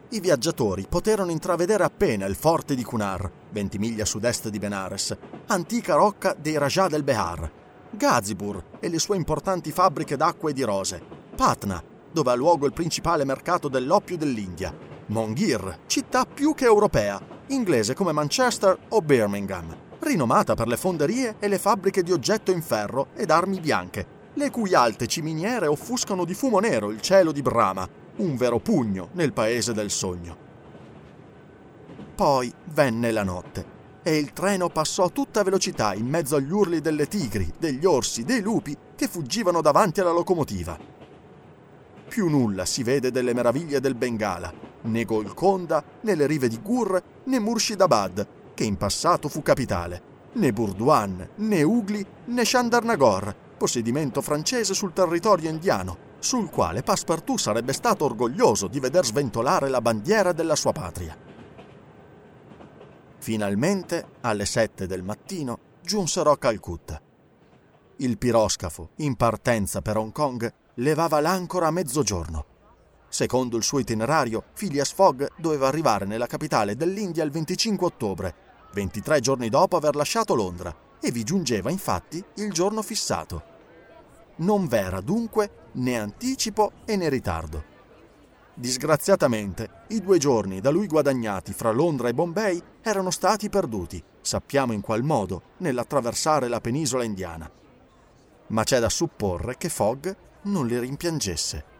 I 0.09 0.19
viaggiatori 0.19 0.85
poterono 0.87 1.31
intravedere 1.31 1.83
appena 1.83 2.25
il 2.25 2.35
forte 2.35 2.75
di 2.75 2.83
Kunar, 2.83 3.29
20 3.49 3.77
miglia 3.79 4.03
a 4.03 4.05
sud-est 4.05 4.49
di 4.49 4.59
Benares, 4.59 5.17
antica 5.47 5.95
rocca 5.95 6.35
dei 6.39 6.57
Rajah 6.57 6.87
del 6.87 7.03
Behar, 7.03 7.51
Gazipur 7.89 8.63
e 8.79 8.87
le 8.89 8.99
sue 8.99 9.15
importanti 9.15 9.71
fabbriche 9.71 10.15
d'acqua 10.15 10.51
e 10.51 10.53
di 10.53 10.61
rose, 10.61 11.01
Patna, 11.35 11.83
dove 12.11 12.31
ha 12.31 12.35
luogo 12.35 12.65
il 12.65 12.73
principale 12.73 13.25
mercato 13.25 13.67
dell'oppio 13.67 14.15
dell'India, 14.15 14.73
Mongir, 15.07 15.79
città 15.87 16.25
più 16.25 16.53
che 16.53 16.65
europea, 16.65 17.19
inglese 17.47 17.93
come 17.93 18.11
Manchester 18.11 18.77
o 18.89 19.01
Birmingham, 19.01 19.75
rinomata 19.99 20.53
per 20.53 20.67
le 20.67 20.77
fonderie 20.77 21.35
e 21.39 21.47
le 21.47 21.57
fabbriche 21.57 22.03
di 22.03 22.11
oggetto 22.11 22.51
in 22.51 22.61
ferro 22.61 23.07
ed 23.15 23.31
armi 23.31 23.59
bianche, 23.59 24.14
le 24.35 24.51
cui 24.51 24.73
alte 24.73 25.07
ciminiere 25.07 25.67
offuscano 25.67 26.25
di 26.25 26.33
fumo 26.33 26.59
nero 26.59 26.91
il 26.91 27.01
cielo 27.01 27.31
di 27.31 27.41
Brahma, 27.41 27.87
un 28.17 28.35
vero 28.35 28.59
pugno 28.59 29.09
nel 29.13 29.33
paese 29.33 29.73
del 29.73 29.89
sogno. 29.89 30.37
Poi 32.15 32.53
venne 32.65 33.11
la 33.11 33.23
notte 33.23 33.73
e 34.03 34.17
il 34.17 34.33
treno 34.33 34.69
passò 34.69 35.05
a 35.05 35.09
tutta 35.09 35.43
velocità 35.43 35.93
in 35.93 36.07
mezzo 36.07 36.35
agli 36.35 36.51
urli 36.51 36.79
delle 36.79 37.07
tigri, 37.07 37.51
degli 37.57 37.85
orsi, 37.85 38.23
dei 38.23 38.41
lupi 38.41 38.77
che 38.95 39.07
fuggivano 39.07 39.61
davanti 39.61 39.99
alla 39.99 40.11
locomotiva. 40.11 40.77
più 42.07 42.29
nulla 42.29 42.65
si 42.65 42.83
vede 42.83 43.11
delle 43.11 43.33
meraviglie 43.33 43.81
del 43.81 43.95
Bengala, 43.95 44.53
né 44.83 45.03
Golconda, 45.03 45.83
né 46.01 46.15
le 46.15 46.27
rive 46.27 46.47
di 46.47 46.61
Gur, 46.61 47.01
né 47.25 47.39
Murshidabad, 47.39 48.27
che 48.53 48.63
in 48.63 48.77
passato 48.77 49.27
fu 49.27 49.41
capitale, 49.41 50.01
né 50.33 50.53
Burduan, 50.53 51.27
né 51.35 51.63
Ugli, 51.63 52.05
né 52.27 52.43
Chandernagor, 52.45 53.35
possedimento 53.55 54.21
francese 54.21 54.73
sul 54.73 54.93
territorio 54.93 55.49
indiano, 55.49 56.13
sul 56.19 56.49
quale 56.49 56.83
Passepartout 56.83 57.39
sarebbe 57.39 57.73
stato 57.73 58.05
orgoglioso 58.05 58.67
di 58.67 58.79
veder 58.79 59.05
sventolare 59.05 59.69
la 59.69 59.81
bandiera 59.81 60.31
della 60.33 60.55
sua 60.55 60.71
patria. 60.71 61.17
Finalmente, 63.17 64.05
alle 64.21 64.45
sette 64.45 64.85
del 64.85 65.03
mattino, 65.03 65.59
giunsero 65.81 66.31
a 66.31 66.37
Calcutta. 66.37 67.01
Il 67.97 68.17
piroscafo, 68.17 68.89
in 68.97 69.15
partenza 69.15 69.81
per 69.81 69.97
Hong 69.97 70.11
Kong, 70.11 70.51
levava 70.75 71.19
l'ancora 71.19 71.67
a 71.67 71.71
mezzogiorno. 71.71 72.45
Secondo 73.07 73.55
il 73.57 73.63
suo 73.63 73.79
itinerario, 73.79 74.43
Phileas 74.53 74.91
Fogg 74.91 75.25
doveva 75.37 75.67
arrivare 75.67 76.05
nella 76.05 76.27
capitale 76.27 76.75
dell'India 76.75 77.23
il 77.23 77.31
25 77.31 77.85
ottobre, 77.85 78.35
23 78.73 79.21
giorni 79.21 79.49
dopo 79.49 79.77
aver 79.77 79.95
lasciato 79.95 80.35
Londra, 80.35 80.75
e 81.01 81.11
vi 81.11 81.23
giungeva 81.23 81.69
infatti 81.69 82.23
il 82.35 82.51
giorno 82.51 82.81
fissato. 82.81 83.53
Non 84.37 84.67
v'era 84.67 85.01
dunque 85.01 85.69
né 85.73 85.97
anticipo 85.97 86.71
e 86.85 86.95
né 86.95 87.09
ritardo. 87.09 87.73
Disgraziatamente, 88.53 89.83
i 89.89 89.99
due 89.99 90.17
giorni 90.17 90.61
da 90.61 90.69
lui 90.69 90.87
guadagnati 90.87 91.51
fra 91.51 91.71
Londra 91.71 92.07
e 92.07 92.13
Bombay 92.13 92.61
erano 92.81 93.11
stati 93.11 93.49
perduti, 93.49 94.01
sappiamo 94.21 94.71
in 94.71 94.79
qual 94.81 95.03
modo, 95.03 95.41
nell'attraversare 95.57 96.47
la 96.47 96.61
penisola 96.61 97.03
indiana. 97.03 97.49
Ma 98.47 98.63
c'è 98.63 98.79
da 98.79 98.89
supporre 98.89 99.57
che 99.57 99.69
Fogg 99.69 100.15
non 100.43 100.67
li 100.67 100.79
rimpiangesse. 100.79 101.73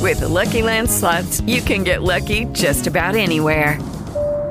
With 0.00 0.18
the 0.18 0.28
Lucky 0.28 0.60
Land 0.60 0.88
slots, 0.88 1.40
you 1.46 1.62
can 1.62 1.82
get 1.82 2.02
lucky 2.02 2.46
just 2.52 2.86
about 2.86 3.14
anywhere. 3.16 3.78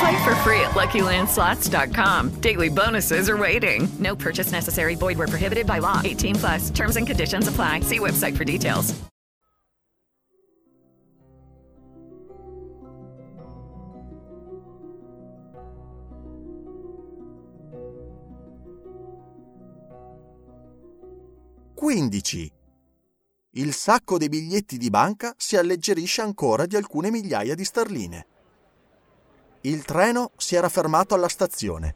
Play 0.00 0.24
for 0.24 0.34
free 0.36 0.60
at 0.60 0.70
LuckyLandSlots.com. 0.70 2.40
Daily 2.40 2.70
bonuses 2.70 3.28
are 3.28 3.36
waiting. 3.36 3.86
No 3.98 4.16
purchase 4.16 4.50
necessary. 4.50 4.94
Void 4.94 5.18
where 5.18 5.28
prohibited 5.28 5.66
by 5.66 5.78
law. 5.78 6.00
18 6.02 6.36
plus. 6.36 6.70
Terms 6.70 6.96
and 6.96 7.06
conditions 7.06 7.48
apply. 7.48 7.80
See 7.80 7.98
website 7.98 8.34
for 8.34 8.44
details. 8.44 8.94
Quindici. 21.74 22.50
Il 23.54 23.74
sacco 23.74 24.16
dei 24.16 24.28
biglietti 24.28 24.78
di 24.78 24.88
banca 24.88 25.34
si 25.36 25.56
alleggerisce 25.56 26.22
ancora 26.22 26.64
di 26.64 26.76
alcune 26.76 27.10
migliaia 27.10 27.54
di 27.54 27.64
sterline. 27.64 28.26
Il 29.62 29.84
treno 29.84 30.30
si 30.38 30.54
era 30.54 30.70
fermato 30.70 31.14
alla 31.14 31.28
stazione. 31.28 31.94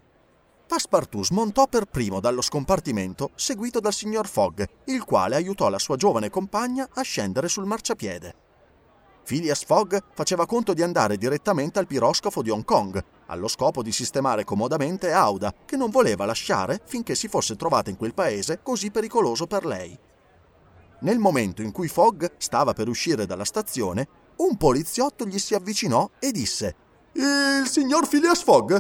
Passepartout 0.67 1.25
smontò 1.25 1.67
per 1.67 1.87
primo 1.87 2.21
dallo 2.21 2.43
scompartimento, 2.43 3.31
seguito 3.37 3.81
dal 3.81 3.95
signor 3.95 4.27
Fogg, 4.27 4.63
il 4.85 5.03
quale 5.05 5.35
aiutò 5.35 5.71
la 5.71 5.79
sua 5.79 5.97
giovane 5.97 6.29
compagna 6.29 6.87
a 6.93 7.01
scendere 7.01 7.49
sul 7.49 7.65
marciapiede. 7.65 8.35
Phileas 9.25 9.65
Fogg 9.65 9.97
faceva 10.13 10.45
conto 10.45 10.75
di 10.75 10.83
andare 10.83 11.17
direttamente 11.17 11.79
al 11.79 11.87
piroscafo 11.87 12.43
di 12.43 12.51
Hong 12.51 12.65
Kong, 12.65 13.03
allo 13.29 13.49
scopo 13.49 13.83
di 13.83 13.93
sistemare 13.93 14.45
comodamente 14.45 15.11
Auda, 15.13 15.55
che 15.65 15.79
non 15.79 15.89
voleva 15.89 16.27
lasciare 16.27 16.83
finché 16.85 17.15
si 17.15 17.29
fosse 17.29 17.57
trovata 17.57 17.89
in 17.89 17.97
quel 17.97 18.13
paese 18.13 18.61
così 18.63 18.91
pericoloso 18.91 19.47
per 19.47 19.65
lei. 19.65 19.99
Nel 21.01 21.19
momento 21.19 21.63
in 21.63 21.73
cui 21.73 21.89
Fogg 21.89 22.27
stava 22.37 22.75
per 22.75 22.89
uscire 22.89 23.25
dalla 23.25 23.47
stazione, 23.47 24.07
un 24.37 24.59
poliziotto 24.59 25.25
gli 25.25 25.39
si 25.39 25.55
avvicinò 25.55 26.11
e 26.19 26.31
disse 26.31 26.83
Il 27.17 27.69
signor 27.69 28.09
Phileas 28.09 28.43
Fogg? 28.43 28.77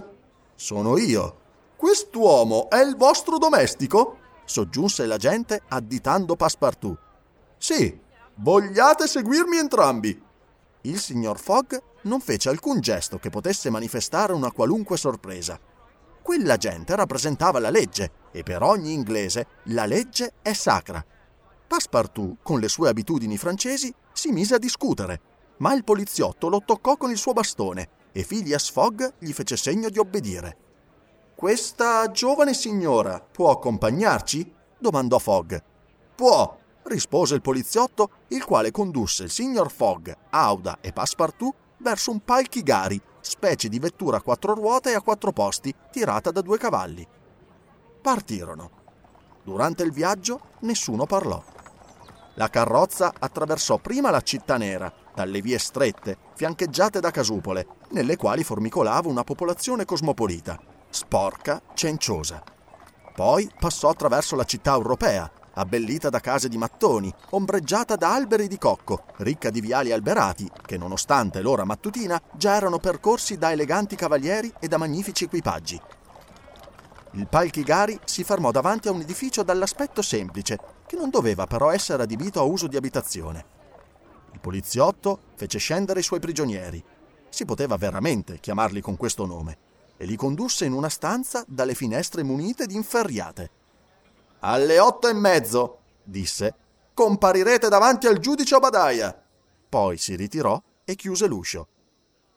Sono 0.56 0.98
io. 0.98 1.36
Quest'uomo 1.76 2.68
è 2.68 2.80
il 2.80 2.96
vostro 2.96 3.38
domestico? 3.38 4.18
soggiunse 4.44 5.06
l'agente 5.06 5.62
additando 5.68 6.34
Passepartout. 6.34 6.98
Sì, 7.56 7.96
vogliate 8.36 9.06
seguirmi 9.06 9.56
entrambi. 9.58 10.20
Il 10.80 10.98
signor 10.98 11.38
Fogg 11.38 11.76
non 12.02 12.20
fece 12.20 12.48
alcun 12.48 12.80
gesto 12.80 13.18
che 13.18 13.30
potesse 13.30 13.70
manifestare 13.70 14.32
una 14.32 14.50
qualunque 14.50 14.96
sorpresa. 14.96 15.56
Quell'agente 16.20 16.96
rappresentava 16.96 17.60
la 17.60 17.70
legge 17.70 18.10
e 18.32 18.42
per 18.42 18.62
ogni 18.62 18.94
inglese 18.94 19.46
la 19.66 19.86
legge 19.86 20.32
è 20.42 20.52
sacra. 20.52 21.04
Passepartout, 21.68 22.38
con 22.42 22.58
le 22.58 22.68
sue 22.68 22.88
abitudini 22.88 23.38
francesi, 23.38 23.94
si 24.12 24.32
mise 24.32 24.56
a 24.56 24.58
discutere, 24.58 25.20
ma 25.58 25.72
il 25.72 25.84
poliziotto 25.84 26.48
lo 26.48 26.62
toccò 26.64 26.96
con 26.96 27.12
il 27.12 27.16
suo 27.16 27.32
bastone 27.32 28.02
e 28.16 28.22
Phileas 28.22 28.70
Fogg 28.70 29.02
gli 29.18 29.32
fece 29.32 29.56
segno 29.56 29.88
di 29.88 29.98
obbedire. 29.98 30.56
Questa 31.34 32.08
giovane 32.12 32.54
signora 32.54 33.20
può 33.20 33.50
accompagnarci? 33.50 34.52
domandò 34.78 35.18
Fogg. 35.18 35.56
Può, 36.14 36.56
rispose 36.84 37.34
il 37.34 37.40
poliziotto, 37.40 38.10
il 38.28 38.44
quale 38.44 38.70
condusse 38.70 39.24
il 39.24 39.30
signor 39.30 39.72
Fogg, 39.72 40.12
Auda 40.30 40.78
e 40.80 40.92
Passepartout 40.92 41.54
verso 41.78 42.12
un 42.12 42.20
palchigari, 42.20 43.00
specie 43.20 43.68
di 43.68 43.80
vettura 43.80 44.18
a 44.18 44.22
quattro 44.22 44.54
ruote 44.54 44.92
e 44.92 44.94
a 44.94 45.02
quattro 45.02 45.32
posti, 45.32 45.74
tirata 45.90 46.30
da 46.30 46.40
due 46.40 46.56
cavalli. 46.56 47.04
Partirono. 48.00 48.70
Durante 49.42 49.82
il 49.82 49.90
viaggio 49.90 50.40
nessuno 50.60 51.04
parlò. 51.04 51.42
La 52.34 52.48
carrozza 52.48 53.12
attraversò 53.18 53.78
prima 53.78 54.10
la 54.10 54.20
città 54.20 54.56
nera, 54.56 54.92
dalle 55.14 55.40
vie 55.40 55.58
strette, 55.58 56.18
fiancheggiate 56.34 57.00
da 57.00 57.10
casupole, 57.10 57.66
nelle 57.90 58.16
quali 58.16 58.42
formicolava 58.44 59.08
una 59.08 59.24
popolazione 59.24 59.84
cosmopolita, 59.84 60.58
sporca, 60.90 61.62
cenciosa. 61.74 62.42
Poi 63.14 63.48
passò 63.58 63.90
attraverso 63.90 64.34
la 64.34 64.44
città 64.44 64.74
europea, 64.74 65.30
abbellita 65.54 66.10
da 66.10 66.20
case 66.20 66.48
di 66.48 66.58
mattoni, 66.58 67.12
ombreggiata 67.30 67.96
da 67.96 68.12
alberi 68.12 68.48
di 68.48 68.58
cocco, 68.58 69.04
ricca 69.18 69.50
di 69.50 69.60
viali 69.60 69.92
alberati, 69.92 70.50
che 70.66 70.76
nonostante 70.76 71.40
l'ora 71.40 71.64
mattutina 71.64 72.20
già 72.32 72.56
erano 72.56 72.78
percorsi 72.78 73.38
da 73.38 73.52
eleganti 73.52 73.94
cavalieri 73.94 74.52
e 74.58 74.66
da 74.66 74.78
magnifici 74.78 75.24
equipaggi. 75.24 75.80
Il 77.12 77.28
Palchigari 77.28 77.98
si 78.04 78.24
fermò 78.24 78.50
davanti 78.50 78.88
a 78.88 78.90
un 78.90 79.00
edificio 79.00 79.44
dall'aspetto 79.44 80.02
semplice, 80.02 80.58
che 80.84 80.96
non 80.96 81.10
doveva 81.10 81.46
però 81.46 81.70
essere 81.70 82.02
adibito 82.02 82.40
a 82.40 82.42
uso 82.42 82.66
di 82.66 82.76
abitazione. 82.76 83.53
Il 84.34 84.40
poliziotto 84.40 85.20
fece 85.36 85.58
scendere 85.58 86.00
i 86.00 86.02
suoi 86.02 86.18
prigionieri. 86.18 86.82
Si 87.28 87.44
poteva 87.44 87.76
veramente 87.76 88.40
chiamarli 88.40 88.80
con 88.80 88.96
questo 88.96 89.26
nome 89.26 89.58
e 89.96 90.06
li 90.06 90.16
condusse 90.16 90.64
in 90.64 90.72
una 90.72 90.88
stanza 90.88 91.44
dalle 91.46 91.74
finestre 91.74 92.24
munite 92.24 92.66
di 92.66 92.74
inferriate. 92.74 93.50
Alle 94.40 94.80
otto 94.80 95.08
e 95.08 95.12
mezzo, 95.12 95.78
disse, 96.02 96.54
comparirete 96.92 97.68
davanti 97.68 98.08
al 98.08 98.18
giudice 98.18 98.56
Obadaia. 98.56 99.16
Poi 99.68 99.96
si 99.98 100.16
ritirò 100.16 100.60
e 100.84 100.96
chiuse 100.96 101.28
l'uscio. 101.28 101.68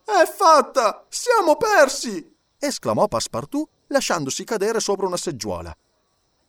È 0.05 0.23
fatta! 0.25 1.03
Siamo 1.09 1.57
persi! 1.57 2.35
esclamò 2.59 3.07
Passepartout 3.07 3.67
lasciandosi 3.87 4.43
cadere 4.43 4.79
sopra 4.79 5.07
una 5.07 5.17
seggiola. 5.17 5.75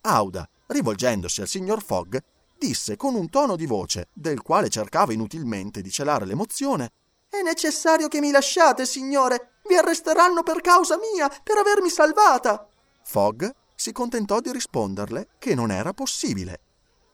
Auda, 0.02 0.46
rivolgendosi 0.66 1.40
al 1.40 1.48
signor 1.48 1.82
Fogg, 1.82 2.18
disse 2.58 2.96
con 2.96 3.14
un 3.14 3.30
tono 3.30 3.56
di 3.56 3.66
voce, 3.66 4.08
del 4.12 4.42
quale 4.42 4.68
cercava 4.68 5.12
inutilmente 5.12 5.80
di 5.80 5.90
celare 5.90 6.26
l'emozione 6.26 6.90
È 7.28 7.40
necessario 7.42 8.08
che 8.08 8.20
mi 8.20 8.30
lasciate, 8.30 8.86
signore. 8.86 9.60
Vi 9.68 9.76
arresteranno 9.76 10.42
per 10.42 10.60
causa 10.60 10.98
mia, 10.98 11.28
per 11.28 11.58
avermi 11.58 11.90
salvata. 11.90 12.66
Fogg 13.02 13.48
si 13.74 13.92
contentò 13.92 14.40
di 14.40 14.50
risponderle 14.50 15.28
che 15.38 15.54
non 15.54 15.70
era 15.70 15.92
possibile. 15.92 16.60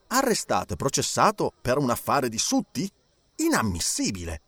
Arrestato 0.08 0.74
e 0.74 0.76
processato 0.76 1.52
per 1.60 1.78
un 1.78 1.90
affare 1.90 2.28
di 2.28 2.38
sutti? 2.38 2.88
Inammissibile! 3.36 4.40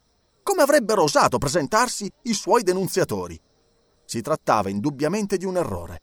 Come 0.42 0.62
avrebbero 0.62 1.02
osato 1.02 1.38
presentarsi 1.38 2.10
i 2.22 2.32
suoi 2.32 2.62
denunziatori? 2.62 3.38
Si 4.04 4.20
trattava 4.22 4.70
indubbiamente 4.70 5.36
di 5.36 5.44
un 5.44 5.56
errore. 5.56 6.02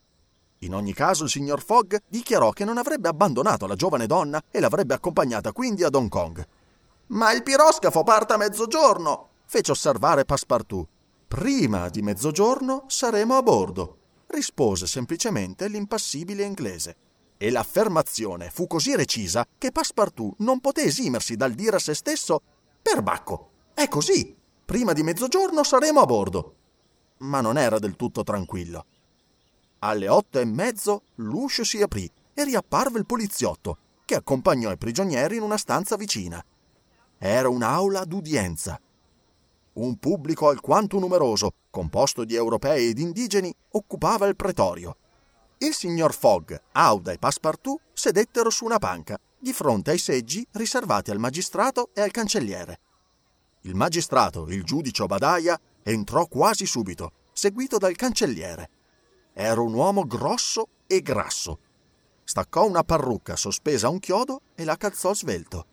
In 0.63 0.73
ogni 0.73 0.93
caso 0.93 1.25
il 1.25 1.29
signor 1.29 1.61
Fogg 1.61 1.95
dichiarò 2.07 2.51
che 2.51 2.63
non 2.63 2.77
avrebbe 2.77 3.09
abbandonato 3.09 3.67
la 3.67 3.75
giovane 3.75 4.07
donna 4.07 4.41
e 4.49 4.61
l'avrebbe 4.61 4.93
accompagnata 4.93 5.51
quindi 5.51 5.83
ad 5.83 5.93
Hong 5.93 6.07
Kong. 6.07 6.47
Ma 7.07 7.33
il 7.33 7.43
piroscafo 7.43 8.03
parte 8.03 8.33
a 8.33 8.37
mezzogiorno, 8.37 9.27
fece 9.45 9.71
osservare 9.71 10.23
Passepartout. 10.23 10.87
Prima 11.27 11.89
di 11.89 12.01
mezzogiorno 12.01 12.85
saremo 12.87 13.35
a 13.35 13.43
bordo, 13.43 13.97
rispose 14.27 14.87
semplicemente 14.87 15.67
l'impassibile 15.67 16.43
inglese. 16.43 16.95
E 17.37 17.51
l'affermazione 17.51 18.49
fu 18.49 18.65
così 18.65 18.95
recisa 18.95 19.45
che 19.57 19.71
Passepartout 19.71 20.35
non 20.37 20.61
poté 20.61 20.83
esimersi 20.83 21.35
dal 21.35 21.51
dire 21.51 21.75
a 21.75 21.79
se 21.79 21.93
stesso 21.93 22.41
Perbacco, 22.81 23.49
è 23.73 23.89
così. 23.89 24.33
Prima 24.63 24.93
di 24.93 25.03
mezzogiorno 25.03 25.61
saremo 25.63 25.99
a 25.99 26.05
bordo. 26.05 26.55
Ma 27.17 27.41
non 27.41 27.57
era 27.57 27.79
del 27.79 27.97
tutto 27.97 28.23
tranquillo. 28.23 28.85
Alle 29.85 30.07
otto 30.07 30.39
e 30.39 30.45
mezzo 30.45 31.01
l'uscio 31.15 31.65
si 31.65 31.81
aprì 31.81 32.09
e 32.33 32.45
riapparve 32.45 32.99
il 32.99 33.05
poliziotto, 33.05 33.77
che 34.05 34.15
accompagnò 34.15 34.71
i 34.71 34.77
prigionieri 34.77 35.35
in 35.35 35.41
una 35.41 35.57
stanza 35.57 35.97
vicina. 35.97 36.41
Era 37.17 37.49
un'aula 37.49 38.05
d'udienza. 38.05 38.79
Un 39.73 39.97
pubblico 39.97 40.47
alquanto 40.47 40.99
numeroso, 40.99 41.55
composto 41.69 42.23
di 42.23 42.33
europei 42.33 42.91
ed 42.91 42.99
indigeni, 42.99 43.53
occupava 43.71 44.25
il 44.27 44.37
pretorio. 44.37 44.95
Il 45.57 45.73
signor 45.73 46.13
Fogg, 46.13 46.55
Auda 46.71 47.11
e 47.11 47.17
Passepartout 47.17 47.81
sedettero 47.91 48.49
su 48.49 48.63
una 48.63 48.79
panca, 48.79 49.19
di 49.37 49.51
fronte 49.51 49.91
ai 49.91 49.97
seggi 49.97 50.47
riservati 50.51 51.11
al 51.11 51.19
magistrato 51.19 51.89
e 51.93 51.99
al 51.99 52.11
cancelliere. 52.11 52.79
Il 53.63 53.75
magistrato, 53.75 54.47
il 54.47 54.63
giudice 54.63 55.03
Obadaia, 55.03 55.59
entrò 55.83 56.25
quasi 56.27 56.65
subito, 56.65 57.11
seguito 57.33 57.77
dal 57.77 57.97
cancelliere. 57.97 58.69
Era 59.33 59.61
un 59.61 59.73
uomo 59.73 60.05
grosso 60.05 60.67
e 60.85 61.01
grasso. 61.01 61.57
Staccò 62.23 62.65
una 62.65 62.83
parrucca 62.83 63.35
sospesa 63.35 63.87
a 63.87 63.89
un 63.89 63.99
chiodo 63.99 64.41
e 64.55 64.63
la 64.63 64.77
calzò 64.77 65.13
svelto. 65.13 65.65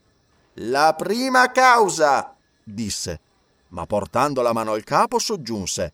La 0.54 0.94
prima 0.96 1.50
causa, 1.52 2.34
disse, 2.64 3.20
ma 3.68 3.86
portando 3.86 4.40
la 4.42 4.52
mano 4.52 4.72
al 4.72 4.82
capo 4.82 5.18
soggiunse. 5.18 5.92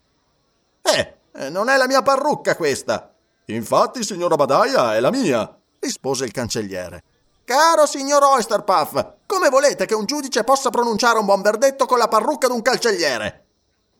Eh, 0.82 1.48
non 1.50 1.68
è 1.68 1.76
la 1.76 1.86
mia 1.86 2.02
parrucca 2.02 2.56
questa. 2.56 3.12
Infatti, 3.46 4.02
signor 4.02 4.32
Obadaia, 4.32 4.94
è 4.94 5.00
la 5.00 5.10
mia, 5.10 5.58
rispose 5.80 6.24
il 6.24 6.32
cancelliere. 6.32 7.02
Caro 7.44 7.86
signor 7.86 8.22
Oysterpuff, 8.22 9.14
come 9.26 9.48
volete 9.50 9.86
che 9.86 9.94
un 9.94 10.04
giudice 10.04 10.42
possa 10.42 10.70
pronunciare 10.70 11.18
un 11.18 11.26
buon 11.26 11.42
verdetto 11.42 11.86
con 11.86 11.98
la 11.98 12.08
parrucca 12.08 12.48
d'un 12.48 12.62
cancelliere? 12.62 13.44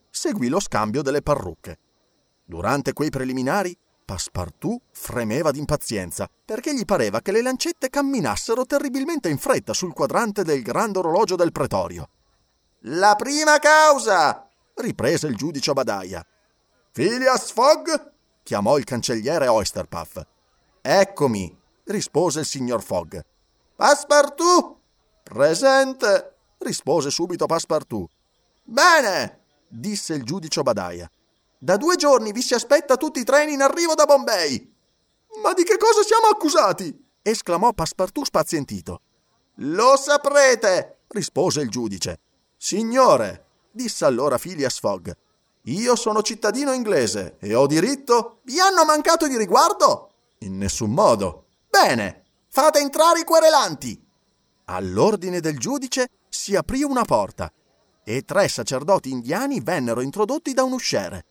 Seguì 0.09 0.47
lo 0.49 0.59
scambio 0.59 1.01
delle 1.01 1.21
parrucche. 1.21 1.77
Durante 2.49 2.93
quei 2.93 3.09
preliminari, 3.09 3.77
Passepartout 4.05 4.81
fremeva 4.91 5.51
d'impazienza 5.51 6.29
perché 6.45 6.73
gli 6.73 6.85
pareva 6.85 7.19
che 7.19 7.33
le 7.33 7.41
lancette 7.41 7.89
camminassero 7.89 8.65
terribilmente 8.65 9.27
in 9.27 9.37
fretta 9.37 9.73
sul 9.73 9.91
quadrante 9.91 10.43
del 10.43 10.61
grande 10.61 10.99
orologio 10.99 11.35
del 11.35 11.51
pretorio. 11.51 12.07
La 12.83 13.15
prima 13.17 13.59
causa! 13.59 14.47
riprese 14.75 15.27
il 15.27 15.35
giudice 15.35 15.71
Obadaia. 15.71 16.25
Phileas 16.93 17.51
Fogg? 17.51 17.89
chiamò 18.43 18.77
il 18.77 18.85
cancelliere 18.85 19.47
Oysterpuff. 19.47 20.21
Eccomi, 20.81 21.53
rispose 21.83 22.39
il 22.39 22.45
signor 22.45 22.81
Fogg. 22.81 23.19
Passepartout! 23.75 24.77
Presente, 25.21 26.35
rispose 26.59 27.09
subito 27.09 27.45
Passepartout. 27.45 28.09
Bene, 28.63 29.41
disse 29.67 30.13
il 30.13 30.23
giudice 30.23 30.61
Obadaia. 30.61 31.11
Da 31.59 31.75
due 31.75 31.95
giorni 31.95 32.31
vi 32.31 32.41
si 32.41 32.53
aspetta 32.53 32.97
tutti 32.97 33.19
i 33.19 33.23
treni 33.23 33.53
in 33.53 33.61
arrivo 33.61 33.95
da 33.95 34.05
Bombay. 34.05 34.75
Ma 35.41 35.53
di 35.53 35.63
che 35.63 35.77
cosa 35.77 36.03
siamo 36.03 36.27
accusati? 36.27 37.05
esclamò 37.21 37.73
Passepartout 37.73 38.27
spazientito. 38.27 39.01
Lo 39.55 39.97
saprete, 39.97 40.99
rispose 41.07 41.61
il 41.61 41.69
giudice. 41.69 42.19
Signore, 42.55 43.45
disse 43.71 44.05
allora 44.05 44.37
Phileas 44.37 44.79
Fogg, 44.79 45.09
io 45.63 45.95
sono 45.95 46.21
cittadino 46.21 46.73
inglese 46.73 47.37
e 47.39 47.55
ho 47.55 47.65
diritto. 47.65 48.39
Vi 48.43 48.59
hanno 48.59 48.85
mancato 48.85 49.27
di 49.27 49.35
riguardo? 49.35 50.11
In 50.39 50.57
nessun 50.57 50.91
modo. 50.91 51.45
Bene, 51.69 52.23
fate 52.49 52.79
entrare 52.79 53.21
i 53.21 53.23
querelanti. 53.23 53.99
All'ordine 54.65 55.39
del 55.39 55.57
giudice 55.57 56.09
si 56.29 56.55
aprì 56.55 56.83
una 56.83 57.03
porta 57.03 57.51
e 58.03 58.21
tre 58.21 58.47
sacerdoti 58.47 59.09
indiani 59.09 59.59
vennero 59.59 60.01
introdotti 60.01 60.53
da 60.53 60.63
un 60.63 60.73
usciere. 60.73 61.25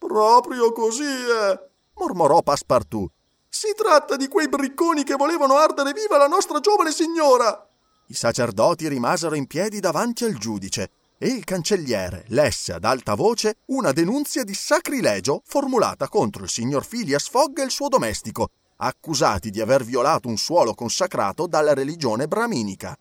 Proprio 0.00 0.72
così 0.72 1.04
è, 1.04 1.60
mormorò 1.96 2.42
Passepartout. 2.42 3.12
Si 3.46 3.74
tratta 3.76 4.16
di 4.16 4.28
quei 4.28 4.48
bricconi 4.48 5.04
che 5.04 5.14
volevano 5.14 5.56
ardere 5.56 5.92
viva 5.92 6.16
la 6.16 6.26
nostra 6.26 6.58
giovane 6.58 6.90
signora. 6.90 7.68
I 8.06 8.14
sacerdoti 8.14 8.88
rimasero 8.88 9.34
in 9.34 9.46
piedi 9.46 9.78
davanti 9.78 10.24
al 10.24 10.38
giudice 10.38 10.90
e 11.18 11.28
il 11.28 11.44
cancelliere 11.44 12.24
lesse 12.28 12.72
ad 12.72 12.84
alta 12.84 13.14
voce 13.14 13.58
una 13.66 13.92
denunzia 13.92 14.42
di 14.42 14.54
sacrilegio 14.54 15.42
formulata 15.44 16.08
contro 16.08 16.44
il 16.44 16.48
signor 16.48 16.86
Phileas 16.86 17.28
Fogg 17.28 17.58
e 17.58 17.64
il 17.64 17.70
suo 17.70 17.88
domestico, 17.88 18.48
accusati 18.76 19.50
di 19.50 19.60
aver 19.60 19.84
violato 19.84 20.28
un 20.28 20.38
suolo 20.38 20.72
consacrato 20.72 21.46
dalla 21.46 21.74
religione 21.74 22.26
brahminica. 22.26 22.96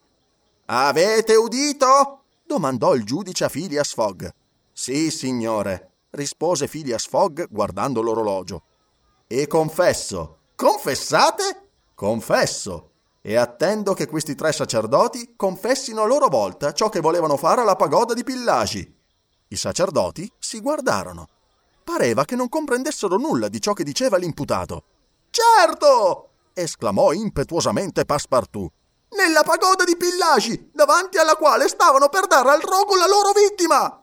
Avete 0.66 1.36
udito? 1.36 2.24
domandò 2.46 2.94
il 2.94 3.06
giudice 3.06 3.46
a 3.46 3.50
Phileas 3.50 3.94
Fogg. 3.94 4.28
Sì, 4.74 5.10
signore, 5.12 5.89
rispose 6.12 6.68
Phileas 6.68 7.08
Fogg 7.08 7.44
guardando 7.50 8.02
l'orologio. 8.02 8.64
E 9.28 9.48
confesso. 9.48 10.40
Confessate? 10.56 11.70
Confesso. 11.94 12.92
E 13.22 13.36
attendo 13.36 13.94
che 13.94 14.08
questi 14.08 14.34
tre 14.34 14.52
sacerdoti 14.52 15.34
confessino 15.36 16.02
a 16.02 16.06
loro 16.06 16.28
volta 16.28 16.72
ciò 16.72 16.90
che 16.90 17.00
volevano 17.02 17.38
fare 17.38 17.62
alla 17.62 17.76
pagoda 17.76 18.14
di 18.14 18.24
Pillagi. 18.24 18.98
I 19.50 19.56
sacerdoti 19.56 20.32
si 20.40 20.62
guardarono. 20.62 21.28
Pareva 21.84 22.24
che 22.24 22.36
non 22.36 22.50
comprendessero 22.50 23.18
nulla 23.18 23.48
di 23.48 23.60
ciò 23.60 23.74
che 23.74 23.84
diceva 23.84 24.18
l'imputato. 24.18 24.84
Certo! 25.30 26.30
esclamò 26.54 27.12
impetuosamente 27.14 28.06
Passepartout. 28.06 28.72
Nella 29.18 29.44
pagoda 29.44 29.84
di 29.84 29.98
Pillagi, 29.98 30.70
davanti 30.74 31.18
alla 31.18 31.36
quale 31.36 31.68
stavano 31.68 32.10
per 32.10 32.28
dare 32.28 32.50
al 32.52 32.62
rogo 32.62 32.96
la 32.96 33.08
loro 33.08 33.32
vittima! 33.32 33.99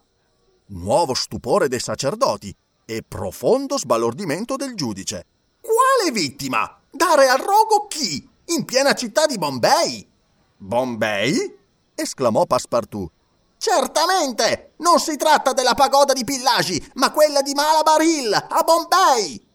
Nuovo 0.69 1.15
stupore 1.15 1.69
dei 1.69 1.79
sacerdoti 1.79 2.53
e 2.85 3.05
profondo 3.07 3.79
sbalordimento 3.79 4.57
del 4.57 4.75
giudice. 4.75 5.25
Quale 5.61 6.11
vittima? 6.11 6.81
Dare 6.91 7.29
al 7.29 7.39
rogo 7.39 7.87
chi? 7.87 8.29
In 8.47 8.65
piena 8.65 8.93
città 8.95 9.27
di 9.27 9.39
Bombay? 9.39 10.09
Bombay? 10.57 11.57
esclamò 11.95 12.47
Passepartout. 12.47 13.11
Certamente! 13.59 14.73
Non 14.79 14.99
si 14.99 15.17
tratta 15.17 15.53
della 15.53 15.75
pagoda 15.75 16.13
di 16.13 16.25
Pillagi, 16.25 16.91
ma 16.95 17.13
quella 17.13 17.43
di 17.43 17.55
Malabar 17.55 18.03
Hill, 18.03 18.33
a 18.33 18.63
Bombay! 18.65 19.47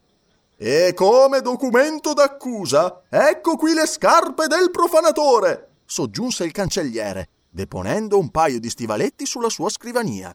E 0.57 0.93
come 0.93 1.41
documento 1.41 2.13
d'accusa, 2.13 3.01
ecco 3.09 3.57
qui 3.57 3.73
le 3.73 3.85
scarpe 3.85 4.47
del 4.47 4.71
profanatore, 4.71 5.71
soggiunse 5.85 6.45
il 6.45 6.51
cancelliere, 6.51 7.29
deponendo 7.49 8.17
un 8.17 8.29
paio 8.29 8.59
di 8.59 8.69
stivaletti 8.69 9.25
sulla 9.25 9.49
sua 9.49 9.69
scrivania. 9.69 10.33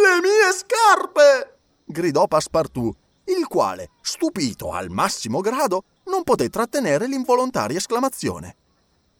Le 0.00 0.20
mie 0.20 0.52
scarpe! 0.52 1.58
gridò 1.84 2.26
Passepartout, 2.26 2.96
il 3.24 3.46
quale, 3.46 3.90
stupito 4.00 4.70
al 4.70 4.90
massimo 4.90 5.40
grado, 5.40 5.84
non 6.04 6.22
poté 6.22 6.48
trattenere 6.48 7.06
l'involontaria 7.06 7.78
esclamazione. 7.78 8.56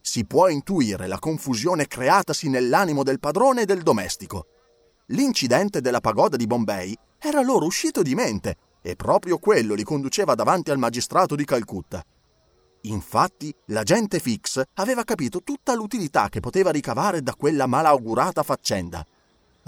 Si 0.01 0.25
può 0.25 0.49
intuire 0.49 1.07
la 1.07 1.19
confusione 1.19 1.87
creatasi 1.87 2.49
nell'animo 2.49 3.03
del 3.03 3.19
padrone 3.19 3.63
e 3.63 3.65
del 3.65 3.83
domestico. 3.83 4.47
L'incidente 5.07 5.81
della 5.81 6.01
pagoda 6.01 6.37
di 6.37 6.47
Bombay 6.47 6.97
era 7.19 7.43
loro 7.43 7.67
uscito 7.67 8.03
di 8.03 8.15
mente 8.15 8.57
e 8.81 8.95
proprio 8.95 9.39
quello 9.39 9.75
li 9.75 9.83
conduceva 9.83 10.35
davanti 10.35 10.71
al 10.71 10.79
magistrato 10.79 11.35
di 11.35 11.45
Calcutta. 11.45 12.05
Infatti, 12.83 13.53
l'agente 13.67 14.21
Fix 14.21 14.63
aveva 14.75 15.03
capito 15.03 15.43
tutta 15.43 15.75
l'utilità 15.75 16.29
che 16.29 16.41
poteva 16.41 16.71
ricavare 16.71 17.23
da 17.23 17.35
quella 17.35 17.67
malaugurata 17.67 18.43
faccenda. 18.43 19.05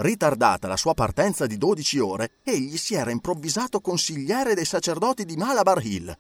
Ritardata 0.00 0.66
la 0.66 0.78
sua 0.78 0.94
partenza 0.94 1.46
di 1.46 1.58
12 1.58 1.98
ore, 1.98 2.30
egli 2.42 2.78
si 2.78 2.94
era 2.94 3.10
improvvisato 3.10 3.80
consigliere 3.80 4.54
dei 4.54 4.64
sacerdoti 4.64 5.26
di 5.26 5.36
Malabar 5.36 5.84
Hill. 5.84 6.16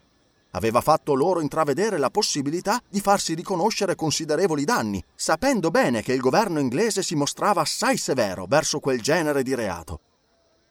Aveva 0.50 0.82
fatto 0.82 1.14
loro 1.14 1.40
intravedere 1.40 1.96
la 1.96 2.10
possibilità 2.10 2.82
di 2.90 3.00
farsi 3.00 3.32
riconoscere 3.32 3.94
considerevoli 3.94 4.64
danni, 4.64 5.02
sapendo 5.14 5.70
bene 5.70 6.02
che 6.02 6.12
il 6.12 6.20
governo 6.20 6.60
inglese 6.60 7.02
si 7.02 7.14
mostrava 7.14 7.62
assai 7.62 7.96
severo 7.96 8.44
verso 8.46 8.80
quel 8.80 9.00
genere 9.00 9.42
di 9.42 9.54
reato. 9.54 10.00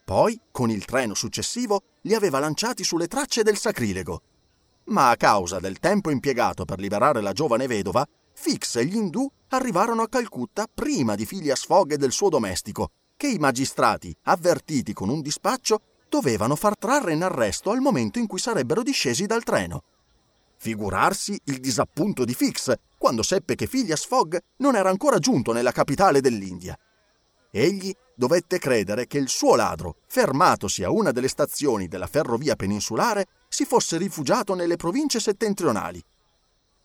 Poi, 0.05 0.39
con 0.51 0.69
il 0.69 0.85
treno 0.85 1.15
successivo, 1.15 1.81
li 2.01 2.13
aveva 2.13 2.37
lanciati 2.37 2.83
sulle 2.83 3.07
tracce 3.07 3.41
del 3.41 3.57
sacrilego. 3.57 4.21
ma 4.89 5.09
a 5.09 5.17
causa 5.17 5.59
del 5.59 5.79
tempo 5.79 6.11
impiegato 6.11 6.65
per 6.65 6.79
liberare 6.79 7.21
la 7.21 7.31
giovane 7.31 7.67
vedova, 7.67 8.07
Fix 8.41 8.77
e 8.77 8.85
gli 8.85 8.95
indù 8.95 9.29
arrivarono 9.49 10.01
a 10.01 10.07
Calcutta 10.07 10.65
prima 10.73 11.15
di 11.15 11.25
Phileas 11.25 11.65
Fogg 11.65 11.91
e 11.91 11.97
del 11.97 12.13
suo 12.13 12.29
domestico, 12.29 12.91
che 13.17 13.27
i 13.27 13.37
magistrati, 13.37 14.15
avvertiti 14.23 14.93
con 14.93 15.09
un 15.09 15.19
dispaccio, 15.19 15.81
dovevano 16.07 16.55
far 16.55 16.77
trarre 16.77 17.11
in 17.11 17.21
arresto 17.21 17.69
al 17.69 17.81
momento 17.81 18.17
in 18.17 18.27
cui 18.27 18.39
sarebbero 18.39 18.81
discesi 18.81 19.25
dal 19.25 19.43
treno. 19.43 19.83
Figurarsi 20.55 21.37
il 21.45 21.59
disappunto 21.59 22.23
di 22.23 22.33
Fix 22.33 22.73
quando 22.97 23.23
seppe 23.23 23.55
che 23.55 23.67
Phileas 23.67 24.05
Fogg 24.05 24.37
non 24.59 24.77
era 24.77 24.89
ancora 24.89 25.19
giunto 25.19 25.51
nella 25.51 25.73
capitale 25.73 26.21
dell'India. 26.21 26.79
Egli 27.51 27.93
dovette 28.15 28.57
credere 28.57 29.05
che 29.05 29.17
il 29.17 29.27
suo 29.27 29.55
ladro, 29.55 29.97
fermatosi 30.07 30.83
a 30.83 30.91
una 30.91 31.11
delle 31.11 31.27
stazioni 31.27 31.89
della 31.89 32.07
ferrovia 32.07 32.55
peninsulare, 32.55 33.27
si 33.49 33.65
fosse 33.65 33.97
rifugiato 33.97 34.53
nelle 34.55 34.77
province 34.77 35.19
settentrionali. 35.19 36.01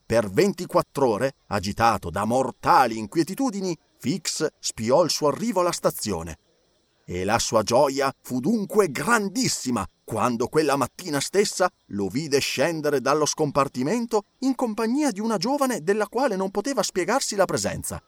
Per 0.07 0.29
24 0.29 1.09
ore, 1.09 1.35
agitato 1.47 2.11
da 2.11 2.27
mortali 2.27 2.99
inquietudini, 2.99 3.75
Fix 3.99 4.47
spiò 4.59 5.03
il 5.03 5.09
suo 5.09 5.29
arrivo 5.29 5.61
alla 5.61 5.73
stazione. 5.73 6.39
E 7.07 7.25
la 7.25 7.39
sua 7.39 7.63
gioia 7.63 8.15
fu 8.21 8.39
dunque 8.39 8.91
grandissima 8.91 9.87
quando 10.05 10.49
quella 10.49 10.77
mattina 10.77 11.21
stessa 11.21 11.71
lo 11.89 12.09
vide 12.09 12.39
scendere 12.39 13.01
dallo 13.01 13.25
scompartimento 13.25 14.25
in 14.41 14.55
compagnia 14.55 15.11
di 15.11 15.21
una 15.21 15.39
giovane 15.39 15.83
della 15.83 16.07
quale 16.07 16.37
non 16.37 16.51
poteva 16.51 16.83
spiegarsi 16.83 17.35
la 17.35 17.47
presenza. 17.47 18.03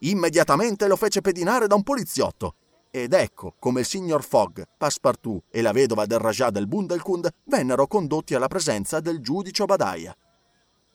Immediatamente 0.00 0.86
lo 0.86 0.96
fece 0.96 1.20
pedinare 1.20 1.66
da 1.66 1.74
un 1.74 1.82
poliziotto 1.82 2.54
ed 2.90 3.12
ecco 3.12 3.54
come 3.58 3.80
il 3.80 3.86
signor 3.86 4.24
Fogg, 4.24 4.62
Passepartout 4.78 5.44
e 5.50 5.60
la 5.60 5.72
vedova 5.72 6.06
del 6.06 6.18
Rajah 6.18 6.50
del 6.50 6.66
Bundelkund 6.66 7.28
vennero 7.44 7.86
condotti 7.86 8.34
alla 8.34 8.48
presenza 8.48 9.00
del 9.00 9.20
giudice 9.20 9.62
Obadiah. 9.62 10.16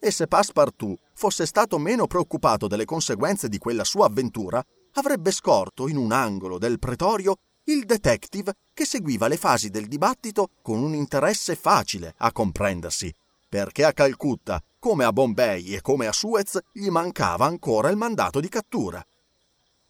E 0.05 0.11
se 0.11 0.27
Passepartout 0.27 0.99
fosse 1.15 1.47
stato 1.47 1.79
meno 1.79 2.05
preoccupato 2.05 2.67
delle 2.67 2.85
conseguenze 2.85 3.49
di 3.49 3.57
quella 3.57 3.83
sua 3.83 4.05
avventura, 4.05 4.63
avrebbe 4.93 5.31
scorto 5.31 5.87
in 5.87 5.97
un 5.97 6.11
angolo 6.11 6.59
del 6.59 6.77
pretorio 6.77 7.37
il 7.63 7.85
detective 7.85 8.53
che 8.71 8.85
seguiva 8.85 9.27
le 9.27 9.37
fasi 9.37 9.71
del 9.71 9.87
dibattito 9.87 10.49
con 10.61 10.83
un 10.83 10.93
interesse 10.93 11.55
facile 11.55 12.13
a 12.17 12.31
comprendersi, 12.31 13.11
perché 13.49 13.83
a 13.83 13.93
Calcutta, 13.93 14.61
come 14.77 15.05
a 15.05 15.11
Bombay 15.11 15.73
e 15.73 15.81
come 15.81 16.05
a 16.05 16.11
Suez, 16.11 16.59
gli 16.71 16.89
mancava 16.89 17.47
ancora 17.47 17.89
il 17.89 17.97
mandato 17.97 18.39
di 18.39 18.47
cattura. 18.47 19.03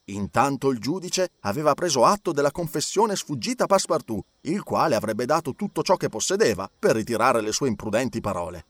Intanto 0.06 0.70
il 0.70 0.80
giudice 0.80 1.32
aveva 1.42 1.74
preso 1.74 2.06
atto 2.06 2.32
della 2.32 2.52
confessione 2.52 3.18
sfuggita 3.18 3.66
a 3.66 3.68
Passepartout, 3.68 4.24
il 4.44 4.64
quale 4.64 4.96
avrebbe 4.96 5.26
dato 5.26 5.56
tutto 5.56 5.84
ciò 5.84 5.98
che 5.98 6.08
possedeva 6.08 6.72
per 6.80 6.96
ritirare 6.96 7.42
le 7.42 7.52
sue 7.52 7.68
imprudenti 7.68 8.22
parole. 8.22 8.68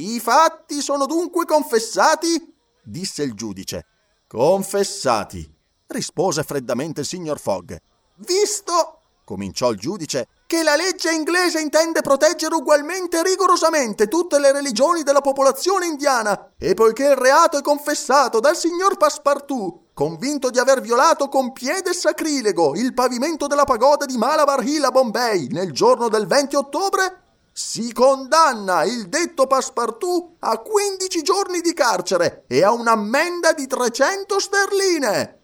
I 0.00 0.20
fatti 0.20 0.80
sono 0.80 1.06
dunque 1.06 1.44
confessati? 1.44 2.54
disse 2.84 3.24
il 3.24 3.34
giudice. 3.34 3.86
Confessati, 4.28 5.44
rispose 5.88 6.44
freddamente 6.44 7.00
il 7.00 7.06
signor 7.06 7.40
Fogg. 7.40 7.74
Visto, 8.18 9.00
cominciò 9.24 9.70
il 9.70 9.78
giudice, 9.78 10.28
che 10.46 10.62
la 10.62 10.76
legge 10.76 11.10
inglese 11.10 11.60
intende 11.60 12.00
proteggere 12.00 12.54
ugualmente 12.54 13.18
e 13.18 13.22
rigorosamente 13.24 14.06
tutte 14.06 14.38
le 14.38 14.52
religioni 14.52 15.02
della 15.02 15.20
popolazione 15.20 15.86
indiana, 15.86 16.52
e 16.56 16.74
poiché 16.74 17.06
il 17.06 17.16
reato 17.16 17.58
è 17.58 17.60
confessato 17.60 18.38
dal 18.38 18.56
signor 18.56 18.96
Passepartout, 18.96 19.94
convinto 19.94 20.50
di 20.50 20.60
aver 20.60 20.80
violato 20.80 21.28
con 21.28 21.50
piede 21.50 21.92
sacrilego 21.92 22.76
il 22.76 22.94
pavimento 22.94 23.48
della 23.48 23.64
pagoda 23.64 24.04
di 24.04 24.16
Malabar 24.16 24.64
Hill 24.64 24.84
a 24.84 24.92
Bombay 24.92 25.48
nel 25.48 25.72
giorno 25.72 26.08
del 26.08 26.28
20 26.28 26.54
ottobre, 26.54 27.22
si 27.58 27.92
condanna 27.92 28.84
il 28.84 29.08
detto 29.08 29.48
Passepartout 29.48 30.36
a 30.38 30.58
15 30.58 31.22
giorni 31.22 31.60
di 31.60 31.72
carcere 31.72 32.44
e 32.46 32.62
a 32.62 32.70
un'ammenda 32.70 33.52
di 33.52 33.66
300 33.66 34.38
sterline. 34.38 35.38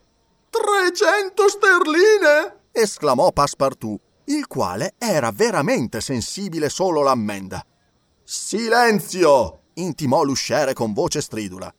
300 0.48 1.48
sterline? 1.48 2.60
esclamò 2.70 3.32
Passepartout, 3.32 4.00
il 4.26 4.46
quale 4.46 4.94
era 4.96 5.32
veramente 5.32 6.00
sensibile 6.00 6.68
solo 6.68 7.00
all'ammenda. 7.00 7.66
Silenzio! 8.22 9.62
intimò 9.74 10.22
l'usciere 10.22 10.72
con 10.72 10.92
voce 10.92 11.20
stridula. 11.20 11.74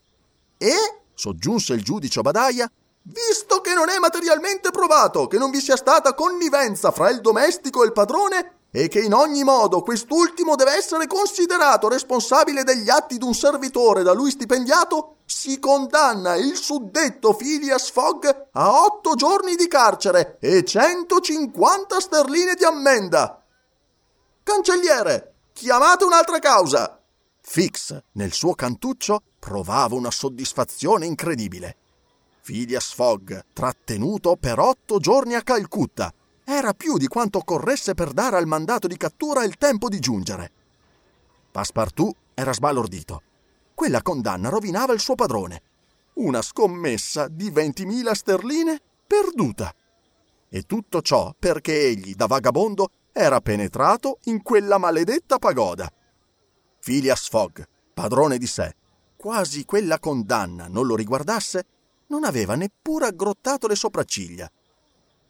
E? 0.57 0.73
soggiunse 1.13 1.71
il 1.71 1.81
giudice 1.81 2.19
Obadaia, 2.19 2.69
visto 3.03 3.61
che 3.61 3.73
non 3.73 3.87
è 3.87 3.97
materialmente 3.99 4.69
provato 4.71 5.27
che 5.27 5.37
non 5.37 5.49
vi 5.49 5.61
sia 5.61 5.77
stata 5.77 6.13
connivenza 6.13 6.91
fra 6.91 7.09
il 7.09 7.21
domestico 7.21 7.83
e 7.83 7.85
il 7.85 7.93
padrone, 7.93 8.55
e 8.75 8.89
che 8.89 8.99
in 8.99 9.13
ogni 9.13 9.45
modo 9.45 9.81
quest'ultimo 9.81 10.55
deve 10.55 10.73
essere 10.73 11.07
considerato 11.07 11.87
responsabile 11.87 12.65
degli 12.65 12.89
atti 12.89 13.17
d'un 13.17 13.33
servitore 13.33 14.03
da 14.03 14.11
lui 14.11 14.31
stipendiato, 14.31 15.19
si 15.23 15.59
condanna 15.59 16.35
il 16.35 16.57
suddetto 16.57 17.33
Phileas 17.35 17.89
Fogg 17.89 18.25
a 18.51 18.83
otto 18.83 19.15
giorni 19.15 19.55
di 19.55 19.69
carcere 19.69 20.35
e 20.41 20.65
150 20.65 22.01
sterline 22.01 22.55
di 22.55 22.65
ammenda. 22.65 23.41
Cancelliere, 24.43 25.35
chiamate 25.53 26.03
un'altra 26.03 26.39
causa. 26.39 26.99
Fix, 27.39 27.97
nel 28.13 28.33
suo 28.33 28.55
cantuccio, 28.55 29.21
provava 29.39 29.95
una 29.95 30.11
soddisfazione 30.11 31.05
incredibile. 31.05 31.77
Phileas 32.43 32.93
Fogg, 32.93 33.39
trattenuto 33.53 34.35
per 34.35 34.59
otto 34.59 34.99
giorni 34.99 35.33
a 35.33 35.43
Calcutta, 35.43 36.13
era 36.47 36.75
più 36.75 36.97
di 36.97 37.07
quanto 37.07 37.39
occorresse 37.39 37.95
per 37.95 38.13
dare 38.13 38.37
al 38.37 38.45
mandato 38.45 38.85
di 38.85 38.97
cattura 38.97 39.43
il 39.43 39.57
tempo 39.57 39.89
di 39.89 39.99
giungere. 39.99 40.51
Passepartout 41.51 42.15
era 42.35 42.53
sbalordito. 42.53 43.23
Quella 43.73 44.03
condanna 44.03 44.49
rovinava 44.49 44.93
il 44.93 44.99
suo 44.99 45.15
padrone. 45.15 45.61
Una 46.15 46.43
scommessa 46.43 47.27
di 47.27 47.49
20.000 47.49 48.11
sterline 48.11 48.79
perduta. 49.07 49.73
E 50.47 50.61
tutto 50.63 51.01
ciò 51.01 51.33
perché 51.37 51.87
egli, 51.87 52.13
da 52.13 52.27
vagabondo, 52.27 52.89
era 53.11 53.41
penetrato 53.41 54.19
in 54.25 54.43
quella 54.43 54.77
maledetta 54.77 55.39
pagoda. 55.39 55.91
Phileas 56.79 57.27
Fogg, 57.27 57.63
padrone 57.93 58.37
di 58.37 58.45
sé, 58.45 58.75
quasi 59.15 59.65
quella 59.65 59.97
condanna 59.97 60.67
non 60.67 60.85
lo 60.85 60.95
riguardasse, 60.95 61.65
non 62.07 62.23
aveva 62.23 62.53
neppure 62.53 63.07
aggrottato 63.07 63.65
le 63.67 63.75
sopracciglia 63.75 64.49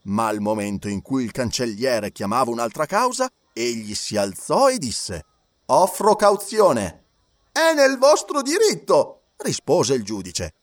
ma 0.06 0.28
al 0.28 0.40
momento 0.40 0.88
in 0.88 1.02
cui 1.02 1.24
il 1.24 1.32
cancelliere 1.32 2.12
chiamava 2.12 2.52
un'altra 2.52 2.86
causa, 2.86 3.30
egli 3.54 3.96
si 3.96 4.18
alzò 4.18 4.70
e 4.70 4.78
disse 4.78 5.26
Offro 5.68 6.16
cauzione. 6.16 7.04
È 7.52 7.74
nel 7.74 7.98
vostro 7.98 8.42
diritto, 8.42 9.32
rispose 9.38 9.94
il 9.94 10.04
giudice. 10.04 10.54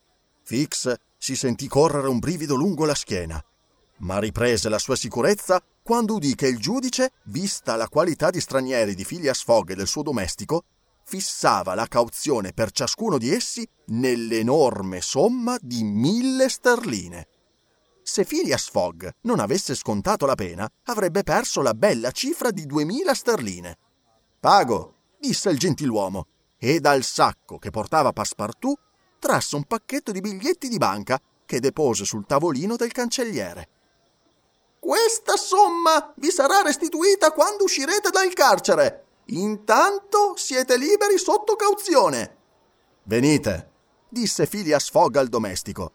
Fix 0.45 0.95
si 1.17 1.35
sentì 1.35 1.67
correre 1.67 2.09
un 2.09 2.19
brivido 2.19 2.55
lungo 2.55 2.85
la 2.85 2.95
schiena, 2.95 3.43
ma 3.99 4.19
riprese 4.19 4.69
la 4.69 4.79
sua 4.79 4.97
sicurezza 4.97 5.63
quando 5.83 6.15
udì 6.15 6.35
che 6.35 6.47
il 6.47 6.59
giudice, 6.59 7.13
vista 7.25 7.75
la 7.77 7.89
qualità 7.89 8.31
di 8.31 8.41
stranieri 8.41 8.95
di 8.95 9.05
Phileas 9.05 9.43
Fogg 9.43 9.73
del 9.73 9.89
suo 9.89 10.03
domestico, 10.03 10.65
fissava 11.05 11.75
la 11.75 11.87
cauzione 11.87 12.53
per 12.53 12.71
ciascuno 12.71 13.19
di 13.19 13.31
essi 13.31 13.67
nell'enorme 13.87 15.01
somma 15.01 15.59
di 15.61 15.83
mille 15.83 16.49
sterline. 16.49 17.27
Se 18.05 18.25
Phileas 18.25 18.69
Fogg 18.69 19.09
non 19.23 19.39
avesse 19.39 19.75
scontato 19.75 20.27
la 20.27 20.35
pena, 20.35 20.69
avrebbe 20.87 21.23
perso 21.23 21.63
la 21.63 21.73
bella 21.73 22.11
cifra 22.11 22.51
di 22.51 22.67
duemila 22.67 23.15
sterline. 23.15 23.79
Pago, 24.41 24.97
disse 25.19 25.51
il 25.51 25.59
gentiluomo, 25.59 26.27
e 26.59 26.81
dal 26.81 27.05
sacco 27.05 27.59
che 27.59 27.71
portava 27.71 28.13
Passepartout 28.13 28.79
trasse 29.21 29.55
un 29.55 29.65
pacchetto 29.65 30.11
di 30.11 30.21
biglietti 30.21 30.69
di 30.69 30.79
banca 30.79 31.21
che 31.47 31.61
depose 31.61 32.05
sul 32.05 32.27
tavolino 32.27 32.75
del 32.75 32.91
cancelliere. 32.91 33.69
Questa 34.81 35.37
somma 35.37 36.13
vi 36.17 36.31
sarà 36.31 36.63
restituita 36.63 37.31
quando 37.31 37.65
uscirete 37.65 38.11
dal 38.11 38.33
carcere. 38.33 39.05
Intanto 39.27 40.35
siete 40.37 40.77
liberi 40.77 41.19
sotto 41.19 41.55
cauzione. 41.55 42.37
Venite, 43.05 43.71
disse 44.09 44.49
Phileas 44.49 44.91
Fogg 44.91 45.17
al 45.17 45.29
domestico. 45.29 45.93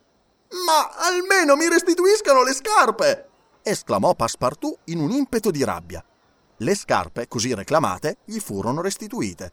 Ma 0.50 0.90
almeno 0.96 1.56
mi 1.56 1.68
restituiscano 1.68 2.44
le 2.44 2.54
scarpe! 2.54 3.30
esclamò 3.62 4.16
Passepartout 4.16 4.80
in 4.86 5.00
un 5.00 5.12
impeto 5.12 5.52
di 5.52 5.64
rabbia. 5.64 6.04
Le 6.58 6.76
scarpe, 6.76 7.28
così 7.28 7.54
reclamate, 7.54 8.20
gli 8.26 8.40
furono 8.40 8.82
restituite. 8.82 9.52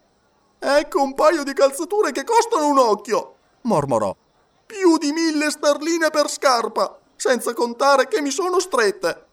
Ecco 0.59 1.03
un 1.03 1.15
paio 1.15 1.43
di 1.43 1.53
calzature 1.53 2.13
che 2.13 2.25
costano 2.25 2.69
un 2.69 2.79
occhio, 2.79 3.37
mormorò. 3.63 4.17
Più 4.65 4.97
di 4.97 5.13
mille 5.13 5.51
sterline 5.51 6.11
per 6.11 6.31
scarpa, 6.31 6.99
senza 7.17 7.53
contare 7.53 8.09
che 8.09 8.23
mi 8.23 8.31
sono 8.31 8.61
strette. 8.61 9.27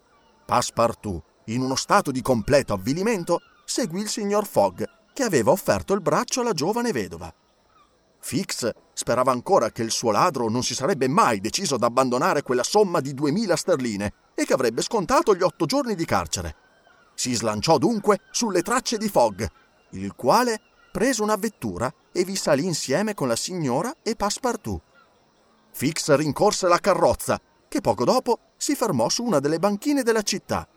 Passepartout, 0.46 1.24
in 1.46 1.62
uno 1.62 1.76
stato 1.76 2.12
di 2.12 2.22
completo 2.22 2.74
avvilimento, 2.74 3.40
seguì 3.64 4.02
il 4.02 4.10
signor 4.10 4.46
Fogg, 4.46 4.84
che 5.14 5.24
aveva 5.24 5.52
offerto 5.52 5.94
il 5.94 6.02
braccio 6.02 6.42
alla 6.42 6.54
giovane 6.54 6.92
vedova. 6.92 7.34
Fix 8.20 8.70
sperava 9.02 9.32
ancora 9.32 9.72
che 9.72 9.82
il 9.82 9.90
suo 9.90 10.12
ladro 10.12 10.48
non 10.48 10.62
si 10.62 10.76
sarebbe 10.76 11.08
mai 11.08 11.40
deciso 11.40 11.74
ad 11.74 11.82
abbandonare 11.82 12.44
quella 12.44 12.62
somma 12.62 13.00
di 13.00 13.16
duemila 13.16 13.56
sterline 13.56 14.14
e 14.36 14.46
che 14.46 14.54
avrebbe 14.54 14.84
scontato 14.84 15.34
gli 15.34 15.42
otto 15.42 15.66
giorni 15.66 15.96
di 15.96 16.06
carcere. 16.06 16.56
Si 17.16 17.34
slanciò 17.34 17.80
dunque 17.80 18.20
sulle 18.30 18.62
tracce 18.62 19.00
di 19.00 19.10
Fogg, 19.10 19.44
il 19.94 20.14
quale, 20.14 20.62
prese 20.92 21.24
una 21.24 21.36
vettura 21.36 21.92
e 22.12 22.24
vi 22.24 22.36
salì 22.36 22.64
insieme 22.64 23.16
con 23.16 23.28
la 23.28 23.36
signora 23.36 23.92
e 24.04 24.16
Passepartout. 24.16 24.82
Fix 25.72 26.14
rincorse 26.14 26.68
la 26.68 26.78
carrozza, 26.78 27.42
che 27.68 27.82
poco 27.82 28.04
dopo 28.04 28.52
si 28.56 28.76
fermò 28.76 29.10
su 29.10 29.24
una 29.24 29.40
delle 29.40 29.58
banchine 29.58 30.04
della 30.04 30.22
città. 30.22 30.68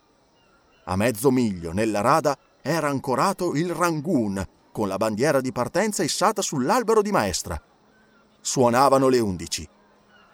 A 0.84 0.96
mezzo 0.96 1.30
miglio, 1.30 1.72
nella 1.72 2.00
rada, 2.00 2.38
era 2.62 2.88
ancorato 2.88 3.54
il 3.54 3.70
Rangoon, 3.74 4.42
con 4.72 4.88
la 4.88 4.96
bandiera 4.96 5.42
di 5.42 5.52
partenza 5.52 6.02
issata 6.02 6.40
sull'albero 6.40 7.02
di 7.02 7.10
maestra. 7.10 7.60
Suonavano 8.46 9.08
le 9.08 9.20
undici. 9.20 9.66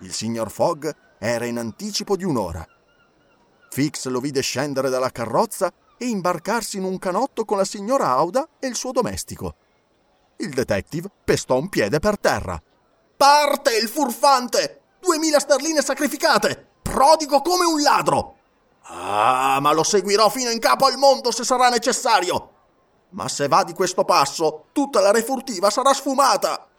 Il 0.01 0.13
signor 0.13 0.51
Fogg 0.51 0.91
era 1.17 1.45
in 1.45 1.59
anticipo 1.59 2.17
di 2.17 2.25
un'ora. 2.25 2.67
Fix 3.71 4.09
lo 4.09 4.19
vide 4.19 4.41
scendere 4.41 4.91
dalla 4.91 5.11
carrozza 5.11 5.73
e 5.97 6.07
imbarcarsi 6.07 6.77
in 6.77 6.83
un 6.83 6.99
canotto 6.99 7.45
con 7.45 7.57
la 7.57 7.65
signora 7.65 8.09
Auda 8.09 8.49
e 8.59 8.67
il 8.67 8.75
suo 8.75 8.91
domestico. 8.91 9.55
Il 10.39 10.51
detective 10.51 11.09
pestò 11.23 11.57
un 11.57 11.69
piede 11.69 12.01
per 12.01 12.19
terra. 12.19 12.61
Parte 13.17 13.77
il 13.77 13.87
furfante! 13.87 14.81
Duemila 14.99 15.39
sterline 15.39 15.81
sacrificate! 15.81 16.79
Prodigo 16.83 17.41
come 17.43 17.65
un 17.65 17.81
ladro! 17.81 18.39
Ah, 18.87 19.59
ma 19.61 19.73
lo 19.73 19.85
seguirò 19.85 20.29
fino 20.31 20.51
in 20.51 20.59
capo 20.59 20.87
al 20.87 20.99
mondo 20.99 21.31
se 21.31 21.45
sarà 21.45 21.69
necessario! 21.69 22.55
Ma 23.11 23.29
se 23.29 23.47
va 23.47 23.63
di 23.63 23.73
questo 23.73 24.03
passo, 24.05 24.65
tutta 24.73 24.99
la 24.99 25.13
refurtiva 25.13 25.71
sarà 25.71 25.95
sfumata! 25.95 26.70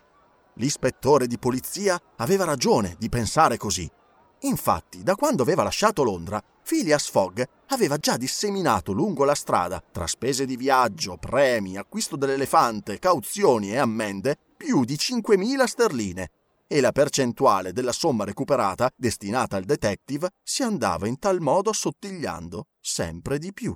L'ispettore 0.56 1.28
di 1.28 1.38
polizia 1.38 2.00
aveva 2.18 2.44
ragione 2.44 2.96
di 2.98 3.10
pensare 3.10 3.58
così. 3.58 3.90
Infatti, 4.42 5.04
da 5.04 5.16
quando 5.16 5.44
aveva 5.44 5.64
lasciato 5.64 6.04
Londra, 6.04 6.42
Phileas 6.64 7.10
Fogg 7.10 7.42
aveva 7.68 7.98
già 7.98 8.18
disseminato 8.18 8.92
lungo 8.92 9.24
la 9.24 9.36
strada, 9.36 9.84
tra 9.92 10.08
spese 10.08 10.46
di 10.46 10.58
viaggio, 10.58 11.18
premi, 11.18 11.78
acquisto 11.78 12.16
dell'elefante, 12.16 13.00
cauzioni 13.00 13.72
e 13.72 13.78
ammende, 13.78 14.38
più 14.58 14.84
di 14.84 14.96
5.000 14.96 15.64
sterline, 15.66 16.32
e 16.68 16.80
la 16.80 16.92
percentuale 16.92 17.74
della 17.74 17.92
somma 17.92 18.24
recuperata 18.24 18.90
destinata 18.96 19.58
al 19.58 19.64
detective 19.64 20.30
si 20.42 20.64
andava 20.64 21.08
in 21.08 21.20
tal 21.20 21.42
modo 21.42 21.70
assottigliando 21.70 22.68
sempre 22.80 23.38
di 23.38 23.54
più. 23.54 23.76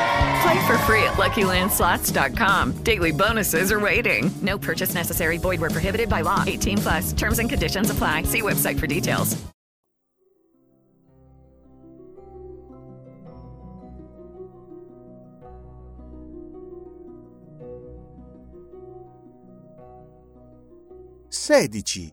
Play 0.41 0.67
for 0.67 0.77
free 0.79 1.03
at 1.03 1.17
LuckyLandSlots.com. 1.17 2.83
Daily 2.83 3.11
bonuses 3.11 3.71
are 3.71 3.79
waiting. 3.79 4.31
No 4.41 4.57
purchase 4.57 4.93
necessary. 4.95 5.37
Void 5.37 5.59
where 5.59 5.69
prohibited 5.69 6.09
by 6.09 6.21
law. 6.21 6.43
18 6.47 6.77
plus. 6.77 7.13
Terms 7.13 7.39
and 7.39 7.49
conditions 7.49 7.89
apply. 7.89 8.23
See 8.23 8.41
website 8.41 8.79
for 8.79 8.87
details. 8.87 9.37
Sedici. 21.51 22.09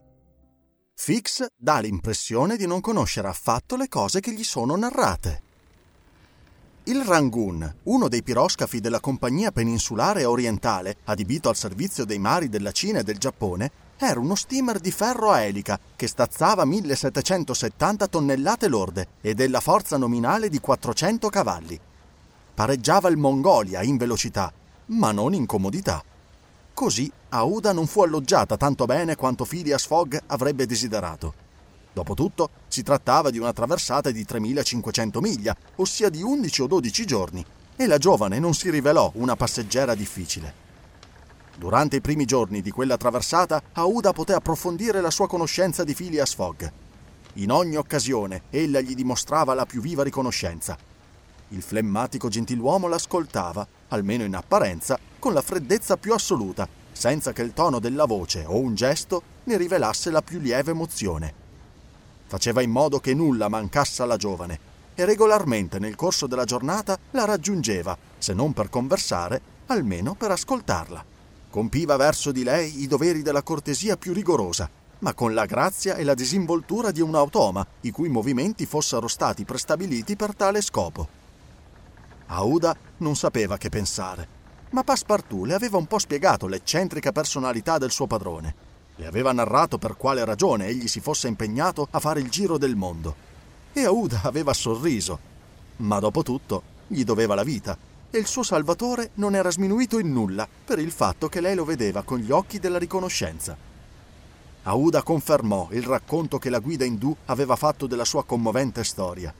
Fix 0.95 1.45
dà 1.55 1.79
l'impressione 1.79 2.57
di 2.57 2.65
non 2.65 2.81
conoscere 2.81 3.27
affatto 3.27 3.75
le 3.77 3.87
cose 3.87 4.19
che 4.19 4.33
gli 4.33 4.43
sono 4.43 4.75
narrate. 4.75 5.43
Il 6.89 7.03
Rangoon, 7.03 7.71
uno 7.83 8.07
dei 8.07 8.23
piroscafi 8.23 8.79
della 8.79 8.99
Compagnia 8.99 9.51
Peninsulare 9.51 10.25
Orientale, 10.25 10.95
adibito 11.03 11.47
al 11.47 11.55
servizio 11.55 12.03
dei 12.03 12.17
mari 12.17 12.49
della 12.49 12.71
Cina 12.71 12.97
e 12.97 13.03
del 13.03 13.19
Giappone, 13.19 13.69
era 13.95 14.19
uno 14.19 14.33
steamer 14.33 14.79
di 14.79 14.89
ferro 14.89 15.29
a 15.29 15.41
elica 15.41 15.79
che 15.95 16.07
stazzava 16.07 16.65
1770 16.65 18.07
tonnellate 18.07 18.67
lorde 18.67 19.07
e 19.21 19.35
della 19.35 19.59
forza 19.59 19.97
nominale 19.97 20.49
di 20.49 20.59
400 20.59 21.29
cavalli. 21.29 21.79
Pareggiava 22.55 23.07
il 23.09 23.17
Mongolia 23.17 23.83
in 23.83 23.97
velocità, 23.97 24.51
ma 24.87 25.11
non 25.11 25.35
in 25.35 25.45
comodità. 25.45 26.03
Così 26.73 27.11
Aouda 27.29 27.71
non 27.71 27.85
fu 27.85 28.01
alloggiata 28.01 28.57
tanto 28.57 28.85
bene 28.85 29.15
quanto 29.15 29.45
Phileas 29.45 29.85
Fogg 29.85 30.17
avrebbe 30.25 30.65
desiderato. 30.65 31.48
Dopotutto 31.99 32.49
si 32.69 32.81
trattava 32.81 33.29
di 33.29 33.39
una 33.39 33.51
traversata 33.51 34.09
di 34.09 34.23
3500 34.23 35.19
miglia, 35.19 35.53
ossia 35.75 36.07
di 36.07 36.21
11 36.21 36.61
o 36.61 36.67
12 36.67 37.05
giorni, 37.05 37.45
e 37.75 37.87
la 37.87 37.97
giovane 37.97 38.39
non 38.39 38.53
si 38.53 38.69
rivelò 38.69 39.11
una 39.15 39.35
passeggera 39.35 39.95
difficile. 39.95 40.67
Durante 41.57 41.97
i 41.97 42.01
primi 42.01 42.23
giorni 42.23 42.61
di 42.61 42.71
quella 42.71 42.95
traversata, 42.95 43.61
Aouda 43.73 44.13
poté 44.13 44.31
approfondire 44.31 45.01
la 45.01 45.11
sua 45.11 45.27
conoscenza 45.27 45.83
di 45.83 45.93
Phileas 45.93 46.35
Fogg. 46.35 46.71
In 47.33 47.51
ogni 47.51 47.75
occasione 47.75 48.43
ella 48.49 48.79
gli 48.79 48.95
dimostrava 48.95 49.53
la 49.53 49.65
più 49.65 49.81
viva 49.81 50.01
riconoscenza. 50.01 50.77
Il 51.49 51.61
flemmatico 51.61 52.29
gentiluomo 52.29 52.87
l'ascoltava, 52.87 53.67
almeno 53.89 54.23
in 54.23 54.35
apparenza, 54.37 54.97
con 55.19 55.33
la 55.33 55.41
freddezza 55.41 55.97
più 55.97 56.13
assoluta, 56.13 56.65
senza 56.93 57.33
che 57.33 57.41
il 57.41 57.51
tono 57.51 57.79
della 57.79 58.05
voce 58.05 58.45
o 58.45 58.57
un 58.57 58.73
gesto 58.73 59.21
ne 59.43 59.57
rivelasse 59.57 60.11
la 60.11 60.21
più 60.21 60.39
lieve 60.39 60.71
emozione. 60.71 61.47
Faceva 62.29 62.61
in 62.61 62.69
modo 62.69 62.99
che 62.99 63.15
nulla 63.15 63.49
mancasse 63.49 64.03
alla 64.03 64.15
giovane 64.15 64.59
e 64.93 65.03
regolarmente 65.03 65.79
nel 65.79 65.95
corso 65.95 66.27
della 66.27 66.43
giornata 66.43 66.95
la 67.11 67.25
raggiungeva, 67.25 67.97
se 68.19 68.35
non 68.35 68.53
per 68.53 68.69
conversare, 68.69 69.41
almeno 69.65 70.13
per 70.13 70.29
ascoltarla. 70.29 71.03
Compiva 71.49 71.95
verso 71.95 72.31
di 72.31 72.43
lei 72.43 72.83
i 72.83 72.87
doveri 72.87 73.23
della 73.23 73.41
cortesia 73.41 73.97
più 73.97 74.13
rigorosa, 74.13 74.69
ma 74.99 75.15
con 75.15 75.33
la 75.33 75.47
grazia 75.47 75.95
e 75.95 76.03
la 76.03 76.13
disinvoltura 76.13 76.91
di 76.91 77.01
un 77.01 77.15
automa, 77.15 77.65
i 77.81 77.89
cui 77.89 78.09
movimenti 78.09 78.67
fossero 78.67 79.07
stati 79.07 79.43
prestabiliti 79.43 80.15
per 80.15 80.35
tale 80.35 80.61
scopo. 80.61 81.07
Aouda 82.27 82.77
non 82.97 83.15
sapeva 83.15 83.57
che 83.57 83.69
pensare, 83.69 84.27
ma 84.69 84.83
Passepartout 84.83 85.47
le 85.47 85.55
aveva 85.55 85.77
un 85.77 85.87
po' 85.87 85.97
spiegato 85.97 86.45
l'eccentrica 86.45 87.11
personalità 87.11 87.79
del 87.79 87.89
suo 87.89 88.05
padrone. 88.05 88.68
Le 88.99 89.07
aveva 89.07 89.31
narrato 89.31 89.77
per 89.77 89.95
quale 89.95 90.25
ragione 90.25 90.65
egli 90.65 90.89
si 90.89 90.99
fosse 90.99 91.29
impegnato 91.29 91.87
a 91.89 91.99
fare 92.01 92.19
il 92.19 92.29
giro 92.29 92.57
del 92.57 92.75
mondo. 92.75 93.15
E 93.71 93.85
Aouda 93.85 94.23
aveva 94.23 94.51
sorriso. 94.51 95.17
Ma 95.77 95.99
dopo 95.99 96.21
tutto 96.21 96.63
gli 96.85 97.05
doveva 97.05 97.33
la 97.33 97.43
vita 97.43 97.77
e 98.11 98.17
il 98.17 98.27
suo 98.27 98.43
salvatore 98.43 99.11
non 99.13 99.35
era 99.35 99.51
sminuito 99.51 99.99
in 99.99 100.11
nulla 100.11 100.45
per 100.65 100.79
il 100.79 100.91
fatto 100.91 101.29
che 101.29 101.39
lei 101.39 101.55
lo 101.55 101.63
vedeva 101.63 102.01
con 102.01 102.17
gli 102.19 102.29
occhi 102.29 102.59
della 102.59 102.77
riconoscenza. 102.77 103.55
Aouda 104.63 105.01
confermò 105.01 105.69
il 105.71 105.83
racconto 105.83 106.37
che 106.37 106.49
la 106.49 106.59
guida 106.59 106.83
indù 106.83 107.15
aveva 107.27 107.55
fatto 107.55 107.87
della 107.87 108.03
sua 108.03 108.25
commovente 108.25 108.83
storia. 108.83 109.33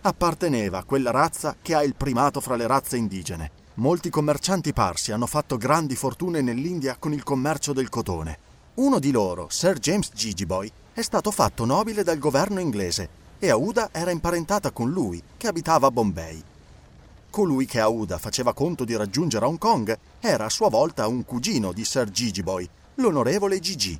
Apparteneva 0.00 0.78
a 0.78 0.84
quella 0.84 1.12
razza 1.12 1.54
che 1.62 1.76
ha 1.76 1.84
il 1.84 1.94
primato 1.94 2.40
fra 2.40 2.56
le 2.56 2.66
razze 2.66 2.96
indigene. 2.96 3.62
Molti 3.74 4.10
commercianti 4.10 4.72
parsi 4.72 5.12
hanno 5.12 5.26
fatto 5.26 5.56
grandi 5.56 5.94
fortune 5.94 6.40
nell'India 6.40 6.96
con 6.98 7.12
il 7.12 7.22
commercio 7.22 7.72
del 7.72 7.88
cotone. 7.88 8.43
Uno 8.76 8.98
di 8.98 9.12
loro, 9.12 9.46
Sir 9.50 9.78
James 9.78 10.10
Gigiboy, 10.12 10.68
è 10.94 11.02
stato 11.02 11.30
fatto 11.30 11.64
nobile 11.64 12.02
dal 12.02 12.18
governo 12.18 12.58
inglese 12.58 13.08
e 13.38 13.48
Aouda 13.48 13.90
era 13.92 14.10
imparentata 14.10 14.72
con 14.72 14.90
lui, 14.90 15.22
che 15.36 15.46
abitava 15.46 15.86
a 15.86 15.90
Bombay. 15.92 16.42
Colui 17.30 17.66
che 17.66 17.78
Aouda 17.78 18.18
faceva 18.18 18.52
conto 18.52 18.84
di 18.84 18.96
raggiungere 18.96 19.44
Hong 19.44 19.58
Kong 19.58 19.96
era 20.18 20.46
a 20.46 20.50
sua 20.50 20.68
volta 20.70 21.06
un 21.06 21.24
cugino 21.24 21.70
di 21.70 21.84
Sir 21.84 22.10
Gigiboy, 22.10 22.68
l'onorevole 22.96 23.60
Gigi. 23.60 23.96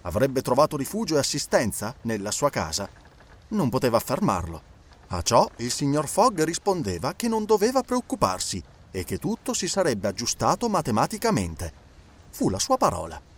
Avrebbe 0.00 0.40
trovato 0.40 0.78
rifugio 0.78 1.16
e 1.16 1.18
assistenza 1.18 1.94
nella 2.02 2.30
sua 2.30 2.48
casa? 2.48 2.88
Non 3.48 3.68
poteva 3.68 3.98
affermarlo. 3.98 4.62
A 5.08 5.20
ciò 5.20 5.46
il 5.56 5.70
signor 5.70 6.08
Fogg 6.08 6.42
rispondeva 6.42 7.12
che 7.12 7.28
non 7.28 7.44
doveva 7.44 7.82
preoccuparsi 7.82 8.62
e 8.90 9.04
che 9.04 9.18
tutto 9.18 9.52
si 9.52 9.68
sarebbe 9.68 10.08
aggiustato 10.08 10.70
matematicamente. 10.70 11.70
Fu 12.30 12.48
la 12.48 12.58
sua 12.58 12.78
parola. 12.78 13.28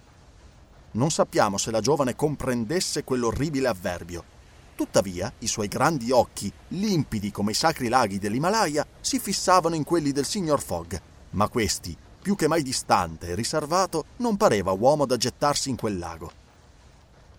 Non 0.93 1.11
sappiamo 1.11 1.57
se 1.57 1.70
la 1.70 1.80
giovane 1.80 2.14
comprendesse 2.14 3.05
quell'orribile 3.05 3.68
avverbio. 3.68 4.24
Tuttavia, 4.74 5.32
i 5.38 5.47
suoi 5.47 5.68
grandi 5.68 6.11
occhi, 6.11 6.53
limpidi 6.68 7.30
come 7.30 7.53
i 7.53 7.55
sacri 7.55 7.88
laghi 7.88 8.18
dell'Himalaya, 8.18 8.86
si 9.01 9.18
fissavano 9.18 9.74
in 9.74 9.84
quelli 9.84 10.12
del 10.12 10.26
signor 10.26 10.61
Fogg, 10.61 11.01
ma 11.30 11.49
questi, 11.49 11.97
più 12.20 12.36
che 12.36 12.47
mai 12.47 12.62
distante 12.62 13.28
e 13.28 13.34
riservato, 13.34 14.05
non 14.18 14.36
pareva 14.36 14.72
uomo 14.72 15.07
da 15.07 15.16
gettarsi 15.16 15.70
in 15.70 15.76
quel 15.76 15.99
lago. 15.99 16.32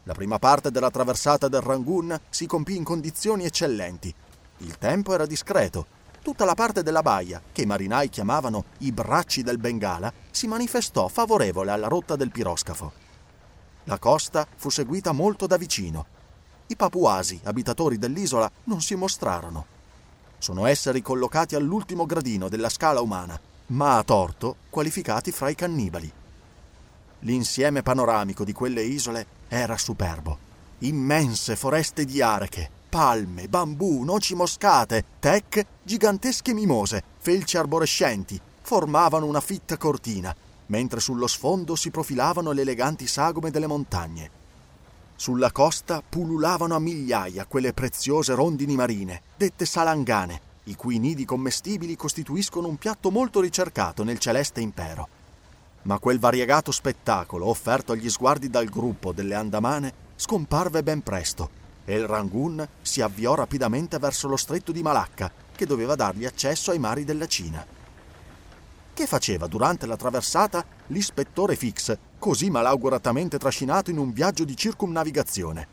La 0.04 0.14
prima 0.14 0.39
parte 0.39 0.72
della 0.72 0.89
traversata 0.89 1.47
del 1.47 1.62
Rangoon 1.62 2.20
si 2.30 2.47
compì 2.47 2.76
in 2.76 2.84
condizioni 2.84 3.45
eccellenti. 3.45 4.14
Il 4.58 4.78
tempo 4.78 5.14
era 5.14 5.26
discreto. 5.26 5.86
Tutta 6.22 6.43
la 6.45 6.56
parte 6.56 6.84
della 6.84 7.01
baia, 7.01 7.41
che 7.51 7.62
i 7.62 7.66
marinai 7.66 8.10
chiamavano 8.10 8.66
i 8.80 8.91
bracci 8.91 9.43
del 9.43 9.60
Bengala, 9.60 10.12
si 10.32 10.47
manifestò 10.47 11.08
favorevole 11.08 11.72
alla 11.72 11.88
rotta 11.88 12.16
del 12.16 12.32
piroscafo. 12.32 13.03
La 13.86 13.99
costa 13.99 14.47
fu 14.55 14.69
seguita 14.69 15.11
molto 15.11 15.47
da 15.47 15.57
vicino. 15.57 16.05
I 16.67 16.75
papuasi, 16.75 17.39
abitatori 17.43 17.97
dell'isola, 17.97 18.49
non 18.65 18.81
si 18.81 18.95
mostrarono. 18.95 19.65
Sono 20.38 20.65
esseri 20.65 21.01
collocati 21.01 21.55
all'ultimo 21.55 22.05
gradino 22.05 22.49
della 22.49 22.69
scala 22.69 23.01
umana, 23.01 23.39
ma 23.67 23.97
a 23.97 24.03
torto 24.03 24.55
qualificati 24.69 25.31
fra 25.31 25.49
i 25.49 25.55
cannibali. 25.55 26.11
L'insieme 27.19 27.81
panoramico 27.81 28.43
di 28.43 28.53
quelle 28.53 28.84
isole 28.84 29.25
era 29.47 29.77
superbo. 29.77 30.51
Immense 30.79 31.55
foreste 31.55 32.05
di 32.05 32.21
areche, 32.21 32.69
palme, 32.89 33.47
bambù, 33.47 34.03
noci 34.03 34.36
moscate, 34.36 35.05
tec, 35.19 35.65
gigantesche 35.84 36.53
mimose, 36.53 37.03
felci 37.17 37.57
arborescenti 37.57 38.39
formavano 38.63 39.25
una 39.25 39.41
fitta 39.41 39.77
cortina, 39.77 40.36
mentre 40.68 40.99
sullo 40.99 41.28
sfondo 41.28 41.76
si 41.76 41.91
profilavano 41.91 42.51
le 42.51 42.61
eleganti 42.61 43.07
sagome 43.07 43.51
delle 43.51 43.68
montagne. 43.68 44.41
Sulla 45.16 45.51
costa 45.51 46.01
pululavano 46.07 46.76
a 46.76 46.80
migliaia 46.80 47.45
quelle 47.45 47.74
preziose 47.74 48.34
rondini 48.34 48.76
marine, 48.76 49.22
dette 49.38 49.66
salangane, 49.66 50.51
i 50.66 50.76
cui 50.76 50.97
nidi 50.97 51.26
commestibili 51.26 51.95
costituiscono 51.95 52.68
un 52.68 52.78
piatto 52.78 53.11
molto 53.11 53.39
ricercato 53.39 54.03
nel 54.03 54.20
celeste 54.20 54.61
impero. 54.61 55.07
Ma 55.84 55.99
quel 55.99 56.20
variegato 56.20 56.72
spettacolo 56.72 57.47
offerto 57.47 57.91
agli 57.91 58.09
sguardi 58.09 58.49
dal 58.49 58.70
gruppo 58.70 59.11
delle 59.11 59.36
Andamane 59.36 59.93
scomparve 60.16 60.84
ben 60.84 61.01
presto 61.01 61.61
e 61.86 61.95
il 61.95 62.07
Rangoon 62.07 62.66
si 62.82 63.01
avviò 63.01 63.36
rapidamente 63.36 63.99
verso 63.99 64.28
lo 64.28 64.38
stretto 64.38 64.72
di 64.72 64.82
Malacca, 64.82 65.32
che 65.53 65.66
doveva 65.66 65.95
dargli 65.95 66.26
accesso 66.26 66.72
ai 66.72 66.80
mari 66.80 67.03
della 67.03 67.28
Cina. 67.28 67.66
Che 68.94 69.08
faceva 69.08 69.48
durante 69.48 69.88
la 69.88 69.96
traversata 69.96 70.64
l'ispettore 70.88 71.56
Fix, 71.56 71.98
così 72.20 72.52
malauguratamente 72.52 73.39
trascinato 73.39 73.89
in 73.89 73.98
un 73.98 74.14
viaggio 74.14 74.44
di 74.44 74.56
circumnavigazione? 74.56 75.68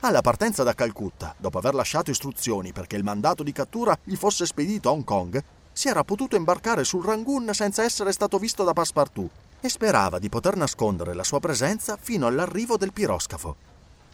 Alla 0.00 0.20
partenza 0.20 0.62
da 0.62 0.74
Calcutta, 0.74 1.34
dopo 1.38 1.56
aver 1.56 1.72
lasciato 1.72 2.10
istruzioni 2.10 2.72
perché 2.72 2.96
il 2.96 3.02
mandato 3.02 3.42
di 3.42 3.50
cattura 3.50 3.98
gli 4.04 4.14
fosse 4.14 4.44
spedito 4.44 4.90
a 4.90 4.92
Hong 4.92 5.04
Kong, 5.04 5.42
si 5.72 5.88
era 5.88 6.04
potuto 6.04 6.36
imbarcare 6.36 6.84
sul 6.84 7.02
Rangoon 7.02 7.54
senza 7.54 7.82
essere 7.82 8.12
stato 8.12 8.36
visto 8.36 8.62
da 8.62 8.74
Passepartout 8.74 9.30
e 9.62 9.68
sperava 9.70 10.18
di 10.18 10.28
poter 10.28 10.54
nascondere 10.54 11.14
la 11.14 11.24
sua 11.24 11.40
presenza 11.40 11.96
fino 11.98 12.26
all'arrivo 12.26 12.76
del 12.76 12.92
piroscafo. 12.92 13.56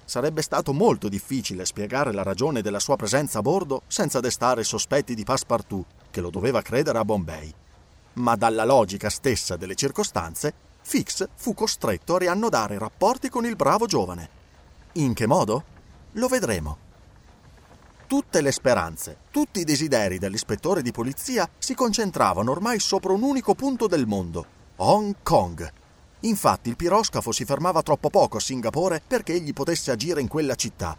Sarebbe 0.04 0.42
stato 0.42 0.72
molto 0.72 1.08
difficile 1.08 1.64
spiegare 1.64 2.12
la 2.12 2.22
ragione 2.22 2.62
della 2.62 2.78
sua 2.78 2.94
presenza 2.94 3.40
a 3.40 3.42
bordo 3.42 3.82
senza 3.88 4.20
destare 4.20 4.62
sospetti 4.62 5.16
di 5.16 5.24
Passepartout, 5.24 5.86
che 6.12 6.20
lo 6.20 6.30
doveva 6.30 6.62
credere 6.62 6.98
a 6.98 7.04
Bombay. 7.04 7.54
Ma 8.14 8.36
dalla 8.36 8.64
logica 8.64 9.10
stessa 9.10 9.56
delle 9.56 9.74
circostanze, 9.74 10.52
Fix 10.82 11.26
fu 11.34 11.54
costretto 11.54 12.14
a 12.14 12.18
riannodare 12.18 12.78
rapporti 12.78 13.28
con 13.28 13.46
il 13.46 13.56
bravo 13.56 13.86
giovane. 13.86 14.28
In 14.92 15.14
che 15.14 15.26
modo? 15.26 15.64
Lo 16.12 16.28
vedremo. 16.28 16.76
Tutte 18.06 18.42
le 18.42 18.52
speranze, 18.52 19.16
tutti 19.30 19.60
i 19.60 19.64
desideri 19.64 20.18
dell'ispettore 20.18 20.82
di 20.82 20.92
polizia 20.92 21.48
si 21.58 21.74
concentravano 21.74 22.50
ormai 22.50 22.78
sopra 22.78 23.12
un 23.12 23.22
unico 23.22 23.54
punto 23.54 23.86
del 23.86 24.06
mondo, 24.06 24.46
Hong 24.76 25.16
Kong. 25.22 25.72
Infatti 26.20 26.68
il 26.68 26.76
piroscafo 26.76 27.32
si 27.32 27.44
fermava 27.44 27.82
troppo 27.82 28.10
poco 28.10 28.36
a 28.36 28.40
Singapore 28.40 29.02
perché 29.04 29.32
egli 29.32 29.52
potesse 29.52 29.90
agire 29.90 30.20
in 30.20 30.28
quella 30.28 30.54
città. 30.54 30.96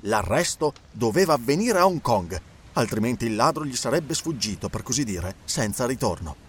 L'arresto 0.00 0.74
doveva 0.92 1.32
avvenire 1.32 1.78
a 1.78 1.86
Hong 1.86 2.00
Kong, 2.00 2.40
altrimenti 2.76 3.26
il 3.26 3.36
ladro 3.36 3.66
gli 3.66 3.76
sarebbe 3.76 4.14
sfuggito, 4.14 4.70
per 4.70 4.82
così 4.82 5.04
dire, 5.04 5.34
senza 5.44 5.84
ritorno. 5.84 6.44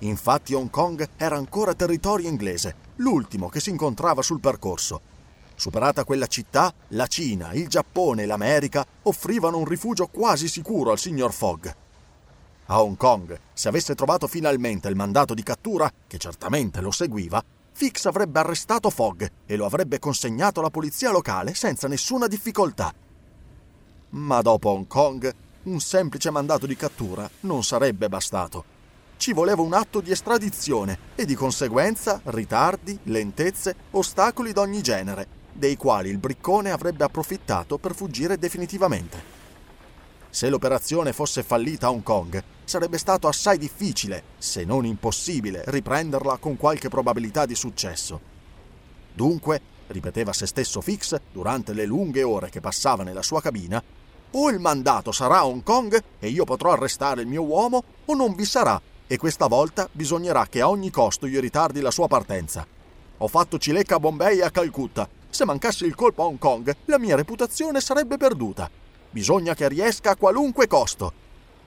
Infatti 0.00 0.54
Hong 0.54 0.70
Kong 0.70 1.08
era 1.16 1.36
ancora 1.36 1.74
territorio 1.74 2.28
inglese, 2.28 2.74
l'ultimo 2.96 3.48
che 3.48 3.60
si 3.60 3.70
incontrava 3.70 4.22
sul 4.22 4.40
percorso 4.40 5.10
Superata 5.62 6.04
quella 6.04 6.26
città, 6.26 6.74
la 6.88 7.06
Cina, 7.06 7.52
il 7.52 7.68
Giappone 7.68 8.22
e 8.22 8.26
l'America 8.26 8.84
offrivano 9.02 9.58
un 9.58 9.64
rifugio 9.64 10.08
quasi 10.08 10.48
sicuro 10.48 10.90
al 10.90 10.98
signor 10.98 11.32
Fogg. 11.32 11.72
A 12.66 12.82
Hong 12.82 12.96
Kong, 12.96 13.38
se 13.52 13.68
avesse 13.68 13.94
trovato 13.94 14.26
finalmente 14.26 14.88
il 14.88 14.96
mandato 14.96 15.34
di 15.34 15.42
cattura, 15.44 15.88
che 16.06 16.18
certamente 16.18 16.80
lo 16.80 16.90
seguiva, 16.90 17.40
Fix 17.74 18.06
avrebbe 18.06 18.40
arrestato 18.40 18.90
Fogg 18.90 19.24
e 19.46 19.56
lo 19.56 19.64
avrebbe 19.64 20.00
consegnato 20.00 20.58
alla 20.58 20.70
polizia 20.70 21.12
locale 21.12 21.54
senza 21.54 21.86
nessuna 21.86 22.26
difficoltà. 22.26 22.92
Ma 24.10 24.42
dopo 24.42 24.70
Hong 24.70 24.88
Kong, 24.88 25.32
un 25.64 25.80
semplice 25.80 26.30
mandato 26.30 26.66
di 26.66 26.76
cattura 26.76 27.28
non 27.40 27.62
sarebbe 27.62 28.08
bastato. 28.08 28.64
Ci 29.16 29.32
voleva 29.32 29.62
un 29.62 29.72
atto 29.72 30.00
di 30.00 30.10
estradizione 30.10 30.98
e 31.14 31.24
di 31.24 31.34
conseguenza 31.34 32.20
ritardi, 32.24 32.98
lentezze, 33.04 33.74
ostacoli 33.92 34.52
d'ogni 34.52 34.82
genere 34.82 35.40
dei 35.52 35.76
quali 35.76 36.08
il 36.08 36.18
briccone 36.18 36.70
avrebbe 36.70 37.04
approfittato 37.04 37.78
per 37.78 37.94
fuggire 37.94 38.38
definitivamente. 38.38 39.40
Se 40.30 40.48
l'operazione 40.48 41.12
fosse 41.12 41.42
fallita 41.42 41.86
a 41.86 41.90
Hong 41.90 42.02
Kong, 42.02 42.42
sarebbe 42.64 42.96
stato 42.96 43.28
assai 43.28 43.58
difficile, 43.58 44.22
se 44.38 44.64
non 44.64 44.86
impossibile, 44.86 45.62
riprenderla 45.66 46.38
con 46.38 46.56
qualche 46.56 46.88
probabilità 46.88 47.44
di 47.44 47.54
successo. 47.54 48.18
Dunque, 49.12 49.60
ripeteva 49.88 50.32
se 50.32 50.46
stesso 50.46 50.80
Fix 50.80 51.20
durante 51.30 51.74
le 51.74 51.84
lunghe 51.84 52.22
ore 52.22 52.48
che 52.48 52.60
passava 52.60 53.02
nella 53.02 53.22
sua 53.22 53.42
cabina, 53.42 53.82
o 54.32 54.50
il 54.50 54.58
mandato 54.58 55.12
sarà 55.12 55.38
a 55.38 55.46
Hong 55.46 55.62
Kong 55.62 56.02
e 56.18 56.28
io 56.28 56.44
potrò 56.44 56.72
arrestare 56.72 57.22
il 57.22 57.26
mio 57.26 57.42
uomo, 57.42 57.82
o 58.04 58.14
non 58.14 58.34
vi 58.34 58.44
sarà, 58.44 58.80
e 59.06 59.16
questa 59.16 59.46
volta 59.46 59.88
bisognerà 59.90 60.46
che 60.46 60.60
a 60.60 60.68
ogni 60.68 60.90
costo 60.90 61.26
io 61.26 61.40
ritardi 61.40 61.80
la 61.80 61.90
sua 61.90 62.08
partenza. 62.08 62.66
Ho 63.18 63.28
fatto 63.28 63.58
cilecca 63.58 63.96
a 63.96 64.00
Bombay 64.00 64.38
e 64.38 64.42
a 64.42 64.50
Calcutta, 64.50 65.08
se 65.32 65.46
mancasse 65.46 65.86
il 65.86 65.94
colpo 65.94 66.22
a 66.22 66.26
Hong 66.26 66.38
Kong, 66.38 66.76
la 66.84 66.98
mia 66.98 67.16
reputazione 67.16 67.80
sarebbe 67.80 68.18
perduta. 68.18 68.70
Bisogna 69.08 69.54
che 69.54 69.66
riesca 69.66 70.10
a 70.10 70.16
qualunque 70.16 70.66
costo. 70.66 71.12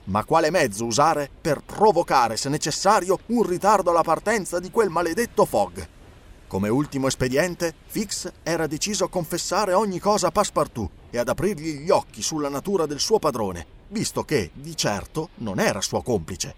Ma 0.04 0.24
quale 0.24 0.50
mezzo 0.50 0.84
usare 0.84 1.28
per 1.40 1.62
provocare, 1.66 2.36
se 2.36 2.48
necessario, 2.48 3.18
un 3.26 3.42
ritardo 3.42 3.90
alla 3.90 4.02
partenza 4.02 4.60
di 4.60 4.70
quel 4.70 4.88
maledetto 4.88 5.44
Fogg? 5.44 5.84
Come 6.48 6.68
ultimo 6.68 7.08
espediente, 7.08 7.74
Fix 7.86 8.30
era 8.44 8.68
deciso 8.68 9.04
a 9.04 9.08
confessare 9.08 9.72
ogni 9.72 9.98
cosa 9.98 10.28
a 10.28 10.30
Passepartout 10.30 10.90
e 11.10 11.18
ad 11.18 11.28
aprirgli 11.28 11.80
gli 11.80 11.90
occhi 11.90 12.22
sulla 12.22 12.48
natura 12.48 12.86
del 12.86 13.00
suo 13.00 13.18
padrone, 13.18 13.66
visto 13.88 14.22
che, 14.22 14.50
di 14.54 14.76
certo, 14.76 15.30
non 15.36 15.58
era 15.58 15.80
suo 15.80 16.02
complice. 16.02 16.54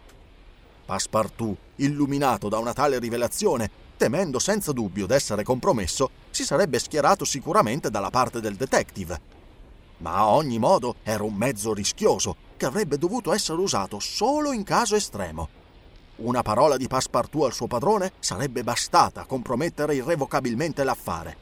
Passepartout, 0.84 1.56
illuminato 1.76 2.50
da 2.50 2.58
una 2.58 2.74
tale 2.74 2.98
rivelazione, 2.98 3.70
temendo 3.96 4.38
senza 4.38 4.72
dubbio 4.72 5.06
d'essere 5.06 5.42
compromesso, 5.42 6.10
si 6.30 6.44
sarebbe 6.44 6.78
schierato 6.78 7.24
sicuramente 7.24 7.88
dalla 7.88 8.10
parte 8.10 8.40
del 8.40 8.56
detective. 8.56 9.36
Ma 9.98 10.16
a 10.16 10.28
ogni 10.28 10.58
modo 10.58 10.96
era 11.02 11.22
un 11.22 11.34
mezzo 11.34 11.72
rischioso 11.72 12.36
che 12.58 12.66
avrebbe 12.66 12.98
dovuto 12.98 13.32
essere 13.32 13.58
usato 13.58 14.00
solo 14.00 14.52
in 14.52 14.64
caso 14.64 14.96
estremo. 14.96 15.57
Una 16.18 16.42
parola 16.42 16.76
di 16.76 16.86
Passepartout 16.86 17.44
al 17.44 17.52
suo 17.52 17.66
padrone 17.66 18.12
sarebbe 18.18 18.62
bastata 18.62 19.22
a 19.22 19.26
compromettere 19.26 19.94
irrevocabilmente 19.94 20.84
l'affare. 20.84 21.36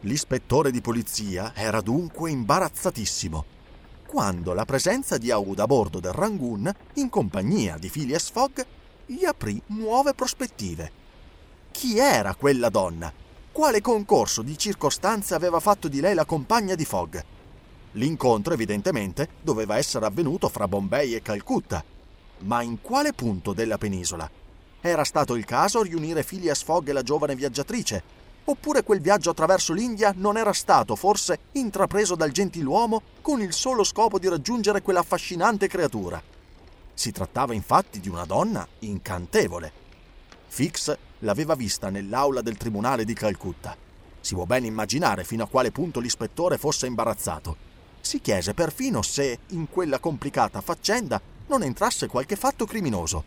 L'ispettore 0.00 0.70
di 0.70 0.80
polizia 0.80 1.52
era 1.54 1.80
dunque 1.80 2.30
imbarazzatissimo 2.30 3.54
quando 4.14 4.52
la 4.52 4.64
presenza 4.64 5.18
di 5.18 5.32
Aoud 5.32 5.58
a 5.58 5.66
bordo 5.66 5.98
del 5.98 6.12
Rangoon, 6.12 6.72
in 6.94 7.08
compagnia 7.08 7.78
di 7.78 7.88
Phileas 7.88 8.30
Fogg, 8.30 8.60
gli 9.06 9.24
aprì 9.24 9.60
nuove 9.66 10.14
prospettive. 10.14 10.92
Chi 11.72 11.98
era 11.98 12.36
quella 12.36 12.68
donna? 12.68 13.12
Quale 13.50 13.80
concorso 13.80 14.42
di 14.42 14.56
circostanze 14.56 15.34
aveva 15.34 15.58
fatto 15.58 15.88
di 15.88 15.98
lei 15.98 16.14
la 16.14 16.26
compagna 16.26 16.76
di 16.76 16.84
Fogg? 16.84 17.18
L'incontro, 17.94 18.54
evidentemente, 18.54 19.30
doveva 19.42 19.78
essere 19.78 20.06
avvenuto 20.06 20.48
fra 20.48 20.68
Bombay 20.68 21.14
e 21.14 21.20
Calcutta. 21.20 21.84
Ma 22.44 22.60
in 22.60 22.80
quale 22.82 23.14
punto 23.14 23.54
della 23.54 23.78
penisola? 23.78 24.30
Era 24.80 25.04
stato 25.04 25.34
il 25.34 25.46
caso 25.46 25.82
riunire 25.82 26.24
Phileas 26.24 26.62
Fogg 26.62 26.88
e 26.88 26.92
la 26.92 27.02
giovane 27.02 27.34
viaggiatrice? 27.34 28.02
Oppure 28.44 28.82
quel 28.82 29.00
viaggio 29.00 29.30
attraverso 29.30 29.72
l'India 29.72 30.12
non 30.14 30.36
era 30.36 30.52
stato, 30.52 30.94
forse, 30.94 31.38
intrapreso 31.52 32.14
dal 32.14 32.32
gentiluomo 32.32 33.00
con 33.22 33.40
il 33.40 33.54
solo 33.54 33.82
scopo 33.82 34.18
di 34.18 34.28
raggiungere 34.28 34.82
quell'affascinante 34.82 35.68
creatura? 35.68 36.22
Si 36.92 37.12
trattava 37.12 37.54
infatti 37.54 37.98
di 37.98 38.10
una 38.10 38.26
donna 38.26 38.66
incantevole. 38.80 39.72
Fix 40.46 40.94
l'aveva 41.20 41.54
vista 41.54 41.88
nell'aula 41.88 42.42
del 42.42 42.58
tribunale 42.58 43.06
di 43.06 43.14
Calcutta. 43.14 43.74
Si 44.20 44.34
può 44.34 44.44
ben 44.44 44.66
immaginare 44.66 45.24
fino 45.24 45.44
a 45.44 45.48
quale 45.48 45.72
punto 45.72 45.98
l'ispettore 45.98 46.58
fosse 46.58 46.86
imbarazzato. 46.86 47.56
Si 48.02 48.20
chiese 48.20 48.52
perfino 48.52 49.00
se, 49.00 49.38
in 49.48 49.70
quella 49.70 49.98
complicata 49.98 50.60
faccenda, 50.60 51.18
non 51.46 51.62
entrasse 51.62 52.06
qualche 52.06 52.36
fatto 52.36 52.66
criminoso. 52.66 53.24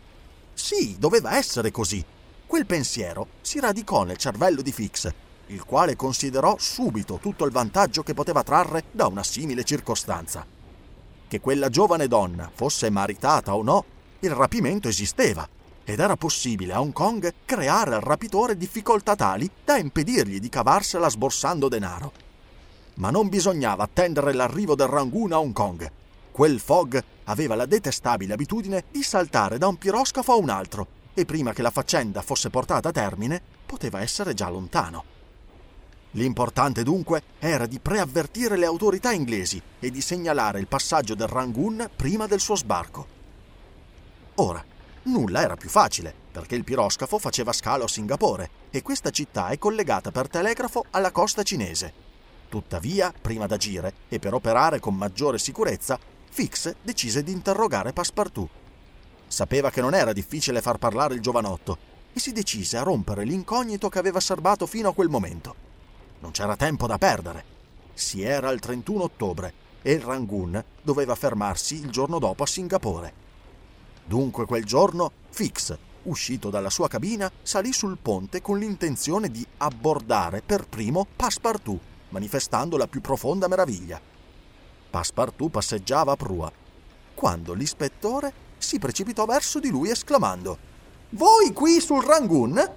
Sì, 0.54 0.96
doveva 0.98 1.36
essere 1.36 1.70
così. 1.70 2.04
Quel 2.46 2.66
pensiero 2.66 3.28
si 3.42 3.60
radicò 3.60 4.04
nel 4.04 4.16
cervello 4.16 4.62
di 4.62 4.72
Fix, 4.72 5.12
il 5.46 5.64
quale 5.64 5.96
considerò 5.96 6.56
subito 6.58 7.18
tutto 7.20 7.44
il 7.44 7.52
vantaggio 7.52 8.02
che 8.02 8.14
poteva 8.14 8.42
trarre 8.42 8.84
da 8.90 9.06
una 9.06 9.22
simile 9.22 9.64
circostanza. 9.64 10.44
Che 11.28 11.40
quella 11.40 11.68
giovane 11.68 12.08
donna 12.08 12.50
fosse 12.52 12.90
maritata 12.90 13.54
o 13.54 13.62
no, 13.62 13.84
il 14.20 14.30
rapimento 14.30 14.88
esisteva 14.88 15.46
ed 15.84 16.00
era 16.00 16.16
possibile 16.16 16.72
a 16.72 16.80
Hong 16.80 16.92
Kong 16.92 17.32
creare 17.44 17.94
al 17.94 18.00
rapitore 18.00 18.56
difficoltà 18.56 19.14
tali 19.14 19.50
da 19.64 19.78
impedirgli 19.78 20.38
di 20.38 20.48
cavarsela 20.48 21.08
sborsando 21.08 21.68
denaro. 21.68 22.12
Ma 22.94 23.10
non 23.10 23.28
bisognava 23.28 23.84
attendere 23.84 24.32
l'arrivo 24.32 24.74
del 24.74 24.88
Rangoon 24.88 25.32
a 25.32 25.38
Hong 25.38 25.52
Kong. 25.52 25.90
Quel 26.38 26.60
Fogg 26.60 26.96
aveva 27.24 27.56
la 27.56 27.66
detestabile 27.66 28.34
abitudine 28.34 28.84
di 28.92 29.02
saltare 29.02 29.58
da 29.58 29.66
un 29.66 29.74
piroscafo 29.74 30.30
a 30.30 30.36
un 30.36 30.50
altro 30.50 30.86
e 31.12 31.24
prima 31.24 31.52
che 31.52 31.62
la 31.62 31.72
faccenda 31.72 32.22
fosse 32.22 32.48
portata 32.48 32.90
a 32.90 32.92
termine 32.92 33.42
poteva 33.66 34.02
essere 34.02 34.34
già 34.34 34.48
lontano. 34.48 35.02
L'importante 36.12 36.84
dunque 36.84 37.22
era 37.40 37.66
di 37.66 37.80
preavvertire 37.80 38.56
le 38.56 38.66
autorità 38.66 39.10
inglesi 39.10 39.60
e 39.80 39.90
di 39.90 40.00
segnalare 40.00 40.60
il 40.60 40.68
passaggio 40.68 41.16
del 41.16 41.26
Rangoon 41.26 41.90
prima 41.96 42.28
del 42.28 42.38
suo 42.38 42.54
sbarco. 42.54 43.06
Ora, 44.36 44.64
nulla 45.06 45.42
era 45.42 45.56
più 45.56 45.68
facile, 45.68 46.14
perché 46.30 46.54
il 46.54 46.62
piroscafo 46.62 47.18
faceva 47.18 47.52
scalo 47.52 47.82
a 47.82 47.88
Singapore 47.88 48.48
e 48.70 48.80
questa 48.82 49.10
città 49.10 49.48
è 49.48 49.58
collegata 49.58 50.12
per 50.12 50.28
telegrafo 50.28 50.84
alla 50.90 51.10
costa 51.10 51.42
cinese. 51.42 51.92
Tuttavia, 52.48 53.12
prima 53.20 53.48
d'agire 53.48 53.92
e 54.08 54.20
per 54.20 54.34
operare 54.34 54.78
con 54.78 54.94
maggiore 54.94 55.38
sicurezza, 55.38 55.98
Fix 56.38 56.72
decise 56.82 57.24
di 57.24 57.32
interrogare 57.32 57.92
Passepartout. 57.92 58.48
Sapeva 59.26 59.70
che 59.70 59.80
non 59.80 59.92
era 59.92 60.12
difficile 60.12 60.62
far 60.62 60.78
parlare 60.78 61.14
il 61.14 61.20
giovanotto 61.20 61.76
e 62.12 62.20
si 62.20 62.30
decise 62.30 62.76
a 62.76 62.84
rompere 62.84 63.24
l'incognito 63.24 63.88
che 63.88 63.98
aveva 63.98 64.20
serbato 64.20 64.64
fino 64.64 64.88
a 64.88 64.94
quel 64.94 65.08
momento. 65.08 65.52
Non 66.20 66.30
c'era 66.30 66.54
tempo 66.54 66.86
da 66.86 66.96
perdere. 66.96 67.44
Si 67.92 68.22
era 68.22 68.50
il 68.50 68.60
31 68.60 69.02
ottobre 69.02 69.52
e 69.82 69.90
il 69.90 70.00
Rangoon 70.00 70.62
doveva 70.80 71.16
fermarsi 71.16 71.74
il 71.74 71.90
giorno 71.90 72.20
dopo 72.20 72.44
a 72.44 72.46
Singapore. 72.46 73.12
Dunque 74.04 74.46
quel 74.46 74.64
giorno 74.64 75.10
Fix, 75.30 75.76
uscito 76.04 76.50
dalla 76.50 76.70
sua 76.70 76.86
cabina, 76.86 77.28
salì 77.42 77.72
sul 77.72 77.98
ponte 78.00 78.40
con 78.40 78.60
l'intenzione 78.60 79.28
di 79.28 79.44
abbordare 79.56 80.42
per 80.46 80.68
primo 80.68 81.04
Passepartout, 81.16 81.80
manifestando 82.10 82.76
la 82.76 82.86
più 82.86 83.00
profonda 83.00 83.48
meraviglia. 83.48 84.00
Passepartout 84.90 85.50
passeggiava 85.50 86.12
a 86.12 86.16
prua, 86.16 86.50
quando 87.14 87.52
l'ispettore 87.52 88.32
si 88.58 88.78
precipitò 88.78 89.24
verso 89.24 89.58
di 89.58 89.68
lui 89.68 89.90
esclamando 89.90 90.56
Voi 91.10 91.52
qui 91.52 91.80
sul 91.80 92.04
Rangoon? 92.04 92.70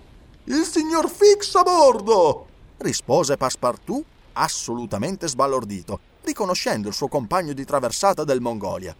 Il 0.46 0.64
signor 0.64 1.10
Fix 1.10 1.56
a 1.56 1.64
bordo! 1.64 2.48
rispose 2.78 3.38
Passepartout 3.38 4.04
assolutamente 4.34 5.28
sbalordito, 5.28 6.00
riconoscendo 6.24 6.88
il 6.88 6.94
suo 6.94 7.08
compagno 7.08 7.54
di 7.54 7.66
traversata 7.66 8.24
del 8.24 8.42
Mongolia. 8.42 8.96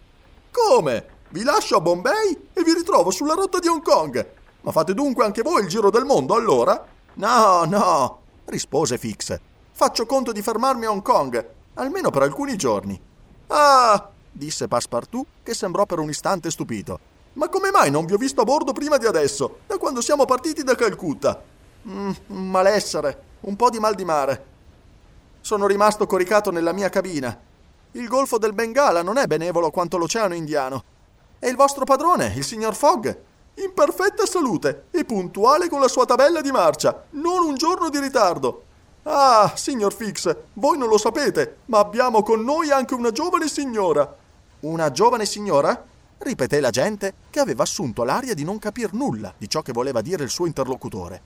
Come? 0.50 1.20
Vi 1.30 1.42
lascio 1.42 1.76
a 1.76 1.80
Bombay 1.80 2.48
e 2.52 2.62
vi 2.62 2.74
ritrovo 2.74 3.10
sulla 3.10 3.34
rotta 3.34 3.58
di 3.58 3.68
Hong 3.68 3.82
Kong. 3.82 4.30
Ma 4.60 4.70
fate 4.70 4.94
dunque 4.94 5.24
anche 5.24 5.42
voi 5.42 5.62
il 5.62 5.68
giro 5.68 5.90
del 5.90 6.04
mondo 6.04 6.34
allora? 6.34 6.86
No, 7.14 7.64
no, 7.64 8.20
rispose 8.44 8.98
Fix. 8.98 9.38
Faccio 9.72 10.06
conto 10.06 10.32
di 10.32 10.42
fermarmi 10.42 10.84
a 10.84 10.90
Hong 10.90 11.02
Kong, 11.02 11.48
almeno 11.74 12.10
per 12.10 12.22
alcuni 12.22 12.56
giorni. 12.56 13.00
Ah, 13.48 14.10
disse 14.30 14.68
Passepartout, 14.68 15.26
che 15.42 15.54
sembrò 15.54 15.86
per 15.86 15.98
un 15.98 16.08
istante 16.08 16.50
stupito. 16.50 17.10
Ma 17.34 17.48
come 17.48 17.70
mai 17.70 17.90
non 17.90 18.04
vi 18.04 18.12
ho 18.12 18.18
visto 18.18 18.42
a 18.42 18.44
bordo 18.44 18.72
prima 18.72 18.98
di 18.98 19.06
adesso, 19.06 19.60
da 19.66 19.78
quando 19.78 20.00
siamo 20.00 20.24
partiti 20.24 20.62
da 20.62 20.74
Calcutta? 20.74 21.42
Mm, 21.88 22.10
malessere, 22.26 23.22
un 23.40 23.56
po' 23.56 23.70
di 23.70 23.78
mal 23.78 23.94
di 23.94 24.04
mare. 24.04 24.46
Sono 25.40 25.66
rimasto 25.66 26.06
coricato 26.06 26.50
nella 26.50 26.72
mia 26.72 26.88
cabina. 26.88 27.36
Il 27.92 28.06
golfo 28.08 28.38
del 28.38 28.52
Bengala 28.52 29.02
non 29.02 29.18
è 29.18 29.26
benevolo 29.26 29.70
quanto 29.70 29.96
l'oceano 29.96 30.34
indiano. 30.34 30.84
E 31.38 31.48
il 31.48 31.56
vostro 31.56 31.84
padrone, 31.84 32.32
il 32.36 32.44
signor 32.44 32.74
Fogg, 32.74 33.06
in 33.54 33.74
perfetta 33.74 34.24
salute 34.24 34.84
e 34.90 35.04
puntuale 35.04 35.68
con 35.68 35.80
la 35.80 35.88
sua 35.88 36.06
tabella 36.06 36.40
di 36.40 36.50
marcia, 36.50 37.04
non 37.10 37.44
un 37.44 37.56
giorno 37.56 37.90
di 37.90 37.98
ritardo. 37.98 38.64
Ah, 39.04 39.52
signor 39.56 39.92
Fix, 39.92 40.36
voi 40.54 40.78
non 40.78 40.88
lo 40.88 40.96
sapete, 40.96 41.58
ma 41.66 41.80
abbiamo 41.80 42.22
con 42.22 42.42
noi 42.44 42.70
anche 42.70 42.94
una 42.94 43.10
giovane 43.10 43.48
signora. 43.48 44.16
Una 44.60 44.90
giovane 44.92 45.26
signora? 45.26 45.90
ripeté 46.18 46.60
la 46.60 46.70
gente, 46.70 47.14
che 47.30 47.40
aveva 47.40 47.64
assunto 47.64 48.04
l'aria 48.04 48.34
di 48.34 48.44
non 48.44 48.60
capir 48.60 48.92
nulla 48.92 49.34
di 49.36 49.48
ciò 49.48 49.60
che 49.60 49.72
voleva 49.72 50.02
dire 50.02 50.22
il 50.22 50.30
suo 50.30 50.46
interlocutore. 50.46 51.20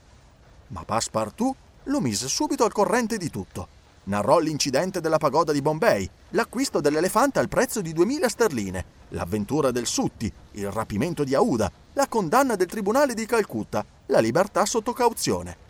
Ma 0.69 0.83
Passepartout 0.83 1.55
lo 1.83 2.01
mise 2.01 2.27
subito 2.27 2.63
al 2.63 2.73
corrente 2.73 3.17
di 3.17 3.29
tutto. 3.29 3.75
Narrò 4.05 4.39
l'incidente 4.39 4.99
della 4.99 5.17
pagoda 5.19 5.51
di 5.51 5.61
Bombay, 5.61 6.09
l'acquisto 6.29 6.81
dell'elefante 6.81 7.39
al 7.39 7.49
prezzo 7.49 7.81
di 7.81 7.93
2000 7.93 8.29
sterline, 8.29 8.85
l'avventura 9.09 9.69
del 9.69 9.85
Sutti, 9.85 10.31
il 10.51 10.71
rapimento 10.71 11.23
di 11.23 11.35
Aouda, 11.35 11.71
la 11.93 12.07
condanna 12.07 12.55
del 12.55 12.67
tribunale 12.67 13.13
di 13.13 13.25
Calcutta, 13.25 13.85
la 14.07 14.19
libertà 14.19 14.65
sotto 14.65 14.93
cauzione. 14.93 15.65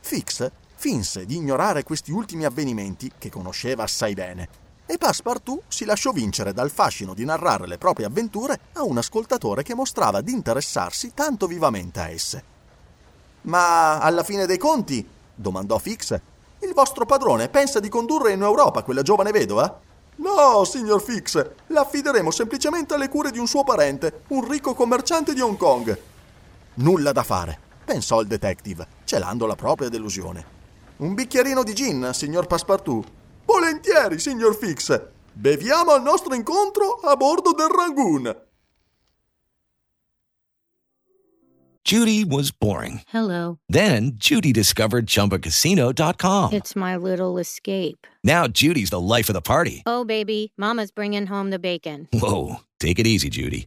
Fix 0.00 0.50
finse 0.82 1.26
di 1.26 1.36
ignorare 1.36 1.84
questi 1.84 2.10
ultimi 2.10 2.44
avvenimenti 2.44 3.08
che 3.16 3.30
conosceva 3.30 3.84
assai 3.84 4.14
bene 4.14 4.48
e 4.84 4.98
Passepartout 4.98 5.62
si 5.68 5.84
lasciò 5.84 6.10
vincere 6.10 6.52
dal 6.52 6.72
fascino 6.72 7.14
di 7.14 7.24
narrare 7.24 7.68
le 7.68 7.78
proprie 7.78 8.06
avventure 8.06 8.58
a 8.72 8.82
un 8.82 8.98
ascoltatore 8.98 9.62
che 9.62 9.76
mostrava 9.76 10.20
di 10.22 10.32
interessarsi 10.32 11.12
tanto 11.14 11.46
vivamente 11.46 12.00
a 12.00 12.08
esse. 12.08 12.42
Ma 13.42 14.00
alla 14.00 14.24
fine 14.24 14.44
dei 14.44 14.58
conti, 14.58 15.08
domandò 15.32 15.78
Fix, 15.78 16.20
il 16.58 16.72
vostro 16.74 17.06
padrone 17.06 17.48
pensa 17.48 17.78
di 17.78 17.88
condurre 17.88 18.32
in 18.32 18.42
Europa 18.42 18.82
quella 18.82 19.02
giovane 19.02 19.30
vedova? 19.30 19.80
No, 20.16 20.64
signor 20.64 21.00
Fix, 21.00 21.48
la 21.68 21.82
affideremo 21.82 22.32
semplicemente 22.32 22.94
alle 22.94 23.08
cure 23.08 23.30
di 23.30 23.38
un 23.38 23.46
suo 23.46 23.62
parente, 23.62 24.24
un 24.30 24.48
ricco 24.48 24.74
commerciante 24.74 25.32
di 25.32 25.40
Hong 25.40 25.56
Kong. 25.56 25.96
Nulla 26.74 27.12
da 27.12 27.22
fare, 27.22 27.56
pensò 27.84 28.20
il 28.20 28.26
detective, 28.26 28.84
celando 29.04 29.46
la 29.46 29.54
propria 29.54 29.88
delusione. 29.88 30.61
Un 31.02 31.14
bicchierino 31.14 31.64
di 31.64 31.74
gin, 31.74 32.10
signor 32.12 32.46
Passepartout. 32.46 33.04
Volentieri, 33.44 34.20
signor 34.20 34.56
Fix. 34.56 35.00
Beviamo 35.32 35.90
al 35.90 36.02
nostro 36.02 36.32
incontro 36.32 37.00
a 37.02 37.16
bordo 37.16 37.52
del 37.52 37.70
Rangoon. 37.70 38.36
Judy 41.84 42.24
was 42.24 42.52
boring. 42.52 43.00
Hello. 43.08 43.58
Then 43.68 44.12
Judy 44.14 44.52
discovered 44.52 45.06
ChumbaCasino.com. 45.06 46.52
It's 46.52 46.76
my 46.76 46.96
little 46.96 47.36
escape. 47.38 48.06
Now 48.22 48.46
Judy's 48.46 48.90
the 48.90 49.00
life 49.00 49.28
of 49.28 49.34
the 49.34 49.42
party. 49.42 49.82
Oh, 49.84 50.04
baby, 50.04 50.52
Mama's 50.56 50.92
bringing 50.92 51.26
home 51.26 51.50
the 51.50 51.58
bacon. 51.58 52.06
Whoa, 52.12 52.60
take 52.78 53.00
it 53.00 53.08
easy, 53.08 53.28
Judy. 53.28 53.66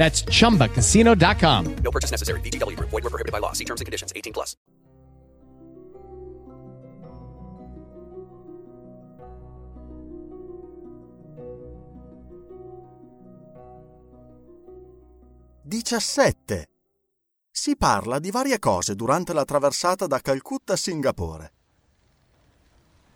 That's 0.00 0.24
chumbacasino.com. 0.24 1.74
No 1.82 1.90
purchase 1.90 2.10
necessary. 2.10 2.40
VGW 2.40 2.74
Group. 2.74 2.88
Void 2.88 3.02
were 3.04 3.10
prohibited 3.10 3.32
by 3.32 3.38
law. 3.38 3.52
See 3.52 3.66
terms 3.66 3.82
and 3.82 3.86
conditions. 3.86 4.12
18 4.16 4.32
plus. 4.32 4.56
Diciassette. 15.62 16.68
Si 17.50 17.76
parla 17.76 18.18
di 18.18 18.30
varie 18.30 18.58
cose 18.58 18.94
durante 18.96 19.34
la 19.34 19.44
traversata 19.44 20.06
da 20.06 20.18
Calcutta 20.20 20.72
a 20.72 20.76
Singapore. 20.76 21.52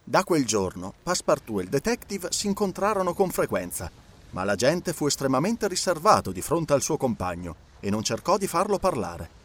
Da 0.05 0.23
quel 0.23 0.45
giorno, 0.45 0.93
Passepartout 1.03 1.61
e 1.61 1.63
il 1.63 1.71
detective 1.71 2.29
si 2.31 2.47
incontrarono 2.47 3.15
con 3.15 3.31
frequenza, 3.31 3.91
ma 4.35 4.43
l'agente 4.43 4.93
fu 4.93 5.07
estremamente 5.07 5.69
riservato 5.69 6.33
di 6.33 6.43
fronte 6.43 6.73
al 6.73 6.83
suo 6.83 6.97
compagno 6.97 7.55
e 7.79 7.89
non 7.89 8.03
cercò 8.03 8.37
di 8.37 8.49
farlo 8.49 8.79
parlare. 8.79 9.43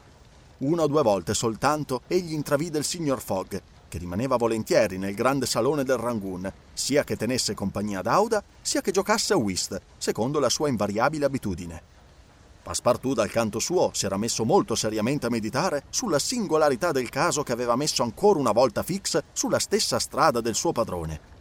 Una 0.60 0.84
o 0.84 0.88
due 0.88 1.04
volte 1.04 1.36
soltanto 1.36 2.02
egli 2.08 2.34
intravide 2.34 2.80
il 2.80 2.84
signor 2.84 3.22
Fogg, 3.22 3.62
che 3.88 3.98
rimaneva 4.00 4.36
volentieri 4.36 4.98
nel 4.98 5.14
grande 5.14 5.46
salone 5.46 5.84
del 5.84 5.98
Rangoon, 5.98 6.52
sia 6.74 7.04
che 7.04 7.16
tenesse 7.16 7.54
compagnia 7.54 8.00
ad 8.00 8.08
Auda, 8.08 8.44
sia 8.62 8.82
che 8.82 8.92
giocasse 8.92 9.34
a 9.34 9.38
whist, 9.38 9.80
secondo 9.98 10.40
la 10.40 10.50
sua 10.50 10.70
invariabile 10.70 11.26
abitudine. 11.26 11.82
Passepartout 12.64 13.16
dal 13.16 13.30
canto 13.30 13.60
suo 13.60 13.92
si 13.94 14.06
era 14.06 14.18
messo 14.18 14.44
molto 14.44 14.74
seriamente 14.74 15.28
a 15.28 15.30
meditare 15.30 15.84
sulla 15.90 16.20
singolarità 16.20 16.92
del 16.92 17.10
caso 17.10 17.44
che 17.44 17.52
aveva 17.52 17.76
messo 17.76 18.02
ancora 18.02 18.40
una 18.40 18.52
volta 18.52 18.84
Fix 18.84 19.22
sulla 19.34 19.60
stessa 19.60 20.00
strada 20.00 20.42
del 20.42 20.56
suo 20.56 20.72
padrone. 20.72 21.38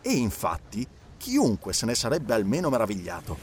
E 0.00 0.12
infatti, 0.12 0.86
chiunque 1.22 1.72
se 1.72 1.86
ne 1.86 1.94
sarebbe 1.94 2.34
almeno 2.34 2.68
meravigliato. 2.68 3.38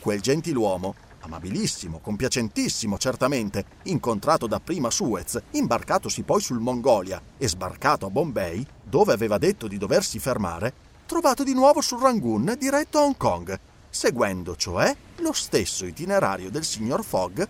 Quel 0.00 0.20
gentiluomo, 0.20 0.96
amabilissimo, 1.20 2.00
compiacentissimo 2.00 2.98
certamente, 2.98 3.64
incontrato 3.84 4.48
dapprima 4.48 4.88
a 4.88 4.90
Suez, 4.90 5.40
imbarcatosi 5.52 6.22
poi 6.24 6.40
sul 6.40 6.58
Mongolia 6.58 7.22
e 7.38 7.48
sbarcato 7.48 8.06
a 8.06 8.10
Bombay, 8.10 8.66
dove 8.82 9.12
aveva 9.12 9.38
detto 9.38 9.68
di 9.68 9.78
doversi 9.78 10.18
fermare, 10.18 10.72
trovato 11.06 11.44
di 11.44 11.54
nuovo 11.54 11.80
sul 11.80 12.00
Rangoon 12.00 12.56
diretto 12.58 12.98
a 12.98 13.02
Hong 13.02 13.16
Kong, 13.16 13.60
seguendo 13.88 14.56
cioè 14.56 14.94
lo 15.18 15.32
stesso 15.32 15.86
itinerario 15.86 16.50
del 16.50 16.64
signor 16.64 17.04
Fogg, 17.04 17.46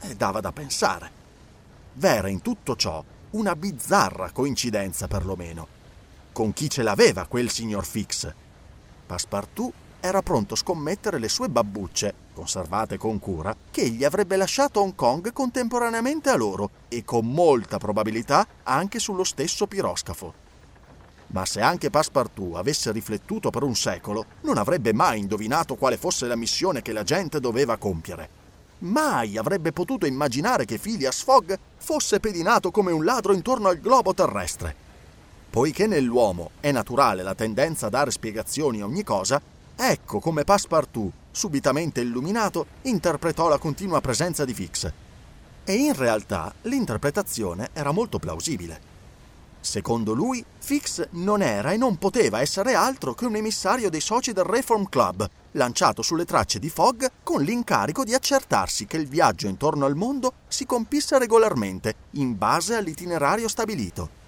e 0.00 0.14
dava 0.16 0.40
da 0.40 0.50
pensare. 0.50 1.10
V'era 1.92 2.28
in 2.28 2.40
tutto 2.40 2.74
ciò 2.74 3.04
una 3.32 3.54
bizzarra 3.54 4.30
coincidenza 4.30 5.08
perlomeno. 5.08 5.68
Con 6.32 6.54
chi 6.54 6.70
ce 6.70 6.82
l'aveva 6.82 7.26
quel 7.26 7.50
signor 7.50 7.84
Fix? 7.84 8.32
Passepartout 9.06 9.72
era 10.00 10.22
pronto 10.22 10.54
a 10.54 10.56
scommettere 10.56 11.18
le 11.18 11.28
sue 11.28 11.48
babbucce, 11.48 12.14
conservate 12.34 12.98
con 12.98 13.18
cura, 13.18 13.56
che 13.70 13.82
egli 13.82 14.04
avrebbe 14.04 14.36
lasciato 14.36 14.80
Hong 14.80 14.94
Kong 14.94 15.32
contemporaneamente 15.32 16.28
a 16.28 16.36
loro 16.36 16.70
e 16.88 17.04
con 17.04 17.26
molta 17.26 17.78
probabilità 17.78 18.46
anche 18.64 18.98
sullo 18.98 19.24
stesso 19.24 19.66
piroscafo. 19.66 20.34
Ma 21.28 21.46
se 21.46 21.62
anche 21.62 21.90
Passepartout 21.90 22.56
avesse 22.56 22.92
riflettuto 22.92 23.50
per 23.50 23.62
un 23.62 23.74
secolo, 23.74 24.26
non 24.42 24.58
avrebbe 24.58 24.92
mai 24.92 25.20
indovinato 25.20 25.74
quale 25.74 25.96
fosse 25.96 26.26
la 26.26 26.36
missione 26.36 26.82
che 26.82 26.92
la 26.92 27.02
gente 27.02 27.40
doveva 27.40 27.76
compiere. 27.76 28.42
Mai 28.80 29.38
avrebbe 29.38 29.72
potuto 29.72 30.04
immaginare 30.04 30.66
che 30.66 30.78
Phileas 30.78 31.22
Fogg 31.22 31.54
fosse 31.78 32.20
pedinato 32.20 32.70
come 32.70 32.92
un 32.92 33.04
ladro 33.04 33.32
intorno 33.32 33.68
al 33.68 33.80
globo 33.80 34.12
terrestre. 34.12 34.76
Poiché 35.54 35.86
nell'uomo 35.86 36.50
è 36.58 36.72
naturale 36.72 37.22
la 37.22 37.36
tendenza 37.36 37.86
a 37.86 37.88
dare 37.88 38.10
spiegazioni 38.10 38.80
a 38.80 38.86
ogni 38.86 39.04
cosa, 39.04 39.40
ecco 39.76 40.18
come 40.18 40.42
Passepartout, 40.42 41.12
subitamente 41.30 42.00
illuminato, 42.00 42.66
interpretò 42.82 43.46
la 43.46 43.58
continua 43.58 44.00
presenza 44.00 44.44
di 44.44 44.52
Fix. 44.52 44.92
E 45.62 45.72
in 45.72 45.94
realtà 45.94 46.52
l'interpretazione 46.62 47.68
era 47.72 47.92
molto 47.92 48.18
plausibile. 48.18 48.80
Secondo 49.60 50.12
lui, 50.12 50.44
Fix 50.58 51.06
non 51.10 51.40
era 51.40 51.70
e 51.70 51.76
non 51.76 51.98
poteva 51.98 52.40
essere 52.40 52.74
altro 52.74 53.14
che 53.14 53.24
un 53.24 53.36
emissario 53.36 53.90
dei 53.90 54.00
soci 54.00 54.32
del 54.32 54.42
Reform 54.42 54.88
Club, 54.88 55.24
lanciato 55.52 56.02
sulle 56.02 56.24
tracce 56.24 56.58
di 56.58 56.68
Fogg 56.68 57.06
con 57.22 57.42
l'incarico 57.42 58.02
di 58.02 58.12
accertarsi 58.12 58.86
che 58.86 58.96
il 58.96 59.06
viaggio 59.06 59.46
intorno 59.46 59.84
al 59.84 59.94
mondo 59.94 60.32
si 60.48 60.66
compisse 60.66 61.16
regolarmente, 61.16 61.94
in 62.14 62.36
base 62.36 62.74
all'itinerario 62.74 63.46
stabilito. 63.46 64.23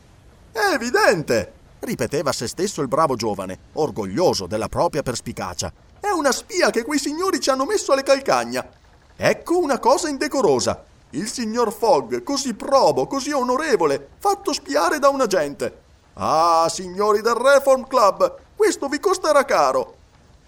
È 0.56 0.72
evidente! 0.72 1.52
ripeteva 1.80 2.30
a 2.30 2.32
se 2.32 2.48
stesso 2.48 2.80
il 2.80 2.88
bravo 2.88 3.14
giovane, 3.14 3.58
orgoglioso 3.74 4.46
della 4.46 4.70
propria 4.70 5.02
perspicacia. 5.02 5.70
È 6.00 6.08
una 6.08 6.32
spia 6.32 6.70
che 6.70 6.82
quei 6.82 6.98
signori 6.98 7.40
ci 7.40 7.50
hanno 7.50 7.66
messo 7.66 7.92
alle 7.92 8.02
calcagna. 8.02 8.66
Ecco 9.14 9.58
una 9.58 9.78
cosa 9.78 10.08
indecorosa. 10.08 10.82
Il 11.10 11.28
signor 11.28 11.74
Fogg, 11.74 12.22
così 12.22 12.54
probo, 12.54 13.06
così 13.06 13.32
onorevole, 13.32 14.12
fatto 14.16 14.54
spiare 14.54 14.98
da 14.98 15.10
un 15.10 15.20
agente. 15.20 15.82
Ah, 16.14 16.66
signori 16.70 17.20
del 17.20 17.34
Reform 17.34 17.86
Club, 17.86 18.36
questo 18.56 18.88
vi 18.88 18.98
costerà 18.98 19.44
caro. 19.44 19.94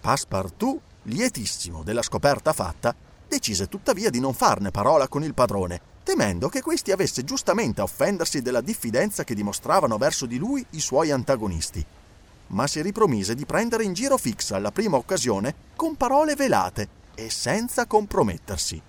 Passepartout, 0.00 0.80
lietissimo 1.02 1.82
della 1.82 2.02
scoperta 2.02 2.54
fatta, 2.54 2.94
decise 3.28 3.68
tuttavia 3.68 4.08
di 4.08 4.20
non 4.20 4.32
farne 4.32 4.70
parola 4.70 5.06
con 5.06 5.22
il 5.22 5.34
padrone, 5.34 5.80
temendo 6.08 6.48
che 6.48 6.62
questi 6.62 6.90
avesse 6.90 7.22
giustamente 7.22 7.82
a 7.82 7.84
offendersi 7.84 8.40
della 8.40 8.62
diffidenza 8.62 9.24
che 9.24 9.34
dimostravano 9.34 9.98
verso 9.98 10.24
di 10.24 10.38
lui 10.38 10.64
i 10.70 10.80
suoi 10.80 11.10
antagonisti. 11.10 11.84
Ma 12.46 12.66
si 12.66 12.80
ripromise 12.80 13.34
di 13.34 13.44
prendere 13.44 13.84
in 13.84 13.92
giro 13.92 14.16
Fix 14.16 14.52
alla 14.52 14.72
prima 14.72 14.96
occasione 14.96 15.54
con 15.76 15.96
parole 15.96 16.34
velate 16.34 16.88
e 17.14 17.28
senza 17.28 17.84
compromettersi. 17.84 18.80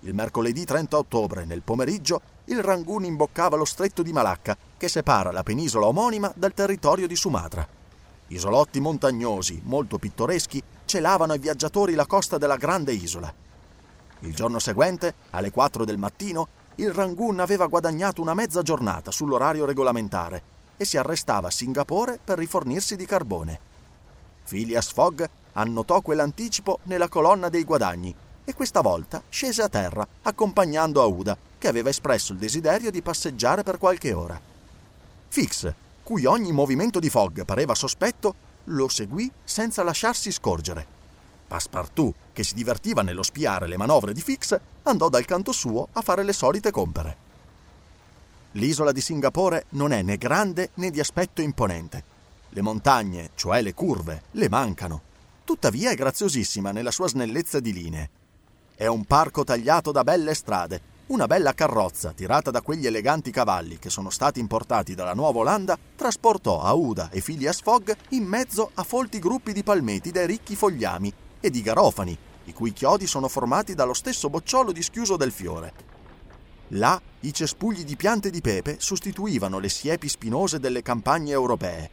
Il 0.00 0.12
mercoledì 0.12 0.64
30 0.64 0.98
ottobre, 0.98 1.44
nel 1.44 1.62
pomeriggio, 1.62 2.20
il 2.46 2.60
Rangoon 2.60 3.04
imboccava 3.04 3.54
lo 3.54 3.64
stretto 3.64 4.02
di 4.02 4.12
Malacca, 4.12 4.58
che 4.76 4.88
separa 4.88 5.30
la 5.30 5.44
penisola 5.44 5.86
omonima 5.86 6.32
dal 6.34 6.54
territorio 6.54 7.06
di 7.06 7.14
Sumatra. 7.14 7.64
Isolotti 8.26 8.80
montagnosi, 8.80 9.60
molto 9.62 9.98
pittoreschi, 9.98 10.60
celavano 10.86 11.34
ai 11.34 11.38
viaggiatori 11.38 11.94
la 11.94 12.06
costa 12.06 12.36
della 12.36 12.56
grande 12.56 12.90
isola. 12.94 13.32
Il 14.20 14.34
giorno 14.34 14.58
seguente, 14.58 15.14
alle 15.30 15.50
4 15.50 15.84
del 15.84 15.96
mattino, 15.96 16.48
il 16.76 16.92
Rangoon 16.92 17.40
aveva 17.40 17.66
guadagnato 17.66 18.20
una 18.20 18.34
mezza 18.34 18.62
giornata 18.62 19.10
sull'orario 19.10 19.64
regolamentare 19.64 20.42
e 20.76 20.84
si 20.84 20.96
arrestava 20.96 21.48
a 21.48 21.50
Singapore 21.50 22.18
per 22.22 22.38
rifornirsi 22.38 22.96
di 22.96 23.06
carbone. 23.06 23.58
Phileas 24.48 24.92
Fogg 24.92 25.22
annotò 25.52 26.00
quell'anticipo 26.00 26.80
nella 26.84 27.08
colonna 27.08 27.48
dei 27.48 27.64
guadagni 27.64 28.14
e 28.44 28.54
questa 28.54 28.80
volta 28.80 29.22
scese 29.28 29.62
a 29.62 29.68
terra 29.68 30.06
accompagnando 30.22 31.02
Auda, 31.02 31.36
che 31.58 31.68
aveva 31.68 31.88
espresso 31.88 32.32
il 32.32 32.38
desiderio 32.38 32.90
di 32.90 33.02
passeggiare 33.02 33.62
per 33.62 33.78
qualche 33.78 34.12
ora. 34.12 34.40
Fix, 35.28 35.72
cui 36.02 36.24
ogni 36.24 36.52
movimento 36.52 36.98
di 36.98 37.10
Fogg 37.10 37.44
pareva 37.44 37.74
sospetto, 37.74 38.34
lo 38.64 38.88
seguì 38.88 39.30
senza 39.44 39.82
lasciarsi 39.82 40.32
scorgere. 40.32 40.99
Passepartout, 41.50 42.14
che 42.32 42.44
si 42.44 42.54
divertiva 42.54 43.02
nello 43.02 43.24
spiare 43.24 43.66
le 43.66 43.76
manovre 43.76 44.12
di 44.12 44.20
Fix, 44.20 44.56
andò 44.84 45.08
dal 45.08 45.24
canto 45.24 45.50
suo 45.50 45.88
a 45.94 46.00
fare 46.00 46.22
le 46.22 46.32
solite 46.32 46.70
compere. 46.70 47.16
L'isola 48.52 48.92
di 48.92 49.00
Singapore 49.00 49.64
non 49.70 49.90
è 49.90 50.00
né 50.02 50.16
grande 50.16 50.70
né 50.74 50.92
di 50.92 51.00
aspetto 51.00 51.42
imponente. 51.42 52.04
Le 52.50 52.62
montagne, 52.62 53.30
cioè 53.34 53.62
le 53.62 53.74
curve, 53.74 54.22
le 54.30 54.48
mancano. 54.48 55.02
Tuttavia 55.42 55.90
è 55.90 55.96
graziosissima 55.96 56.70
nella 56.70 56.92
sua 56.92 57.08
snellezza 57.08 57.58
di 57.58 57.72
linee. 57.72 58.10
È 58.76 58.86
un 58.86 59.04
parco 59.04 59.42
tagliato 59.42 59.90
da 59.90 60.04
belle 60.04 60.34
strade. 60.34 60.80
Una 61.06 61.26
bella 61.26 61.52
carrozza, 61.52 62.12
tirata 62.12 62.52
da 62.52 62.62
quegli 62.62 62.86
eleganti 62.86 63.32
cavalli 63.32 63.80
che 63.80 63.90
sono 63.90 64.10
stati 64.10 64.38
importati 64.38 64.94
dalla 64.94 65.14
Nuova 65.14 65.40
Olanda, 65.40 65.76
trasportò 65.96 66.62
Auda 66.62 67.10
e 67.10 67.20
Phileas 67.20 67.60
Fogg 67.60 67.90
in 68.10 68.22
mezzo 68.22 68.70
a 68.74 68.84
folti 68.84 69.18
gruppi 69.18 69.52
di 69.52 69.64
palmeti 69.64 70.12
dai 70.12 70.26
ricchi 70.26 70.54
fogliami 70.54 71.12
e 71.40 71.50
di 71.50 71.62
garofani, 71.62 72.16
i 72.44 72.52
cui 72.52 72.72
chiodi 72.72 73.06
sono 73.06 73.28
formati 73.28 73.74
dallo 73.74 73.94
stesso 73.94 74.28
bocciolo 74.28 74.72
dischiuso 74.72 75.16
del 75.16 75.32
fiore. 75.32 75.72
Là 76.74 77.00
i 77.20 77.32
cespugli 77.32 77.84
di 77.84 77.96
piante 77.96 78.30
di 78.30 78.40
pepe 78.40 78.76
sostituivano 78.78 79.58
le 79.58 79.68
siepi 79.68 80.08
spinose 80.08 80.60
delle 80.60 80.82
campagne 80.82 81.32
europee. 81.32 81.90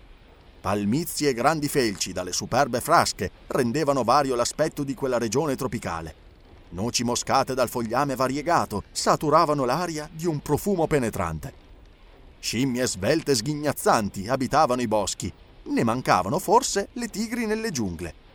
Palmizi 0.62 1.28
e 1.28 1.34
grandi 1.34 1.68
felci 1.68 2.12
dalle 2.14 2.32
superbe 2.32 2.82
frasche 2.82 3.32
rendevano 3.48 4.04
vario 4.04 4.36
l'aspetto 4.36 4.84
di 4.84 4.94
quella 4.94 5.18
regione 5.18 5.56
tropicale. 5.56 6.26
Noci 6.70 7.04
moscate 7.04 7.54
dal 7.54 7.70
fogliame 7.70 8.16
variegato 8.16 8.84
saturavano 8.92 9.66
l'aria 9.66 10.10
di 10.12 10.26
un 10.26 10.40
profumo 10.42 10.86
penetrante. 10.86 11.66
Scimmie 12.40 12.86
svelte 12.86 13.34
sghignazzanti 13.34 14.28
abitavano 14.28 14.82
i 14.82 14.88
boschi, 14.88 15.32
ne 15.64 15.84
mancavano 15.84 16.40
forse 16.40 16.90
le 16.94 17.08
tigri 17.08 17.46
nelle 17.46 17.72
giungle. 17.72 18.26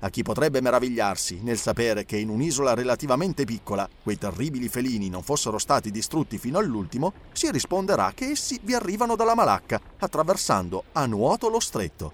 A 0.00 0.10
chi 0.10 0.22
potrebbe 0.22 0.60
meravigliarsi 0.60 1.40
nel 1.42 1.58
sapere 1.58 2.04
che 2.04 2.16
in 2.16 2.28
un'isola 2.28 2.74
relativamente 2.74 3.44
piccola 3.44 3.88
quei 4.02 4.16
terribili 4.16 4.68
felini 4.68 5.08
non 5.08 5.22
fossero 5.22 5.58
stati 5.58 5.90
distrutti 5.90 6.38
fino 6.38 6.58
all'ultimo, 6.58 7.12
si 7.32 7.50
risponderà 7.50 8.12
che 8.14 8.26
essi 8.26 8.60
vi 8.62 8.74
arrivano 8.74 9.16
dalla 9.16 9.34
Malacca, 9.34 9.80
attraversando 9.98 10.84
a 10.92 11.06
nuoto 11.06 11.48
lo 11.48 11.58
stretto. 11.58 12.12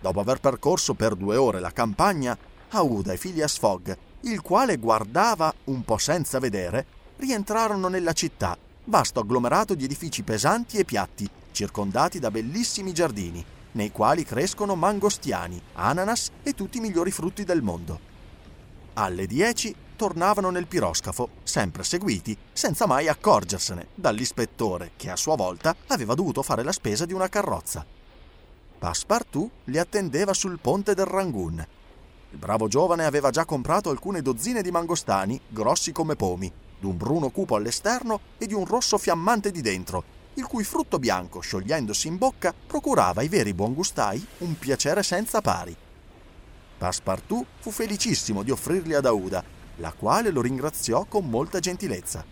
Dopo 0.00 0.20
aver 0.20 0.40
percorso 0.40 0.94
per 0.94 1.14
due 1.16 1.36
ore 1.36 1.60
la 1.60 1.70
campagna, 1.70 2.36
Auda 2.70 3.12
e 3.12 3.18
Phileas 3.18 3.58
Fogg 3.58 3.96
il 4.22 4.42
quale 4.42 4.76
guardava 4.76 5.52
un 5.64 5.82
po' 5.82 5.98
senza 5.98 6.38
vedere, 6.38 6.84
rientrarono 7.16 7.88
nella 7.88 8.12
città, 8.12 8.56
vasto 8.84 9.20
agglomerato 9.20 9.74
di 9.74 9.84
edifici 9.84 10.22
pesanti 10.22 10.78
e 10.78 10.84
piatti, 10.84 11.28
circondati 11.52 12.18
da 12.18 12.30
bellissimi 12.30 12.92
giardini, 12.92 13.44
nei 13.72 13.90
quali 13.90 14.24
crescono 14.24 14.74
mangostiani, 14.74 15.60
ananas 15.74 16.30
e 16.42 16.54
tutti 16.54 16.78
i 16.78 16.80
migliori 16.80 17.10
frutti 17.10 17.44
del 17.44 17.62
mondo. 17.62 18.08
Alle 18.94 19.26
10 19.26 19.74
tornavano 19.96 20.50
nel 20.50 20.66
piroscafo, 20.66 21.28
sempre 21.42 21.84
seguiti, 21.84 22.36
senza 22.52 22.86
mai 22.86 23.08
accorgersene, 23.08 23.88
dall'ispettore 23.94 24.92
che 24.96 25.10
a 25.10 25.16
sua 25.16 25.36
volta 25.36 25.76
aveva 25.88 26.14
dovuto 26.14 26.42
fare 26.42 26.62
la 26.62 26.72
spesa 26.72 27.04
di 27.04 27.12
una 27.12 27.28
carrozza. 27.28 27.84
Passepartout 28.78 29.50
li 29.64 29.78
attendeva 29.78 30.32
sul 30.32 30.58
ponte 30.58 30.94
del 30.94 31.04
Rangoon. 31.04 31.66
Il 32.30 32.38
bravo 32.38 32.66
giovane 32.66 33.04
aveva 33.04 33.30
già 33.30 33.44
comprato 33.44 33.90
alcune 33.90 34.22
dozzine 34.22 34.62
di 34.62 34.70
mangostani, 34.70 35.38
grossi 35.48 35.92
come 35.92 36.16
pomi, 36.16 36.50
d'un 36.78 36.96
bruno 36.96 37.28
cupo 37.28 37.56
all'esterno 37.56 38.20
e 38.38 38.46
di 38.46 38.54
un 38.54 38.64
rosso 38.64 38.96
fiammante 38.96 39.50
di 39.50 39.60
dentro, 39.60 40.02
il 40.34 40.44
cui 40.44 40.64
frutto 40.64 40.98
bianco, 40.98 41.40
sciogliendosi 41.40 42.08
in 42.08 42.16
bocca, 42.16 42.54
procurava 42.66 43.20
ai 43.20 43.28
veri 43.28 43.52
buongustai 43.52 44.26
un 44.38 44.58
piacere 44.58 45.02
senza 45.02 45.40
pari. 45.40 45.76
Passepartout 46.78 47.46
fu 47.58 47.70
felicissimo 47.70 48.42
di 48.42 48.50
offrirli 48.50 48.94
ad 48.94 49.06
Aouda, 49.06 49.42
la 49.76 49.92
quale 49.92 50.30
lo 50.30 50.40
ringraziò 50.40 51.04
con 51.04 51.28
molta 51.28 51.58
gentilezza. 51.58 52.24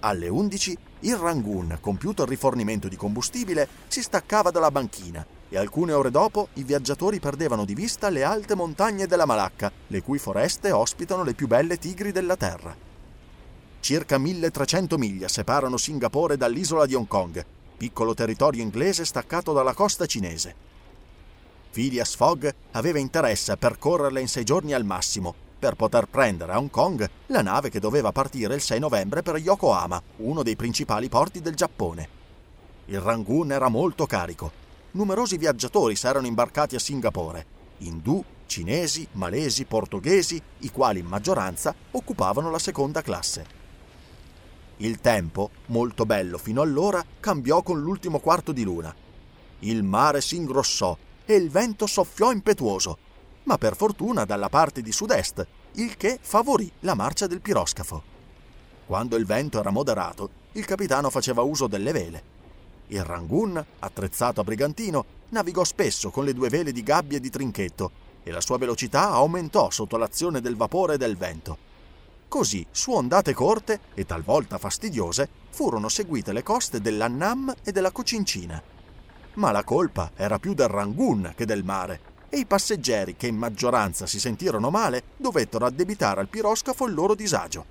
Alle 0.00 0.28
11 0.28 0.78
il 1.00 1.16
Rangoon, 1.16 1.78
compiuto 1.80 2.22
il 2.22 2.28
rifornimento 2.28 2.88
di 2.88 2.96
combustibile, 2.96 3.68
si 3.88 4.02
staccava 4.02 4.50
dalla 4.50 4.70
banchina 4.70 5.24
e 5.48 5.58
alcune 5.58 5.92
ore 5.92 6.10
dopo 6.10 6.48
i 6.54 6.62
viaggiatori 6.62 7.20
perdevano 7.20 7.64
di 7.64 7.74
vista 7.74 8.08
le 8.08 8.24
alte 8.24 8.54
montagne 8.54 9.06
della 9.06 9.26
Malacca, 9.26 9.70
le 9.88 10.02
cui 10.02 10.18
foreste 10.18 10.70
ospitano 10.72 11.24
le 11.24 11.34
più 11.34 11.46
belle 11.46 11.76
tigri 11.76 12.10
della 12.10 12.36
terra. 12.36 12.91
Circa 13.82 14.16
1300 14.16 14.96
miglia 14.96 15.26
separano 15.26 15.76
Singapore 15.76 16.36
dall'isola 16.36 16.86
di 16.86 16.94
Hong 16.94 17.08
Kong, 17.08 17.44
piccolo 17.76 18.14
territorio 18.14 18.62
inglese 18.62 19.04
staccato 19.04 19.52
dalla 19.52 19.74
costa 19.74 20.06
cinese. 20.06 20.54
Phileas 21.72 22.14
Fogg 22.14 22.48
aveva 22.70 23.00
interesse 23.00 23.50
a 23.50 23.56
percorrerle 23.56 24.20
in 24.20 24.28
sei 24.28 24.44
giorni 24.44 24.72
al 24.72 24.84
massimo, 24.84 25.34
per 25.58 25.74
poter 25.74 26.06
prendere 26.06 26.52
a 26.52 26.58
Hong 26.58 26.70
Kong 26.70 27.10
la 27.26 27.42
nave 27.42 27.70
che 27.70 27.80
doveva 27.80 28.12
partire 28.12 28.54
il 28.54 28.60
6 28.60 28.78
novembre 28.78 29.22
per 29.22 29.38
Yokohama, 29.38 30.00
uno 30.18 30.44
dei 30.44 30.54
principali 30.54 31.08
porti 31.08 31.40
del 31.40 31.56
Giappone. 31.56 32.08
Il 32.84 33.00
Rangoon 33.00 33.50
era 33.50 33.68
molto 33.68 34.06
carico. 34.06 34.52
Numerosi 34.92 35.36
viaggiatori 35.38 35.96
si 35.96 36.06
erano 36.06 36.28
imbarcati 36.28 36.76
a 36.76 36.78
Singapore, 36.78 37.44
indù, 37.78 38.22
cinesi, 38.46 39.08
malesi, 39.14 39.64
portoghesi, 39.64 40.40
i 40.60 40.70
quali 40.70 41.00
in 41.00 41.06
maggioranza 41.06 41.74
occupavano 41.90 42.48
la 42.48 42.60
seconda 42.60 43.02
classe. 43.02 43.61
Il 44.82 44.98
tempo, 44.98 45.50
molto 45.66 46.04
bello 46.04 46.38
fino 46.38 46.60
allora, 46.60 47.04
cambiò 47.20 47.62
con 47.62 47.80
l'ultimo 47.80 48.18
quarto 48.18 48.50
di 48.50 48.64
luna. 48.64 48.92
Il 49.60 49.84
mare 49.84 50.20
si 50.20 50.34
ingrossò 50.34 50.96
e 51.24 51.34
il 51.36 51.50
vento 51.50 51.86
soffiò 51.86 52.32
impetuoso, 52.32 52.98
ma 53.44 53.58
per 53.58 53.76
fortuna 53.76 54.24
dalla 54.24 54.48
parte 54.48 54.82
di 54.82 54.90
sud-est, 54.90 55.46
il 55.74 55.96
che 55.96 56.18
favorì 56.20 56.68
la 56.80 56.94
marcia 56.94 57.28
del 57.28 57.40
piroscafo. 57.40 58.02
Quando 58.84 59.14
il 59.14 59.24
vento 59.24 59.60
era 59.60 59.70
moderato, 59.70 60.30
il 60.52 60.64
capitano 60.64 61.10
faceva 61.10 61.42
uso 61.42 61.68
delle 61.68 61.92
vele. 61.92 62.22
Il 62.88 63.04
Rangoon, 63.04 63.64
attrezzato 63.78 64.40
a 64.40 64.44
brigantino, 64.44 65.04
navigò 65.28 65.62
spesso 65.62 66.10
con 66.10 66.24
le 66.24 66.34
due 66.34 66.48
vele 66.48 66.72
di 66.72 66.82
gabbia 66.82 67.18
e 67.18 67.20
di 67.20 67.30
trinchetto 67.30 67.90
e 68.24 68.32
la 68.32 68.40
sua 68.40 68.58
velocità 68.58 69.10
aumentò 69.10 69.70
sotto 69.70 69.96
l'azione 69.96 70.40
del 70.40 70.56
vapore 70.56 70.94
e 70.94 70.98
del 70.98 71.16
vento. 71.16 71.70
Così, 72.32 72.66
su 72.70 72.92
ondate 72.92 73.34
corte 73.34 73.78
e 73.92 74.06
talvolta 74.06 74.56
fastidiose, 74.56 75.28
furono 75.50 75.90
seguite 75.90 76.32
le 76.32 76.42
coste 76.42 76.80
dell'Annam 76.80 77.54
e 77.62 77.72
della 77.72 77.90
Cocincina 77.90 78.72
ma 79.34 79.50
la 79.50 79.64
colpa 79.64 80.10
era 80.14 80.38
più 80.38 80.52
del 80.54 80.68
Rangoon 80.68 81.32
che 81.34 81.46
del 81.46 81.64
mare 81.64 82.10
e 82.28 82.38
i 82.38 82.46
passeggeri, 82.46 83.14
che 83.14 83.26
in 83.26 83.36
maggioranza 83.36 84.06
si 84.06 84.18
sentirono 84.18 84.70
male, 84.70 85.02
dovettero 85.18 85.66
addebitare 85.66 86.20
al 86.20 86.28
piroscafo 86.28 86.86
il 86.86 86.94
loro 86.94 87.14
disagio. 87.14 87.64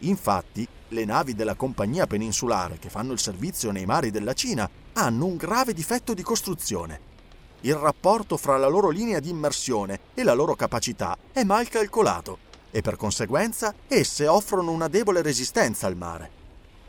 Infatti, 0.00 0.66
le 0.88 1.04
navi 1.04 1.34
della 1.34 1.54
compagnia 1.54 2.06
peninsulare 2.06 2.78
che 2.78 2.88
fanno 2.88 3.12
il 3.12 3.18
servizio 3.18 3.70
nei 3.70 3.84
mari 3.84 4.10
della 4.10 4.32
Cina 4.32 4.68
hanno 4.94 5.26
un 5.26 5.36
grave 5.36 5.74
difetto 5.74 6.14
di 6.14 6.22
costruzione. 6.22 7.12
Il 7.60 7.74
rapporto 7.74 8.38
fra 8.38 8.56
la 8.56 8.68
loro 8.68 8.88
linea 8.88 9.20
di 9.20 9.28
immersione 9.28 10.00
e 10.14 10.22
la 10.22 10.34
loro 10.34 10.54
capacità 10.54 11.16
è 11.30 11.44
mal 11.44 11.68
calcolato 11.68 12.43
e 12.74 12.80
per 12.80 12.96
conseguenza 12.96 13.72
esse 13.86 14.26
offrono 14.26 14.72
una 14.72 14.88
debole 14.88 15.22
resistenza 15.22 15.86
al 15.86 15.96
mare. 15.96 16.42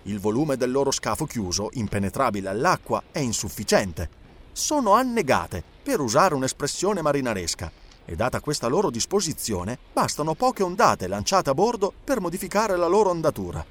Il 0.07 0.19
volume 0.19 0.57
del 0.57 0.71
loro 0.71 0.89
scafo 0.89 1.25
chiuso, 1.25 1.69
impenetrabile 1.73 2.49
all'acqua, 2.49 3.03
è 3.11 3.19
insufficiente. 3.19 4.09
Sono 4.51 4.93
annegate, 4.93 5.63
per 5.83 5.99
usare 5.99 6.33
un'espressione 6.33 7.03
marinaresca, 7.03 7.71
e 8.03 8.15
data 8.15 8.39
questa 8.39 8.65
loro 8.65 8.89
disposizione, 8.89 9.77
bastano 9.93 10.33
poche 10.33 10.63
ondate 10.63 11.05
lanciate 11.05 11.51
a 11.51 11.53
bordo 11.53 11.93
per 12.03 12.19
modificare 12.19 12.75
la 12.77 12.87
loro 12.87 13.11
ondatura. 13.11 13.63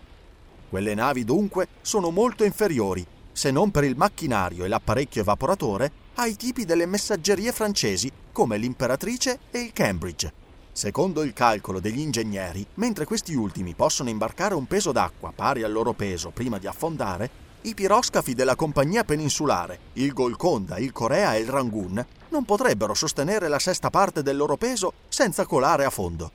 Quelle 0.70 0.94
navi 0.94 1.24
dunque 1.24 1.66
sono 1.80 2.10
molto 2.10 2.44
inferiori, 2.44 3.04
se 3.32 3.50
non 3.50 3.72
per 3.72 3.82
il 3.82 3.96
macchinario 3.96 4.64
e 4.64 4.68
l'apparecchio 4.68 5.22
evaporatore, 5.22 5.90
ai 6.14 6.36
tipi 6.36 6.64
delle 6.64 6.86
messaggerie 6.86 7.50
francesi 7.50 8.08
come 8.30 8.56
l'Imperatrice 8.56 9.40
e 9.50 9.58
il 9.58 9.72
Cambridge. 9.72 10.42
Secondo 10.74 11.22
il 11.22 11.32
calcolo 11.32 11.78
degli 11.78 12.00
ingegneri, 12.00 12.66
mentre 12.74 13.04
questi 13.04 13.32
ultimi 13.32 13.74
possono 13.74 14.08
imbarcare 14.08 14.54
un 14.54 14.66
peso 14.66 14.90
d'acqua 14.90 15.32
pari 15.32 15.62
al 15.62 15.70
loro 15.70 15.92
peso 15.92 16.30
prima 16.30 16.58
di 16.58 16.66
affondare, 16.66 17.42
i 17.62 17.74
piroscafi 17.74 18.34
della 18.34 18.56
compagnia 18.56 19.04
peninsulare, 19.04 19.78
il 19.92 20.12
Golconda, 20.12 20.78
il 20.78 20.90
Corea 20.90 21.36
e 21.36 21.38
il 21.38 21.48
Rangoon, 21.48 22.04
non 22.30 22.44
potrebbero 22.44 22.92
sostenere 22.92 23.46
la 23.46 23.60
sesta 23.60 23.88
parte 23.88 24.24
del 24.24 24.36
loro 24.36 24.56
peso 24.56 24.94
senza 25.06 25.46
colare 25.46 25.84
a 25.84 25.90
fondo. 25.90 26.32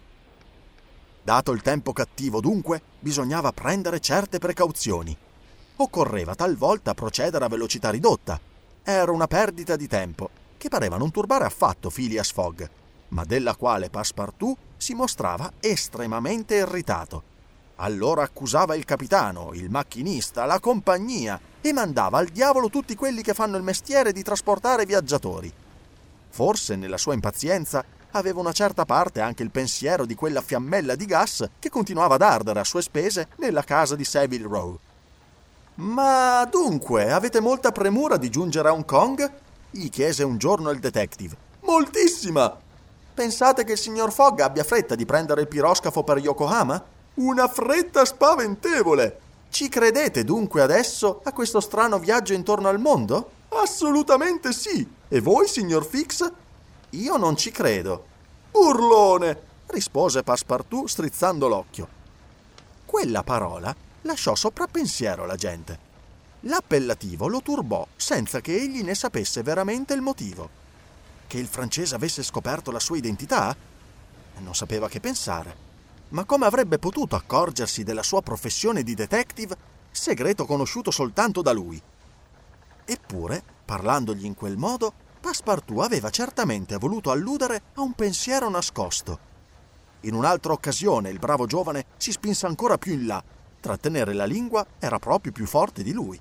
Dato 1.22 1.52
il 1.52 1.62
tempo 1.62 1.92
cattivo, 1.92 2.40
dunque, 2.40 2.82
bisognava 2.98 3.52
prendere 3.52 4.00
certe 4.00 4.38
precauzioni. 4.38 5.16
Occorreva 5.76 6.34
talvolta 6.34 6.94
procedere 6.94 7.44
a 7.44 7.50
velocità 7.50 7.90
ridotta. 7.90 8.40
Era 8.84 9.12
una 9.12 9.28
perdita 9.28 9.76
di 9.76 9.88
tempo 9.88 10.30
che 10.56 10.70
pareva 10.70 10.96
non 10.96 11.12
turbare 11.12 11.44
affatto 11.44 11.90
Phileas 11.90 12.32
Fogg 12.32 12.70
ma 13.10 13.24
della 13.24 13.56
quale 13.56 13.90
Passepartout 13.90 14.58
si 14.78 14.94
mostrava 14.94 15.52
estremamente 15.60 16.56
irritato. 16.56 17.24
Allora 17.76 18.24
accusava 18.24 18.76
il 18.76 18.86
capitano, 18.86 19.52
il 19.54 19.70
macchinista, 19.70 20.46
la 20.46 20.60
compagnia 20.60 21.40
e 21.62 21.72
mandava 21.72 22.18
al 22.18 22.28
diavolo 22.28 22.70
tutti 22.70 22.96
quelli 22.96 23.22
che 23.22 23.34
fanno 23.34 23.58
il 23.58 23.64
mestiere 23.64 24.12
di 24.12 24.22
trasportare 24.22 24.86
viaggiatori. 24.86 25.52
Forse 26.30 26.76
nella 26.76 26.98
sua 26.98 27.14
impazienza 27.14 27.84
aveva 28.12 28.40
una 28.40 28.52
certa 28.52 28.86
parte 28.86 29.22
anche 29.22 29.44
il 29.44 29.52
pensiero 29.52 30.06
di 30.06 30.16
quella 30.16 30.42
fiammella 30.42 30.96
di 30.96 31.06
gas 31.06 31.48
che 31.60 31.70
continuava 31.70 32.16
ad 32.16 32.22
ardere 32.22 32.60
a 32.60 32.66
sue 32.66 32.82
spese 32.82 33.30
nella 33.38 33.64
casa 33.64 33.96
di 33.96 34.04
Savile 34.04 34.48
Row. 34.48 34.78
Ma 35.76 36.46
dunque, 36.52 37.12
avete 37.12 37.40
molta 37.40 37.72
premura 37.72 38.18
di 38.18 38.30
giungere 38.30 38.68
a 38.68 38.74
Hong 38.74 38.86
Kong? 38.86 39.32
gli 39.72 39.90
chiese 39.90 40.24
un 40.24 40.38
giorno 40.38 40.72
il 40.72 40.80
detective. 40.80 41.38
Moltissima! 41.62 42.68
Pensate 43.20 43.66
che 43.66 43.74
il 43.74 43.78
signor 43.78 44.14
Fogg 44.14 44.40
abbia 44.40 44.64
fretta 44.64 44.96
di 44.96 45.06
prendere 45.06 45.42
il 45.42 45.50
piroscafo 45.50 46.06
per 46.06 46.20
Yokohama? 46.20 46.82
Una 47.16 47.50
fretta 47.50 48.06
spaventevole! 48.06 49.20
Ci 49.50 49.68
credete 49.68 50.24
dunque 50.24 50.62
adesso 50.62 51.20
a 51.26 51.34
questo 51.34 51.60
strano 51.60 52.00
viaggio 52.00 52.32
intorno 52.32 52.70
al 52.70 52.80
mondo? 52.80 53.30
Assolutamente 53.50 54.54
sì! 54.54 54.90
E 55.10 55.20
voi, 55.20 55.50
signor 55.50 55.86
Fix? 55.86 56.32
Io 56.92 57.18
non 57.18 57.36
ci 57.36 57.52
credo. 57.52 58.06
Burlone! 58.52 59.38
rispose 59.66 60.24
Passepartout 60.24 60.88
strizzando 60.88 61.50
l'occhio. 61.50 61.88
Quella 62.86 63.22
parola 63.24 63.76
lasciò 64.04 64.34
soprappensiero 64.34 65.26
la 65.26 65.36
gente. 65.36 65.78
L'appellativo 66.44 67.28
lo 67.28 67.42
turbò 67.42 67.86
senza 67.98 68.40
che 68.40 68.56
egli 68.56 68.82
ne 68.82 68.96
sapesse 68.96 69.44
veramente 69.44 69.94
il 69.94 70.00
motivo 70.00 70.60
che 71.30 71.38
il 71.38 71.46
francese 71.46 71.94
avesse 71.94 72.24
scoperto 72.24 72.72
la 72.72 72.80
sua 72.80 72.98
identità? 72.98 73.56
Non 74.40 74.56
sapeva 74.56 74.90
che 74.90 75.00
pensare. 75.00 75.68
Ma 76.10 76.26
come 76.26 76.48
avrebbe 76.48 76.80
potuto 76.80 77.16
accorgersi 77.16 77.84
della 77.84 78.02
sua 78.02 78.24
professione 78.24 78.82
di 78.82 78.96
detective, 78.96 79.56
segreto 79.92 80.48
conosciuto 80.48 80.90
soltanto 80.90 81.44
da 81.44 81.52
lui? 81.52 81.80
Eppure, 82.84 83.44
parlandogli 83.64 84.26
in 84.26 84.34
quel 84.34 84.58
modo, 84.58 84.92
Passepartout 85.22 85.84
aveva 85.84 86.10
certamente 86.10 86.78
voluto 86.78 87.12
alludere 87.12 87.62
a 87.76 87.82
un 87.82 87.94
pensiero 87.94 88.50
nascosto. 88.50 89.28
In 90.02 90.16
un'altra 90.16 90.54
occasione 90.54 91.12
il 91.12 91.20
bravo 91.20 91.46
giovane 91.46 91.86
si 91.98 92.12
spinse 92.12 92.48
ancora 92.48 92.80
più 92.80 92.94
in 92.94 93.06
là. 93.06 93.24
Trattenere 93.60 94.14
la 94.14 94.26
lingua 94.26 94.66
era 94.80 94.98
proprio 94.98 95.32
più 95.32 95.46
forte 95.46 95.84
di 95.84 95.92
lui. 95.92 96.20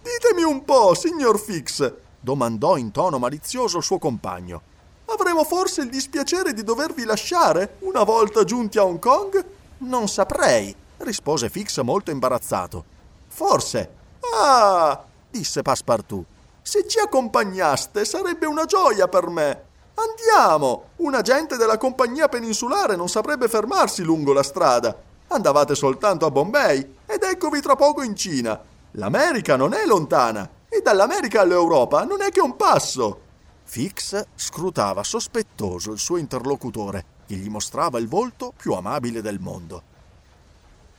Ditemi 0.00 0.44
un 0.44 0.64
po', 0.64 0.94
signor 0.94 1.40
Fix, 1.40 1.92
domandò 2.22 2.76
in 2.76 2.92
tono 2.92 3.18
malizioso 3.18 3.80
suo 3.80 3.98
compagno. 3.98 4.62
Avremo 5.06 5.44
forse 5.44 5.82
il 5.82 5.90
dispiacere 5.90 6.54
di 6.54 6.62
dovervi 6.62 7.04
lasciare 7.04 7.76
una 7.80 8.04
volta 8.04 8.44
giunti 8.44 8.78
a 8.78 8.84
Hong 8.84 9.00
Kong? 9.00 9.44
Non 9.78 10.08
saprei, 10.08 10.74
rispose 10.98 11.50
Fix 11.50 11.80
molto 11.80 12.10
imbarazzato. 12.12 12.84
Forse. 13.26 13.90
Ah, 14.34 15.02
disse 15.28 15.62
Passepartout. 15.62 16.24
Se 16.62 16.86
ci 16.86 17.00
accompagnaste 17.00 18.04
sarebbe 18.04 18.46
una 18.46 18.64
gioia 18.64 19.08
per 19.08 19.28
me. 19.28 19.64
Andiamo! 19.94 20.90
Un 20.96 21.14
agente 21.14 21.56
della 21.56 21.76
compagnia 21.76 22.28
peninsulare 22.28 22.94
non 22.94 23.08
saprebbe 23.08 23.48
fermarsi 23.48 24.02
lungo 24.02 24.32
la 24.32 24.44
strada. 24.44 24.96
Andavate 25.28 25.74
soltanto 25.74 26.24
a 26.24 26.30
Bombay 26.30 26.94
ed 27.04 27.22
eccovi 27.24 27.60
tra 27.60 27.74
poco 27.74 28.02
in 28.02 28.14
Cina. 28.14 28.58
L'America 28.92 29.56
non 29.56 29.74
è 29.74 29.84
lontana 29.84 30.48
e 30.74 30.80
dall'America 30.80 31.42
all'Europa 31.42 32.04
non 32.04 32.22
è 32.22 32.30
che 32.30 32.40
un 32.40 32.56
passo. 32.56 33.20
Fix 33.64 34.24
scrutava 34.34 35.02
sospettoso 35.04 35.92
il 35.92 35.98
suo 35.98 36.16
interlocutore, 36.16 37.04
che 37.26 37.34
gli 37.34 37.50
mostrava 37.50 37.98
il 37.98 38.08
volto 38.08 38.54
più 38.56 38.72
amabile 38.72 39.20
del 39.20 39.38
mondo. 39.38 39.82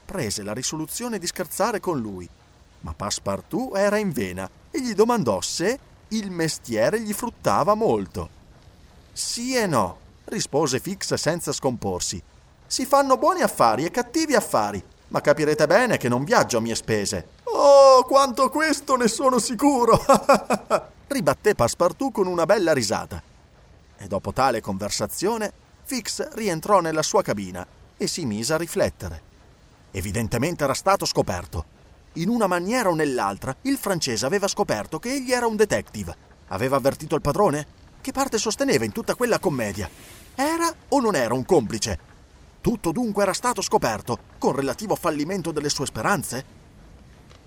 Prese 0.04 0.44
la 0.44 0.52
risoluzione 0.52 1.18
di 1.18 1.26
scherzare 1.26 1.80
con 1.80 1.98
lui, 1.98 2.28
ma 2.82 2.94
Passepartout 2.94 3.76
era 3.76 3.96
in 3.96 4.12
vena 4.12 4.48
e 4.70 4.80
gli 4.80 4.94
domandò 4.94 5.40
se 5.40 5.76
il 6.08 6.30
mestiere 6.30 7.00
gli 7.00 7.12
fruttava 7.12 7.74
molto. 7.74 8.28
Sì 9.12 9.56
e 9.56 9.66
no, 9.66 9.98
rispose 10.26 10.78
Fix 10.78 11.14
senza 11.14 11.50
scomporsi. 11.50 12.22
Si 12.64 12.86
fanno 12.86 13.16
buoni 13.16 13.40
affari 13.40 13.84
e 13.84 13.90
cattivi 13.90 14.36
affari, 14.36 14.80
ma 15.08 15.20
capirete 15.20 15.66
bene 15.66 15.96
che 15.96 16.08
non 16.08 16.22
viaggio 16.22 16.58
a 16.58 16.60
mie 16.60 16.76
spese. 16.76 17.28
Oh, 17.56 18.02
quanto 18.02 18.50
questo 18.50 18.96
ne 18.96 19.06
sono 19.06 19.38
sicuro! 19.38 19.96
ribatté 21.06 21.54
Passepartout 21.54 22.12
con 22.12 22.26
una 22.26 22.46
bella 22.46 22.72
risata. 22.72 23.22
E 23.96 24.06
dopo 24.08 24.32
tale 24.32 24.60
conversazione, 24.60 25.52
Fix 25.84 26.32
rientrò 26.32 26.80
nella 26.80 27.02
sua 27.02 27.22
cabina 27.22 27.64
e 27.96 28.08
si 28.08 28.24
mise 28.26 28.54
a 28.54 28.56
riflettere. 28.56 29.22
Evidentemente 29.92 30.64
era 30.64 30.74
stato 30.74 31.04
scoperto. 31.04 31.72
In 32.14 32.28
una 32.28 32.48
maniera 32.48 32.88
o 32.88 32.94
nell'altra, 32.94 33.54
il 33.62 33.76
francese 33.76 34.26
aveva 34.26 34.48
scoperto 34.48 34.98
che 34.98 35.12
egli 35.12 35.30
era 35.30 35.46
un 35.46 35.54
detective. 35.54 36.16
Aveva 36.48 36.76
avvertito 36.76 37.14
il 37.14 37.20
padrone? 37.20 37.66
Che 38.00 38.10
parte 38.10 38.36
sosteneva 38.36 38.84
in 38.84 38.92
tutta 38.92 39.14
quella 39.14 39.38
commedia? 39.38 39.88
Era 40.34 40.74
o 40.88 41.00
non 41.00 41.14
era 41.14 41.34
un 41.34 41.44
complice? 41.44 42.12
Tutto 42.60 42.90
dunque 42.90 43.22
era 43.22 43.32
stato 43.32 43.62
scoperto, 43.62 44.18
con 44.38 44.56
relativo 44.56 44.96
fallimento 44.96 45.52
delle 45.52 45.68
sue 45.68 45.86
speranze? 45.86 46.63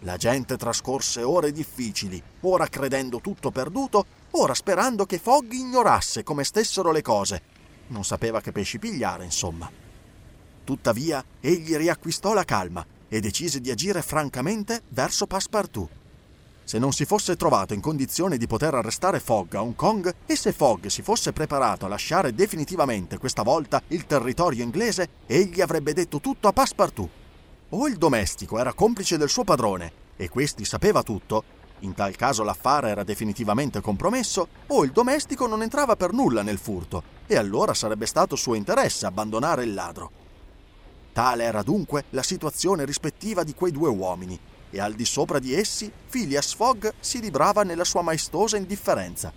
La 0.01 0.17
gente 0.17 0.57
trascorse 0.57 1.23
ore 1.23 1.51
difficili, 1.51 2.21
ora 2.41 2.67
credendo 2.67 3.19
tutto 3.19 3.49
perduto, 3.49 4.05
ora 4.31 4.53
sperando 4.53 5.05
che 5.05 5.17
Fogg 5.17 5.51
ignorasse 5.51 6.23
come 6.23 6.43
stessero 6.43 6.91
le 6.91 7.01
cose. 7.01 7.41
Non 7.87 8.03
sapeva 8.03 8.39
che 8.39 8.51
pesci 8.51 8.77
pigliare, 8.77 9.23
insomma. 9.23 9.69
Tuttavia, 10.63 11.23
egli 11.39 11.75
riacquistò 11.75 12.33
la 12.33 12.43
calma 12.43 12.85
e 13.07 13.19
decise 13.19 13.59
di 13.59 13.71
agire 13.71 14.01
francamente 14.01 14.83
verso 14.89 15.25
Passepartout. 15.25 15.89
Se 16.63 16.77
non 16.77 16.91
si 16.91 17.05
fosse 17.05 17.37
trovato 17.37 17.73
in 17.73 17.79
condizione 17.79 18.37
di 18.37 18.45
poter 18.45 18.75
arrestare 18.75 19.21
Fogg 19.21 19.55
a 19.55 19.61
Hong 19.61 19.73
Kong 19.75 20.13
e 20.25 20.35
se 20.35 20.51
Fogg 20.51 20.87
si 20.87 21.01
fosse 21.01 21.31
preparato 21.31 21.85
a 21.85 21.87
lasciare 21.87 22.35
definitivamente 22.35 23.17
questa 23.17 23.41
volta 23.41 23.81
il 23.87 24.05
territorio 24.05 24.63
inglese, 24.63 25.09
egli 25.25 25.61
avrebbe 25.61 25.93
detto 25.93 26.19
tutto 26.19 26.49
a 26.49 26.53
Passepartout. 26.53 27.09
O 27.71 27.85
il 27.89 27.97
domestico 27.97 28.59
era 28.59 28.71
complice 28.71 29.17
del 29.17 29.27
suo 29.27 29.43
padrone 29.43 29.91
e 30.15 30.29
questi 30.29 30.63
sapeva 30.63 31.03
tutto, 31.03 31.43
in 31.79 31.93
tal 31.93 32.15
caso 32.15 32.43
l'affare 32.43 32.89
era 32.89 33.03
definitivamente 33.03 33.81
compromesso, 33.81 34.47
o 34.67 34.85
il 34.85 34.91
domestico 34.91 35.47
non 35.47 35.61
entrava 35.61 35.97
per 35.97 36.13
nulla 36.13 36.43
nel 36.43 36.59
furto 36.59 37.03
e 37.27 37.35
allora 37.35 37.73
sarebbe 37.73 38.05
stato 38.05 38.37
suo 38.37 38.53
interesse 38.53 39.05
abbandonare 39.05 39.65
il 39.65 39.73
ladro. 39.73 40.11
Tale 41.11 41.43
era 41.43 41.61
dunque 41.61 42.05
la 42.11 42.23
situazione 42.23 42.85
rispettiva 42.85 43.43
di 43.43 43.53
quei 43.53 43.73
due 43.73 43.89
uomini 43.89 44.39
e 44.69 44.79
al 44.79 44.93
di 44.93 45.03
sopra 45.03 45.39
di 45.39 45.53
essi 45.53 45.91
Phileas 46.09 46.55
Fogg 46.55 46.87
si 47.01 47.19
librava 47.19 47.63
nella 47.63 47.83
sua 47.83 48.01
maestosa 48.01 48.55
indifferenza. 48.55 49.33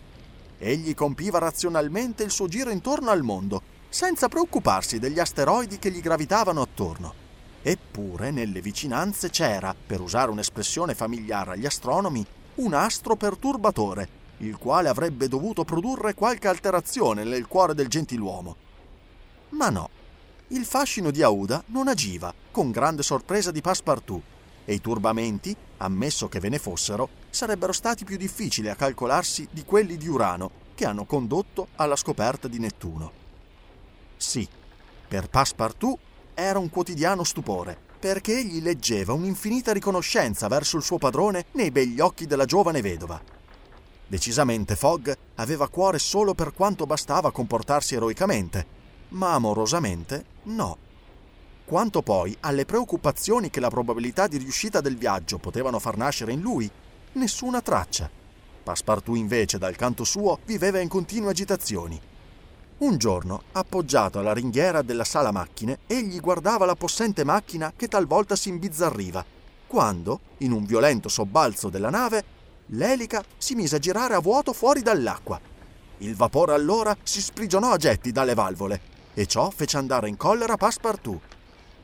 Egli 0.57 0.95
compiva 0.95 1.39
razionalmente 1.41 2.23
il 2.23 2.31
suo 2.31 2.47
giro 2.47 2.71
intorno 2.71 3.11
al 3.11 3.25
mondo, 3.25 3.61
senza 3.89 4.29
preoccuparsi 4.29 5.01
degli 5.01 5.19
asteroidi 5.19 5.81
che 5.81 5.91
gli 5.91 6.01
gravitavano 6.01 6.61
attorno. 6.61 7.20
Eppure 7.63 8.31
nelle 8.31 8.61
vicinanze 8.61 9.29
c'era, 9.29 9.75
per 9.75 10.01
usare 10.01 10.31
un'espressione 10.31 10.95
familiare 10.95 11.53
agli 11.53 11.67
astronomi, 11.67 12.25
un 12.57 12.73
astro 12.73 13.17
perturbatore, 13.17 14.09
il 14.39 14.57
quale 14.57 14.89
avrebbe 14.89 15.29
dovuto 15.29 15.65
produrre 15.65 16.15
qualche 16.15 16.49
alterazione 16.49 17.23
nel 17.25 17.47
cuore 17.47 17.75
del 17.75 17.89
gentiluomo. 17.89 18.57
Ma 19.51 19.69
no, 19.69 19.91
il 20.49 20.65
fascino 20.65 21.11
di 21.11 21.23
Aouda 21.23 21.63
non 21.67 21.89
agiva, 21.89 22.33
con 22.51 22.71
grande 22.71 23.03
sorpresa 23.03 23.51
di 23.51 23.61
Passepartout, 23.61 24.23
e 24.65 24.75
i 24.75 24.81
turbamenti, 24.81 25.55
ammesso 25.79 26.29
che 26.29 26.41
ve 26.41 26.49
ne 26.49 26.59
fossero, 26.59 27.09
sarebbero 27.29 27.73
stati 27.73 28.05
più 28.05 28.17
difficili 28.17 28.69
a 28.69 28.75
calcolarsi 28.75 29.49
di 29.51 29.65
quelli 29.65 29.97
di 29.97 30.09
Urano 30.09 30.51
che 30.75 30.87
hanno 30.87 31.05
condotto 31.05 31.69
alla 31.77 31.97
scoperta 31.97 32.49
di 32.49 32.59
Nettuno. 32.59 33.13
Sì, 34.17 34.49
per 35.09 35.29
Passepartout 35.29 35.99
era 36.41 36.59
un 36.59 36.71
quotidiano 36.71 37.25
stupore, 37.25 37.77
perché 37.99 38.39
egli 38.39 38.63
leggeva 38.63 39.13
un'infinita 39.13 39.73
riconoscenza 39.73 40.49
verso 40.49 40.77
il 40.77 40.83
suo 40.83 40.99
padrone 40.99 41.47
nei 41.53 41.71
begli 41.71 42.01
occhi 42.01 42.27
della 42.27 42.45
giovane 42.45 42.81
vedova. 42.81 43.21
Decisamente 44.07 44.75
Fogg 44.75 45.11
aveva 45.37 45.69
cuore 45.69 45.99
solo 45.99 46.35
per 46.35 46.53
quanto 46.53 46.87
bastava 46.87 47.29
a 47.29 47.33
comportarsi 47.33 47.95
eroicamente, 47.95 48.67
ma 49.11 49.35
amorosamente 49.35 50.25
no. 50.45 50.77
Quanto 51.65 52.03
poi 52.03 52.37
alle 52.41 52.65
preoccupazioni 52.65 53.51
che 53.51 53.61
la 53.61 53.69
probabilità 53.69 54.27
di 54.27 54.39
riuscita 54.39 54.81
del 54.81 54.97
viaggio 54.97 55.39
potevano 55.39 55.79
far 55.79 55.97
nascere 55.97 56.33
in 56.33 56.41
lui, 56.41 56.69
nessuna 57.13 57.61
traccia. 57.61 58.11
Passepartout 58.63 59.17
invece, 59.17 59.59
dal 59.59 59.77
canto 59.77 60.03
suo, 60.03 60.41
viveva 60.45 60.81
in 60.81 60.89
continue 60.89 61.31
agitazioni. 61.31 62.01
Un 62.81 62.97
giorno, 62.97 63.43
appoggiato 63.53 64.19
alla 64.19 64.33
ringhiera 64.33 64.81
della 64.81 65.05
sala 65.05 65.31
macchine, 65.33 65.81
egli 65.87 66.19
guardava 66.19 66.65
la 66.65 66.75
possente 66.75 67.25
macchina 67.25 67.75
che 67.77 67.89
talvolta 67.89 68.37
si 68.37 68.49
imbizzarriva, 68.49 69.23
quando, 69.67 70.21
in 70.39 70.53
un 70.53 70.65
violento 70.65 71.11
sobbalzo 71.11 71.69
della 71.69 71.91
nave, 71.91 72.25
l'elica 72.69 73.23
si 73.37 73.55
mise 73.55 73.77
a 73.77 73.79
girare 73.79 74.15
a 74.15 74.19
vuoto 74.19 74.55
fuori 74.55 74.81
dall'acqua. 74.81 75.39
Il 75.99 76.17
vapore 76.17 76.55
allora 76.55 76.97
si 77.03 77.21
sprigionò 77.21 77.71
a 77.71 77.77
getti 77.77 78.13
dalle 78.13 78.33
valvole 78.33 78.81
e 79.13 79.27
ciò 79.27 79.51
fece 79.51 79.77
andare 79.77 80.09
in 80.09 80.17
collera 80.17 80.57
Passepartout. 80.57 81.21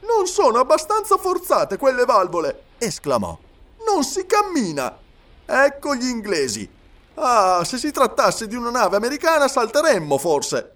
Non 0.00 0.26
sono 0.26 0.60
abbastanza 0.60 1.18
forzate 1.18 1.76
quelle 1.76 2.06
valvole! 2.06 2.62
esclamò. 2.78 3.38
Non 3.86 4.02
si 4.02 4.24
cammina! 4.24 4.96
Ecco 5.44 5.94
gli 5.94 6.08
inglesi! 6.08 6.66
Ah, 7.16 7.62
se 7.64 7.76
si 7.76 7.90
trattasse 7.90 8.46
di 8.46 8.54
una 8.54 8.70
nave 8.70 8.96
americana 8.96 9.46
salteremmo 9.46 10.16
forse! 10.16 10.75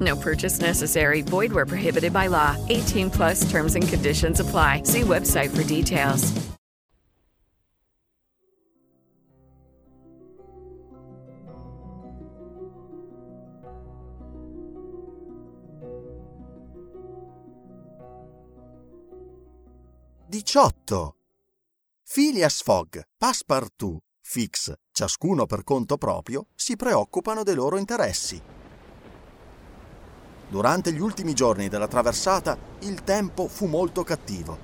No 0.00 0.14
purchase 0.16 0.60
necessary. 0.60 1.22
Void 1.22 1.52
where 1.52 1.66
prohibited 1.66 2.12
by 2.12 2.26
law. 2.26 2.56
18 2.68 3.10
plus 3.10 3.50
terms 3.50 3.74
and 3.74 3.88
conditions 3.88 4.40
apply. 4.40 4.82
See 4.84 5.00
website 5.00 5.50
for 5.50 5.64
details. 5.64 6.48
Diciotto. 20.30 21.16
Phileas 22.04 22.60
Fogg, 22.60 23.00
Passepartout, 23.16 23.98
Fix, 24.20 24.72
ciascuno 24.92 25.46
per 25.46 25.64
conto 25.64 25.96
proprio, 25.96 26.48
si 26.54 26.76
preoccupano 26.76 27.42
dei 27.42 27.54
loro 27.54 27.78
interessi. 27.78 28.57
Durante 30.50 30.92
gli 30.92 31.00
ultimi 31.00 31.34
giorni 31.34 31.68
della 31.68 31.88
traversata 31.88 32.56
il 32.80 33.04
tempo 33.04 33.48
fu 33.48 33.66
molto 33.66 34.02
cattivo. 34.02 34.56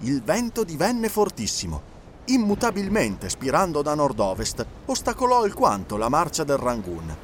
Il 0.00 0.22
vento 0.22 0.62
divenne 0.62 1.08
fortissimo. 1.08 1.90
Immutabilmente 2.26 3.28
spirando 3.28 3.82
da 3.82 3.94
nord-ovest, 3.94 4.64
ostacolò 4.84 5.42
alquanto 5.42 5.96
la 5.96 6.08
marcia 6.08 6.44
del 6.44 6.58
Rangoon. 6.58 7.16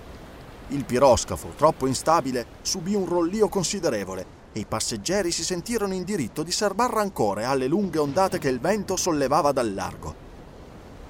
Il 0.70 0.84
piroscafo, 0.84 1.52
troppo 1.56 1.86
instabile, 1.86 2.44
subì 2.62 2.96
un 2.96 3.06
rollio 3.06 3.48
considerevole 3.48 4.36
e 4.52 4.60
i 4.60 4.66
passeggeri 4.66 5.30
si 5.30 5.44
sentirono 5.44 5.94
in 5.94 6.02
diritto 6.02 6.42
di 6.42 6.50
serbar 6.50 6.90
rancore 6.90 7.44
alle 7.44 7.68
lunghe 7.68 8.00
ondate 8.00 8.38
che 8.38 8.48
il 8.48 8.58
vento 8.58 8.96
sollevava 8.96 9.52
dal 9.52 9.72
largo. 9.72 10.26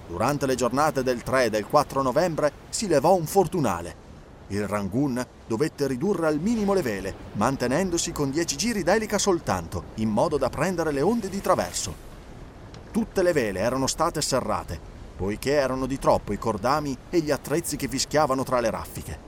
Durante 0.06 0.44
le 0.44 0.56
giornate 0.56 1.02
del 1.02 1.22
3 1.22 1.44
e 1.44 1.50
del 1.50 1.66
4 1.66 2.02
novembre 2.02 2.52
si 2.68 2.86
levò 2.86 3.14
un 3.14 3.26
fortunale 3.26 4.07
Il 4.50 4.66
Rangoon 4.66 5.24
dovette 5.46 5.86
ridurre 5.86 6.26
al 6.26 6.40
minimo 6.40 6.72
le 6.72 6.80
vele, 6.80 7.14
mantenendosi 7.32 8.12
con 8.12 8.30
10 8.30 8.56
giri 8.56 8.82
d'elica 8.82 9.18
soltanto, 9.18 9.84
in 9.96 10.08
modo 10.08 10.38
da 10.38 10.48
prendere 10.48 10.90
le 10.90 11.02
onde 11.02 11.28
di 11.28 11.40
traverso. 11.42 11.94
Tutte 12.90 13.22
le 13.22 13.32
vele 13.32 13.60
erano 13.60 13.86
state 13.86 14.22
serrate, 14.22 14.80
poiché 15.16 15.52
erano 15.52 15.84
di 15.84 15.98
troppo 15.98 16.32
i 16.32 16.38
cordami 16.38 16.96
e 17.10 17.20
gli 17.20 17.30
attrezzi 17.30 17.76
che 17.76 17.88
fischiavano 17.88 18.42
tra 18.42 18.60
le 18.60 18.70
raffiche. 18.70 19.18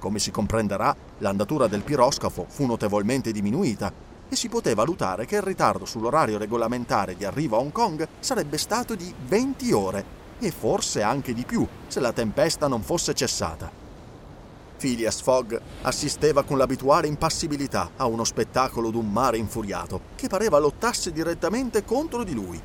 Come 0.00 0.18
si 0.18 0.32
comprenderà, 0.32 0.94
l'andatura 1.18 1.68
del 1.68 1.82
piroscafo 1.82 2.46
fu 2.48 2.66
notevolmente 2.66 3.30
diminuita 3.30 3.92
e 4.28 4.34
si 4.34 4.48
poteva 4.48 4.82
valutare 4.82 5.26
che 5.26 5.36
il 5.36 5.42
ritardo 5.42 5.84
sull'orario 5.84 6.38
regolamentare 6.38 7.16
di 7.16 7.24
arrivo 7.24 7.56
a 7.56 7.60
Hong 7.60 7.70
Kong 7.72 8.06
sarebbe 8.18 8.58
stato 8.58 8.96
di 8.96 9.14
20 9.26 9.72
ore 9.72 10.04
e 10.40 10.50
forse 10.50 11.02
anche 11.02 11.32
di 11.32 11.44
più 11.44 11.66
se 11.86 12.00
la 12.00 12.12
tempesta 12.12 12.66
non 12.66 12.82
fosse 12.82 13.14
cessata. 13.14 13.83
Phileas 14.84 15.22
Fogg 15.22 15.58
assisteva 15.80 16.42
con 16.42 16.58
l'abituale 16.58 17.06
impassibilità 17.06 17.92
a 17.96 18.04
uno 18.04 18.22
spettacolo 18.22 18.90
d'un 18.90 19.10
mare 19.10 19.38
infuriato 19.38 19.98
che 20.14 20.28
pareva 20.28 20.58
lottasse 20.58 21.10
direttamente 21.10 21.86
contro 21.86 22.22
di 22.22 22.34
lui. 22.34 22.60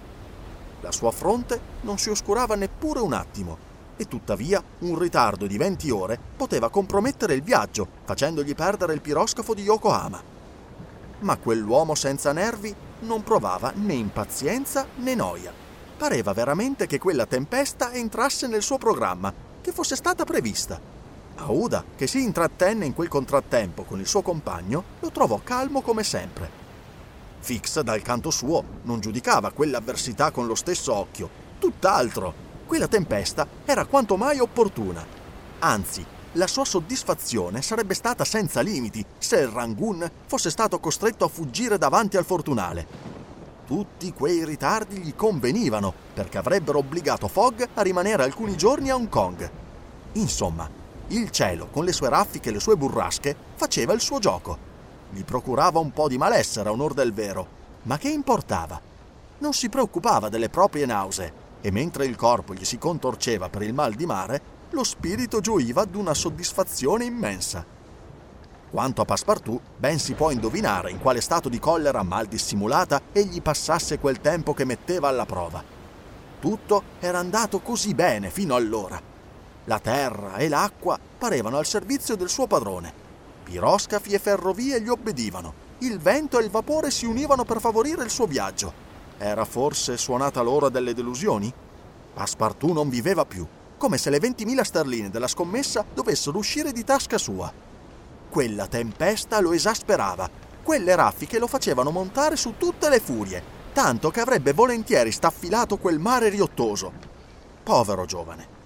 La 0.81 0.91
sua 0.91 1.11
fronte 1.11 1.57
non 1.83 1.97
si 1.97 2.09
oscurava 2.09 2.55
neppure 2.55 2.99
un 2.99 3.13
attimo 3.13 3.57
e 3.95 4.05
tuttavia 4.09 4.61
un 4.79 4.99
ritardo 4.99 5.47
di 5.47 5.57
20 5.57 5.89
ore 5.91 6.19
poteva 6.35 6.69
compromettere 6.69 7.35
il 7.35 7.41
viaggio, 7.41 7.87
facendogli 8.03 8.53
perdere 8.53 8.93
il 8.93 9.01
piroscafo 9.01 9.53
di 9.53 9.61
Yokohama. 9.61 10.21
Ma 11.19 11.37
quell'uomo 11.37 11.95
senza 11.95 12.33
nervi 12.33 12.75
non 13.01 13.23
provava 13.23 13.71
né 13.73 13.93
impazienza 13.93 14.85
né 14.97 15.15
noia. 15.15 15.53
Pareva 15.97 16.33
veramente 16.33 16.85
che 16.85 16.99
quella 16.99 17.25
tempesta 17.25 17.93
entrasse 17.93 18.45
nel 18.47 18.61
suo 18.61 18.77
programma, 18.77 19.33
che 19.61 19.71
fosse 19.71 19.95
stata 19.95 20.25
prevista. 20.25 20.98
Aouda, 21.39 21.83
che 21.95 22.07
si 22.07 22.21
intrattenne 22.23 22.85
in 22.85 22.93
quel 22.93 23.07
contrattempo 23.07 23.83
con 23.83 23.99
il 23.99 24.07
suo 24.07 24.21
compagno, 24.21 24.83
lo 24.99 25.09
trovò 25.11 25.39
calmo 25.43 25.81
come 25.81 26.03
sempre. 26.03 26.49
Fix, 27.39 27.79
dal 27.79 28.01
canto 28.01 28.31
suo, 28.31 28.63
non 28.83 28.99
giudicava 28.99 29.51
quell'avversità 29.51 30.31
con 30.31 30.45
lo 30.45 30.55
stesso 30.55 30.93
occhio, 30.93 31.29
tutt'altro 31.57 32.47
quella 32.65 32.87
tempesta 32.87 33.47
era 33.65 33.85
quanto 33.85 34.15
mai 34.15 34.39
opportuna. 34.39 35.03
Anzi, 35.59 36.05
la 36.33 36.45
sua 36.45 36.65
soddisfazione 36.65 37.63
sarebbe 37.63 37.95
stata 37.95 38.23
senza 38.23 38.61
limiti 38.61 39.03
se 39.17 39.39
il 39.39 39.47
Rangoon 39.47 40.07
fosse 40.27 40.51
stato 40.51 40.79
costretto 40.79 41.25
a 41.25 41.29
fuggire 41.29 41.79
davanti 41.79 42.17
al 42.17 42.25
Fortunale. 42.25 42.85
Tutti 43.65 44.13
quei 44.13 44.45
ritardi 44.45 44.97
gli 44.97 45.15
convenivano 45.15 45.91
perché 46.13 46.37
avrebbero 46.37 46.77
obbligato 46.77 47.27
Fogg 47.27 47.63
a 47.73 47.81
rimanere 47.81 48.23
alcuni 48.23 48.55
giorni 48.55 48.91
a 48.91 48.95
Hong 48.95 49.09
Kong. 49.09 49.49
Insomma, 50.13 50.69
il 51.09 51.29
cielo, 51.31 51.67
con 51.71 51.85
le 51.85 51.93
sue 51.93 52.09
raffiche 52.09 52.49
e 52.49 52.51
le 52.51 52.59
sue 52.59 52.75
burrasche, 52.75 53.35
faceva 53.55 53.93
il 53.93 54.01
suo 54.01 54.19
gioco. 54.19 54.57
Gli 55.11 55.23
procurava 55.23 55.79
un 55.79 55.91
po' 55.91 56.07
di 56.07 56.17
malessere 56.17 56.69
a 56.69 56.71
onor 56.71 56.93
del 56.93 57.13
vero, 57.13 57.47
ma 57.83 57.97
che 57.97 58.09
importava? 58.09 58.79
Non 59.39 59.53
si 59.53 59.69
preoccupava 59.69 60.29
delle 60.29 60.49
proprie 60.49 60.85
nausee 60.85 61.47
e 61.61 61.71
mentre 61.71 62.05
il 62.05 62.15
corpo 62.15 62.53
gli 62.53 62.65
si 62.65 62.77
contorceva 62.77 63.49
per 63.49 63.63
il 63.63 63.73
mal 63.73 63.93
di 63.93 64.05
mare, 64.05 64.41
lo 64.71 64.83
spirito 64.83 65.39
gioiva 65.39 65.85
d'una 65.85 66.13
soddisfazione 66.13 67.05
immensa. 67.05 67.65
Quanto 68.69 69.01
a 69.01 69.05
Passepartout, 69.05 69.61
ben 69.77 69.97
si 69.97 70.13
può 70.13 70.29
indovinare 70.29 70.91
in 70.91 70.99
quale 70.99 71.21
stato 71.21 71.49
di 71.49 71.57
collera 71.57 72.03
mal 72.03 72.27
dissimulata 72.27 73.01
egli 73.11 73.41
passasse 73.41 73.97
quel 73.97 74.21
tempo 74.21 74.53
che 74.53 74.63
metteva 74.63 75.07
alla 75.07 75.25
prova. 75.25 75.63
Tutto 76.39 76.83
era 76.99 77.17
andato 77.17 77.59
così 77.61 77.95
bene 77.95 78.29
fino 78.29 78.53
allora. 78.53 79.08
La 79.69 79.79
terra 79.79 80.35
e 80.35 80.49
l'acqua 80.49 80.99
parevano 81.17 81.57
al 81.57 81.65
servizio 81.65 82.17
del 82.17 82.27
suo 82.27 82.45
padrone. 82.45 82.91
Piroscafi 83.43 84.11
e 84.11 84.19
ferrovie 84.19 84.81
gli 84.81 84.89
obbedivano. 84.89 85.53
Il 85.79 85.99
vento 85.99 86.39
e 86.39 86.43
il 86.43 86.49
vapore 86.49 86.91
si 86.91 87.05
univano 87.05 87.45
per 87.45 87.61
favorire 87.61 88.03
il 88.03 88.09
suo 88.09 88.25
viaggio 88.25 88.87
era 89.21 89.43
forse 89.43 89.97
suonata 89.97 90.41
l'ora 90.41 90.69
delle 90.69 90.93
delusioni? 90.93 91.53
Passepartout 92.13 92.73
non 92.73 92.87
viveva 92.87 93.25
più, 93.25 93.45
come 93.77 93.97
se 93.97 94.09
le 94.09 94.17
20.000 94.17 94.61
sterline 94.61 95.09
della 95.09 95.27
scommessa 95.27 95.83
dovessero 95.93 96.37
uscire 96.37 96.71
di 96.71 96.85
tasca 96.85 97.17
sua. 97.17 97.51
Quella 98.29 98.67
tempesta 98.67 99.41
lo 99.41 99.51
esasperava, 99.51 100.29
quelle 100.63 100.95
raffiche 100.95 101.37
lo 101.37 101.47
facevano 101.47 101.91
montare 101.91 102.37
su 102.37 102.53
tutte 102.57 102.87
le 102.87 103.01
furie, 103.01 103.43
tanto 103.73 104.09
che 104.09 104.21
avrebbe 104.21 104.53
volentieri 104.53 105.11
staffilato 105.11 105.77
quel 105.77 105.99
mare 105.99 106.29
riottoso. 106.29 106.93
Povero 107.61 108.05
giovane. 108.05 108.58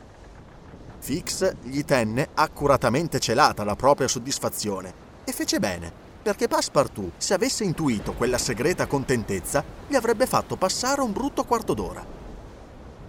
Fix 1.04 1.58
gli 1.64 1.84
tenne 1.84 2.30
accuratamente 2.34 3.20
celata 3.20 3.66
la 3.66 3.76
propria 3.76 4.08
soddisfazione 4.08 4.94
e 5.26 5.34
fece 5.34 5.60
bene 5.60 5.92
perché 6.22 6.48
Passepartout, 6.48 7.16
se 7.18 7.34
avesse 7.34 7.66
intuito 7.66 8.14
quella 8.14 8.38
segreta 8.38 8.88
contentezza, 8.88 9.62
gli 9.86 9.96
avrebbe 9.96 10.26
fatto 10.26 10.56
passare 10.56 11.02
un 11.02 11.12
brutto 11.12 11.44
quarto 11.44 11.74
d'ora. 11.74 12.06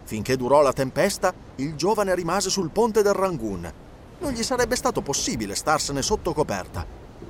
Finché 0.02 0.36
durò 0.36 0.60
la 0.60 0.72
tempesta, 0.72 1.32
il 1.56 1.76
giovane 1.76 2.16
rimase 2.16 2.50
sul 2.50 2.70
ponte 2.70 3.00
del 3.00 3.12
Rangoon. 3.12 3.72
Non 4.18 4.32
gli 4.32 4.42
sarebbe 4.42 4.74
stato 4.74 5.00
possibile 5.00 5.54
starsene 5.54 6.02
sotto 6.02 6.32
coperta. 6.32 6.84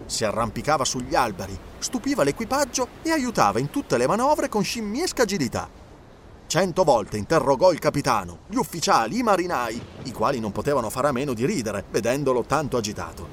Si 0.06 0.24
arrampicava 0.24 0.86
sugli 0.86 1.14
alberi, 1.14 1.58
stupiva 1.76 2.22
l'equipaggio 2.22 2.88
e 3.02 3.10
aiutava 3.10 3.58
in 3.58 3.68
tutte 3.68 3.98
le 3.98 4.06
manovre 4.06 4.48
con 4.48 4.64
scimmiesca 4.64 5.24
agilità. 5.24 5.83
Cento 6.54 6.84
volte 6.84 7.16
interrogò 7.16 7.72
il 7.72 7.80
capitano, 7.80 8.42
gli 8.46 8.54
ufficiali, 8.54 9.18
i 9.18 9.22
marinai, 9.24 9.84
i 10.04 10.12
quali 10.12 10.38
non 10.38 10.52
potevano 10.52 10.88
fare 10.88 11.08
a 11.08 11.12
meno 11.12 11.34
di 11.34 11.44
ridere, 11.44 11.84
vedendolo 11.90 12.44
tanto 12.44 12.76
agitato. 12.76 13.26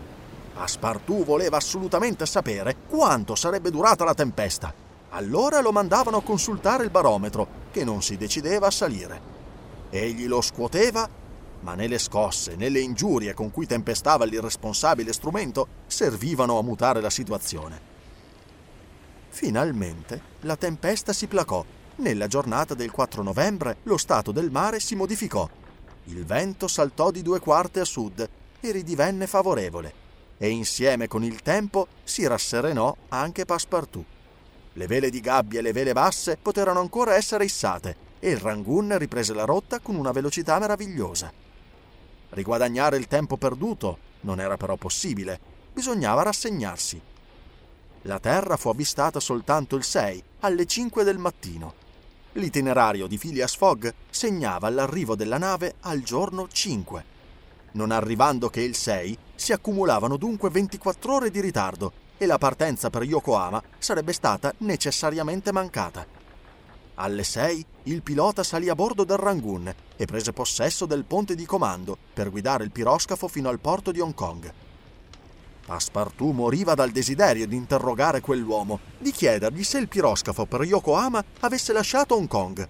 Passepartout 0.56 1.24
voleva 1.24 1.58
assolutamente 1.58 2.26
sapere 2.26 2.78
quanto 2.90 3.36
sarebbe 3.36 3.70
durata 3.70 4.04
la 4.04 4.16
tempesta. 4.16 4.74
Allora 5.10 5.62
lo 5.62 5.72
mandavano 5.72 6.18
a 6.18 6.24
consultare 6.24 6.84
il 6.84 6.90
barometro, 6.90 7.48
che 7.70 7.84
non 7.84 8.02
si 8.02 8.18
decideva 8.18 8.66
a 8.66 8.72
salire. 8.72 9.22
Egli 9.92 10.26
lo 10.26 10.42
scuoteva, 10.42 11.08
ma 11.60 11.76
né 11.76 11.86
le 11.86 12.00
scosse 12.00 12.56
né 12.56 12.70
le 12.70 12.80
ingiurie 12.80 13.36
con 13.36 13.52
cui 13.52 13.68
tempestava 13.68 14.26
l'irresponsabile 14.26 15.14
strumento 15.14 15.68
servivano 15.86 16.58
a 16.58 16.64
mutare 16.64 17.02
la 17.02 17.12
situazione. 17.12 17.80
Finalmente 19.30 20.22
la 20.40 20.56
tempesta 20.56 21.14
si 21.14 21.28
placò. 21.28 21.64
Nella 21.98 22.28
giornata 22.28 22.74
del 22.74 22.92
4 22.92 23.22
novembre 23.22 23.78
lo 23.84 23.98
stato 23.98 24.32
del 24.32 24.50
mare 24.50 24.80
si 24.80 24.96
modificò. 24.96 25.48
Il 26.06 26.26
vento 26.26 26.68
saltò 26.68 27.12
di 27.12 27.22
due 27.22 27.40
quarte 27.40 27.80
a 27.80 27.86
sud 27.86 28.28
e 28.60 28.72
ridivenne 28.72 29.28
favorevole 29.28 30.02
e 30.38 30.50
insieme 30.50 31.08
con 31.08 31.24
il 31.24 31.44
tempo 31.44 31.88
si 32.04 32.26
rasserenò 32.26 32.96
anche 33.10 33.46
Passepartout. 33.46 34.06
Le 34.74 34.88
vele 34.88 35.12
di 35.12 35.20
gabbia 35.20 35.60
e 35.60 35.62
le 35.62 35.72
vele 35.72 35.94
basse 35.94 36.38
poterono 36.42 36.80
ancora 36.80 37.16
essere 37.16 37.46
issate 37.46 37.96
e 38.20 38.32
il 38.32 38.38
Rangoon 38.38 38.98
riprese 38.98 39.36
la 39.36 39.46
rotta 39.46 39.80
con 39.80 39.96
una 39.96 40.12
velocità 40.12 40.58
meravigliosa. 40.58 41.32
Riguadagnare 42.30 42.98
il 42.98 43.06
tempo 43.06 43.38
perduto 43.38 43.98
non 44.22 44.40
era 44.40 44.58
però 44.58 44.78
possibile, 44.78 45.40
bisognava 45.74 46.24
rassegnarsi. 46.24 47.00
La 48.04 48.20
Terra 48.20 48.58
fu 48.58 48.70
avvistata 48.70 49.20
soltanto 49.20 49.76
il 49.76 49.84
6, 49.84 50.24
alle 50.40 50.66
5 50.66 51.04
del 51.04 51.20
mattino. 51.20 51.81
L'itinerario 52.34 53.08
di 53.08 53.18
Phileas 53.18 53.56
Fogg 53.56 53.90
segnava 54.10 54.70
l'arrivo 54.70 55.16
della 55.16 55.38
nave 55.38 55.76
al 55.82 56.02
giorno 56.02 56.48
5. 56.50 57.04
Non 57.74 57.92
arrivando 57.92 58.50
che 58.50 58.62
il 58.62 58.74
6, 58.74 59.18
si 59.36 59.52
accumulavano 59.52 60.16
dunque 60.16 60.50
24 60.50 61.14
ore 61.14 61.30
di 61.30 61.42
ritardo 61.42 61.92
e 62.18 62.26
la 62.26 62.38
partenza 62.38 62.90
per 62.90 63.04
Yokohama 63.04 63.62
sarebbe 63.78 64.14
stata 64.14 64.54
necessariamente 64.60 65.52
mancata. 65.52 66.06
Alle 66.96 67.24
6 67.24 67.66
il 67.84 68.02
pilota 68.02 68.44
salì 68.44 68.70
a 68.70 68.76
bordo 68.76 69.04
del 69.04 69.18
Rangoon 69.18 69.74
e 69.98 70.06
prese 70.06 70.32
possesso 70.32 70.86
del 70.86 71.04
ponte 71.04 71.36
di 71.36 71.46
comando 71.46 71.98
per 72.14 72.30
guidare 72.30 72.64
il 72.64 72.72
piroscafo 72.72 73.28
fino 73.28 73.50
al 73.50 73.60
porto 73.60 73.92
di 73.92 74.00
Hong 74.00 74.14
Kong. 74.14 74.54
Passepartout 75.66 76.34
moriva 76.34 76.74
dal 76.74 76.92
desiderio 76.92 77.48
di 77.48 77.56
interrogare 77.56 78.22
quell'uomo, 78.22 78.80
di 78.98 79.12
chiedergli 79.12 79.64
se 79.64 79.78
il 79.78 79.88
piroscafo 79.88 80.46
per 80.46 80.64
Yokohama 80.64 81.24
avesse 81.42 81.74
lasciato 81.74 82.16
Hong 82.16 82.28
Kong, 82.28 82.68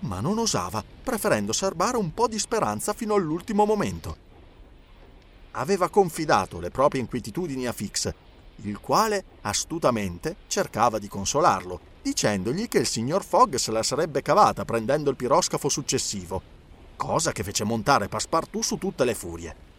ma 0.00 0.20
non 0.20 0.38
osava, 0.38 0.82
preferendo 1.02 1.52
serbare 1.52 1.96
un 1.96 2.14
po' 2.14 2.28
di 2.28 2.38
speranza 2.38 2.92
fino 2.92 3.14
all'ultimo 3.14 3.64
momento 3.64 4.28
aveva 5.52 5.88
confidato 5.88 6.60
le 6.60 6.70
proprie 6.70 7.00
inquietudini 7.00 7.66
a 7.66 7.72
Fix, 7.72 8.12
il 8.62 8.78
quale 8.78 9.24
astutamente 9.42 10.36
cercava 10.46 10.98
di 10.98 11.08
consolarlo, 11.08 11.80
dicendogli 12.02 12.68
che 12.68 12.78
il 12.78 12.86
signor 12.86 13.24
Fogg 13.24 13.56
se 13.56 13.72
la 13.72 13.82
sarebbe 13.82 14.22
cavata 14.22 14.64
prendendo 14.64 15.10
il 15.10 15.16
piroscafo 15.16 15.68
successivo, 15.68 16.42
cosa 16.96 17.32
che 17.32 17.42
fece 17.42 17.64
montare 17.64 18.08
Passepartout 18.08 18.64
su 18.64 18.76
tutte 18.76 19.04
le 19.04 19.14
furie. 19.14 19.69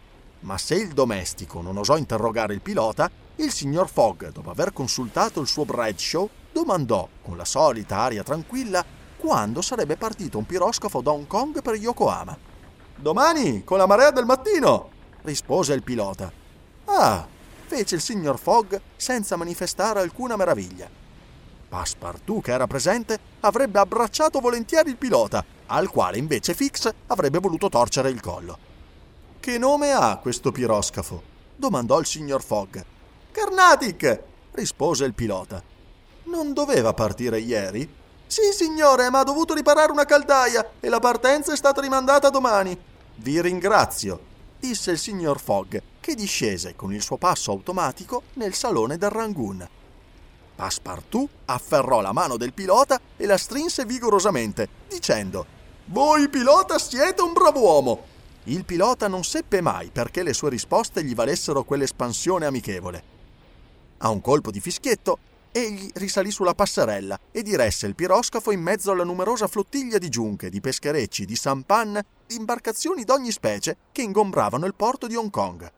Ma 0.41 0.57
se 0.57 0.76
il 0.76 0.89
domestico 0.89 1.61
non 1.61 1.77
osò 1.77 1.97
interrogare 1.97 2.53
il 2.53 2.61
pilota, 2.61 3.09
il 3.35 3.51
signor 3.51 3.89
Fogg, 3.89 4.31
dopo 4.31 4.49
aver 4.49 4.73
consultato 4.73 5.39
il 5.39 5.47
suo 5.47 5.65
Bradshaw, 5.65 6.30
domandò, 6.51 7.07
con 7.22 7.38
la 7.38 7.45
solita 7.45 7.97
aria 7.97 8.23
tranquilla, 8.23 8.84
quando 9.18 9.61
sarebbe 9.61 9.97
partito 9.97 10.38
un 10.38 10.45
piroscafo 10.45 11.01
da 11.01 11.11
Hong 11.11 11.27
Kong 11.27 11.61
per 11.61 11.76
Yokohama. 11.76 12.38
Domani, 12.95 13.63
con 13.63 13.77
la 13.77 13.85
marea 13.85 14.11
del 14.11 14.26
mattino, 14.26 14.89
rispose 15.22 15.73
il 15.73 15.84
pilota. 15.84 16.31
Ah, 16.85 17.27
fece 17.68 17.95
il 17.95 18.01
signor 18.01 18.39
Fogg 18.39 18.76
senza 18.95 19.35
manifestare 19.35 19.99
alcuna 19.99 20.35
meraviglia. 20.35 20.89
Passepartout, 21.69 22.43
che 22.43 22.51
era 22.51 22.68
presente, 22.68 23.19
avrebbe 23.41 23.80
abbracciato 23.80 24.39
volentieri 24.39 24.89
il 24.89 24.97
pilota, 24.97 25.45
al 25.68 25.89
quale 25.89 26.18
invece 26.18 26.53
Fix 26.53 26.91
avrebbe 27.07 27.39
voluto 27.39 27.69
torcere 27.69 28.09
il 28.09 28.19
collo. 28.19 28.70
Che 29.41 29.57
nome 29.57 29.91
ha 29.91 30.18
questo 30.18 30.51
piroscafo? 30.51 31.19
domandò 31.55 31.99
il 31.99 32.05
signor 32.05 32.43
Fogg. 32.43 32.80
Carnatic, 33.31 34.22
rispose 34.51 35.03
il 35.05 35.15
pilota. 35.15 35.63
Non 36.26 36.53
doveva 36.53 36.93
partire 36.93 37.39
ieri? 37.39 37.91
Sì, 38.27 38.51
signore, 38.53 39.09
ma 39.09 39.22
ha 39.22 39.23
dovuto 39.23 39.55
riparare 39.55 39.91
una 39.91 40.05
caldaia 40.05 40.73
e 40.80 40.89
la 40.89 40.99
partenza 40.99 41.53
è 41.53 41.55
stata 41.55 41.81
rimandata 41.81 42.30
domani. 42.30 42.80
Vi 43.15 43.41
ringrazio, 43.41 44.19
disse 44.59 44.91
il 44.91 44.99
signor 44.99 45.39
Fogg, 45.39 45.76
che 45.99 46.13
discese 46.13 46.76
con 46.76 46.93
il 46.93 47.01
suo 47.01 47.18
passo 47.18 47.49
automatico 47.49 48.22
nel 48.34 48.53
salone 48.53 48.97
del 48.97 49.09
Rangoon. 49.09 49.68
Passepartout 50.55 51.30
afferrò 51.45 51.99
la 51.99 52.11
mano 52.11 52.38
del 52.38 52.53
pilota 52.53 53.01
e 53.18 53.26
la 53.26 53.39
strinse 53.39 53.85
vigorosamente, 53.85 54.69
dicendo: 54.88 55.43
Voi, 55.85 56.30
pilota, 56.30 56.77
siete 56.77 57.23
un 57.23 57.34
brav'uomo. 57.34 58.10
Il 58.45 58.65
pilota 58.65 59.07
non 59.07 59.23
seppe 59.23 59.61
mai 59.61 59.91
perché 59.91 60.23
le 60.23 60.34
sue 60.34 60.49
risposte 60.49 61.03
gli 61.03 61.13
valessero 61.13 61.63
quell'espansione 61.63 62.47
amichevole. 62.47 63.03
A 63.99 64.09
un 64.09 64.19
colpo 64.19 64.49
di 64.49 64.59
fischietto, 64.59 65.19
egli 65.51 65.91
risalì 65.93 66.31
sulla 66.31 66.55
passerella 66.55 67.19
e 67.31 67.43
diresse 67.43 67.85
il 67.85 67.93
piroscafo 67.93 68.51
in 68.51 68.61
mezzo 68.61 68.91
alla 68.91 69.03
numerosa 69.03 69.47
flottiglia 69.47 69.99
di 69.99 70.09
giunche, 70.09 70.49
di 70.49 70.59
pescherecci, 70.59 71.26
di 71.26 71.35
sampan, 71.35 72.01
di 72.26 72.35
imbarcazioni 72.35 73.03
d'ogni 73.03 73.31
specie 73.31 73.77
che 73.91 74.01
ingombravano 74.01 74.65
il 74.65 74.73
porto 74.73 75.05
di 75.05 75.15
Hong 75.15 75.30
Kong. 75.30 75.72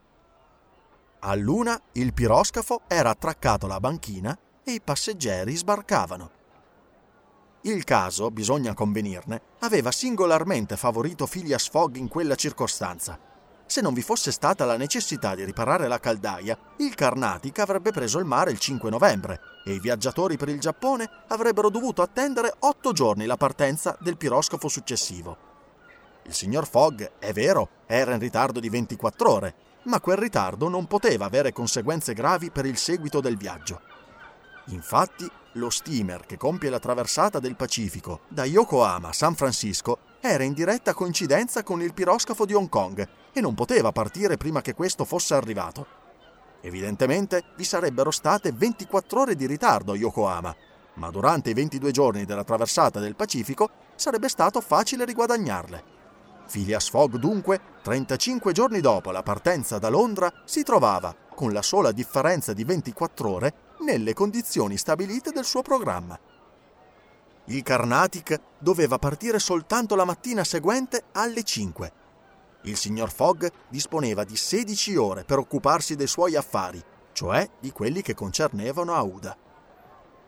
A 1.19 1.35
luna 1.35 1.79
il 1.93 2.13
piroscafo 2.13 2.81
era 2.87 3.09
attraccato 3.09 3.65
alla 3.65 3.81
banchina 3.81 4.37
e 4.63 4.71
i 4.71 4.81
passeggeri 4.81 5.53
sbarcavano. 5.55 6.41
Il 7.65 7.85
caso, 7.85 8.29
bisogna 8.29 8.73
convenirne, 8.73 9.41
aveva 9.59 9.89
singolarmente 9.89 10.75
favorito 10.75 11.25
Phileas 11.25 11.69
Fogg 11.69 11.95
in 11.95 12.09
quella 12.09 12.35
circostanza. 12.35 13.17
Se 13.65 13.79
non 13.79 13.93
vi 13.93 14.01
fosse 14.01 14.33
stata 14.33 14.65
la 14.65 14.75
necessità 14.75 15.33
di 15.33 15.45
riparare 15.45 15.87
la 15.87 15.97
caldaia, 15.97 16.57
il 16.79 16.93
Carnatic 16.93 17.59
avrebbe 17.59 17.91
preso 17.91 18.19
il 18.19 18.25
mare 18.25 18.51
il 18.51 18.59
5 18.59 18.89
novembre 18.89 19.39
e 19.63 19.75
i 19.75 19.79
viaggiatori 19.79 20.35
per 20.35 20.49
il 20.49 20.59
Giappone 20.59 21.09
avrebbero 21.29 21.69
dovuto 21.69 22.01
attendere 22.01 22.53
otto 22.59 22.91
giorni 22.91 23.25
la 23.25 23.37
partenza 23.37 23.97
del 24.01 24.17
piroscafo 24.17 24.67
successivo. 24.67 25.37
Il 26.23 26.33
signor 26.33 26.67
Fogg, 26.67 27.11
è 27.17 27.31
vero, 27.31 27.69
era 27.85 28.11
in 28.11 28.19
ritardo 28.19 28.59
di 28.59 28.67
24 28.67 29.31
ore, 29.31 29.55
ma 29.83 30.01
quel 30.01 30.17
ritardo 30.17 30.67
non 30.67 30.85
poteva 30.85 31.23
avere 31.23 31.53
conseguenze 31.53 32.13
gravi 32.13 32.51
per 32.51 32.65
il 32.65 32.75
seguito 32.75 33.21
del 33.21 33.37
viaggio. 33.37 33.79
Infatti, 34.67 35.29
lo 35.53 35.69
steamer 35.69 36.25
che 36.25 36.37
compie 36.37 36.69
la 36.69 36.79
traversata 36.79 37.39
del 37.39 37.55
Pacifico 37.55 38.21
da 38.27 38.45
Yokohama 38.45 39.09
a 39.09 39.13
San 39.13 39.35
Francisco 39.35 39.99
era 40.19 40.43
in 40.43 40.53
diretta 40.53 40.93
coincidenza 40.93 41.63
con 41.63 41.81
il 41.81 41.93
piroscafo 41.93 42.45
di 42.45 42.53
Hong 42.53 42.69
Kong 42.69 43.07
e 43.31 43.41
non 43.41 43.53
poteva 43.53 43.91
partire 43.91 44.37
prima 44.37 44.61
che 44.61 44.73
questo 44.73 45.05
fosse 45.05 45.35
arrivato. 45.35 45.85
Evidentemente 46.61 47.43
vi 47.55 47.65
sarebbero 47.65 48.09
state 48.09 48.51
24 48.51 49.21
ore 49.21 49.35
di 49.35 49.45
ritardo 49.45 49.91
a 49.91 49.95
Yokohama, 49.95 50.55
ma 50.95 51.09
durante 51.09 51.49
i 51.49 51.53
22 51.53 51.91
giorni 51.91 52.25
della 52.25 52.43
traversata 52.43 52.99
del 52.99 53.15
Pacifico 53.15 53.69
sarebbe 53.95 54.29
stato 54.29 54.61
facile 54.61 55.05
riguadagnarle. 55.05 55.91
Phileas 56.49 56.89
Fogg 56.89 57.15
dunque, 57.15 57.59
35 57.81 58.53
giorni 58.53 58.79
dopo 58.79 59.11
la 59.11 59.23
partenza 59.23 59.77
da 59.77 59.89
Londra, 59.89 60.31
si 60.45 60.63
trovava, 60.63 61.15
con 61.35 61.51
la 61.51 61.61
sola 61.61 61.91
differenza 61.91 62.53
di 62.53 62.63
24 62.63 63.29
ore, 63.29 63.53
nelle 63.83 64.13
condizioni 64.13 64.77
stabilite 64.77 65.31
del 65.31 65.45
suo 65.45 65.61
programma. 65.61 66.17
Il 67.45 67.61
Carnatic 67.61 68.39
doveva 68.57 68.97
partire 68.97 69.37
soltanto 69.37 69.95
la 69.95 70.05
mattina 70.05 70.43
seguente 70.43 71.03
alle 71.11 71.43
5. 71.43 71.93
Il 72.63 72.77
signor 72.77 73.11
Fogg 73.11 73.45
disponeva 73.67 74.23
di 74.23 74.37
16 74.37 74.95
ore 74.95 75.23
per 75.25 75.39
occuparsi 75.39 75.95
dei 75.95 76.07
suoi 76.07 76.37
affari, 76.37 76.81
cioè 77.11 77.49
di 77.59 77.71
quelli 77.71 78.01
che 78.01 78.13
concernevano 78.13 78.93
Aouda. 78.93 79.37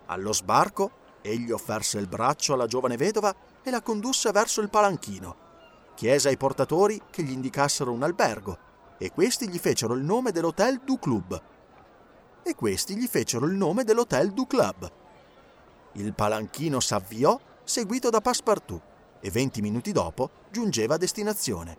Allo 0.08 0.34
sbarco, 0.34 0.92
egli 1.22 1.52
offerse 1.52 1.98
il 1.98 2.08
braccio 2.08 2.54
alla 2.54 2.68
giovane 2.68 2.98
vedova 2.98 3.34
e 3.64 3.72
la 3.72 3.82
condusse 3.82 4.32
verso 4.32 4.60
il 4.60 4.70
palanchino. 4.70 5.44
Chiese 5.96 6.28
ai 6.28 6.38
portatori 6.38 7.02
che 7.10 7.24
gli 7.24 7.32
indicassero 7.32 7.94
un 7.94 8.04
albergo 8.04 8.58
e 8.98 9.12
questi 9.12 9.48
gli 9.48 9.58
fecero 9.58 9.94
il 9.94 10.04
nome 10.04 10.32
dell'Hotel 10.32 10.82
du 10.84 11.00
Club. 11.00 11.42
E 12.48 12.54
questi 12.54 12.96
gli 12.96 13.08
fecero 13.08 13.48
il 13.48 13.56
nome 13.56 13.84
dell'Hotel 13.84 14.32
du 14.32 14.46
Club. 14.46 14.92
Il 15.94 16.14
palanchino 16.14 16.80
s'avviò 16.80 17.40
seguito 17.64 18.12
da 18.12 18.22
Passepartout 18.22 18.82
e 19.20 19.32
venti 19.32 19.62
minuti 19.62 19.92
dopo 19.92 20.30
giungeva 20.52 20.94
a 20.94 20.98
destinazione. 20.98 21.76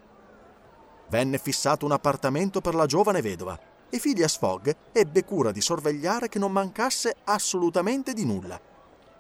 Venne 1.08 1.38
fissato 1.38 1.86
un 1.86 1.92
appartamento 1.92 2.60
per 2.60 2.74
la 2.74 2.86
giovane 2.86 3.22
vedova 3.22 3.56
e 3.88 4.00
Phileas 4.00 4.38
Fogg 4.38 4.74
ebbe 4.90 5.24
cura 5.24 5.52
di 5.52 5.60
sorvegliare 5.60 6.28
che 6.28 6.40
non 6.40 6.50
mancasse 6.50 7.14
assolutamente 7.22 8.12
di 8.12 8.24
nulla. 8.24 8.60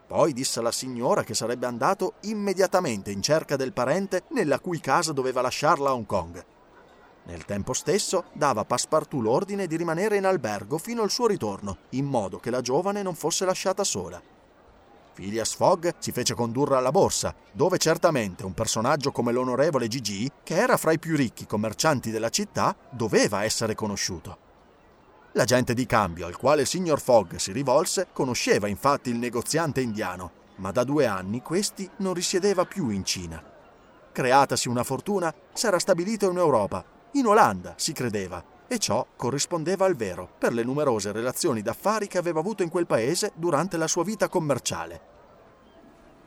Poi 0.04 0.32
disse 0.32 0.58
alla 0.58 0.72
signora 0.72 1.22
che 1.22 1.34
sarebbe 1.34 1.66
andato 1.66 2.14
immediatamente 2.22 3.12
in 3.12 3.22
cerca 3.22 3.54
del 3.54 3.72
parente 3.72 4.24
nella 4.30 4.58
cui 4.58 4.80
casa 4.80 5.12
doveva 5.12 5.42
lasciarla 5.42 5.90
a 5.90 5.94
Hong 5.94 6.06
Kong. 6.06 6.44
Nel 7.26 7.44
tempo 7.44 7.72
stesso 7.72 8.26
dava 8.32 8.60
a 8.60 8.64
Passepartout 8.64 9.22
l'ordine 9.22 9.66
di 9.66 9.76
rimanere 9.76 10.16
in 10.16 10.26
albergo 10.26 10.78
fino 10.78 11.02
al 11.02 11.10
suo 11.10 11.26
ritorno, 11.26 11.78
in 11.90 12.04
modo 12.04 12.38
che 12.38 12.50
la 12.50 12.60
giovane 12.60 13.02
non 13.02 13.16
fosse 13.16 13.44
lasciata 13.44 13.82
sola. 13.82 14.22
Phileas 15.12 15.54
Fogg 15.54 15.88
si 15.98 16.12
fece 16.12 16.34
condurre 16.34 16.76
alla 16.76 16.92
borsa, 16.92 17.34
dove 17.52 17.78
certamente 17.78 18.44
un 18.44 18.52
personaggio 18.52 19.10
come 19.10 19.32
l'onorevole 19.32 19.88
Gigi, 19.88 20.30
che 20.42 20.56
era 20.56 20.76
fra 20.76 20.92
i 20.92 20.98
più 20.98 21.16
ricchi 21.16 21.46
commercianti 21.46 22.10
della 22.10 22.28
città, 22.28 22.76
doveva 22.90 23.42
essere 23.42 23.74
conosciuto. 23.74 24.44
L'agente 25.32 25.74
di 25.74 25.84
cambio 25.84 26.26
al 26.26 26.36
quale 26.36 26.60
il 26.62 26.66
signor 26.66 27.00
Fogg 27.00 27.36
si 27.36 27.50
rivolse 27.50 28.08
conosceva 28.12 28.68
infatti 28.68 29.10
il 29.10 29.16
negoziante 29.16 29.80
indiano, 29.80 30.30
ma 30.56 30.70
da 30.70 30.84
due 30.84 31.06
anni 31.06 31.42
questi 31.42 31.90
non 31.98 32.14
risiedeva 32.14 32.64
più 32.66 32.90
in 32.90 33.04
Cina. 33.04 33.42
Creatasi 34.12 34.68
una 34.68 34.84
fortuna, 34.84 35.34
s'era 35.52 35.78
stabilito 35.78 36.30
in 36.30 36.38
Europa, 36.38 36.84
in 37.18 37.26
Olanda, 37.26 37.74
si 37.76 37.92
credeva, 37.92 38.42
e 38.68 38.78
ciò 38.78 39.06
corrispondeva 39.16 39.84
al 39.84 39.94
vero 39.94 40.28
per 40.38 40.52
le 40.52 40.62
numerose 40.62 41.12
relazioni 41.12 41.62
d'affari 41.62 42.08
che 42.08 42.18
aveva 42.18 42.40
avuto 42.40 42.62
in 42.62 42.68
quel 42.68 42.86
paese 42.86 43.32
durante 43.34 43.76
la 43.76 43.86
sua 43.86 44.04
vita 44.04 44.28
commerciale. 44.28 45.00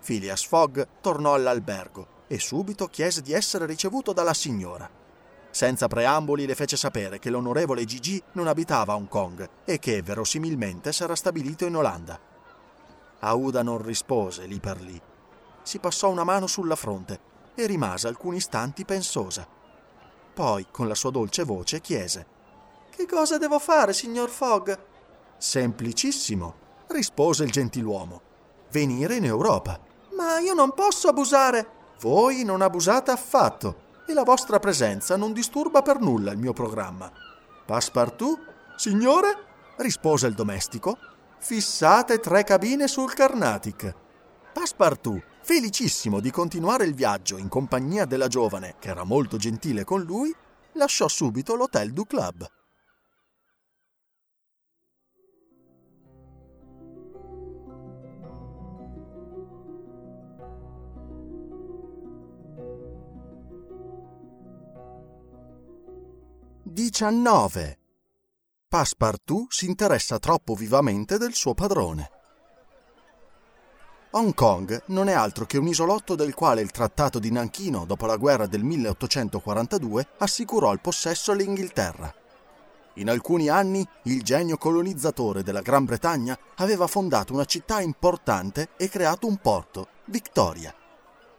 Phileas 0.03 0.45
Fogg 0.45 0.82
tornò 1.02 1.34
all'albergo 1.34 2.18
e 2.28 2.40
subito 2.40 2.88
chiese 2.88 3.22
di 3.22 3.34
essere 3.34 3.66
ricevuto 3.66 4.14
dalla 4.14 4.34
signora. 4.34 4.90
Senza 5.52 5.88
preamboli 5.88 6.45
le 6.45 6.56
fece 6.56 6.78
sapere 6.78 7.20
che 7.20 7.30
l'onorevole 7.30 7.84
Gigi 7.84 8.22
non 8.34 8.48
abitava 8.48 8.94
a 8.94 8.95
Hong 8.95 9.07
Kong 9.07 9.49
e 9.66 9.80
che 9.80 10.02
verosimilmente 10.02 10.94
s'era 10.94 11.16
stabilito 11.16 11.66
in 11.66 11.76
Olanda. 11.76 12.20
Aouda 13.20 13.64
non 13.64 13.82
rispose 13.82 14.45
lì 14.45 14.60
per 14.60 14.80
lì. 14.80 14.99
Si 15.61 15.80
passò 15.80 16.10
una 16.10 16.24
mano 16.24 16.48
sulla 16.48 16.76
fronte 16.76 17.20
e 17.56 17.66
rimase 17.66 18.07
alcuni 18.07 18.38
istanti 18.38 18.86
pensosa. 18.86 19.45
Poi, 20.40 20.68
con 20.72 20.88
la 20.88 20.95
sua 20.95 21.11
dolce 21.11 21.44
voce, 21.44 21.82
chiese: 21.82 22.26
Che 22.95 23.06
cosa 23.06 23.38
devo 23.38 23.60
fare, 23.60 23.91
signor 23.91 24.30
Fogg? 24.30 24.74
Semplicissimo, 25.38 26.56
rispose 26.88 27.44
il 27.44 27.52
gentiluomo. 27.52 28.22
Venire 28.72 29.16
in 29.16 29.26
Europa. 29.26 29.78
Ma 30.16 30.40
io 30.40 30.53
non 30.53 30.74
posso 30.74 31.10
abusare. 31.10 31.68
Voi 31.99 32.45
non 32.45 32.61
abusate 32.61 33.11
affatto 33.11 33.88
e 34.07 34.14
la 34.14 34.24
vostra 34.24 34.60
presenza 34.60 35.18
non 35.18 35.34
disturba 35.34 35.82
per 35.82 35.99
nulla 35.99 36.32
il 36.32 36.38
mio 36.38 36.53
programma. 36.53 37.11
Passepartout? 37.66 38.40
Signore? 38.78 39.74
rispose 39.76 40.28
il 40.28 40.36
domestico. 40.36 40.98
Fissate 41.40 42.22
tre 42.22 42.45
cabine 42.45 42.88
sul 42.88 43.14
Carnatic. 43.14 43.94
Passepartout, 44.53 45.22
felicissimo 45.50 46.20
di 46.20 46.30
continuare 46.30 46.86
il 46.86 46.94
viaggio 46.94 47.36
in 47.40 47.48
compagnia 47.48 48.06
della 48.06 48.28
giovane, 48.28 48.76
che 48.78 48.90
era 48.90 49.04
molto 49.04 49.38
gentile 49.38 49.84
con 49.84 50.04
lui, 50.04 50.32
lasciò 50.74 51.08
subito 51.08 51.56
l'Hotel 51.56 51.92
du 51.92 52.06
Club. 52.06 52.48
Diciannove. 66.62 67.80
Passepartout 68.68 69.52
si 69.52 69.66
interessa 69.66 70.20
troppo 70.20 70.54
vivamente 70.54 71.18
del 71.18 71.34
suo 71.34 71.56
padrone. 71.56 72.18
Hong 74.14 74.34
Kong 74.34 74.86
non 74.88 75.07
è 75.07 75.14
altro 75.14 75.45
che 75.45 75.60
un 75.60 75.68
isolotto 75.68 76.15
del 76.15 76.34
quale 76.34 76.61
il 76.61 76.72
Trattato 76.72 77.19
di 77.19 77.30
Nanchino, 77.30 77.86
dopo 77.86 78.07
la 78.07 78.18
guerra 78.18 78.48
del 78.48 78.64
1842, 78.64 80.07
assicurò 80.18 80.73
il 80.73 80.80
possesso 80.80 81.31
all'Inghilterra. 81.31 82.11
In 82.95 83.07
alcuni 83.07 83.49
anni 83.49 83.88
il 84.06 84.23
genio 84.23 84.57
colonizzatore 84.57 85.44
della 85.44 85.61
Gran 85.61 85.86
Bretagna 85.86 86.36
aveva 86.56 86.88
fondato 86.88 87.34
una 87.34 87.45
città 87.45 87.81
importante 87.81 88.69
e 88.77 88.90
creato 88.90 89.27
un 89.27 89.38
porto, 89.38 89.90
Victoria. 90.06 90.73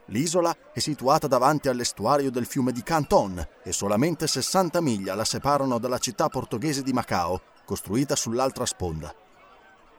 L'isola 0.07 0.57
è 0.73 0.79
situata 0.79 1.27
davanti 1.27 1.69
all'estuario 1.69 2.31
del 2.31 2.47
fiume 2.47 2.71
di 2.71 2.85
Canton 2.85 3.45
e 3.65 3.73
solamente 3.73 4.29
60 4.29 4.81
miglia 4.81 5.17
la 5.17 5.25
separano 5.25 5.81
dalla 5.81 5.99
città 5.99 6.29
portoghese 6.29 6.85
di 6.85 6.93
Macao, 6.93 7.41
costruita 7.65 8.15
sull'altra 8.15 8.65
sponda. 8.65 9.13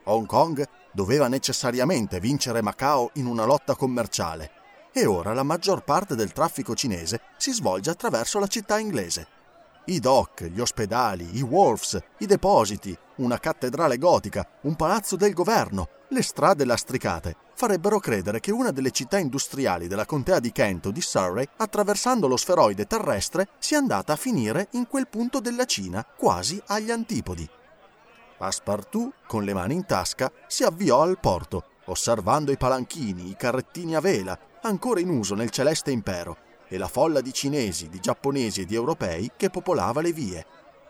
Hong 0.06 0.26
Kong 0.26 0.66
doveva 0.92 1.28
necessariamente 1.28 2.20
vincere 2.20 2.62
Macao 2.62 3.12
in 3.14 3.26
una 3.26 3.46
lotta 3.46 3.76
commerciale 3.76 4.52
e 4.94 5.06
ora 5.06 5.34
la 5.34 5.44
maggior 5.44 5.84
parte 5.84 6.16
del 6.16 6.34
traffico 6.34 6.76
cinese 6.76 7.22
si 7.38 7.52
svolge 7.52 7.90
attraverso 7.90 8.40
la 8.40 8.48
città 8.48 8.78
inglese. 8.78 9.28
I 9.86 10.00
dock, 10.00 10.44
gli 10.44 10.60
ospedali, 10.60 11.38
i 11.38 11.42
wharfs, 11.42 11.98
i 12.20 12.26
depositi, 12.26 12.96
una 13.16 13.40
cattedrale 13.40 13.98
gotica, 13.98 14.48
un 14.62 14.76
palazzo 14.76 15.16
del 15.16 15.34
governo, 15.34 15.88
le 16.10 16.22
strade 16.22 16.66
lastricate 16.66 17.36
farebbero 17.62 18.00
credere 18.00 18.40
che 18.40 18.52
una 18.52 18.72
delle 18.72 18.90
città 18.90 19.20
industriali 19.20 19.88
della 19.88 20.08
contea 20.08 20.40
di 20.40 20.52
Kent 20.52 20.88
o 20.88 20.92
di 20.92 21.00
Surrey, 21.00 21.48
attraversando 21.58 22.26
lo 22.26 22.36
sferoide 22.36 22.88
terrestre, 22.88 23.50
sia 23.60 23.78
andata 23.78 24.14
a 24.14 24.16
finire 24.16 24.70
in 24.72 24.88
quel 24.88 25.08
punto 25.08 25.40
della 25.40 25.66
Cina, 25.66 26.04
quasi 26.04 26.60
agli 26.66 26.90
antipodi. 26.90 27.48
Passepartout, 28.42 29.14
con 29.28 29.44
le 29.44 29.54
mani 29.54 29.76
in 29.76 29.86
tasca, 29.86 30.32
si 30.48 30.64
avviò 30.64 31.04
al 31.04 31.20
porto, 31.20 31.66
osservando 31.86 32.52
i 32.52 32.58
palanchini, 32.58 33.30
i 33.30 33.36
carrettini 33.36 33.96
a 33.96 34.00
vela, 34.00 34.36
ancora 34.64 35.00
in 35.00 35.10
uso 35.10 35.36
nel 35.36 35.52
celeste 35.52 35.92
impero, 35.92 36.38
e 36.68 36.80
la 36.80 36.88
folla 36.88 37.22
di 37.22 37.32
cinesi, 37.34 37.88
di 37.88 38.00
giapponesi 38.00 38.62
e 38.62 38.66
di 38.66 38.74
europei 38.74 39.30
che 39.38 39.52
popolava 39.52 40.02
le 40.02 40.12
vie. 40.12 40.44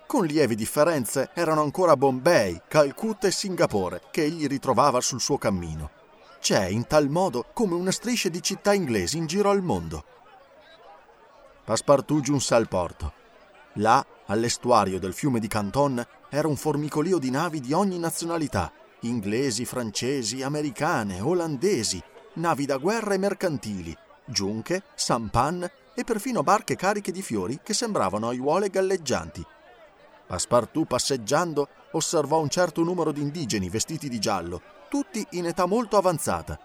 Con 0.08 0.26
lievi 0.26 0.56
differenze 0.56 1.32
erano 1.34 1.62
ancora 1.62 1.98
Bombay, 1.98 2.62
Calcutta 2.70 3.28
e 3.28 3.32
Singapore 3.32 4.04
che 4.12 4.24
egli 4.24 4.48
ritrovava 4.48 5.02
sul 5.02 5.20
suo 5.20 5.38
cammino. 5.38 5.90
C'è 6.40 6.68
in 6.68 6.88
tal 6.88 7.10
modo 7.10 7.48
come 7.52 7.74
una 7.74 7.92
striscia 7.92 8.30
di 8.30 8.42
città 8.42 8.72
inglesi 8.72 9.18
in 9.18 9.26
giro 9.26 9.50
al 9.50 9.62
mondo. 9.62 10.06
Passepartout 11.66 12.24
giunse 12.24 12.56
al 12.56 12.70
porto. 12.70 13.20
Là, 13.76 14.06
all'estuario 14.26 15.00
del 15.00 15.14
fiume 15.14 15.40
di 15.40 15.48
Canton, 15.48 16.06
era 16.30 16.48
un 16.48 16.58
formicolio 16.58 17.18
di 17.18 17.30
navi 17.30 17.60
di 17.62 17.74
ogni 17.74 17.98
nazionalità, 18.00 18.72
inglesi, 19.02 19.66
francesi, 19.66 20.42
americane, 20.42 21.22
olandesi, 21.22 22.02
navi 22.34 22.66
da 22.66 22.78
guerra 22.78 23.14
e 23.14 23.18
mercantili, 23.18 23.96
giunche, 24.26 24.84
sampan 24.96 25.70
e 25.94 26.04
perfino 26.04 26.44
barche 26.44 26.76
cariche 26.76 27.12
di 27.12 27.22
fiori 27.22 27.60
che 27.64 27.74
sembravano 27.74 28.28
aiuole 28.28 28.70
galleggianti. 28.70 29.46
Passepartout 30.28 30.88
passeggiando 30.88 31.68
osservò 31.92 32.40
un 32.40 32.50
certo 32.50 32.84
numero 32.84 33.12
di 33.12 33.22
indigeni 33.22 33.70
vestiti 33.70 34.08
di 34.08 34.20
giallo, 34.20 34.62
tutti 34.90 35.26
in 35.32 35.48
età 35.48 35.66
molto 35.66 35.98
avanzata. 35.98 36.58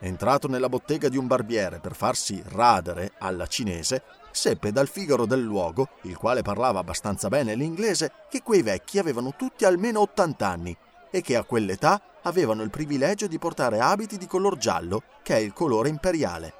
Entrato 0.00 0.48
nella 0.48 0.68
bottega 0.68 1.08
di 1.08 1.16
un 1.16 1.26
barbiere 1.26 1.78
per 1.78 1.94
farsi 1.94 2.42
radere 2.46 3.12
alla 3.18 3.46
cinese, 3.46 4.02
seppe 4.40 4.72
dal 4.72 4.88
figaro 4.88 5.26
del 5.26 5.42
luogo, 5.42 5.90
il 6.04 6.16
quale 6.16 6.40
parlava 6.40 6.78
abbastanza 6.78 7.28
bene 7.28 7.54
l'inglese, 7.54 8.10
che 8.30 8.42
quei 8.42 8.62
vecchi 8.62 8.98
avevano 8.98 9.34
tutti 9.36 9.66
almeno 9.66 10.00
80 10.00 10.48
anni 10.48 10.74
e 11.10 11.20
che 11.20 11.36
a 11.36 11.44
quell'età 11.44 12.00
avevano 12.22 12.62
il 12.62 12.70
privilegio 12.70 13.26
di 13.26 13.38
portare 13.38 13.80
abiti 13.80 14.16
di 14.16 14.26
color 14.26 14.56
giallo, 14.56 15.02
che 15.22 15.36
è 15.36 15.38
il 15.38 15.52
colore 15.52 15.90
imperiale. 15.90 16.54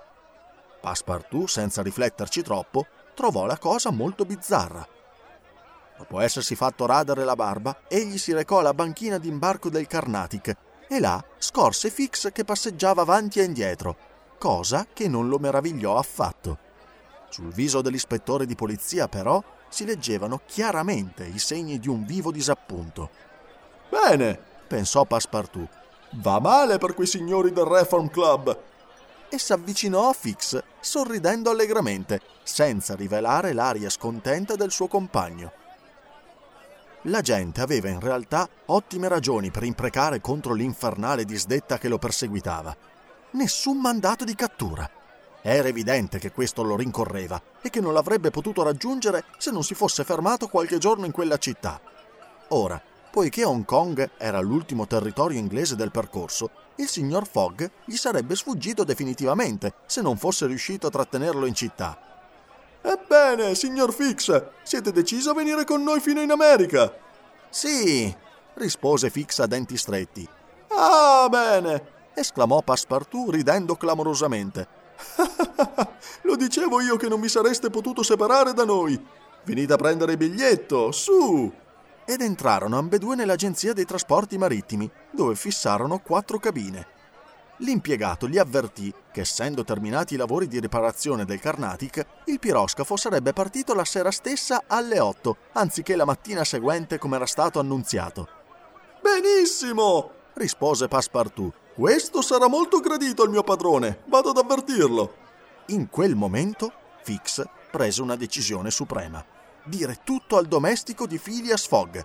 Passepartout, 0.79 1.49
senza 1.49 1.81
rifletterci 1.81 2.43
troppo, 2.43 2.87
trovò 3.15 3.47
la 3.47 3.57
cosa 3.57 3.91
molto 3.91 4.27
bizzarra. 4.27 4.87
Dopo 5.97 6.21
essersi 6.21 6.55
fatto 6.55 6.85
radere 6.85 7.25
la 7.25 7.35
barba, 7.35 7.85
egli 7.89 8.19
si 8.19 8.35
recò 8.35 8.59
alla 8.59 8.75
banchina 8.75 9.17
d'imbarco 9.17 9.71
del 9.71 9.87
Carnatic 9.87 10.55
e 10.87 11.01
là 11.01 11.25
scorse 11.39 11.89
Fix 11.89 12.31
che 12.31 12.45
passeggiava 12.45 13.01
avanti 13.01 13.41
e 13.41 13.45
indietro, 13.45 13.97
cosa 14.37 14.87
che 14.93 15.09
non 15.09 15.31
lo 15.31 15.39
meravigliò 15.39 15.97
affatto. 15.97 16.69
Sul 17.31 17.53
viso 17.53 17.81
dell'ispettore 17.81 18.45
di 18.45 18.57
polizia, 18.57 19.09
però, 19.09 19.43
si 19.69 19.85
leggevano 19.85 20.41
chiaramente 20.45 21.25
i 21.25 21.39
segni 21.39 21.79
di 21.79 21.89
un 21.89 22.05
vivo 22.05 22.31
disappunto. 22.33 23.09
Bene, 23.89 24.39
pensò 24.67 25.05
Passepartout, 25.05 25.69
va 26.15 26.41
male 26.41 26.79
per 26.79 26.95
quei 26.95 27.07
signori 27.07 27.53
del 27.53 27.65
Reform 27.65 28.09
Club. 28.09 28.59
E 29.29 29.39
s'avvicinò 29.39 30.09
a 30.09 30.13
Fix, 30.13 30.61
sorridendo 30.81 31.51
allegramente, 31.51 32.21
senza 32.43 32.97
rivelare 32.97 33.53
l'aria 33.53 33.89
scontenta 33.89 34.57
del 34.57 34.73
suo 34.73 34.89
compagno. 34.89 35.53
La 37.05 37.21
gente 37.21 37.61
aveva 37.61 37.89
in 37.89 38.01
realtà 38.01 38.49
ottime 38.67 39.09
ragioni 39.09 39.51
per 39.51 39.63
imprecare 39.63 40.21
contro 40.21 40.53
l'infernale 40.53 41.25
disdetta 41.25 41.79
che 41.79 41.89
lo 41.89 41.99
perseguitava. 41.99 42.77
Nessun 43.33 43.81
mandato 43.81 44.25
di 44.25 44.35
cattura. 44.35 44.91
Era 45.43 45.69
evidente 45.69 46.19
che 46.19 46.33
questo 46.33 46.63
lo 46.63 46.77
rincorreva 46.77 47.41
e 47.63 47.71
che 47.71 47.81
non 47.81 47.95
l'avrebbe 47.95 48.31
potuto 48.31 48.63
raggiungere 48.63 49.25
se 49.39 49.51
non 49.51 49.63
si 49.63 49.75
fosse 49.75 50.05
fermato 50.05 50.49
qualche 50.49 50.79
giorno 50.79 51.07
in 51.07 51.13
quella 51.13 51.39
città. 51.39 51.81
Ora, 52.49 52.81
poiché 53.11 53.45
Hong 53.45 53.65
Kong 53.65 54.11
era 54.19 54.41
l'ultimo 54.41 54.87
territorio 54.87 55.39
inglese 55.39 55.77
del 55.77 55.91
percorso, 55.91 56.51
il 56.77 56.89
signor 56.89 57.27
Fogg 57.27 57.65
gli 57.85 57.97
sarebbe 57.97 58.37
sfuggito 58.37 58.85
definitivamente 58.85 59.75
se 59.87 60.03
non 60.03 60.17
fosse 60.17 60.47
riuscito 60.47 60.87
a 60.87 60.91
trattenerlo 60.91 61.47
in 61.47 61.55
città. 61.55 61.99
Ebbene, 62.83 63.55
signor 63.55 63.93
Fix, 63.93 64.43
siete 64.63 64.93
deciso 64.93 65.31
a 65.31 65.35
venire 65.35 65.65
con 65.65 65.83
noi 65.83 66.01
fino 66.01 66.21
in 66.21 66.31
America? 66.31 66.93
Sì, 67.51 68.15
rispose 68.55 69.11
Fix 69.11 69.39
a 69.41 69.47
denti 69.47 69.77
stretti. 69.77 70.27
Ah, 70.69 71.29
bene, 71.29 71.83
esclamò 72.15 72.63
Passepartout 72.63 73.31
ridendo 73.31 73.77
clamorosamente. 73.77 74.80
Lo 76.23 76.37
dicevo 76.37 76.81
io 76.81 76.97
che 76.97 77.09
non 77.09 77.21
vi 77.21 77.29
sareste 77.29 77.71
potuto 77.71 78.03
separare 78.03 78.53
da 78.53 78.65
noi. 78.65 78.99
Venite 79.45 79.73
a 79.73 79.77
prendere 79.77 80.13
il 80.13 80.19
biglietto, 80.19 80.93
su! 80.93 81.53
Ed 82.05 82.21
entrarono 82.21 82.79
ambedue 82.79 83.15
nell'agenzia 83.15 83.73
dei 83.73 83.85
trasporti 83.85 84.37
marittimi, 84.37 84.91
dove 85.11 85.35
fissarono 85.35 85.99
quattro 85.99 86.39
cabine. 86.39 86.99
L'impiegato 87.59 88.27
gli 88.27 88.39
avvertì 88.39 88.93
che, 89.13 89.21
essendo 89.21 89.65
terminati 89.65 90.15
i 90.15 90.17
lavori 90.17 90.49
di 90.49 90.61
riparazione 90.61 91.25
del 91.25 91.41
Carnatic, 91.41 92.05
il 92.27 92.39
piroscafo 92.39 92.97
sarebbe 92.97 93.33
partito 93.33 93.75
la 93.75 93.85
sera 93.85 94.11
stessa 94.11 94.63
alle 94.67 94.99
8, 94.99 95.37
anziché 95.53 95.95
la 95.95 96.07
mattina 96.07 96.43
seguente 96.43 96.99
come 96.99 97.17
era 97.17 97.27
stato 97.27 97.59
annunziato. 97.61 98.29
Benissimo! 99.03 100.11
rispose 100.35 100.89
Passepartout. 100.89 101.53
Questo 101.81 102.21
sarà 102.21 102.47
molto 102.47 102.79
gradito 102.81 103.23
al 103.23 103.31
mio 103.31 103.43
padrone. 103.43 104.03
Vado 104.05 104.29
ad 104.29 104.37
avvertirlo. 104.37 105.15
In 105.69 105.89
quel 105.89 106.15
momento, 106.15 106.71
Fix 107.03 107.43
prese 107.71 108.03
una 108.03 108.17
decisione 108.17 108.71
suprema. 108.71 109.25
Dire 109.65 110.01
tutto 110.05 110.37
al 110.37 110.45
domestico 110.45 111.07
di 111.07 111.17
Phileas 111.17 111.67
Fogg. 111.67 111.99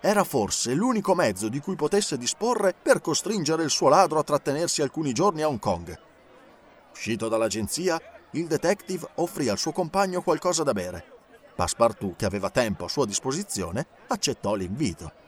Era 0.00 0.24
forse 0.24 0.74
l'unico 0.74 1.14
mezzo 1.14 1.48
di 1.48 1.60
cui 1.60 1.76
potesse 1.76 2.18
disporre 2.18 2.74
per 2.74 3.00
costringere 3.00 3.62
il 3.62 3.70
suo 3.70 3.88
ladro 3.88 4.18
a 4.18 4.24
trattenersi 4.24 4.82
alcuni 4.82 5.12
giorni 5.12 5.42
a 5.42 5.46
Hong 5.46 5.60
Kong. 5.60 5.96
Uscito 6.90 7.28
dall'agenzia, 7.28 8.00
il 8.32 8.48
detective 8.48 9.08
offrì 9.14 9.48
al 9.48 9.56
suo 9.56 9.70
compagno 9.70 10.22
qualcosa 10.22 10.64
da 10.64 10.72
bere. 10.72 11.04
Passepartout, 11.54 12.16
che 12.16 12.26
aveva 12.26 12.50
tempo 12.50 12.86
a 12.86 12.88
sua 12.88 13.06
disposizione, 13.06 13.86
accettò 14.08 14.56
l'invito. 14.56 15.21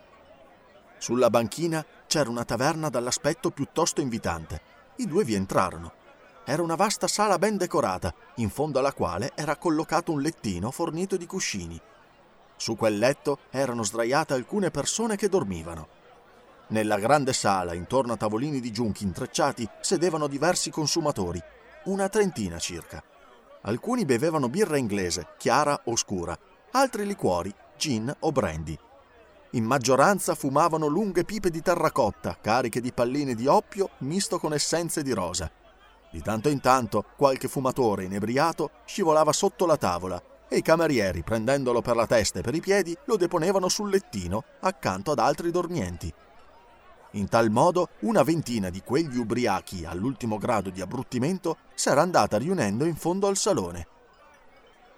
Sulla 1.05 1.29
banchina 1.29 1.85
c'era 2.07 2.31
una 2.31 2.47
taverna 2.47 2.89
dall'aspetto 2.89 3.51
piuttosto 3.51 4.01
invitante. 4.01 4.63
I 4.97 5.07
due 5.07 5.23
vi 5.23 5.35
entrarono. 5.35 5.93
Era 6.47 6.63
una 6.63 6.77
vasta 6.77 7.07
sala 7.09 7.37
ben 7.37 7.59
decorata, 7.59 8.15
in 8.37 8.49
fondo 8.49 8.79
alla 8.79 8.95
quale 8.95 9.33
era 9.35 9.57
collocato 9.57 10.13
un 10.13 10.23
lettino 10.23 10.71
fornito 10.71 11.19
di 11.19 11.27
cuscini. 11.27 11.79
Su 12.57 12.75
quel 12.75 12.97
letto 12.97 13.41
erano 13.51 13.83
sdraiate 13.83 14.33
alcune 14.33 14.71
persone 14.71 15.17
che 15.17 15.29
dormivano. 15.29 15.89
Nella 16.69 16.97
grande 16.97 17.35
sala, 17.35 17.75
intorno 17.75 18.15
a 18.15 18.17
tavolini 18.17 18.59
di 18.59 18.73
giunchi 18.73 19.05
intrecciati, 19.05 19.69
sedevano 19.83 20.27
diversi 20.27 20.71
consumatori, 20.71 21.39
una 21.85 22.09
trentina 22.09 22.59
circa. 22.59 23.05
Alcuni 23.65 24.07
bevevano 24.07 24.49
birra 24.49 24.79
inglese, 24.79 25.35
chiara 25.37 25.79
o 25.85 25.97
scura, 25.97 26.35
altri 26.71 27.05
liquori, 27.05 27.55
gin 27.77 28.11
o 28.21 28.33
brandy. 28.33 28.79
In 29.55 29.65
maggioranza 29.65 30.35
fumavano 30.35 30.89
lunghe 30.89 31.23
pipe 31.23 31.49
di 31.49 31.63
terracotta, 31.63 32.37
cariche 32.41 32.81
di 32.81 32.93
palline 32.93 33.37
di 33.37 33.47
oppio 33.47 33.91
misto 33.99 34.41
con 34.41 34.53
essenze 34.53 35.01
di 35.05 35.13
rosa. 35.13 35.49
Di 36.11 36.21
tanto 36.23 36.49
in 36.49 36.61
tanto 36.61 37.05
qualche 37.17 37.47
fumatore 37.47 38.03
inebriato 38.03 38.71
scivolava 38.85 39.33
sotto 39.33 39.65
la 39.65 39.77
tavola 39.77 40.21
e 40.49 40.57
i 40.57 40.63
camerieri, 40.63 41.23
prendendolo 41.23 41.83
per 41.83 41.95
la 41.95 42.07
testa 42.07 42.41
e 42.41 42.43
per 42.43 42.57
i 42.57 42.61
piedi, 42.61 42.97
lo 43.05 43.17
deponevano 43.17 43.69
sul 43.69 43.91
lettino 43.91 44.43
accanto 44.59 45.13
ad 45.13 45.21
altri 45.21 45.53
dormienti. 45.53 46.13
In 47.13 47.29
tal 47.29 47.49
modo, 47.49 47.91
una 48.01 48.25
ventina 48.25 48.71
di 48.71 48.83
quegli 48.83 49.19
ubriachi 49.19 49.85
all'ultimo 49.85 50.37
grado 50.37 50.71
di 50.71 50.81
abbruttimento 50.81 51.59
s'era 51.75 52.03
andata 52.03 52.39
riunendo 52.39 52.85
in 52.87 52.97
fondo 52.97 53.29
al 53.29 53.37
salone. 53.37 53.87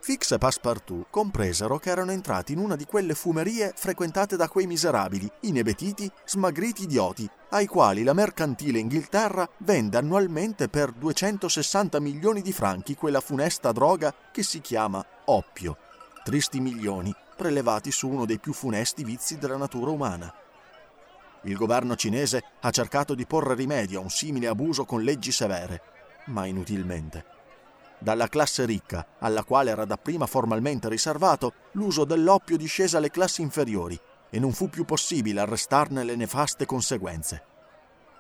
Fix 0.07 0.31
e 0.31 0.39
Passepartout 0.39 1.09
compresero 1.11 1.79
che 1.79 1.91
erano 1.91 2.13
entrati 2.13 2.53
in 2.53 2.61
una 2.61 2.77
di 2.77 2.85
quelle 2.85 3.17
fumerie 3.17 3.73
frequentate 3.75 4.37
da 4.37 4.49
quei 4.49 4.69
miserabili, 4.69 5.29
inebetiti, 5.41 6.09
smagriti 6.25 6.85
idioti, 6.85 7.29
ai 7.51 7.67
quali 7.67 8.05
la 8.05 8.13
mercantile 8.13 8.79
Inghilterra 8.79 9.49
vende 9.65 9.97
annualmente 9.97 10.69
per 10.69 10.93
260 10.93 11.99
milioni 11.99 12.41
di 12.41 12.53
franchi 12.53 12.95
quella 12.95 13.19
funesta 13.19 13.73
droga 13.73 14.15
che 14.31 14.45
si 14.45 14.61
chiama 14.61 15.05
oppio. 15.25 15.77
Tristi 16.23 16.61
milioni 16.61 17.13
prelevati 17.37 17.91
su 17.91 18.09
uno 18.09 18.27
dei 18.27 18.39
più 18.39 18.53
funesti 18.53 19.03
vizi 19.03 19.39
della 19.39 19.57
natura 19.57 19.91
umana. 19.91 20.33
Il 21.43 21.57
governo 21.57 21.97
cinese 21.97 22.45
ha 22.61 22.71
cercato 22.71 23.17
di 23.17 23.27
porre 23.27 23.57
rimedio 23.57 23.99
a 23.99 24.03
un 24.03 24.11
simile 24.11 24.47
abuso 24.47 24.85
con 24.85 25.03
leggi 25.03 25.33
severe, 25.33 25.83
ma 26.27 26.47
inutilmente. 26.47 27.35
Dalla 27.99 28.29
classe 28.29 28.67
ricca, 28.67 29.07
alla 29.21 29.43
quale 29.43 29.71
era 29.71 29.85
dapprima 29.85 30.27
formalmente 30.27 30.89
riservato, 30.89 31.53
l'uso 31.73 32.05
dell'oppio 32.05 32.57
discese 32.57 32.97
alle 32.97 33.11
classi 33.11 33.41
inferiori 33.41 33.99
e 34.29 34.39
non 34.39 34.53
fu 34.53 34.69
più 34.69 34.85
possibile 34.85 35.41
arrestarne 35.41 36.05
le 36.05 36.15
nefaste 36.15 36.67
conseguenze. 36.67 37.43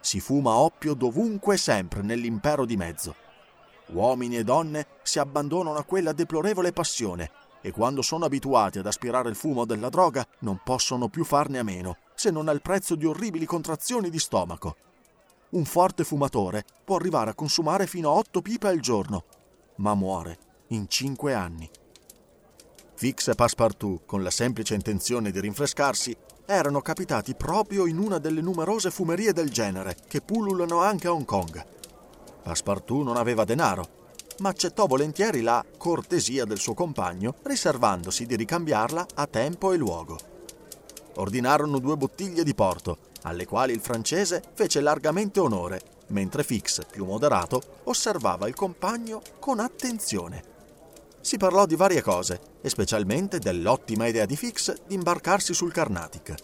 Si 0.00 0.20
fuma 0.20 0.54
oppio 0.54 0.94
dovunque 0.94 1.54
e 1.54 1.58
sempre 1.58 2.00
nell'impero 2.00 2.64
di 2.64 2.76
mezzo. 2.76 3.14
Uomini 3.88 4.38
e 4.38 4.44
donne 4.44 4.86
si 5.02 5.18
abbandonano 5.18 5.76
a 5.76 5.84
quella 5.84 6.12
deplorevole 6.12 6.72
passione 6.72 7.30
e 7.60 7.70
quando 7.70 8.00
sono 8.02 8.24
abituati 8.24 8.78
ad 8.78 8.86
aspirare 8.86 9.28
il 9.28 9.36
fumo 9.36 9.64
della 9.64 9.88
droga 9.88 10.26
non 10.40 10.60
possono 10.64 11.08
più 11.08 11.24
farne 11.24 11.58
a 11.58 11.64
meno, 11.64 11.98
se 12.14 12.30
non 12.30 12.48
al 12.48 12.62
prezzo 12.62 12.94
di 12.94 13.04
orribili 13.04 13.44
contrazioni 13.44 14.08
di 14.08 14.18
stomaco. 14.18 14.76
Un 15.50 15.64
forte 15.64 16.04
fumatore 16.04 16.64
può 16.84 16.96
arrivare 16.96 17.30
a 17.30 17.34
consumare 17.34 17.86
fino 17.86 18.10
a 18.10 18.14
otto 18.14 18.40
pipe 18.40 18.68
al 18.68 18.80
giorno 18.80 19.24
ma 19.76 19.94
muore 19.94 20.38
in 20.68 20.88
cinque 20.88 21.34
anni. 21.34 21.68
Fix 22.94 23.28
e 23.28 23.34
Passepartout, 23.34 24.06
con 24.06 24.22
la 24.22 24.30
semplice 24.30 24.74
intenzione 24.74 25.30
di 25.30 25.40
rinfrescarsi, 25.40 26.16
erano 26.46 26.80
capitati 26.80 27.34
proprio 27.34 27.86
in 27.86 27.98
una 27.98 28.18
delle 28.18 28.40
numerose 28.40 28.90
fumerie 28.90 29.32
del 29.32 29.50
genere 29.50 29.96
che 30.08 30.22
pullulano 30.22 30.80
anche 30.80 31.06
a 31.06 31.12
Hong 31.12 31.24
Kong. 31.24 31.64
Passepartout 32.42 33.04
non 33.04 33.16
aveva 33.16 33.44
denaro, 33.44 34.04
ma 34.38 34.48
accettò 34.48 34.86
volentieri 34.86 35.42
la 35.42 35.64
cortesia 35.76 36.44
del 36.44 36.58
suo 36.58 36.74
compagno, 36.74 37.34
riservandosi 37.42 38.26
di 38.26 38.36
ricambiarla 38.36 39.06
a 39.14 39.26
tempo 39.26 39.72
e 39.72 39.76
luogo. 39.76 40.18
Ordinarono 41.16 41.78
due 41.78 41.96
bottiglie 41.96 42.44
di 42.44 42.54
porto, 42.54 42.98
alle 43.26 43.46
quali 43.46 43.72
il 43.72 43.80
francese 43.80 44.42
fece 44.54 44.80
largamente 44.80 45.40
onore 45.40 45.94
mentre 46.08 46.44
Fix, 46.44 46.82
più 46.90 47.04
moderato, 47.04 47.60
osservava 47.84 48.46
il 48.46 48.54
compagno 48.54 49.22
con 49.38 49.58
attenzione. 49.58 50.54
Si 51.20 51.36
parlò 51.36 51.66
di 51.66 51.74
varie 51.74 52.02
cose, 52.02 52.40
e 52.60 52.68
specialmente 52.68 53.38
dell'ottima 53.38 54.06
idea 54.06 54.26
di 54.26 54.36
Fix 54.36 54.74
di 54.86 54.94
imbarcarsi 54.94 55.54
sul 55.54 55.72
Carnatic. 55.72 56.34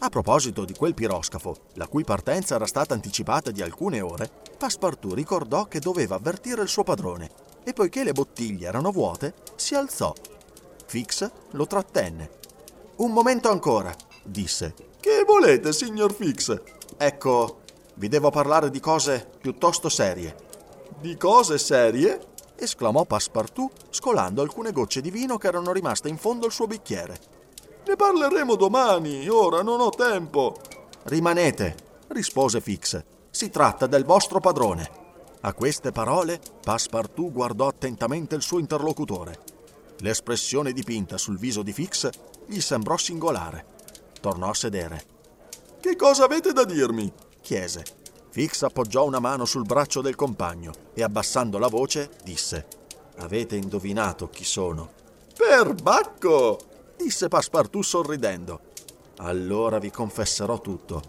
A 0.00 0.08
proposito 0.08 0.64
di 0.64 0.74
quel 0.74 0.94
piroscafo, 0.94 1.56
la 1.74 1.88
cui 1.88 2.04
partenza 2.04 2.54
era 2.54 2.66
stata 2.66 2.94
anticipata 2.94 3.50
di 3.50 3.62
alcune 3.62 4.00
ore, 4.00 4.30
Passepartout 4.56 5.14
ricordò 5.14 5.64
che 5.64 5.80
doveva 5.80 6.16
avvertire 6.16 6.62
il 6.62 6.68
suo 6.68 6.84
padrone 6.84 7.30
e 7.64 7.72
poiché 7.72 8.04
le 8.04 8.12
bottiglie 8.12 8.68
erano 8.68 8.92
vuote, 8.92 9.34
si 9.56 9.74
alzò. 9.74 10.12
Fix 10.86 11.28
lo 11.52 11.66
trattenne. 11.66 12.30
Un 12.96 13.10
momento 13.10 13.50
ancora, 13.50 13.94
disse. 14.22 14.74
Che 15.06 15.22
volete, 15.24 15.72
signor 15.72 16.12
Fix? 16.12 16.60
Ecco, 16.96 17.60
vi 17.94 18.08
devo 18.08 18.30
parlare 18.30 18.70
di 18.70 18.80
cose 18.80 19.24
piuttosto 19.40 19.88
serie. 19.88 20.34
Di 20.98 21.16
cose 21.16 21.58
serie? 21.58 22.18
esclamò 22.56 23.04
Passepartout, 23.04 23.84
scolando 23.90 24.42
alcune 24.42 24.72
gocce 24.72 25.00
di 25.00 25.12
vino 25.12 25.38
che 25.38 25.46
erano 25.46 25.70
rimaste 25.70 26.08
in 26.08 26.16
fondo 26.16 26.46
al 26.46 26.50
suo 26.50 26.66
bicchiere. 26.66 27.16
Ne 27.86 27.94
parleremo 27.94 28.56
domani, 28.56 29.28
ora 29.28 29.62
non 29.62 29.78
ho 29.78 29.90
tempo. 29.90 30.56
Rimanete, 31.04 31.76
rispose 32.08 32.60
Fix. 32.60 33.00
Si 33.30 33.48
tratta 33.48 33.86
del 33.86 34.04
vostro 34.04 34.40
padrone. 34.40 34.90
A 35.42 35.54
queste 35.54 35.92
parole, 35.92 36.40
Passepartout 36.64 37.30
guardò 37.30 37.68
attentamente 37.68 38.34
il 38.34 38.42
suo 38.42 38.58
interlocutore. 38.58 39.38
L'espressione 39.98 40.72
dipinta 40.72 41.16
sul 41.16 41.38
viso 41.38 41.62
di 41.62 41.72
Fix 41.72 42.10
gli 42.44 42.58
sembrò 42.58 42.96
singolare. 42.96 43.74
Tornò 44.26 44.48
a 44.48 44.54
sedere. 44.54 45.04
Che 45.78 45.94
cosa 45.94 46.24
avete 46.24 46.52
da 46.52 46.64
dirmi? 46.64 47.12
chiese. 47.40 47.84
Fix 48.30 48.64
appoggiò 48.64 49.04
una 49.04 49.20
mano 49.20 49.44
sul 49.44 49.64
braccio 49.64 50.00
del 50.00 50.16
compagno 50.16 50.72
e 50.94 51.04
abbassando 51.04 51.58
la 51.58 51.68
voce 51.68 52.10
disse: 52.24 52.66
Avete 53.18 53.54
indovinato 53.54 54.28
chi 54.28 54.42
sono? 54.42 54.90
Perbacco! 55.32 56.58
disse 56.96 57.28
Passepartout 57.28 57.84
sorridendo. 57.84 58.60
Allora 59.18 59.78
vi 59.78 59.92
confesserò 59.92 60.60
tutto. 60.60 61.02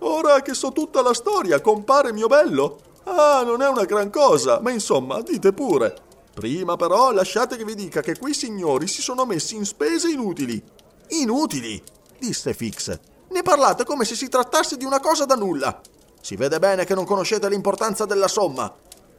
Ora 0.00 0.42
che 0.42 0.54
so 0.54 0.72
tutta 0.72 1.02
la 1.02 1.14
storia, 1.14 1.60
compare 1.60 2.12
mio 2.12 2.26
bello? 2.26 2.80
Ah, 3.04 3.44
non 3.44 3.62
è 3.62 3.68
una 3.68 3.84
gran 3.84 4.10
cosa, 4.10 4.58
ma 4.60 4.72
insomma, 4.72 5.22
dite 5.22 5.52
pure. 5.52 5.94
Prima 6.34 6.74
però 6.74 7.12
lasciate 7.12 7.56
che 7.56 7.64
vi 7.64 7.76
dica 7.76 8.00
che 8.00 8.18
quei 8.18 8.34
signori 8.34 8.88
si 8.88 9.02
sono 9.02 9.24
messi 9.24 9.54
in 9.54 9.64
spese 9.64 10.10
inutili. 10.10 10.60
Inutili? 11.10 11.80
Disse 12.18 12.54
Fix. 12.54 12.98
Ne 13.30 13.42
parlate 13.42 13.84
come 13.84 14.04
se 14.04 14.14
si 14.14 14.28
trattasse 14.28 14.76
di 14.76 14.84
una 14.84 15.00
cosa 15.00 15.24
da 15.24 15.34
nulla. 15.34 15.80
Si 16.20 16.36
vede 16.36 16.58
bene 16.58 16.84
che 16.84 16.94
non 16.94 17.04
conoscete 17.04 17.48
l'importanza 17.48 18.04
della 18.04 18.28
somma. 18.28 18.72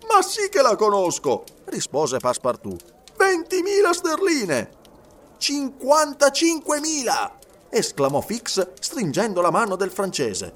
Ma 0.10 0.22
sì 0.22 0.50
che 0.50 0.62
la 0.62 0.76
conosco, 0.76 1.44
rispose 1.66 2.20
Passepartout. 2.20 2.84
20.000 3.18 3.92
sterline. 3.92 4.70
55.000! 5.40 7.32
esclamò 7.70 8.22
Fix 8.22 8.74
stringendo 8.80 9.42
la 9.42 9.52
mano 9.52 9.76
del 9.76 9.92
francese. 9.92 10.54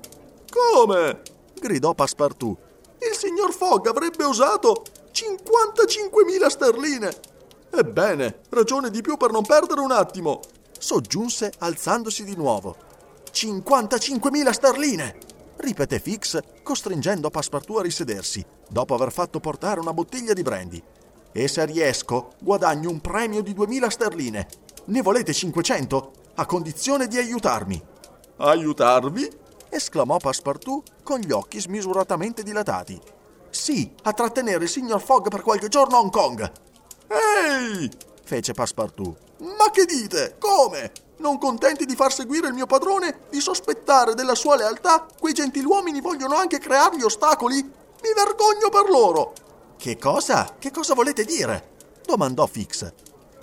Come? 0.49 1.21
gridò 1.59 1.93
Passepartout. 1.93 2.57
Il 2.99 3.15
signor 3.15 3.53
Fogg 3.53 3.87
avrebbe 3.87 4.23
usato 4.23 4.83
55.000 5.13 6.47
sterline. 6.47 7.11
Ebbene, 7.71 8.41
ragione 8.49 8.89
di 8.89 9.01
più 9.01 9.17
per 9.17 9.31
non 9.31 9.45
perdere 9.45 9.81
un 9.81 9.91
attimo, 9.91 10.41
soggiunse 10.81 11.53
alzandosi 11.59 12.23
di 12.23 12.35
nuovo. 12.35 12.75
55.000 13.31 14.51
sterline! 14.51 15.17
ripeté 15.57 15.99
Fix, 15.99 16.39
costringendo 16.63 17.29
Passepartout 17.29 17.79
a 17.79 17.83
risedersi, 17.83 18.43
dopo 18.67 18.95
aver 18.95 19.11
fatto 19.11 19.39
portare 19.39 19.79
una 19.79 19.93
bottiglia 19.93 20.33
di 20.33 20.41
brandy. 20.41 20.81
E 21.31 21.47
se 21.47 21.63
riesco, 21.65 22.31
guadagno 22.39 22.89
un 22.89 22.99
premio 22.99 23.41
di 23.41 23.53
2.000 23.53 23.87
sterline. 23.87 24.47
Ne 24.85 25.01
volete 25.03 25.33
500? 25.33 26.11
A 26.35 26.45
condizione 26.47 27.07
di 27.07 27.17
aiutarmi. 27.17 27.81
Aiutarvi? 28.37 29.29
esclamò 29.69 30.17
Passepartout 30.17 31.03
con 31.03 31.19
gli 31.19 31.31
occhi 31.31 31.61
smisuratamente 31.61 32.41
dilatati. 32.41 32.99
Sì, 33.51 33.93
a 34.03 34.13
trattenere 34.13 34.63
il 34.63 34.69
signor 34.69 34.99
Fogg 34.99 35.27
per 35.27 35.41
qualche 35.41 35.67
giorno 35.67 35.97
a 35.97 35.99
Hong 35.99 36.11
Kong. 36.11 36.51
Ehi! 37.07 37.89
fece 38.23 38.53
Passepartout. 38.53 39.29
Ma 39.41 39.69
che 39.71 39.85
dite? 39.85 40.35
Come? 40.39 40.91
non 41.21 41.37
contenti 41.37 41.85
di 41.85 41.95
far 41.95 42.11
seguire 42.11 42.47
il 42.47 42.53
mio 42.53 42.65
padrone, 42.65 43.21
di 43.29 43.39
sospettare 43.39 44.15
della 44.15 44.35
sua 44.35 44.55
lealtà, 44.55 45.05
quei 45.19 45.33
gentiluomini 45.33 46.01
vogliono 46.01 46.35
anche 46.35 46.57
creargli 46.57 47.03
ostacoli? 47.03 47.61
Mi 47.61 48.13
vergogno 48.15 48.69
per 48.69 48.89
loro! 48.89 49.33
Che 49.77 49.97
cosa? 49.97 50.55
Che 50.59 50.71
cosa 50.71 50.93
volete 50.93 51.23
dire? 51.23 51.69
domandò 52.03 52.45
Fix. 52.47 52.91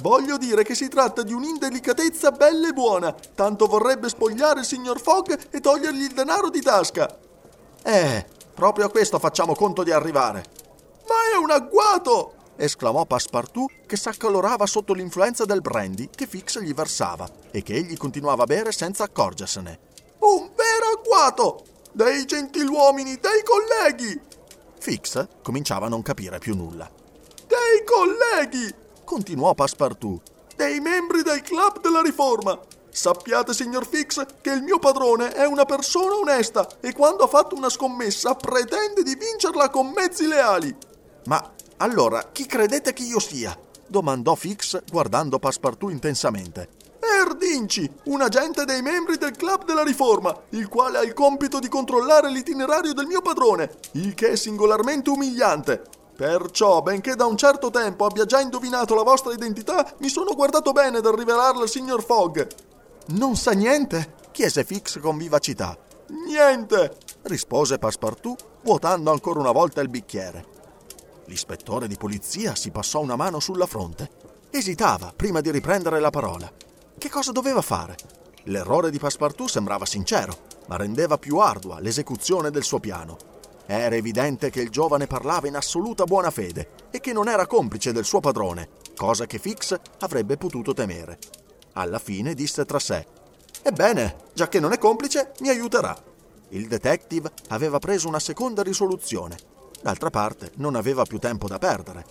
Voglio 0.00 0.36
dire 0.36 0.62
che 0.62 0.74
si 0.74 0.88
tratta 0.88 1.22
di 1.22 1.32
un'indelicatezza 1.32 2.32
bella 2.32 2.68
e 2.68 2.72
buona, 2.72 3.14
tanto 3.34 3.66
vorrebbe 3.66 4.08
spogliare 4.08 4.60
il 4.60 4.66
signor 4.66 5.00
Fogg 5.00 5.36
e 5.50 5.60
togliergli 5.60 6.02
il 6.02 6.12
denaro 6.12 6.50
di 6.50 6.60
tasca. 6.60 7.18
Eh, 7.82 8.26
proprio 8.54 8.86
a 8.86 8.90
questo 8.90 9.18
facciamo 9.18 9.54
conto 9.54 9.82
di 9.82 9.90
arrivare. 9.90 10.44
Ma 11.08 11.34
è 11.34 11.36
un 11.38 11.50
agguato! 11.50 12.34
Esclamò 12.58 13.06
Passepartout 13.06 13.86
che 13.86 13.96
s'accalorava 13.96 14.66
sotto 14.66 14.92
l'influenza 14.92 15.44
del 15.44 15.60
brandy 15.60 16.10
che 16.14 16.26
Fix 16.26 16.60
gli 16.60 16.74
versava 16.74 17.28
e 17.50 17.62
che 17.62 17.74
egli 17.74 17.96
continuava 17.96 18.42
a 18.42 18.46
bere 18.46 18.72
senza 18.72 19.04
accorgersene. 19.04 19.78
Un 20.18 20.50
vero 20.54 20.98
agguato! 20.98 21.64
Dei 21.92 22.24
gentiluomini, 22.24 23.16
dei 23.16 23.42
colleghi! 23.44 24.20
Fix 24.78 25.26
cominciava 25.42 25.86
a 25.86 25.88
non 25.88 26.02
capire 26.02 26.38
più 26.38 26.54
nulla. 26.54 26.90
Dei 27.46 27.84
colleghi! 27.84 28.74
continuò 29.04 29.54
Passepartout. 29.54 30.20
Dei 30.56 30.80
membri 30.80 31.22
del 31.22 31.40
club 31.42 31.80
della 31.80 32.02
riforma! 32.02 32.58
Sappiate, 32.90 33.54
signor 33.54 33.86
Fix, 33.86 34.26
che 34.40 34.50
il 34.50 34.62
mio 34.62 34.80
padrone 34.80 35.30
è 35.30 35.46
una 35.46 35.64
persona 35.64 36.16
onesta 36.16 36.66
e 36.80 36.92
quando 36.92 37.22
ha 37.22 37.28
fatto 37.28 37.54
una 37.54 37.68
scommessa 37.68 38.34
pretende 38.34 39.04
di 39.04 39.14
vincerla 39.14 39.70
con 39.70 39.92
mezzi 39.94 40.26
leali. 40.26 40.74
Ma 41.26 41.52
allora, 41.78 42.30
chi 42.32 42.46
credete 42.46 42.92
che 42.92 43.02
io 43.02 43.20
sia? 43.20 43.56
domandò 43.86 44.34
Fix 44.34 44.82
guardando 44.90 45.38
Passepartout 45.38 45.92
intensamente. 45.92 46.68
Verdinci, 47.00 47.90
un 48.04 48.20
agente 48.20 48.64
dei 48.64 48.82
membri 48.82 49.16
del 49.16 49.32
Club 49.32 49.64
della 49.64 49.82
Riforma, 49.82 50.36
il 50.50 50.68
quale 50.68 50.98
ha 50.98 51.02
il 51.02 51.14
compito 51.14 51.58
di 51.58 51.68
controllare 51.68 52.30
l'itinerario 52.30 52.92
del 52.92 53.06
mio 53.06 53.22
padrone, 53.22 53.70
il 53.92 54.14
che 54.14 54.30
è 54.30 54.36
singolarmente 54.36 55.10
umiliante. 55.10 55.82
Perciò, 56.16 56.82
benché 56.82 57.14
da 57.14 57.26
un 57.26 57.36
certo 57.36 57.70
tempo 57.70 58.04
abbia 58.04 58.24
già 58.24 58.40
indovinato 58.40 58.94
la 58.94 59.04
vostra 59.04 59.32
identità, 59.32 59.94
mi 59.98 60.08
sono 60.08 60.34
guardato 60.34 60.72
bene 60.72 61.00
dal 61.00 61.14
rivelarla 61.14 61.62
al 61.62 61.68
signor 61.68 62.04
Fogg. 62.04 62.46
Non 63.06 63.36
sa 63.36 63.52
niente? 63.52 64.14
chiese 64.32 64.64
Fix 64.64 64.98
con 64.98 65.16
vivacità. 65.16 65.76
Niente! 66.26 66.96
rispose 67.22 67.78
Passepartout, 67.78 68.44
vuotando 68.62 69.12
ancora 69.12 69.38
una 69.38 69.52
volta 69.52 69.80
il 69.80 69.88
bicchiere. 69.88 70.57
L'ispettore 71.28 71.88
di 71.88 71.96
polizia 71.96 72.54
si 72.54 72.70
passò 72.70 73.00
una 73.00 73.14
mano 73.14 73.38
sulla 73.38 73.66
fronte. 73.66 74.10
Esitava 74.50 75.12
prima 75.14 75.42
di 75.42 75.50
riprendere 75.50 76.00
la 76.00 76.08
parola. 76.08 76.50
Che 76.96 77.10
cosa 77.10 77.32
doveva 77.32 77.60
fare? 77.60 77.96
L'errore 78.44 78.90
di 78.90 78.98
Passepartout 78.98 79.50
sembrava 79.50 79.84
sincero, 79.84 80.46
ma 80.68 80.76
rendeva 80.76 81.18
più 81.18 81.36
ardua 81.36 81.80
l'esecuzione 81.80 82.50
del 82.50 82.64
suo 82.64 82.80
piano. 82.80 83.18
Era 83.66 83.94
evidente 83.94 84.48
che 84.48 84.62
il 84.62 84.70
giovane 84.70 85.06
parlava 85.06 85.46
in 85.46 85.56
assoluta 85.56 86.04
buona 86.04 86.30
fede 86.30 86.70
e 86.90 86.98
che 86.98 87.12
non 87.12 87.28
era 87.28 87.46
complice 87.46 87.92
del 87.92 88.06
suo 88.06 88.20
padrone, 88.20 88.70
cosa 88.96 89.26
che 89.26 89.38
Fix 89.38 89.78
avrebbe 90.00 90.38
potuto 90.38 90.72
temere. 90.72 91.18
Alla 91.74 91.98
fine 91.98 92.32
disse 92.32 92.64
tra 92.64 92.78
sé: 92.78 93.06
Ebbene, 93.62 94.16
già 94.32 94.48
che 94.48 94.60
non 94.60 94.72
è 94.72 94.78
complice, 94.78 95.32
mi 95.40 95.50
aiuterà. 95.50 95.94
Il 96.50 96.68
detective 96.68 97.30
aveva 97.48 97.78
preso 97.78 98.08
una 98.08 98.18
seconda 98.18 98.62
risoluzione. 98.62 99.57
D'altra 99.80 100.10
parte, 100.10 100.52
non 100.56 100.74
aveva 100.74 101.04
più 101.04 101.18
tempo 101.18 101.46
da 101.46 101.58
perdere. 101.58 102.04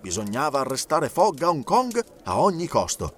Bisognava 0.00 0.60
arrestare 0.60 1.08
Fogg 1.08 1.42
a 1.42 1.48
Hong 1.48 1.64
Kong 1.64 2.04
a 2.24 2.40
ogni 2.40 2.66
costo. 2.66 3.14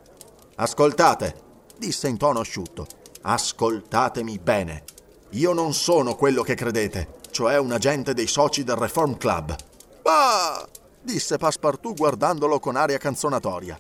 Ascoltate, 0.57 1.43
disse 1.77 2.09
in 2.09 2.17
tono 2.17 2.41
asciutto. 2.41 2.87
Ascoltatemi 3.23 4.39
bene. 4.39 4.85
Io 5.31 5.53
non 5.53 5.75
sono 5.75 6.15
quello 6.15 6.43
che 6.43 6.55
credete, 6.55 7.19
cioè 7.31 7.59
un 7.59 7.73
agente 7.73 8.15
dei 8.15 8.29
soci 8.29 8.63
del 8.63 8.77
Reform 8.77 9.17
Club. 9.17 9.57
Bah! 10.03 10.67
disse 11.03 11.37
Passepartout 11.37 11.97
guardandolo 11.97 12.61
con 12.61 12.77
aria 12.77 12.99
canzonatoria. 12.99 13.79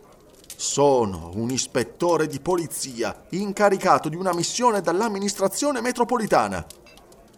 Sono 0.56 1.30
un 1.34 1.50
ispettore 1.50 2.26
di 2.26 2.40
polizia 2.40 3.24
incaricato 3.30 4.08
di 4.08 4.16
una 4.16 4.34
missione 4.34 4.80
dall'amministrazione 4.80 5.80
metropolitana. 5.80 6.66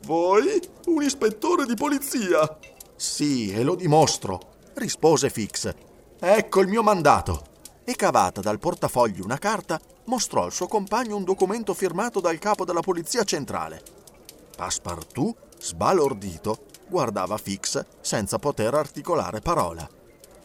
Voi? 0.05 0.61
Un 0.87 1.03
ispettore 1.03 1.67
di 1.67 1.75
polizia? 1.75 2.59
Sì, 2.99 3.53
e 3.53 3.63
lo 3.63 3.77
dimostro, 3.77 4.41
rispose 4.75 5.31
Fix. 5.31 5.73
Ecco 6.19 6.61
il 6.61 6.67
mio 6.67 6.83
mandato. 6.83 7.45
E 7.85 7.95
cavata 7.95 8.41
dal 8.41 8.59
portafogli 8.59 9.21
una 9.21 9.39
carta, 9.39 9.81
mostrò 10.07 10.43
al 10.43 10.53
suo 10.53 10.67
compagno 10.67 11.15
un 11.15 11.23
documento 11.23 11.75
firmato 11.75 12.19
dal 12.19 12.41
capo 12.41 12.65
della 12.65 12.81
polizia 12.81 13.23
centrale. 13.23 13.81
Passepartout, 14.57 15.37
sbalordito, 15.61 16.65
guardava 16.89 17.39
Fix 17.39 17.85
senza 18.01 18.41
poter 18.41 18.75
articolare 18.75 19.39
parola. 19.39 19.89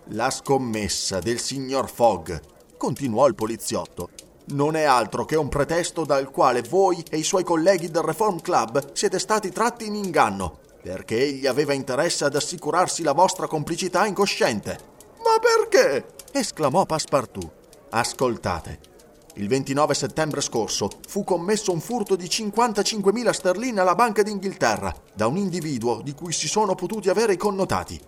La 0.09 0.29
scommessa 0.29 1.19
del 1.19 1.39
signor 1.39 1.89
Fogg, 1.89 2.39
continuò 2.77 3.25
il 3.25 3.33
poliziotto, 3.33 4.11
non 4.49 4.75
è 4.75 4.83
altro 4.83 5.25
che 5.25 5.37
un 5.37 5.49
pretesto 5.49 6.05
dal 6.05 6.29
quale 6.29 6.61
voi 6.61 7.03
e 7.09 7.17
i 7.17 7.23
suoi 7.23 7.43
colleghi 7.43 7.89
del 7.89 8.03
Reform 8.03 8.41
Club 8.41 8.93
siete 8.93 9.17
stati 9.17 9.49
tratti 9.49 9.87
in 9.87 9.95
inganno, 9.95 10.59
perché 10.83 11.17
egli 11.17 11.47
aveva 11.47 11.71
interesse 11.71 12.25
ad 12.25 12.35
assicurarsi 12.35 13.03
la 13.03 13.13
vostra 13.13 13.47
complicità 13.47 14.05
incosciente. 14.05 14.77
Ma 15.23 15.39
perché? 15.39 16.07
esclamò 16.33 16.85
Passepartout. 16.85 17.49
Ascoltate. 17.91 18.91
Il 19.35 19.47
29 19.47 19.93
settembre 19.93 20.41
scorso 20.41 20.89
fu 21.07 21.23
commesso 21.23 21.71
un 21.71 21.79
furto 21.79 22.17
di 22.17 22.25
55.000 22.25 23.29
sterline 23.31 23.79
alla 23.79 23.95
Banca 23.95 24.23
d'Inghilterra 24.23 24.93
da 25.15 25.27
un 25.27 25.37
individuo 25.37 26.01
di 26.03 26.13
cui 26.13 26.33
si 26.33 26.49
sono 26.49 26.75
potuti 26.75 27.09
avere 27.09 27.33
i 27.33 27.37
connotati. 27.37 27.99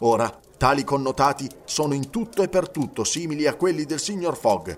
Ora, 0.00 0.30
tali 0.58 0.84
connotati 0.84 1.48
sono 1.64 1.94
in 1.94 2.10
tutto 2.10 2.42
e 2.42 2.48
per 2.48 2.68
tutto 2.68 3.02
simili 3.02 3.46
a 3.46 3.54
quelli 3.54 3.84
del 3.84 3.98
signor 3.98 4.36
Fogg. 4.36 4.68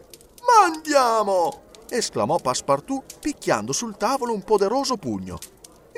Ma 0.46 0.64
andiamo! 0.72 1.62
esclamò 1.88 2.36
Passepartout 2.36 3.18
picchiando 3.18 3.72
sul 3.72 3.96
tavolo 3.96 4.32
un 4.32 4.44
poderoso 4.44 4.96
pugno. 4.96 5.38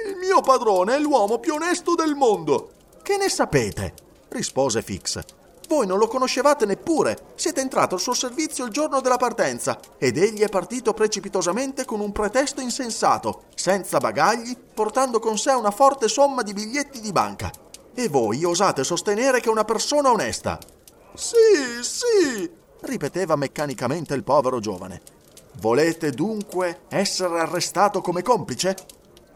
Il 0.07 0.17
mio 0.17 0.43
padrone 0.43 0.97
è 0.97 0.99
l'uomo 0.99 1.39
più 1.39 1.55
onesto 1.55 1.95
del 1.95 2.15
mondo. 2.15 2.73
Che 3.03 3.17
ne 3.17 3.31
sapete? 3.31 3.95
rispose 4.29 4.83
Fix. 4.83 5.21
Voi 5.67 5.87
non 5.87 5.99
lo 5.99 6.09
conoscevate 6.09 6.67
neppure. 6.67 7.33
Siete 7.37 7.63
entrato 7.63 7.95
al 7.95 8.01
suo 8.01 8.13
servizio 8.13 8.67
il 8.67 8.71
giorno 8.71 9.01
della 9.01 9.17
partenza 9.17 9.79
ed 9.97 10.19
egli 10.19 10.41
è 10.41 10.49
partito 10.49 10.93
precipitosamente 10.93 11.87
con 11.87 12.01
un 12.01 12.13
pretesto 12.13 12.61
insensato, 12.61 13.45
senza 13.55 13.99
bagagli, 13.99 14.55
portando 14.75 15.21
con 15.21 15.39
sé 15.39 15.53
una 15.53 15.71
forte 15.71 16.09
somma 16.09 16.43
di 16.43 16.53
biglietti 16.53 17.01
di 17.01 17.13
banca. 17.13 17.51
E 17.95 18.09
voi 18.09 18.45
osate 18.45 18.85
sostenere 18.85 19.41
che 19.41 19.49
è 19.49 19.53
una 19.53 19.65
persona 19.65 20.11
onesta. 20.11 20.59
Sì, 21.15 21.81
sì, 21.81 22.51
ripeteva 22.81 23.37
meccanicamente 23.37 24.13
il 24.15 24.25
povero 24.25 24.61
giovane. 24.61 25.01
Volete 25.61 26.11
dunque 26.11 26.81
essere 26.89 27.39
arrestato 27.39 28.03
come 28.03 28.23
complice? 28.23 28.77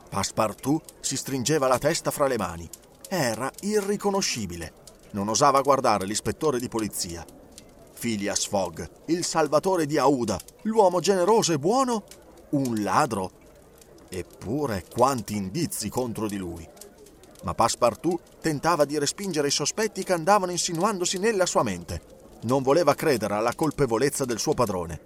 Passepartout 0.09 0.83
si 1.01 1.17
stringeva 1.17 1.69
la 1.69 1.79
testa 1.79 2.11
fra 2.11 2.27
le 2.27 2.39
mani. 2.39 2.69
Era 3.09 3.51
irriconoscibile. 3.61 4.73
Non 5.11 5.29
osava 5.29 5.61
guardare 5.61 6.07
l'ispettore 6.07 6.59
di 6.59 6.69
polizia. 6.69 7.25
Phileas 7.99 8.47
Fogg, 8.47 8.83
il 9.07 9.25
salvatore 9.25 9.87
di 9.87 9.99
Aouda, 9.99 10.39
l'uomo 10.63 11.01
generoso 11.01 11.53
e 11.53 11.59
buono, 11.59 12.05
un 12.51 12.83
ladro. 12.83 13.31
Eppure 14.09 14.85
quanti 14.91 15.37
indizi 15.37 15.89
contro 15.89 16.27
di 16.27 16.37
lui. 16.37 16.67
Ma 17.43 17.55
Passepartout 17.55 18.41
tentava 18.41 18.85
di 18.85 18.99
respingere 18.99 19.49
i 19.49 19.53
sospetti 19.53 20.03
che 20.03 20.13
andavano 20.13 20.53
insinuandosi 20.53 21.19
nella 21.19 21.47
sua 21.47 21.63
mente. 21.63 22.17
Non 22.43 22.63
voleva 22.63 22.95
credere 22.95 23.35
alla 23.35 23.55
colpevolezza 23.55 24.25
del 24.25 24.39
suo 24.39 24.55
padrone. 24.55 25.01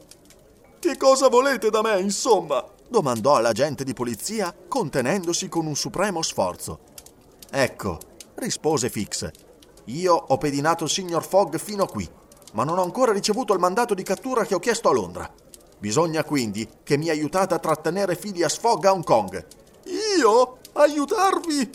Che 0.83 0.97
cosa 0.97 1.29
volete 1.29 1.71
da 1.71 1.81
me, 1.81 2.01
insomma? 2.01 2.67
domandò 2.89 3.37
all'agente 3.37 3.85
di 3.85 3.93
polizia, 3.93 4.53
contenendosi 4.67 5.49
con 5.49 5.65
un 5.65 5.77
supremo 5.77 6.23
sforzo. 6.23 6.81
Ecco, 7.49 8.01
rispose 8.35 8.91
Fix. 8.91 9.31
Io 9.85 10.13
ho 10.13 10.37
pedinato 10.39 10.83
il 10.83 10.91
signor 10.91 11.23
Fogg 11.23 11.57
fino 11.59 11.85
a 11.85 11.89
qui, 11.89 12.11
ma 12.55 12.65
non 12.65 12.79
ho 12.79 12.83
ancora 12.83 13.13
ricevuto 13.13 13.53
il 13.53 13.61
mandato 13.61 13.95
di 13.95 14.03
cattura 14.03 14.45
che 14.45 14.57
ho 14.57 14.59
chiesto 14.59 14.89
a 14.89 14.93
Londra. 14.93 15.33
Bisogna 15.79 16.25
quindi 16.25 16.69
che 16.83 16.97
mi 16.97 17.11
aiutate 17.11 17.55
a 17.55 17.61
trattenere 17.61 18.17
Phileas 18.17 18.59
Fogg 18.59 18.85
a 18.87 18.93
Hong 18.93 19.05
Kong. 19.05 19.47
Io? 20.19 20.59
Aiutarvi? 20.73 21.71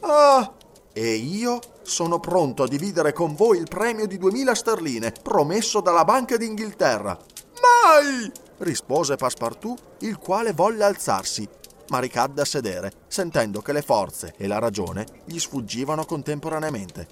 Ah! 0.00 0.50
E 0.94 1.14
io 1.14 1.60
sono 1.82 2.20
pronto 2.20 2.62
a 2.62 2.68
dividere 2.68 3.12
con 3.12 3.34
voi 3.34 3.58
il 3.58 3.68
premio 3.68 4.06
di 4.06 4.16
2000 4.16 4.54
sterline 4.54 5.12
promesso 5.22 5.82
dalla 5.82 6.06
Banca 6.06 6.38
d'Inghilterra. 6.38 7.18
Mai! 7.60 8.44
Rispose 8.58 9.16
Passepartout, 9.16 9.80
il 10.00 10.18
quale 10.18 10.52
volle 10.52 10.84
alzarsi, 10.84 11.48
ma 11.88 11.98
ricadde 11.98 12.40
a 12.40 12.44
sedere, 12.44 12.92
sentendo 13.06 13.60
che 13.60 13.72
le 13.72 13.82
forze 13.82 14.34
e 14.36 14.46
la 14.46 14.58
ragione 14.58 15.06
gli 15.24 15.38
sfuggivano 15.38 16.04
contemporaneamente. 16.04 17.06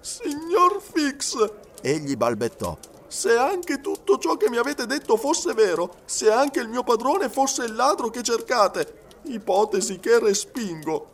Signor 0.00 0.80
Fix, 0.80 1.36
egli 1.82 2.16
balbettò. 2.16 2.76
Se 3.06 3.36
anche 3.36 3.80
tutto 3.80 4.18
ciò 4.18 4.36
che 4.36 4.48
mi 4.48 4.56
avete 4.56 4.86
detto 4.86 5.16
fosse 5.16 5.52
vero, 5.52 5.96
se 6.04 6.30
anche 6.30 6.60
il 6.60 6.68
mio 6.68 6.84
padrone 6.84 7.28
fosse 7.28 7.64
il 7.64 7.74
ladro 7.74 8.08
che 8.08 8.22
cercate, 8.22 9.08
ipotesi 9.24 9.98
che 9.98 10.20
respingo, 10.20 11.08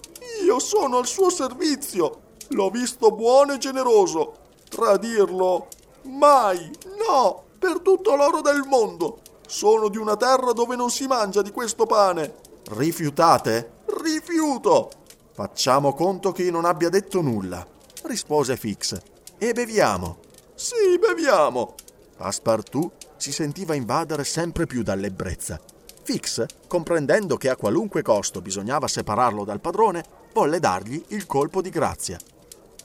io 0.44 0.58
sono 0.58 0.98
al 0.98 1.06
suo 1.06 1.30
servizio. 1.30 2.20
L'ho 2.50 2.68
visto 2.68 3.10
buono 3.10 3.54
e 3.54 3.58
generoso. 3.58 4.34
Tradirlo? 4.68 5.68
Mai! 6.02 6.70
No! 6.98 7.44
Per 7.58 7.80
tutto 7.80 8.14
l'oro 8.14 8.42
del 8.42 8.62
mondo! 8.66 9.20
Sono 9.46 9.88
di 9.88 9.96
una 9.96 10.16
terra 10.16 10.52
dove 10.52 10.76
non 10.76 10.90
si 10.90 11.06
mangia 11.06 11.42
di 11.42 11.50
questo 11.50 11.86
pane. 11.86 12.34
Rifiutate? 12.70 13.72
Rifiuto! 14.02 14.90
Facciamo 15.32 15.94
conto 15.94 16.32
che 16.32 16.50
non 16.50 16.64
abbia 16.64 16.88
detto 16.88 17.20
nulla, 17.20 17.64
rispose 18.04 18.56
Fix. 18.56 18.98
E 19.38 19.52
beviamo. 19.52 20.18
Sì, 20.54 20.98
beviamo. 20.98 21.74
Passepartout 22.16 22.92
si 23.16 23.30
sentiva 23.32 23.74
invadere 23.74 24.24
sempre 24.24 24.66
più 24.66 24.82
dall'ebbrezza. 24.82 25.60
Fix, 26.02 26.44
comprendendo 26.66 27.36
che 27.36 27.50
a 27.50 27.56
qualunque 27.56 28.02
costo 28.02 28.40
bisognava 28.40 28.88
separarlo 28.88 29.44
dal 29.44 29.60
padrone, 29.60 30.04
volle 30.32 30.58
dargli 30.58 31.02
il 31.08 31.26
colpo 31.26 31.60
di 31.60 31.70
grazia. 31.70 32.18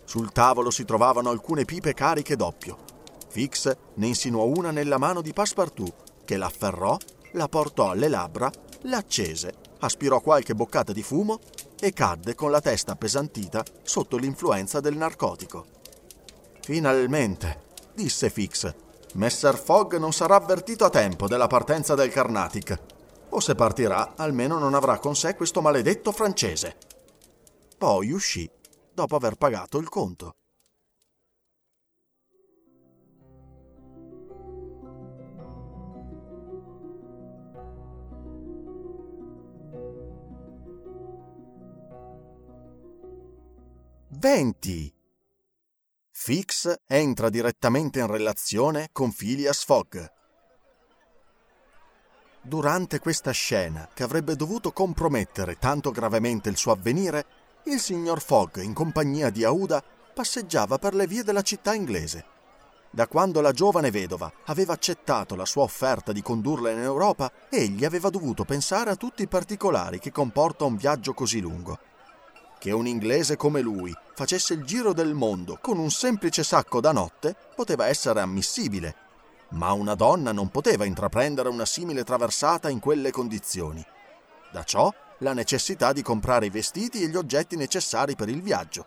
Sul 0.04 0.32
tavolo 0.32 0.72
si 0.72 0.84
trovavano 0.84 1.30
alcune 1.30 1.64
pipe 1.64 1.94
cariche 1.94 2.36
d'oppio. 2.36 2.78
Fix 3.30 3.74
ne 3.94 4.08
insinuò 4.08 4.44
una 4.44 4.72
nella 4.72 4.98
mano 4.98 5.22
di 5.22 5.32
Passepartout, 5.32 5.94
che 6.32 6.38
l'afferrò, 6.38 6.96
la 7.34 7.50
portò 7.50 7.90
alle 7.90 8.08
labbra, 8.08 8.50
l'accese, 8.84 9.54
aspirò 9.80 10.22
qualche 10.22 10.56
boccata 10.56 10.94
di 10.94 11.04
fumo 11.04 11.42
e 11.78 11.92
cadde 11.92 12.36
con 12.36 12.52
la 12.52 12.62
testa 12.62 12.94
appesantita 12.94 13.62
sotto 13.84 14.16
l'influenza 14.16 14.80
del 14.80 14.96
narcotico. 14.96 15.66
Finalmente, 16.62 17.64
disse 17.94 18.30
Fix, 18.30 18.74
Messer 19.16 19.58
Fogg 19.58 19.98
non 19.98 20.14
sarà 20.14 20.36
avvertito 20.36 20.86
a 20.86 20.90
tempo 20.90 21.28
della 21.28 21.48
partenza 21.48 21.96
del 21.96 22.12
Carnatic. 22.12 22.80
O 23.32 23.42
se 23.42 23.54
partirà, 23.54 24.14
almeno 24.16 24.58
non 24.58 24.74
avrà 24.74 25.00
con 25.00 25.18
sé 25.18 25.36
questo 25.36 25.60
maledetto 25.60 26.14
francese. 26.14 26.78
Poi 27.78 28.12
uscì 28.12 28.50
dopo 28.94 29.18
aver 29.18 29.36
pagato 29.36 29.80
il 29.80 29.90
conto. 29.90 30.36
Venti! 44.22 44.94
Fix 46.12 46.82
entra 46.86 47.30
direttamente 47.30 48.02
in 48.02 48.06
relazione 48.06 48.90
con 48.92 49.12
Phileas 49.12 49.64
Fogg. 49.64 49.98
Durante 52.40 53.00
questa 53.00 53.32
scena, 53.32 53.90
che 53.92 54.04
avrebbe 54.04 54.36
dovuto 54.36 54.74
compromettere 54.74 55.58
tanto 55.58 55.90
gravemente 55.90 56.50
il 56.50 56.58
suo 56.58 56.72
avvenire, 56.72 57.26
il 57.64 57.80
signor 57.80 58.22
Fogg, 58.22 58.58
in 58.58 58.76
compagnia 58.76 59.32
di 59.32 59.44
Aouda, 59.44 59.84
passeggiava 60.14 60.78
per 60.78 60.94
le 60.94 61.08
vie 61.08 61.24
della 61.24 61.42
città 61.42 61.74
inglese. 61.74 62.26
Da 62.92 63.08
quando 63.08 63.42
la 63.42 63.54
giovane 63.54 63.90
vedova 63.90 64.32
aveva 64.46 64.74
accettato 64.74 65.36
la 65.36 65.46
sua 65.46 65.64
offerta 65.64 66.12
di 66.12 66.22
condurla 66.22 66.70
in 66.70 66.78
Europa, 66.78 67.32
egli 67.50 67.86
aveva 67.86 68.12
dovuto 68.12 68.46
pensare 68.46 68.92
a 68.92 68.96
tutti 68.96 69.24
i 69.24 69.28
particolari 69.28 69.98
che 69.98 70.12
comporta 70.12 70.66
un 70.66 70.76
viaggio 70.76 71.16
così 71.16 71.40
lungo. 71.40 71.90
Che 72.62 72.70
un 72.70 72.86
inglese 72.86 73.38
come 73.38 73.60
lui 73.60 73.92
facesse 74.14 74.54
il 74.54 74.64
giro 74.64 74.94
del 74.94 75.16
mondo 75.16 75.58
con 75.60 75.80
un 75.80 75.90
semplice 75.90 76.44
sacco 76.44 76.80
da 76.80 76.92
notte 76.92 77.36
poteva 77.56 77.88
essere 77.88 78.22
ammissibile, 78.22 78.96
ma 79.54 79.72
una 79.72 79.96
donna 79.96 80.32
non 80.32 80.50
poteva 80.50 80.86
intraprendere 80.86 81.50
una 81.50 81.66
simile 81.66 82.04
traversata 82.04 82.70
in 82.70 82.80
quelle 82.80 83.10
condizioni. 83.10 83.84
Da 84.52 84.64
ciò 84.64 84.94
la 85.22 85.34
necessità 85.34 85.92
di 85.92 86.04
comprare 86.04 86.46
i 86.46 86.50
vestiti 86.52 87.02
e 87.02 87.08
gli 87.08 87.16
oggetti 87.16 87.56
necessari 87.56 88.16
per 88.16 88.30
il 88.30 88.44
viaggio. 88.44 88.86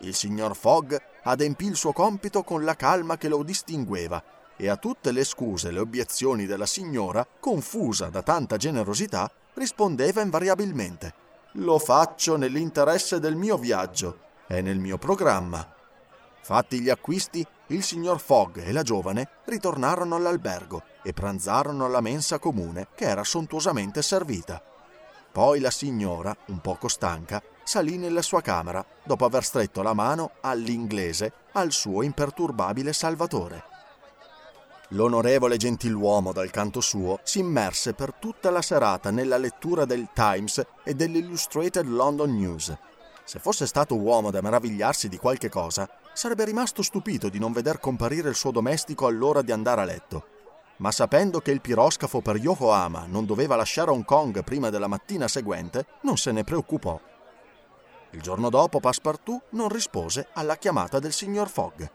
Il 0.00 0.14
signor 0.14 0.54
Fogg 0.54 0.94
adempì 1.22 1.64
il 1.64 1.76
suo 1.76 1.94
compito 1.94 2.42
con 2.42 2.62
la 2.62 2.76
calma 2.76 3.16
che 3.16 3.28
lo 3.28 3.42
distingueva 3.42 4.22
e 4.54 4.68
a 4.68 4.76
tutte 4.76 5.12
le 5.12 5.24
scuse 5.24 5.68
e 5.68 5.70
le 5.70 5.80
obiezioni 5.80 6.44
della 6.44 6.66
signora, 6.66 7.26
confusa 7.40 8.10
da 8.10 8.20
tanta 8.20 8.58
generosità, 8.58 9.32
rispondeva 9.54 10.20
invariabilmente 10.20 11.20
Lo 11.56 11.78
faccio 11.78 12.36
nell'interesse 12.36 13.20
del 13.20 13.36
mio 13.36 13.58
viaggio, 13.58 14.20
è 14.46 14.62
nel 14.62 14.78
mio 14.78 14.96
programma. 14.96 15.74
Fatti 16.40 16.80
gli 16.80 16.88
acquisti, 16.88 17.46
il 17.66 17.82
signor 17.82 18.20
Fogg 18.20 18.56
e 18.56 18.72
la 18.72 18.82
giovane 18.82 19.28
ritornarono 19.44 20.14
all'albergo 20.16 20.82
e 21.02 21.12
pranzarono 21.12 21.84
alla 21.84 22.00
mensa 22.00 22.38
comune 22.38 22.88
che 22.94 23.04
era 23.04 23.22
sontuosamente 23.22 24.00
servita. 24.00 24.62
Poi 25.30 25.60
la 25.60 25.70
signora, 25.70 26.34
un 26.46 26.60
poco 26.60 26.88
stanca, 26.88 27.42
salì 27.62 27.98
nella 27.98 28.22
sua 28.22 28.40
camera 28.40 28.82
dopo 29.02 29.26
aver 29.26 29.44
stretto 29.44 29.82
la 29.82 29.92
mano 29.92 30.32
all'inglese 30.40 31.32
al 31.52 31.70
suo 31.70 32.02
imperturbabile 32.02 32.94
salvatore. 32.94 33.71
L'onorevole 34.92 35.56
gentiluomo 35.56 36.32
dal 36.32 36.50
canto 36.50 36.82
suo 36.82 37.18
si 37.22 37.38
immerse 37.38 37.94
per 37.94 38.12
tutta 38.12 38.50
la 38.50 38.60
serata 38.60 39.10
nella 39.10 39.38
lettura 39.38 39.86
del 39.86 40.08
Times 40.12 40.62
e 40.84 40.94
dell'Illustrated 40.94 41.86
London 41.86 42.36
News. 42.36 42.76
Se 43.24 43.38
fosse 43.38 43.66
stato 43.66 43.96
uomo 43.96 44.30
da 44.30 44.42
meravigliarsi 44.42 45.08
di 45.08 45.16
qualche 45.16 45.48
cosa, 45.48 45.88
sarebbe 46.12 46.44
rimasto 46.44 46.82
stupito 46.82 47.30
di 47.30 47.38
non 47.38 47.52
veder 47.52 47.80
comparire 47.80 48.28
il 48.28 48.34
suo 48.34 48.50
domestico 48.50 49.06
all'ora 49.06 49.40
di 49.40 49.50
andare 49.50 49.80
a 49.80 49.84
letto. 49.84 50.26
Ma 50.78 50.90
sapendo 50.90 51.40
che 51.40 51.52
il 51.52 51.62
piroscafo 51.62 52.20
per 52.20 52.36
Yokohama 52.36 53.06
non 53.06 53.24
doveva 53.24 53.56
lasciare 53.56 53.90
Hong 53.90 54.04
Kong 54.04 54.44
prima 54.44 54.68
della 54.68 54.88
mattina 54.88 55.26
seguente, 55.26 55.86
non 56.02 56.18
se 56.18 56.32
ne 56.32 56.44
preoccupò. 56.44 57.00
Il 58.10 58.20
giorno 58.20 58.50
dopo 58.50 58.78
Passepartout 58.78 59.44
non 59.50 59.70
rispose 59.70 60.28
alla 60.34 60.56
chiamata 60.56 60.98
del 60.98 61.12
signor 61.12 61.48
Fogg. 61.48 61.88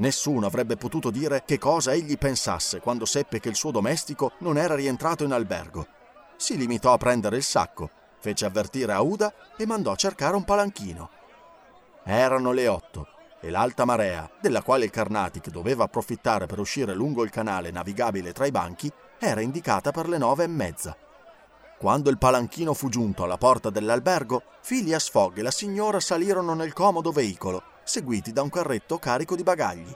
Nessuno 0.00 0.46
avrebbe 0.46 0.76
potuto 0.76 1.10
dire 1.10 1.42
che 1.44 1.58
cosa 1.58 1.92
egli 1.92 2.16
pensasse 2.16 2.80
quando 2.80 3.04
seppe 3.04 3.38
che 3.38 3.50
il 3.50 3.54
suo 3.54 3.70
domestico 3.70 4.32
non 4.38 4.56
era 4.56 4.74
rientrato 4.74 5.24
in 5.24 5.32
albergo. 5.32 5.86
Si 6.36 6.56
limitò 6.56 6.94
a 6.94 6.96
prendere 6.96 7.36
il 7.36 7.42
sacco, 7.42 7.90
fece 8.18 8.46
avvertire 8.46 8.92
Aouda 8.92 9.32
e 9.58 9.66
mandò 9.66 9.92
a 9.92 9.96
cercare 9.96 10.36
un 10.36 10.44
palanchino. 10.44 11.10
Erano 12.02 12.52
le 12.52 12.66
otto 12.66 13.08
e 13.42 13.50
l'alta 13.50 13.84
marea, 13.84 14.30
della 14.40 14.62
quale 14.62 14.86
il 14.86 14.90
Carnatic 14.90 15.50
doveva 15.50 15.84
approfittare 15.84 16.46
per 16.46 16.60
uscire 16.60 16.94
lungo 16.94 17.22
il 17.22 17.30
canale 17.30 17.70
navigabile 17.70 18.32
tra 18.32 18.46
i 18.46 18.50
banchi, 18.50 18.90
era 19.18 19.42
indicata 19.42 19.90
per 19.90 20.08
le 20.08 20.16
nove 20.16 20.44
e 20.44 20.48
mezza. 20.48 20.96
Quando 21.78 22.08
il 22.08 22.16
palanchino 22.16 22.72
fu 22.72 22.88
giunto 22.88 23.24
alla 23.24 23.36
porta 23.36 23.68
dell'albergo, 23.68 24.44
Phileas 24.66 25.10
Fogg 25.10 25.36
e 25.38 25.42
la 25.42 25.50
signora 25.50 26.00
salirono 26.00 26.54
nel 26.54 26.72
comodo 26.72 27.10
veicolo, 27.10 27.62
seguiti 27.90 28.32
da 28.32 28.42
un 28.42 28.50
carretto 28.50 28.98
carico 28.98 29.34
di 29.34 29.42
bagagli. 29.42 29.92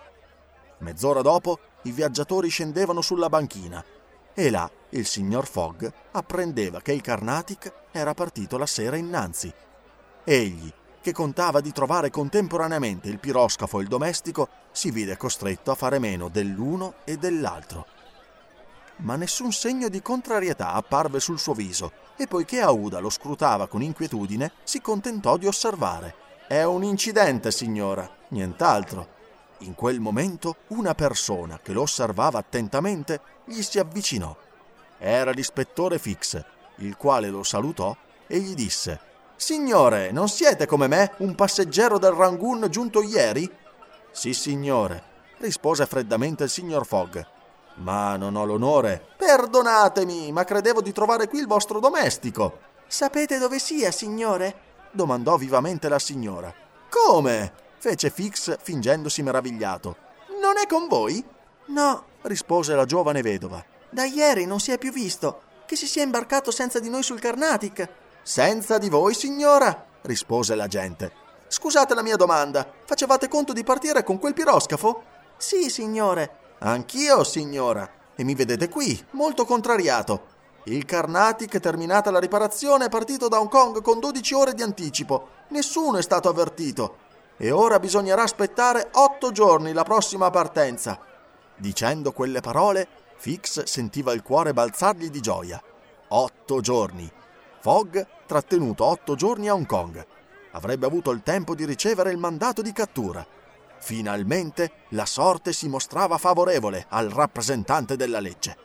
Mezz'ora 0.79 1.23
dopo, 1.23 1.61
i 1.83 1.93
viaggiatori 1.93 2.49
scendevano 2.49 3.01
sulla 3.01 3.29
banchina 3.29 3.83
e 4.35 4.51
là 4.51 4.69
il 4.91 5.07
signor 5.07 5.47
Fogg 5.47 5.87
apprendeva 6.11 6.81
che 6.81 6.93
il 6.93 7.01
Carnatic 7.01 7.73
era 7.93 8.12
partito 8.12 8.59
la 8.59 8.66
sera 8.66 8.97
innanzi. 8.97 9.53
Egli, 10.25 10.73
che 11.01 11.12
contava 11.12 11.61
di 11.61 11.71
trovare 11.71 12.11
contemporaneamente 12.11 13.09
il 13.09 13.21
piroscafo 13.21 13.79
e 13.79 13.83
il 13.83 13.89
domestico, 13.89 14.49
si 14.73 14.91
vide 14.91 15.16
costretto 15.16 15.71
a 15.71 15.77
fare 15.77 16.01
meno 16.01 16.29
dell'uno 16.29 16.95
e 17.05 17.16
dell'altro. 17.16 17.87
Ma 18.97 19.15
nessun 19.15 19.53
segno 19.53 19.89
di 19.89 20.03
contrarietà 20.03 20.73
apparve 20.73 21.21
sul 21.21 21.39
suo 21.39 21.55
viso 21.55 21.93
e 22.16 22.27
poiché 22.27 22.61
Aouda 22.61 22.99
lo 22.99 23.11
scrutava 23.11 23.69
con 23.69 23.83
inquietudine, 23.83 24.53
si 24.65 24.81
contentò 24.81 25.37
di 25.37 25.47
osservare. 25.47 26.24
È 26.47 26.62
un 26.62 26.85
incidente, 26.85 27.51
signora, 27.51 28.07
nient'altro. 28.29 29.09
In 29.61 29.75
quel 29.75 29.99
momento 29.99 30.57
una 30.69 30.95
persona 30.95 31.59
che 31.62 31.73
lo 31.73 31.83
osservava 31.83 32.39
attentamente 32.39 33.21
gli 33.47 33.62
si 33.62 33.79
avvicinò. 33.79 34.37
Era 34.99 35.31
l'ispettore 35.31 35.99
Fix, 35.99 36.45
il 36.77 36.99
quale 36.99 37.31
lo 37.31 37.43
salutò 37.43 37.97
e 38.27 38.39
gli 38.41 38.55
disse 38.55 39.01
Signore, 39.37 40.12
non 40.12 40.29
siete 40.29 40.66
come 40.66 40.87
me 40.87 41.12
un 41.19 41.35
passeggero 41.35 41.99
del 41.99 42.12
Rangoon 42.12 42.66
giunto 42.69 43.03
ieri? 43.03 43.51
Sì, 44.11 44.35
signore, 44.35 45.03
rispose 45.39 45.87
freddamente 45.87 46.45
il 46.45 46.51
signor 46.51 46.85
Fogg. 46.85 47.27
Ma 47.77 48.16
non 48.16 48.37
ho 48.37 48.45
l'onore. 48.45 49.03
Perdonatemi, 49.16 50.31
ma 50.31 50.45
credevo 50.45 50.83
di 50.83 50.93
trovare 50.93 51.27
qui 51.27 51.39
il 51.39 51.47
vostro 51.47 51.81
domestico. 51.81 52.61
Sapete 52.87 53.39
dove 53.39 53.59
sia, 53.59 53.91
signore? 53.91 54.73
Domandò 54.95 55.37
vivamente 55.37 55.89
la 55.89 55.99
signora. 55.99 56.55
Come? 56.89 57.53
fece 57.79 58.09
Fix 58.09 58.57
fingendosi 58.62 59.23
meravigliato. 59.23 59.97
Non 60.41 60.57
è 60.57 60.66
con 60.66 60.89
voi? 60.89 61.23
No, 61.66 62.05
rispose 62.23 62.75
la 62.75 62.87
giovane 62.87 63.21
vedova. 63.21 63.62
Da 63.91 64.05
ieri 64.05 64.47
non 64.47 64.61
si 64.61 64.71
è 64.71 64.79
più 64.79 64.91
visto. 64.91 65.43
Che 65.66 65.77
si 65.77 65.87
sia 65.87 66.03
imbarcato 66.03 66.51
senza 66.51 66.79
di 66.79 66.89
noi 66.89 67.03
sul 67.03 67.21
Carnatic. 67.21 67.89
Senza 68.23 68.79
di 68.79 68.89
voi, 68.89 69.15
signora? 69.15 69.85
rispose 70.03 70.55
l'agente. 70.55 71.12
Scusate 71.49 71.95
la 71.95 72.03
mia 72.03 72.16
domanda. 72.16 72.66
Facevate 72.85 73.29
conto 73.29 73.53
di 73.53 73.65
partire 73.65 74.03
con 74.03 74.19
quel 74.19 74.35
piroscafo? 74.35 75.03
Sì, 75.37 75.69
signore. 75.69 76.57
Anch'io, 76.61 77.23
signora. 77.25 77.89
E 78.15 78.25
mi 78.25 78.35
vedete 78.35 78.69
qui, 78.69 79.03
molto 79.11 79.45
contrariato. 79.45 80.33
Il 80.66 80.86
Carnatic, 80.86 81.61
terminata 81.61 82.11
la 82.11 82.19
riparazione, 82.19 82.86
è 82.86 82.89
partito 82.89 83.28
da 83.28 83.39
Hong 83.39 83.51
Kong 83.51 83.82
con 83.82 84.01
12 84.01 84.35
ore 84.35 84.55
di 84.55 84.62
anticipo. 84.62 85.28
Nessuno 85.49 85.99
è 85.99 86.03
stato 86.03 86.31
avvertito. 86.31 86.97
E 87.36 87.51
ora 87.51 87.78
bisognerà 87.78 88.23
aspettare 88.23 88.89
otto 88.93 89.31
giorni 89.31 89.74
la 89.74 89.82
prossima 89.82 90.31
partenza. 90.31 90.99
Dicendo 91.57 92.12
quelle 92.12 92.41
parole, 92.41 92.89
Fix 93.16 93.65
sentiva 93.65 94.15
il 94.15 94.23
cuore 94.23 94.55
balzargli 94.55 95.11
di 95.11 95.20
gioia. 95.20 95.62
Otto 96.09 96.61
giorni. 96.61 97.11
Fogg 97.61 97.99
trattenuto 98.27 98.85
otto 98.85 99.16
giorni 99.16 99.49
a 99.49 99.55
Hong 99.55 99.66
Kong. 99.66 100.07
Avrebbe 100.53 100.86
avuto 100.86 101.11
il 101.11 101.23
tempo 101.23 101.55
di 101.55 101.66
ricevere 101.66 102.11
il 102.11 102.19
mandato 102.19 102.62
di 102.62 102.73
cattura. 102.73 103.27
Finalmente 103.81 104.85
la 104.91 105.05
sorte 105.05 105.53
si 105.53 105.69
mostrava 105.69 106.16
favorevole 106.16 106.86
al 106.89 107.11
rappresentante 107.11 107.97
della 107.97 108.20
legge. 108.20 108.57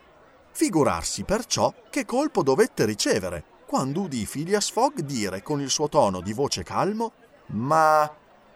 Figurarsi 0.60 1.24
perciò 1.24 1.72
che 1.88 2.04
colpo 2.04 2.42
dovette 2.42 2.84
ricevere 2.84 3.42
quando 3.64 4.02
udì 4.02 4.28
Phileas 4.30 4.70
Fogg 4.70 5.00
dire 5.00 5.42
con 5.42 5.62
il 5.62 5.70
suo 5.70 5.88
tono 5.88 6.20
di 6.20 6.34
voce 6.34 6.62
calmo 6.62 7.12
Ma 7.46 8.14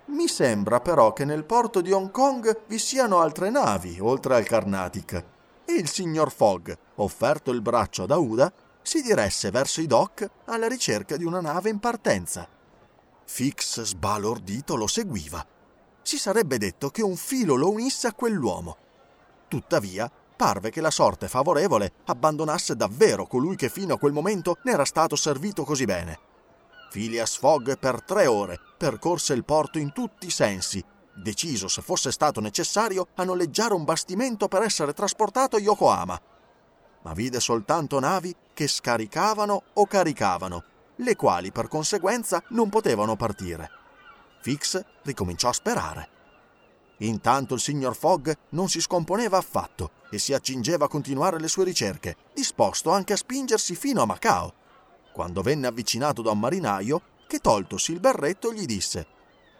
mi 0.09 0.29
sembra 0.29 0.81
però 0.81 1.15
che 1.15 1.25
nel 1.25 1.45
porto 1.45 1.81
di 1.81 1.93
Hong 1.93 2.11
Kong 2.11 2.65
vi 2.67 2.79
siano 2.79 3.21
altre 3.21 3.49
navi 3.49 3.97
oltre 4.03 4.35
al 4.35 4.45
Carnatic. 4.45 5.25
E 5.65 5.73
il 5.73 5.89
signor 5.89 6.31
Fogg, 6.31 6.71
offerto 6.97 7.51
il 7.53 7.63
braccio 7.63 8.03
ad 8.03 8.11
Aouda, 8.11 8.53
si 8.83 9.01
diresse 9.01 9.51
verso 9.51 9.81
i 9.81 9.87
dock 9.87 10.29
alla 10.45 10.69
ricerca 10.69 11.17
di 11.17 11.25
una 11.25 11.41
nave 11.41 11.71
in 11.71 11.79
partenza. 11.79 12.47
Fix, 13.25 13.81
sbalordito, 13.81 14.77
lo 14.77 14.87
seguiva. 14.87 15.43
Si 16.03 16.19
sarebbe 16.19 16.59
detto 16.59 16.91
che 16.91 17.03
un 17.03 17.17
filo 17.17 17.55
lo 17.55 17.71
unisse 17.71 18.09
a 18.09 18.13
quell'uomo. 18.13 18.77
Tuttavia, 19.49 20.11
parve 20.36 20.70
che 20.70 20.81
la 20.81 20.90
sorte 20.90 21.28
favorevole 21.28 21.93
abbandonasse 22.06 22.77
davvero 22.77 23.27
colui 23.27 23.56
che 23.56 23.69
fino 23.69 23.94
a 23.94 23.98
quel 23.98 24.12
momento 24.12 24.59
ne 24.65 24.73
era 24.73 24.85
stato 24.85 25.16
servito 25.16 25.65
così 25.65 25.85
bene. 25.85 26.19
Phileas 26.90 27.36
Fogg 27.39 27.77
per 27.77 28.02
tre 28.02 28.27
ore 28.27 28.59
percorse 28.77 29.35
il 29.35 29.44
porto 29.44 29.78
in 29.78 29.93
tutti 29.93 30.27
i 30.27 30.31
sensi, 30.31 30.85
deciso 31.15 31.69
se 31.69 31.82
fosse 31.82 32.12
stato 32.12 32.40
necessario 32.40 33.09
a 33.15 33.24
noleggiare 33.24 33.74
un 33.74 33.85
bastimento 33.85 34.48
per 34.48 34.62
essere 34.62 34.93
trasportato 34.93 35.56
a 35.56 35.61
Yokohama. 35.61 36.20
Ma 37.02 37.12
vide 37.12 37.40
soltanto 37.40 37.98
navi 37.98 38.35
che 38.52 38.66
scaricavano 38.66 39.62
o 39.74 39.86
caricavano, 39.86 40.65
le 40.97 41.16
quali 41.16 41.51
per 41.51 41.69
conseguenza 41.69 42.43
non 42.51 42.69
potevano 42.69 43.16
partire. 43.16 43.69
Fix 44.40 44.81
ricominciò 45.02 45.48
a 45.48 45.52
sperare. 45.52 46.09
Intanto 47.05 47.55
il 47.55 47.61
signor 47.61 47.95
Fogg 47.95 48.31
non 48.51 48.69
si 48.69 48.81
scomponeva 48.81 49.37
affatto 49.37 49.91
e 50.11 50.19
si 50.19 50.33
accingeva 50.33 50.87
a 50.87 50.89
continuare 50.89 51.39
le 51.39 51.49
sue 51.49 51.65
ricerche, 51.65 52.17
disposto 52.33 52.91
anche 52.91 53.13
a 53.13 53.17
spingersi 53.17 53.75
fino 53.75 54.03
a 54.03 54.07
Macao, 54.07 54.53
quando 55.13 55.43
venne 55.43 55.67
avvicinato 55.67 56.23
da 56.23 56.31
un 56.31 56.41
marinaio 56.41 57.03
che, 57.27 57.41
toltosi 57.41 57.93
il 57.93 58.01
berretto, 58.01 58.53
gli 58.53 58.65
disse 58.65 59.07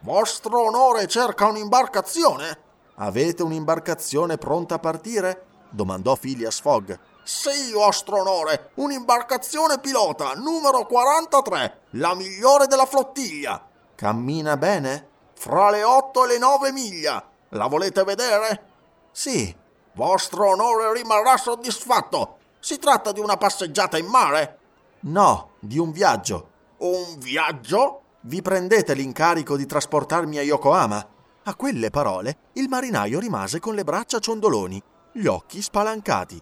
Vostro 0.01 0.65
onore 0.65 1.07
cerca 1.07 1.45
un'imbarcazione? 1.45 2.59
Avete 2.95 3.43
un'imbarcazione 3.43 4.37
pronta 4.37 4.75
a 4.75 4.79
partire? 4.79 5.45
domandò 5.69 6.15
Phileas 6.15 6.59
Fogg. 6.61 6.97
Sì, 7.23 7.71
vostro 7.73 8.21
onore, 8.21 8.69
un'imbarcazione 8.75 9.79
pilota, 9.79 10.33
numero 10.33 10.85
43, 10.85 11.81
la 11.91 12.13
migliore 12.13 12.67
della 12.67 12.85
flottiglia. 12.85 13.67
Cammina 13.95 14.57
bene? 14.57 15.09
Fra 15.33 15.69
le 15.69 15.83
8 15.83 16.23
e 16.23 16.27
le 16.27 16.37
9 16.37 16.71
miglia. 16.71 17.29
La 17.49 17.67
volete 17.67 18.03
vedere? 18.03 18.63
Sì. 19.11 19.55
Vostro 19.93 20.49
onore 20.49 20.91
rimarrà 20.93 21.37
soddisfatto. 21.37 22.37
Si 22.59 22.79
tratta 22.79 23.11
di 23.11 23.19
una 23.19 23.37
passeggiata 23.37 23.97
in 23.97 24.07
mare? 24.07 24.59
No, 25.01 25.51
di 25.59 25.77
un 25.77 25.91
viaggio. 25.91 26.49
Un 26.77 27.17
viaggio? 27.17 28.01
Vi 28.21 28.41
prendete 28.41 28.93
l'incarico 28.93 29.55
di 29.55 29.65
trasportarmi 29.65 30.37
a 30.37 30.41
Yokohama? 30.41 31.07
A 31.43 31.55
quelle 31.55 31.91
parole 31.91 32.37
il 32.53 32.67
marinaio 32.67 33.19
rimase 33.19 33.59
con 33.59 33.75
le 33.75 33.83
braccia 33.83 34.19
ciondoloni, 34.19 34.81
gli 35.11 35.27
occhi 35.27 35.61
spalancati. 35.61 36.41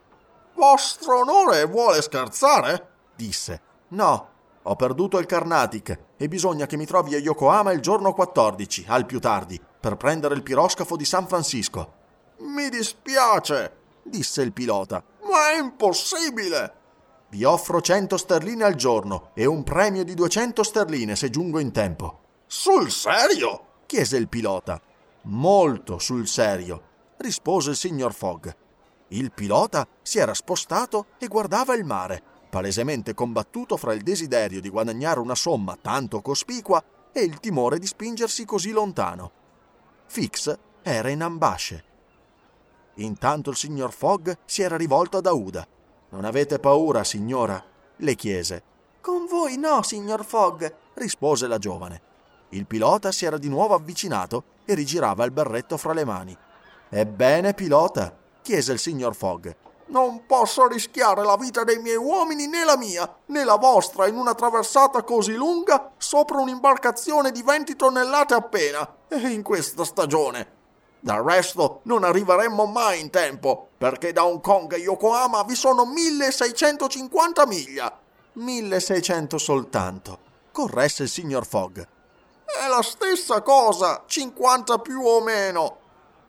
Vostro 0.55 1.19
onore 1.19 1.65
vuole 1.65 2.01
scherzare? 2.01 2.91
disse. 3.15 3.61
No, 3.89 4.29
ho 4.63 4.75
perduto 4.75 5.19
il 5.19 5.25
Carnatic 5.25 5.99
e 6.15 6.27
bisogna 6.29 6.65
che 6.65 6.77
mi 6.77 6.85
trovi 6.85 7.15
a 7.15 7.19
Yokohama 7.19 7.73
il 7.73 7.81
giorno 7.81 8.13
14, 8.13 8.85
al 8.87 9.05
più 9.05 9.19
tardi, 9.19 9.61
per 9.83 9.97
prendere 9.97 10.33
il 10.33 10.43
piroscafo 10.43 10.95
di 10.95 11.03
San 11.03 11.27
Francisco. 11.27 11.93
Mi 12.37 12.69
dispiace, 12.69 13.75
disse 14.01 14.41
il 14.41 14.53
pilota, 14.53 15.03
ma 15.29 15.51
è 15.51 15.59
impossibile. 15.59 16.73
Vi 17.27 17.43
offro 17.43 17.81
100 17.81 18.15
sterline 18.15 18.63
al 18.63 18.75
giorno 18.75 19.31
e 19.33 19.45
un 19.45 19.61
premio 19.63 20.05
di 20.05 20.13
200 20.13 20.63
sterline 20.63 21.17
se 21.17 21.29
giungo 21.29 21.59
in 21.59 21.73
tempo. 21.73 22.19
Sul 22.47 22.91
serio? 22.91 23.81
chiese 23.85 24.15
il 24.15 24.29
pilota. 24.29 24.81
Molto 25.23 25.99
sul 25.99 26.29
serio, 26.29 26.81
rispose 27.17 27.71
il 27.71 27.75
signor 27.75 28.13
Fogg. 28.13 28.49
Il 29.09 29.33
pilota 29.33 29.85
si 30.01 30.17
era 30.17 30.33
spostato 30.33 31.07
e 31.17 31.27
guardava 31.27 31.75
il 31.75 31.83
mare, 31.83 32.23
palesemente 32.49 33.13
combattuto 33.13 33.75
fra 33.75 33.91
il 33.91 34.01
desiderio 34.01 34.61
di 34.61 34.69
guadagnare 34.69 35.19
una 35.19 35.35
somma 35.35 35.77
tanto 35.81 36.21
cospicua 36.21 36.81
e 37.11 37.19
il 37.19 37.41
timore 37.41 37.79
di 37.79 37.85
spingersi 37.85 38.45
così 38.45 38.71
lontano. 38.71 39.41
Fix 40.05 40.57
era 40.81 41.09
in 41.09 41.21
ambasce. 41.21 41.83
Intanto 42.95 43.49
il 43.49 43.55
signor 43.55 43.91
Fogg 43.91 44.31
si 44.45 44.61
era 44.61 44.77
rivolto 44.77 45.17
ad 45.17 45.25
Aouda. 45.25 45.67
Non 46.09 46.25
avete 46.25 46.59
paura, 46.59 47.03
signora? 47.03 47.63
le 47.97 48.15
chiese. 48.15 48.63
Con 49.01 49.25
voi 49.25 49.57
no, 49.57 49.81
signor 49.81 50.23
Fogg, 50.23 50.65
rispose 50.95 51.47
la 51.47 51.57
giovane. 51.57 52.01
Il 52.49 52.67
pilota 52.67 53.11
si 53.11 53.25
era 53.25 53.37
di 53.37 53.49
nuovo 53.49 53.73
avvicinato 53.73 54.43
e 54.65 54.75
rigirava 54.75 55.25
il 55.25 55.31
berretto 55.31 55.77
fra 55.77 55.93
le 55.93 56.05
mani. 56.05 56.37
Ebbene, 56.89 57.53
pilota, 57.53 58.15
chiese 58.41 58.73
il 58.73 58.79
signor 58.79 59.15
Fogg. 59.15 59.51
Non 59.93 60.25
posso 60.25 60.65
rischiare 60.65 61.23
la 61.23 61.37
vita 61.37 61.63
dei 61.63 61.77
miei 61.77 61.97
uomini 61.97 62.47
né 62.47 62.63
la 62.63 62.75
mia, 62.75 63.07
né 63.27 63.43
la 63.43 63.57
vostra 63.57 64.07
in 64.07 64.15
una 64.15 64.33
traversata 64.33 65.03
così 65.03 65.33
lunga 65.33 65.91
sopra 65.97 66.39
un'imbarcazione 66.39 67.29
di 67.29 67.43
20 67.43 67.75
tonnellate 67.75 68.33
appena, 68.33 68.95
e 69.07 69.17
in 69.29 69.43
questa 69.43 69.85
stagione. 69.85 70.61
Del 70.99 71.21
resto 71.21 71.81
non 71.83 72.03
arriveremmo 72.03 72.65
mai 72.65 73.01
in 73.01 73.11
tempo, 73.11 73.67
perché 73.77 74.11
da 74.11 74.25
Hong 74.25 74.41
Kong 74.41 74.73
a 74.73 74.77
Yokohama 74.77 75.43
vi 75.43 75.53
sono 75.53 75.85
1650 75.85 77.45
miglia. 77.45 77.95
1600 78.31 79.37
soltanto, 79.37 80.17
corresse 80.51 81.03
il 81.03 81.09
signor 81.09 81.45
Fogg. 81.45 81.77
È 81.77 82.67
la 82.67 82.81
stessa 82.81 83.43
cosa, 83.43 84.05
50 84.07 84.79
più 84.79 85.03
o 85.03 85.21
meno. 85.21 85.77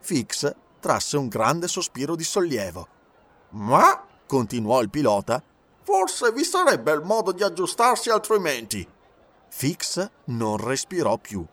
Fix 0.01 0.55
trasse 0.81 1.17
un 1.17 1.29
grande 1.29 1.67
sospiro 1.67 2.15
di 2.15 2.25
sollievo. 2.25 2.89
Ma, 3.55 4.05
continuò 4.27 4.81
il 4.81 4.91
pilota, 4.91 5.43
forse 5.83 6.33
vi 6.33 6.45
sarebbe 6.45 6.93
il 6.93 7.03
modo 7.03 7.31
di 7.31 7.43
aggiustarsi 7.43 8.11
altrimenti. 8.11 8.87
Fix 9.49 10.11
non 10.25 10.57
respirò 10.57 11.17
più. 11.19 11.45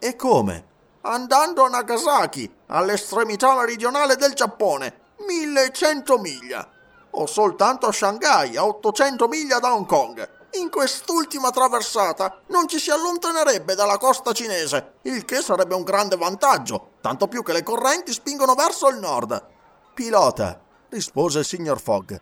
E 0.00 0.16
come? 0.16 0.66
Andando 1.02 1.64
a 1.64 1.68
Nagasaki, 1.68 2.52
all'estremità 2.66 3.54
meridionale 3.54 4.16
del 4.16 4.32
Giappone, 4.32 5.06
1100 5.26 6.18
miglia. 6.18 6.68
O 7.10 7.26
soltanto 7.26 7.86
a 7.86 7.92
Shanghai, 7.92 8.56
a 8.56 8.66
800 8.66 9.28
miglia 9.28 9.60
da 9.60 9.72
Hong 9.72 9.86
Kong. 9.86 10.28
In 10.52 10.70
quest'ultima 10.70 11.50
traversata 11.50 12.40
non 12.48 12.66
ci 12.66 12.80
si 12.80 12.90
allontanerebbe 12.90 13.76
dalla 13.76 13.98
costa 13.98 14.32
cinese, 14.32 14.94
il 15.02 15.24
che 15.24 15.36
sarebbe 15.36 15.74
un 15.74 15.84
grande 15.84 16.16
vantaggio, 16.16 16.94
tanto 17.00 17.28
più 17.28 17.44
che 17.44 17.52
le 17.52 17.62
correnti 17.62 18.12
spingono 18.12 18.54
verso 18.54 18.88
il 18.88 18.98
nord. 18.98 19.46
Pilota, 19.94 20.60
rispose 20.90 21.40
il 21.40 21.44
signor 21.44 21.80
Fogg. 21.80 22.16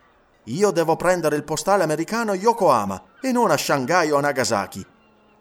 Io 0.45 0.71
devo 0.71 0.97
prendere 0.97 1.37
il 1.37 1.45
postale 1.45 1.83
americano 1.83 2.35
Yokohama 2.35 3.03
e 3.21 3.33
non 3.33 3.51
a 3.51 3.57
Shanghai 3.57 4.11
o 4.11 4.17
a 4.17 4.21
Nagasaki. 4.21 4.87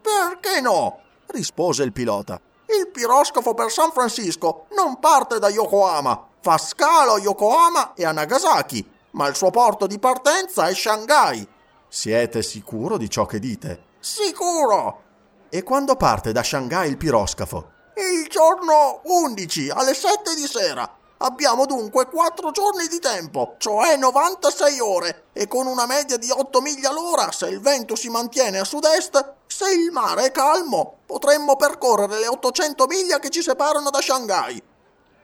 Perché 0.02 0.62
no? 0.62 1.00
rispose 1.28 1.84
il 1.84 1.92
pilota. 1.92 2.40
Il 2.66 2.90
piroscafo 2.92 3.54
per 3.54 3.72
San 3.72 3.92
Francisco 3.92 4.66
non 4.76 5.00
parte 5.00 5.38
da 5.38 5.50
Yokohama, 5.50 6.28
fa 6.42 6.58
scalo 6.58 7.14
a 7.14 7.20
Yokohama 7.20 7.94
e 7.94 8.06
a 8.06 8.12
Nagasaki, 8.12 8.88
ma 9.12 9.28
il 9.28 9.36
suo 9.36 9.52
porto 9.52 9.86
di 9.86 10.00
partenza 10.00 10.68
è 10.68 10.74
Shanghai. 10.74 11.48
Siete 11.88 12.42
sicuro 12.42 12.98
di 12.98 13.10
ciò 13.10 13.26
che 13.26 13.40
dite? 13.40 13.84
Sicuro! 14.00 15.02
E 15.50 15.64
quando 15.64 15.96
parte 15.96 16.32
da 16.32 16.44
Shanghai 16.44 16.90
il 16.90 16.98
piroscafo? 16.98 17.72
Il 17.96 18.28
giorno 18.28 19.02
11 19.04 19.70
alle 19.70 19.94
7 19.94 20.36
di 20.36 20.48
sera. 20.48 21.04
Abbiamo 21.18 21.66
dunque 21.66 22.08
4 22.08 22.52
giorni 22.52 22.88
di 22.88 23.00
tempo, 23.00 23.56
cioè 23.58 23.96
96 23.96 24.80
ore, 24.82 25.24
e 25.32 25.48
con 25.48 25.66
una 25.66 25.86
media 25.86 26.18
di 26.18 26.30
8 26.30 26.60
miglia 26.60 26.90
all'ora, 26.90 27.32
se 27.32 27.48
il 27.48 27.62
vento 27.62 27.96
si 27.96 28.10
mantiene 28.10 28.60
a 28.60 28.66
sud-est, 28.66 29.34
se 29.48 29.72
il 29.72 29.92
mare 29.92 30.26
è 30.26 30.32
calmo, 30.32 30.98
potremmo 31.06 31.56
percorrere 31.56 32.20
le 32.20 32.28
800 32.28 32.86
miglia 32.88 33.20
che 33.20 33.30
ci 33.30 33.42
separano 33.42 33.90
da 33.90 34.02
Shanghai. 34.02 34.62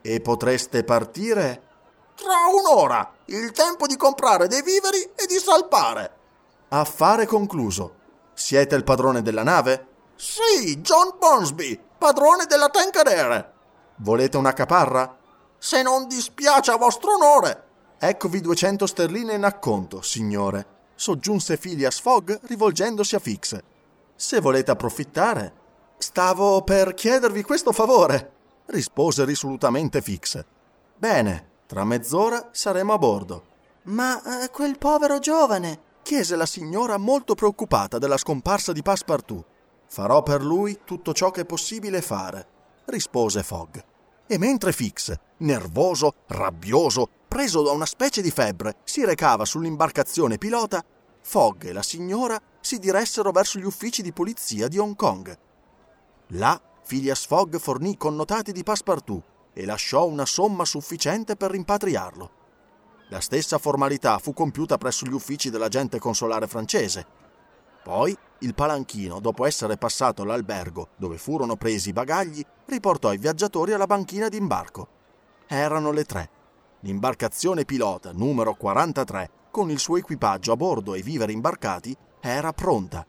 E 0.02 0.22
potreste 0.22 0.86
partire? 0.86 1.62
Tra 2.16 2.46
un'ora, 2.54 3.12
il 3.26 3.52
tempo 3.52 3.86
di 3.86 3.98
comprare 3.98 4.48
dei 4.48 4.62
viveri 4.62 5.02
e 5.14 5.26
di 5.26 5.38
salpare. 5.38 6.16
Affare 6.70 7.26
concluso. 7.26 7.96
Siete 8.34 8.76
il 8.76 8.86
padrone 8.86 9.22
della 9.22 9.44
nave? 9.44 9.88
Sì, 10.16 10.80
John 10.82 11.16
Bonsby, 11.20 11.78
padrone 11.98 12.46
della 12.46 12.70
Tankadere. 12.70 13.54
Volete 13.98 14.38
una 14.38 14.54
caparra? 14.54 15.18
Se 15.64 15.84
non 15.84 16.08
dispiace 16.08 16.72
a 16.72 16.76
vostro 16.76 17.14
onore. 17.14 17.64
Eccovi 18.00 18.42
200 18.42 18.88
sterline 18.88 19.36
in 19.36 19.44
acconto, 19.44 20.02
signore, 20.02 20.66
soggiunse 20.96 21.60
Phileas 21.60 22.00
Fogg 22.00 22.32
rivolgendosi 22.46 23.14
a 23.14 23.20
Fix. 23.20 23.62
Se 24.16 24.40
volete 24.40 24.72
approfittare. 24.72 25.54
Stavo 26.00 26.64
per 26.64 26.96
chiedervi 26.96 27.44
questo 27.44 27.72
favore, 27.74 28.32
rispose 28.66 29.24
risolutamente 29.24 30.02
Fix. 30.02 30.44
Bene, 30.98 31.50
tra 31.68 31.84
mezz'ora 31.84 32.50
saremo 32.52 32.94
a 32.94 32.98
bordo. 32.98 33.44
Ma 33.84 34.42
eh, 34.42 34.50
quel 34.50 34.80
povero 34.80 35.20
giovane, 35.20 35.80
chiese 36.02 36.36
la 36.36 36.48
signora 36.48 36.98
molto 36.98 37.36
preoccupata 37.36 38.00
della 38.00 38.18
scomparsa 38.18 38.72
di 38.72 38.82
Passepartout. 38.82 39.46
Farò 39.86 40.24
per 40.24 40.42
lui 40.42 40.80
tutto 40.86 41.14
ciò 41.14 41.30
che 41.30 41.42
è 41.42 41.46
possibile 41.46 42.02
fare, 42.02 42.48
rispose 42.86 43.44
Fogg. 43.44 43.90
E 44.28 44.38
mentre 44.38 44.72
Fix, 44.72 45.14
nervoso, 45.38 46.14
rabbioso, 46.28 47.10
preso 47.28 47.62
da 47.62 47.72
una 47.72 47.86
specie 47.86 48.22
di 48.22 48.32
febbre, 48.32 48.78
si 48.84 49.06
recava 49.06 49.46
sull'imbarcazione 49.46 50.38
pilota, 50.38 50.84
Fogg 51.22 51.66
e 51.66 51.74
la 51.74 51.84
signora 51.84 52.40
si 52.60 52.80
diressero 52.80 53.32
verso 53.32 53.60
gli 53.60 53.66
uffici 53.66 54.02
di 54.02 54.12
polizia 54.12 54.68
di 54.68 54.78
Hong 54.78 54.96
Kong. 54.96 55.38
Là, 56.30 56.60
Phileas 56.86 57.26
Fogg 57.26 57.58
fornì 57.58 57.98
connotati 57.98 58.52
di 58.52 58.64
Passepartout 58.64 59.24
e 59.54 59.66
lasciò 59.66 60.06
una 60.08 60.26
somma 60.26 60.66
sufficiente 60.66 61.36
per 61.36 61.52
rimpatriarlo. 61.52 62.40
La 63.10 63.20
stessa 63.20 63.58
formalità 63.58 64.18
fu 64.20 64.34
compiuta 64.34 64.78
presso 64.78 65.06
gli 65.06 65.14
uffici 65.14 65.50
dell'agente 65.50 66.00
consolare 66.00 66.48
francese. 66.48 67.06
Poi 67.84 68.16
il 68.40 68.54
palanchino, 68.54 69.20
dopo 69.20 69.46
essere 69.46 69.78
passato 69.78 70.22
all'albergo 70.22 70.90
dove 70.96 71.18
furono 71.18 71.56
presi 71.56 71.90
i 71.90 71.94
bagagli, 71.94 72.44
riportò 72.66 73.14
i 73.14 73.18
viaggiatori 73.18 73.74
alla 73.74 73.88
banchina 73.88 74.30
d'imbarco. 74.30 74.88
Erano 75.48 75.92
le 75.92 76.06
tre. 76.06 76.30
L'imbarcazione 76.82 77.66
pilota 77.66 78.12
numero 78.12 78.56
43, 78.56 79.30
con 79.52 79.70
il 79.70 79.80
suo 79.80 79.98
equipaggio 79.98 80.52
a 80.52 80.56
bordo 80.56 80.94
e 80.94 81.02
viveri 81.02 81.34
imbarcati, 81.34 81.96
era 82.20 82.54
pronta. 82.54 83.06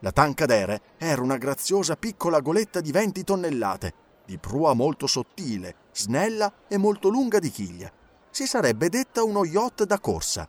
La 0.00 0.12
Tankadere 0.12 0.80
era 0.96 1.22
una 1.22 1.38
graziosa 1.38 1.96
piccola 1.96 2.40
goletta 2.40 2.80
di 2.80 2.92
20 2.92 3.24
tonnellate, 3.24 3.94
di 4.24 4.38
prua 4.38 4.74
molto 4.74 5.06
sottile, 5.06 5.74
snella 5.92 6.52
e 6.68 6.76
molto 6.76 7.08
lunga 7.08 7.38
di 7.40 7.50
chiglia. 7.50 7.90
Si 8.30 8.46
sarebbe 8.46 8.88
detta 8.88 9.24
uno 9.24 9.44
yacht 9.44 9.84
da 9.84 9.98
corsa. 9.98 10.48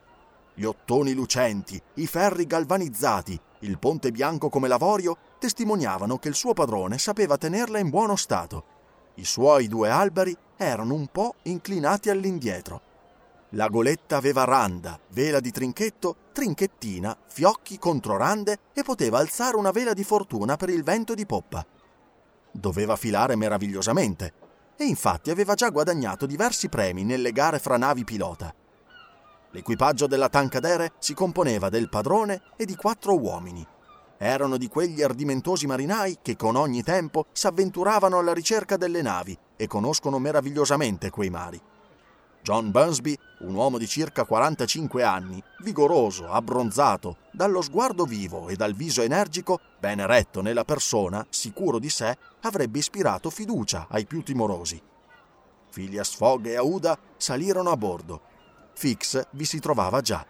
Gli 0.54 0.66
ottoni 0.66 1.14
lucenti, 1.14 1.82
i 1.96 2.06
ferri 2.06 2.46
galvanizzati, 2.46 3.40
il 3.62 3.78
ponte 3.78 4.12
bianco 4.12 4.50
come 4.50 4.68
l'avorio 4.68 5.18
testimoniavano 5.38 6.18
che 6.18 6.30
il 6.30 6.36
suo 6.36 6.54
padrone 6.54 6.98
sapeva 6.98 7.38
tenerla 7.38 7.80
in 7.80 7.90
buono 7.90 8.16
stato. 8.16 8.78
I 9.16 9.26
suoi 9.26 9.68
due 9.68 9.90
alberi 9.90 10.36
erano 10.56 10.94
un 10.94 11.08
po' 11.08 11.36
inclinati 11.44 12.10
all'indietro. 12.10 12.82
La 13.54 13.68
goletta 13.68 14.18
aveva 14.18 14.44
randa, 14.44 15.00
vela 15.10 15.40
di 15.40 15.52
trinchetto, 15.52 16.16
trinchettina, 16.32 17.18
fiocchi 17.28 17.80
contro 17.80 18.16
rande 18.16 18.60
e 18.74 18.84
poteva 18.84 19.18
alzare 19.18 19.58
una 19.58 19.72
vela 19.72 19.94
di 19.94 20.04
fortuna 20.04 20.56
per 20.56 20.70
il 20.70 20.84
vento 20.84 21.14
di 21.14 21.26
poppa. 21.26 21.66
Doveva 22.52 22.96
filare 22.96 23.36
meravigliosamente 23.36 24.34
e 24.78 24.86
infatti 24.86 25.32
aveva 25.32 25.56
già 25.56 25.70
guadagnato 25.70 26.26
diversi 26.26 26.70
premi 26.70 27.04
nelle 27.04 27.32
gare 27.32 27.60
fra 27.60 27.78
navi 27.78 28.04
pilota. 28.04 28.54
L'equipaggio 29.52 30.06
della 30.06 30.30
Tankadere 30.30 30.94
si 31.00 31.14
componeva 31.14 31.70
del 31.70 31.90
padrone 31.90 32.42
e 32.56 32.66
di 32.66 32.76
quattro 32.76 33.18
uomini. 33.18 33.66
Erano 34.18 34.58
di 34.58 34.68
quegli 34.68 35.02
ardimentosi 35.02 35.66
marinai 35.66 36.20
che 36.22 36.36
con 36.36 36.56
ogni 36.56 36.84
tempo 36.84 37.26
s'avventuravano 37.32 38.20
alla 38.20 38.34
ricerca 38.34 38.78
delle 38.78 39.02
navi 39.02 39.38
e 39.56 39.66
conoscono 39.66 40.20
meravigliosamente 40.20 41.10
quei 41.10 41.30
mari. 41.30 41.60
John 42.42 42.72
Bunsby, 42.72 43.18
un 43.40 43.56
uomo 43.56 43.78
di 43.78 43.88
circa 43.88 44.26
45 44.26 45.04
anni, 45.04 45.44
vigoroso, 45.60 46.30
abbronzato, 46.30 47.18
dallo 47.32 47.62
sguardo 47.62 48.06
vivo 48.06 48.50
e 48.50 48.56
dal 48.56 48.74
viso 48.74 49.02
energico, 49.02 49.60
ben 49.80 50.00
eretto 50.00 50.42
nella 50.42 50.64
persona, 50.64 51.26
sicuro 51.30 51.80
di 51.80 51.90
sé, 51.90 52.18
avrebbe 52.42 52.80
ispirato 52.80 53.30
fiducia 53.30 53.88
ai 53.90 54.06
più 54.06 54.24
timorosi. 54.24 54.82
Phileas 55.72 56.16
Fogg 56.16 56.46
e 56.48 56.56
Aouda 56.56 56.98
salirono 57.18 57.70
a 57.72 57.78
bordo. 57.78 58.22
Fix 58.80 59.28
vi 59.32 59.44
si 59.44 59.60
trovava 59.60 60.00
già. 60.00 60.26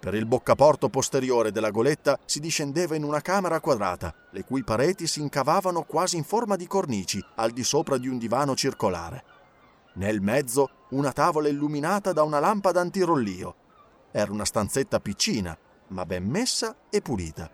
Per 0.00 0.12
il 0.16 0.26
boccaporto 0.26 0.88
posteriore 0.88 1.52
della 1.52 1.70
goletta 1.70 2.18
si 2.24 2.40
discendeva 2.40 2.96
in 2.96 3.04
una 3.04 3.20
camera 3.20 3.60
quadrata, 3.60 4.12
le 4.32 4.42
cui 4.42 4.64
pareti 4.64 5.06
si 5.06 5.20
incavavano 5.20 5.84
quasi 5.84 6.16
in 6.16 6.24
forma 6.24 6.56
di 6.56 6.66
cornici 6.66 7.24
al 7.36 7.52
di 7.52 7.62
sopra 7.62 7.96
di 7.96 8.08
un 8.08 8.18
divano 8.18 8.56
circolare. 8.56 9.24
Nel 9.94 10.20
mezzo 10.20 10.86
una 10.90 11.12
tavola 11.12 11.46
illuminata 11.46 12.12
da 12.12 12.24
una 12.24 12.40
lampada 12.40 12.80
antirollio. 12.80 13.54
Era 14.10 14.32
una 14.32 14.44
stanzetta 14.44 14.98
piccina, 14.98 15.56
ma 15.88 16.04
ben 16.04 16.24
messa 16.24 16.74
e 16.90 17.00
pulita. 17.00 17.48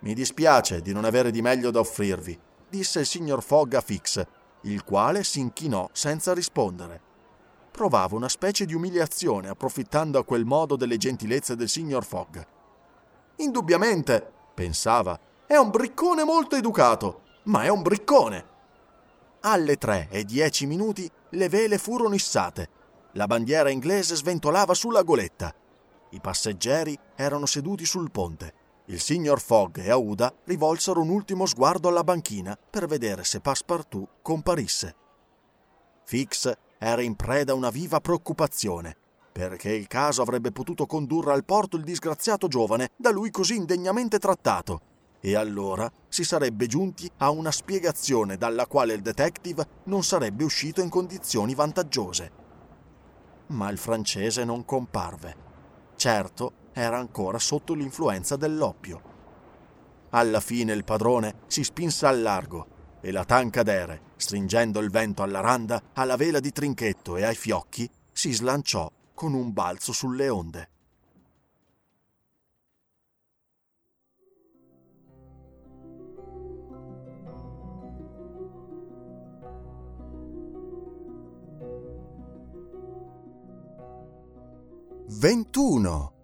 Mi 0.00 0.12
dispiace 0.12 0.82
di 0.82 0.92
non 0.92 1.06
avere 1.06 1.30
di 1.30 1.40
meglio 1.40 1.70
da 1.70 1.78
offrirvi, 1.78 2.38
disse 2.68 3.00
il 3.00 3.06
signor 3.06 3.42
Fogg 3.42 3.72
a 3.76 3.80
Fix, 3.80 4.22
il 4.64 4.84
quale 4.84 5.24
si 5.24 5.40
inchinò 5.40 5.88
senza 5.92 6.34
rispondere. 6.34 7.14
Provava 7.76 8.16
una 8.16 8.30
specie 8.30 8.64
di 8.64 8.72
umiliazione 8.72 9.50
approfittando 9.50 10.18
a 10.18 10.24
quel 10.24 10.46
modo 10.46 10.76
delle 10.76 10.96
gentilezze 10.96 11.56
del 11.56 11.68
signor 11.68 12.06
Fogg. 12.06 12.42
Indubbiamente, 13.36 14.32
pensava, 14.54 15.20
è 15.46 15.56
un 15.56 15.68
briccone 15.68 16.24
molto 16.24 16.56
educato, 16.56 17.24
ma 17.44 17.64
è 17.64 17.68
un 17.68 17.82
briccone. 17.82 18.46
Alle 19.40 19.76
tre 19.76 20.08
e 20.10 20.24
dieci 20.24 20.64
minuti 20.64 21.06
le 21.32 21.48
vele 21.50 21.76
furono 21.76 22.14
issate. 22.14 22.70
La 23.12 23.26
bandiera 23.26 23.68
inglese 23.68 24.14
sventolava 24.14 24.72
sulla 24.72 25.02
goletta. 25.02 25.54
I 26.12 26.20
passeggeri 26.20 26.98
erano 27.14 27.44
seduti 27.44 27.84
sul 27.84 28.10
ponte. 28.10 28.54
Il 28.86 29.00
signor 29.00 29.38
Fogg 29.38 29.76
e 29.76 29.90
Aouda 29.90 30.32
rivolsero 30.44 31.02
un 31.02 31.10
ultimo 31.10 31.44
sguardo 31.44 31.88
alla 31.88 32.04
banchina 32.04 32.56
per 32.56 32.86
vedere 32.86 33.22
se 33.22 33.40
Passepartout 33.40 34.08
comparisse. 34.22 34.96
Fix 36.04 36.56
era 36.78 37.02
in 37.02 37.16
preda 37.16 37.52
a 37.52 37.56
una 37.56 37.70
viva 37.70 38.00
preoccupazione, 38.00 38.96
perché 39.32 39.72
il 39.72 39.86
caso 39.86 40.22
avrebbe 40.22 40.52
potuto 40.52 40.86
condurre 40.86 41.32
al 41.32 41.44
porto 41.44 41.76
il 41.76 41.84
disgraziato 41.84 42.48
giovane 42.48 42.90
da 42.96 43.10
lui 43.10 43.30
così 43.30 43.56
indegnamente 43.56 44.18
trattato, 44.18 44.80
e 45.20 45.34
allora 45.34 45.90
si 46.08 46.24
sarebbe 46.24 46.66
giunti 46.66 47.10
a 47.18 47.30
una 47.30 47.50
spiegazione 47.50 48.36
dalla 48.36 48.66
quale 48.66 48.94
il 48.94 49.02
detective 49.02 49.66
non 49.84 50.02
sarebbe 50.02 50.44
uscito 50.44 50.80
in 50.80 50.88
condizioni 50.88 51.54
vantaggiose. 51.54 52.44
Ma 53.48 53.70
il 53.70 53.78
francese 53.78 54.44
non 54.44 54.64
comparve. 54.64 55.44
Certo, 55.96 56.52
era 56.72 56.98
ancora 56.98 57.38
sotto 57.38 57.74
l'influenza 57.74 58.36
dell'oppio. 58.36 59.14
Alla 60.10 60.40
fine 60.40 60.72
il 60.72 60.84
padrone 60.84 61.40
si 61.46 61.64
spinse 61.64 62.06
al 62.06 62.20
largo 62.20 62.74
e 63.06 63.12
la 63.12 63.24
Tankadere, 63.24 64.00
stringendo 64.16 64.80
il 64.80 64.90
vento 64.90 65.22
alla 65.22 65.38
randa, 65.38 65.80
alla 65.92 66.16
vela 66.16 66.40
di 66.40 66.50
trinchetto 66.50 67.16
e 67.16 67.22
ai 67.22 67.36
fiocchi, 67.36 67.88
si 68.10 68.32
slanciò 68.32 68.90
con 69.14 69.32
un 69.32 69.52
balzo 69.52 69.92
sulle 69.92 70.28
onde. 70.28 70.70
Ventuno! 85.10 86.14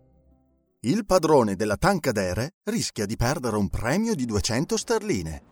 Il 0.80 1.06
padrone 1.06 1.54
della 1.54 1.76
Tankadere 1.76 2.54
rischia 2.64 3.06
di 3.06 3.14
perdere 3.14 3.56
un 3.56 3.68
premio 3.68 4.16
di 4.16 4.24
200 4.24 4.76
sterline. 4.76 5.51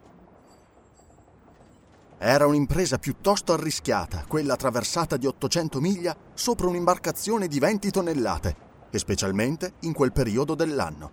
Era 2.23 2.47
un'impresa 2.47 2.99
piuttosto 2.99 3.55
arrischiata, 3.55 4.27
quella 4.29 4.53
attraversata 4.53 5.17
di 5.17 5.27
800 5.27 5.81
miglia 5.81 6.15
sopra 6.35 6.69
un'imbarcazione 6.69 7.49
di 7.49 7.59
20 7.59 7.91
tonnellate, 7.91 8.57
e 8.91 8.99
specialmente 8.99 9.73
in 9.81 9.95
quel 9.95 10.13
periodo 10.13 10.55
dell'anno. 10.55 11.13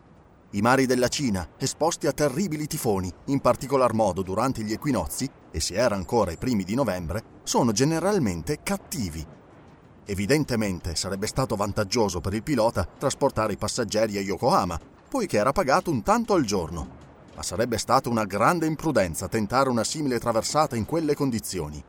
I 0.52 0.62
mari 0.62 0.86
della 0.86 1.08
Cina, 1.08 1.48
esposti 1.58 2.08
a 2.08 2.12
terribili 2.12 2.68
tifoni, 2.68 3.10
in 3.28 3.40
particolar 3.40 3.94
modo 3.94 4.22
durante 4.22 4.64
gli 4.64 4.74
equinozi, 4.74 5.30
e 5.50 5.62
si 5.62 5.76
era 5.76 5.96
ancora 5.96 6.32
i 6.32 6.38
primi 6.38 6.66
di 6.66 6.76
novembre, 6.76 7.24
sono 7.44 7.72
generalmente 7.72 8.60
cattivi. 8.62 9.26
Evidentemente 10.04 10.98
sarebbe 10.98 11.28
stato 11.28 11.56
vantaggioso 11.56 12.20
per 12.20 12.34
il 12.34 12.44
pilota 12.44 12.86
trasportare 12.86 13.54
i 13.54 13.58
passeggeri 13.58 14.18
a 14.18 14.22
Yokohama, 14.22 14.78
poiché 15.10 15.38
era 15.38 15.54
pagato 15.54 15.90
un 15.90 16.04
tanto 16.04 16.34
al 16.34 16.44
giorno 16.44 17.06
ma 17.38 17.44
sarebbe 17.44 17.78
stata 17.78 18.10
una 18.10 18.26
grande 18.26 18.66
imprudenza 18.66 19.28
tentare 19.28 19.70
una 19.70 19.84
simile 19.84 20.18
traversata 20.18 20.76
in 20.76 20.86
quelle 20.86 21.14
condizioni. 21.14 21.82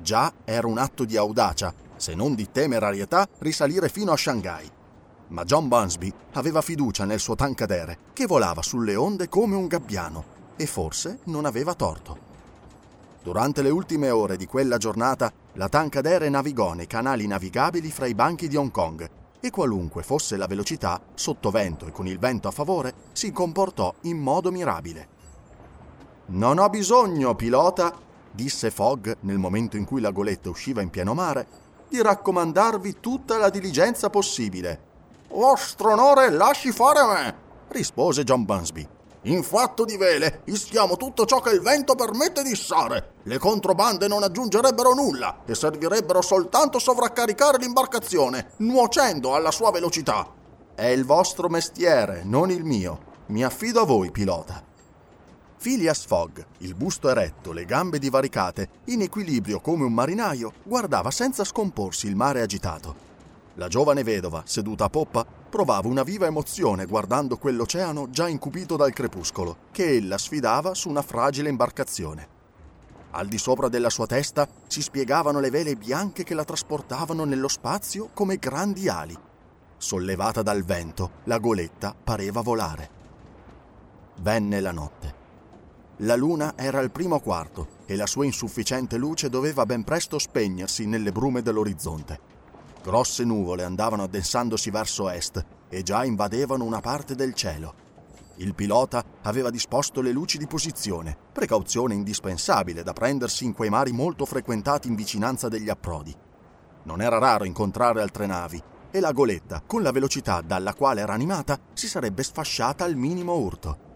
Già 0.00 0.32
era 0.44 0.68
un 0.68 0.78
atto 0.78 1.04
di 1.04 1.16
audacia, 1.16 1.74
se 1.96 2.14
non 2.14 2.36
di 2.36 2.48
temerarietà, 2.52 3.28
risalire 3.38 3.88
fino 3.88 4.12
a 4.12 4.16
Shanghai. 4.16 4.70
Ma 5.28 5.42
John 5.42 5.66
Bunsby 5.66 6.12
aveva 6.34 6.62
fiducia 6.62 7.04
nel 7.04 7.18
suo 7.18 7.34
tankadere, 7.34 7.98
che 8.12 8.26
volava 8.26 8.62
sulle 8.62 8.94
onde 8.94 9.28
come 9.28 9.56
un 9.56 9.66
gabbiano, 9.66 10.24
e 10.54 10.66
forse 10.66 11.18
non 11.24 11.46
aveva 11.46 11.74
torto. 11.74 12.28
Durante 13.24 13.62
le 13.62 13.70
ultime 13.70 14.10
ore 14.10 14.36
di 14.36 14.46
quella 14.46 14.78
giornata, 14.78 15.32
la 15.54 15.68
tankadere 15.68 16.28
navigò 16.28 16.74
nei 16.74 16.86
canali 16.86 17.26
navigabili 17.26 17.90
fra 17.90 18.06
i 18.06 18.14
banchi 18.14 18.46
di 18.46 18.54
Hong 18.54 18.70
Kong 18.70 19.18
e 19.40 19.50
qualunque 19.50 20.02
fosse 20.02 20.36
la 20.36 20.46
velocità, 20.46 21.00
sotto 21.14 21.50
vento 21.50 21.86
e 21.86 21.92
con 21.92 22.06
il 22.06 22.18
vento 22.18 22.48
a 22.48 22.52
favore, 22.52 22.94
si 23.12 23.32
comportò 23.32 23.92
in 24.02 24.18
modo 24.18 24.50
mirabile. 24.50 25.08
Non 26.26 26.58
ho 26.58 26.68
bisogno, 26.68 27.34
pilota, 27.34 27.92
disse 28.30 28.70
Fogg 28.70 29.16
nel 29.20 29.38
momento 29.38 29.76
in 29.76 29.84
cui 29.84 30.00
la 30.00 30.10
goletta 30.10 30.48
usciva 30.48 30.82
in 30.82 30.90
pieno 30.90 31.14
mare, 31.14 31.46
di 31.88 32.00
raccomandarvi 32.00 33.00
tutta 33.00 33.36
la 33.36 33.50
diligenza 33.50 34.10
possibile. 34.10 34.88
Vostro 35.28 35.92
onore, 35.92 36.30
lasci 36.30 36.70
fare 36.70 36.98
a 37.00 37.12
me, 37.12 37.36
rispose 37.68 38.22
John 38.24 38.44
Bunsby. 38.44 38.88
In 39.24 39.42
fatto 39.42 39.84
di 39.84 39.98
vele, 39.98 40.40
ischiamo 40.46 40.96
tutto 40.96 41.26
ciò 41.26 41.40
che 41.40 41.50
il 41.50 41.60
vento 41.60 41.94
permette 41.94 42.42
di 42.42 42.52
issare. 42.52 43.16
Le 43.24 43.36
controbande 43.36 44.08
non 44.08 44.22
aggiungerebbero 44.22 44.94
nulla 44.94 45.42
e 45.44 45.54
servirebbero 45.54 46.22
soltanto 46.22 46.78
a 46.78 46.80
sovraccaricare 46.80 47.58
l'imbarcazione, 47.58 48.52
nuocendo 48.58 49.34
alla 49.34 49.50
sua 49.50 49.70
velocità. 49.70 50.26
È 50.74 50.86
il 50.86 51.04
vostro 51.04 51.48
mestiere, 51.48 52.22
non 52.24 52.50
il 52.50 52.64
mio. 52.64 53.08
Mi 53.26 53.44
affido 53.44 53.82
a 53.82 53.84
voi, 53.84 54.10
pilota. 54.10 54.64
Phileas 55.60 56.06
Fogg, 56.06 56.42
il 56.58 56.74
busto 56.74 57.10
eretto, 57.10 57.52
le 57.52 57.66
gambe 57.66 57.98
divaricate, 57.98 58.68
in 58.86 59.02
equilibrio 59.02 59.60
come 59.60 59.84
un 59.84 59.92
marinaio, 59.92 60.54
guardava 60.62 61.10
senza 61.10 61.44
scomporsi 61.44 62.06
il 62.06 62.16
mare 62.16 62.40
agitato. 62.40 63.09
La 63.54 63.68
giovane 63.68 64.04
vedova, 64.04 64.42
seduta 64.46 64.84
a 64.84 64.90
poppa, 64.90 65.24
provava 65.24 65.88
una 65.88 66.02
viva 66.02 66.26
emozione 66.26 66.86
guardando 66.86 67.36
quell'oceano 67.36 68.10
già 68.10 68.28
incupito 68.28 68.76
dal 68.76 68.92
crepuscolo, 68.92 69.56
che 69.72 69.96
ella 69.96 70.18
sfidava 70.18 70.74
su 70.74 70.88
una 70.88 71.02
fragile 71.02 71.48
imbarcazione. 71.48 72.38
Al 73.12 73.26
di 73.26 73.38
sopra 73.38 73.68
della 73.68 73.90
sua 73.90 74.06
testa 74.06 74.48
si 74.68 74.80
spiegavano 74.80 75.40
le 75.40 75.50
vele 75.50 75.74
bianche 75.74 76.22
che 76.22 76.34
la 76.34 76.44
trasportavano 76.44 77.24
nello 77.24 77.48
spazio 77.48 78.10
come 78.14 78.36
grandi 78.36 78.88
ali. 78.88 79.18
Sollevata 79.76 80.42
dal 80.42 80.62
vento, 80.62 81.10
la 81.24 81.38
goletta 81.38 81.94
pareva 82.02 82.40
volare. 82.42 82.90
Venne 84.20 84.60
la 84.60 84.70
notte. 84.70 85.14
La 86.02 86.14
luna 86.14 86.52
era 86.56 86.78
al 86.78 86.92
primo 86.92 87.18
quarto 87.20 87.78
e 87.84 87.96
la 87.96 88.06
sua 88.06 88.24
insufficiente 88.24 88.96
luce 88.96 89.28
doveva 89.28 89.66
ben 89.66 89.82
presto 89.82 90.18
spegnersi 90.18 90.86
nelle 90.86 91.10
brume 91.10 91.42
dell'orizzonte. 91.42 92.39
Grosse 92.82 93.24
nuvole 93.24 93.62
andavano 93.64 94.04
addensandosi 94.04 94.70
verso 94.70 95.10
est 95.10 95.44
e 95.68 95.82
già 95.82 96.02
invadevano 96.04 96.64
una 96.64 96.80
parte 96.80 97.14
del 97.14 97.34
cielo. 97.34 97.88
Il 98.36 98.54
pilota 98.54 99.04
aveva 99.22 99.50
disposto 99.50 100.00
le 100.00 100.12
luci 100.12 100.38
di 100.38 100.46
posizione, 100.46 101.14
precauzione 101.30 101.92
indispensabile 101.92 102.82
da 102.82 102.94
prendersi 102.94 103.44
in 103.44 103.52
quei 103.52 103.68
mari 103.68 103.92
molto 103.92 104.24
frequentati 104.24 104.88
in 104.88 104.94
vicinanza 104.94 105.48
degli 105.48 105.68
approdi. 105.68 106.16
Non 106.84 107.02
era 107.02 107.18
raro 107.18 107.44
incontrare 107.44 108.00
altre 108.00 108.24
navi 108.24 108.62
e 108.90 108.98
la 108.98 109.12
goletta, 109.12 109.62
con 109.66 109.82
la 109.82 109.92
velocità 109.92 110.40
dalla 110.40 110.72
quale 110.72 111.02
era 111.02 111.12
animata, 111.12 111.58
si 111.74 111.86
sarebbe 111.86 112.22
sfasciata 112.22 112.84
al 112.84 112.96
minimo 112.96 113.36
urto. 113.36 113.88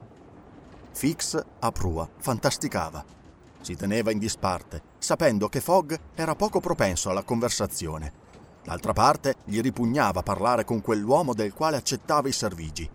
Fix, 0.93 1.43
a 1.61 1.73
prua, 1.73 2.06
fantasticava. 2.19 3.02
Si 3.62 3.74
teneva 3.77 4.11
in 4.11 4.19
disparte, 4.19 4.82
sapendo 4.98 5.48
che 5.48 5.62
Fogg 5.62 5.98
era 6.15 6.35
poco 6.35 6.61
propenso 6.61 7.09
alla 7.09 7.24
conversazione 7.24 8.23
D'altra 8.65 8.95
parte, 8.95 9.35
gli 9.45 9.61
ripugnava 9.61 10.23
parlare 10.23 10.65
con 10.65 10.81
quell'uomo 10.81 11.35
del 11.35 11.53
quale 11.53 11.77
accettava 11.77 12.28
i 12.28 12.32
servigi. 12.32 12.89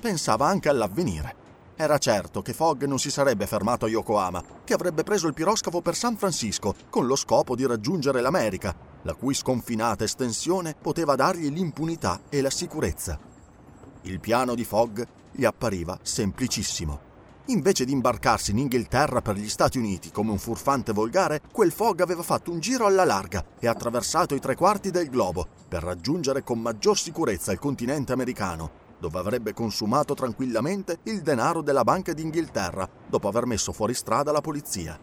Pensava 0.00 0.46
anche 0.46 0.68
all'avvenire. 0.68 1.34
Era 1.74 1.98
certo 1.98 2.42
che 2.42 2.52
Fogg 2.52 2.84
non 2.84 2.98
si 2.98 3.10
sarebbe 3.10 3.46
fermato 3.46 3.86
a 3.86 3.88
Yokohama, 3.88 4.42
che 4.64 4.74
avrebbe 4.74 5.02
preso 5.02 5.26
il 5.26 5.34
piroscafo 5.34 5.80
per 5.80 5.96
San 5.96 6.16
Francisco 6.16 6.74
con 6.90 7.06
lo 7.06 7.16
scopo 7.16 7.56
di 7.56 7.66
raggiungere 7.66 8.20
l'America, 8.20 8.74
la 9.02 9.14
cui 9.14 9.34
sconfinata 9.34 10.04
estensione 10.04 10.76
poteva 10.80 11.16
dargli 11.16 11.50
l'impunità 11.50 12.20
e 12.28 12.40
la 12.40 12.50
sicurezza. 12.50 13.18
Il 14.02 14.20
piano 14.20 14.54
di 14.54 14.64
Fogg 14.64 15.02
gli 15.32 15.44
appariva 15.44 15.98
semplicissimo. 16.02 17.09
Invece 17.46 17.84
di 17.84 17.92
imbarcarsi 17.92 18.52
in 18.52 18.58
Inghilterra 18.58 19.22
per 19.22 19.34
gli 19.34 19.48
Stati 19.48 19.78
Uniti 19.78 20.12
come 20.12 20.30
un 20.30 20.38
furfante 20.38 20.92
volgare, 20.92 21.40
quel 21.50 21.72
Fogg 21.72 22.00
aveva 22.00 22.22
fatto 22.22 22.52
un 22.52 22.60
giro 22.60 22.86
alla 22.86 23.04
larga 23.04 23.44
e 23.58 23.66
attraversato 23.66 24.34
i 24.34 24.40
tre 24.40 24.54
quarti 24.54 24.90
del 24.90 25.08
globo 25.08 25.46
per 25.66 25.82
raggiungere 25.82 26.44
con 26.44 26.60
maggior 26.60 26.96
sicurezza 26.96 27.50
il 27.50 27.58
continente 27.58 28.12
americano, 28.12 28.70
dove 29.00 29.18
avrebbe 29.18 29.52
consumato 29.52 30.14
tranquillamente 30.14 30.98
il 31.04 31.22
denaro 31.22 31.60
della 31.62 31.82
Banca 31.82 32.12
d'Inghilterra 32.12 32.88
dopo 33.08 33.26
aver 33.26 33.46
messo 33.46 33.72
fuori 33.72 33.94
strada 33.94 34.30
la 34.30 34.40
polizia. 34.40 34.96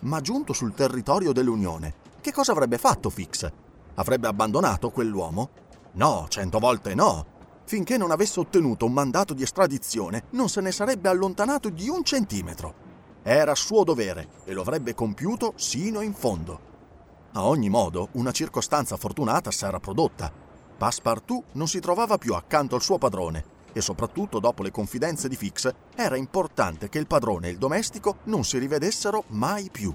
Ma 0.00 0.20
giunto 0.20 0.52
sul 0.52 0.74
territorio 0.74 1.32
dell'Unione, 1.32 1.94
che 2.20 2.32
cosa 2.32 2.52
avrebbe 2.52 2.76
fatto 2.76 3.08
Fix? 3.08 3.50
Avrebbe 3.94 4.26
abbandonato 4.26 4.90
quell'uomo? 4.90 5.48
No, 5.92 6.26
cento 6.28 6.58
volte 6.58 6.94
no 6.94 7.34
finché 7.66 7.98
non 7.98 8.10
avesse 8.10 8.40
ottenuto 8.40 8.86
un 8.86 8.92
mandato 8.92 9.34
di 9.34 9.42
estradizione, 9.42 10.24
non 10.30 10.48
se 10.48 10.60
ne 10.60 10.72
sarebbe 10.72 11.08
allontanato 11.08 11.68
di 11.68 11.88
un 11.88 12.02
centimetro. 12.04 12.84
Era 13.22 13.54
suo 13.56 13.82
dovere 13.82 14.28
e 14.44 14.52
lo 14.52 14.62
avrebbe 14.62 14.94
compiuto 14.94 15.52
sino 15.56 16.00
in 16.00 16.14
fondo. 16.14 16.74
A 17.32 17.44
ogni 17.44 17.68
modo, 17.68 18.08
una 18.12 18.30
circostanza 18.30 18.96
fortunata 18.96 19.50
s'era 19.50 19.80
prodotta. 19.80 20.32
Passepartout 20.78 21.44
non 21.52 21.66
si 21.68 21.80
trovava 21.80 22.18
più 22.18 22.34
accanto 22.34 22.76
al 22.76 22.82
suo 22.82 22.98
padrone 22.98 23.54
e 23.72 23.80
soprattutto 23.82 24.38
dopo 24.38 24.62
le 24.62 24.70
confidenze 24.70 25.28
di 25.28 25.36
Fix 25.36 25.70
era 25.94 26.16
importante 26.16 26.88
che 26.88 26.98
il 26.98 27.06
padrone 27.06 27.48
e 27.48 27.50
il 27.50 27.58
domestico 27.58 28.18
non 28.24 28.44
si 28.44 28.58
rivedessero 28.58 29.24
mai 29.28 29.68
più. 29.70 29.94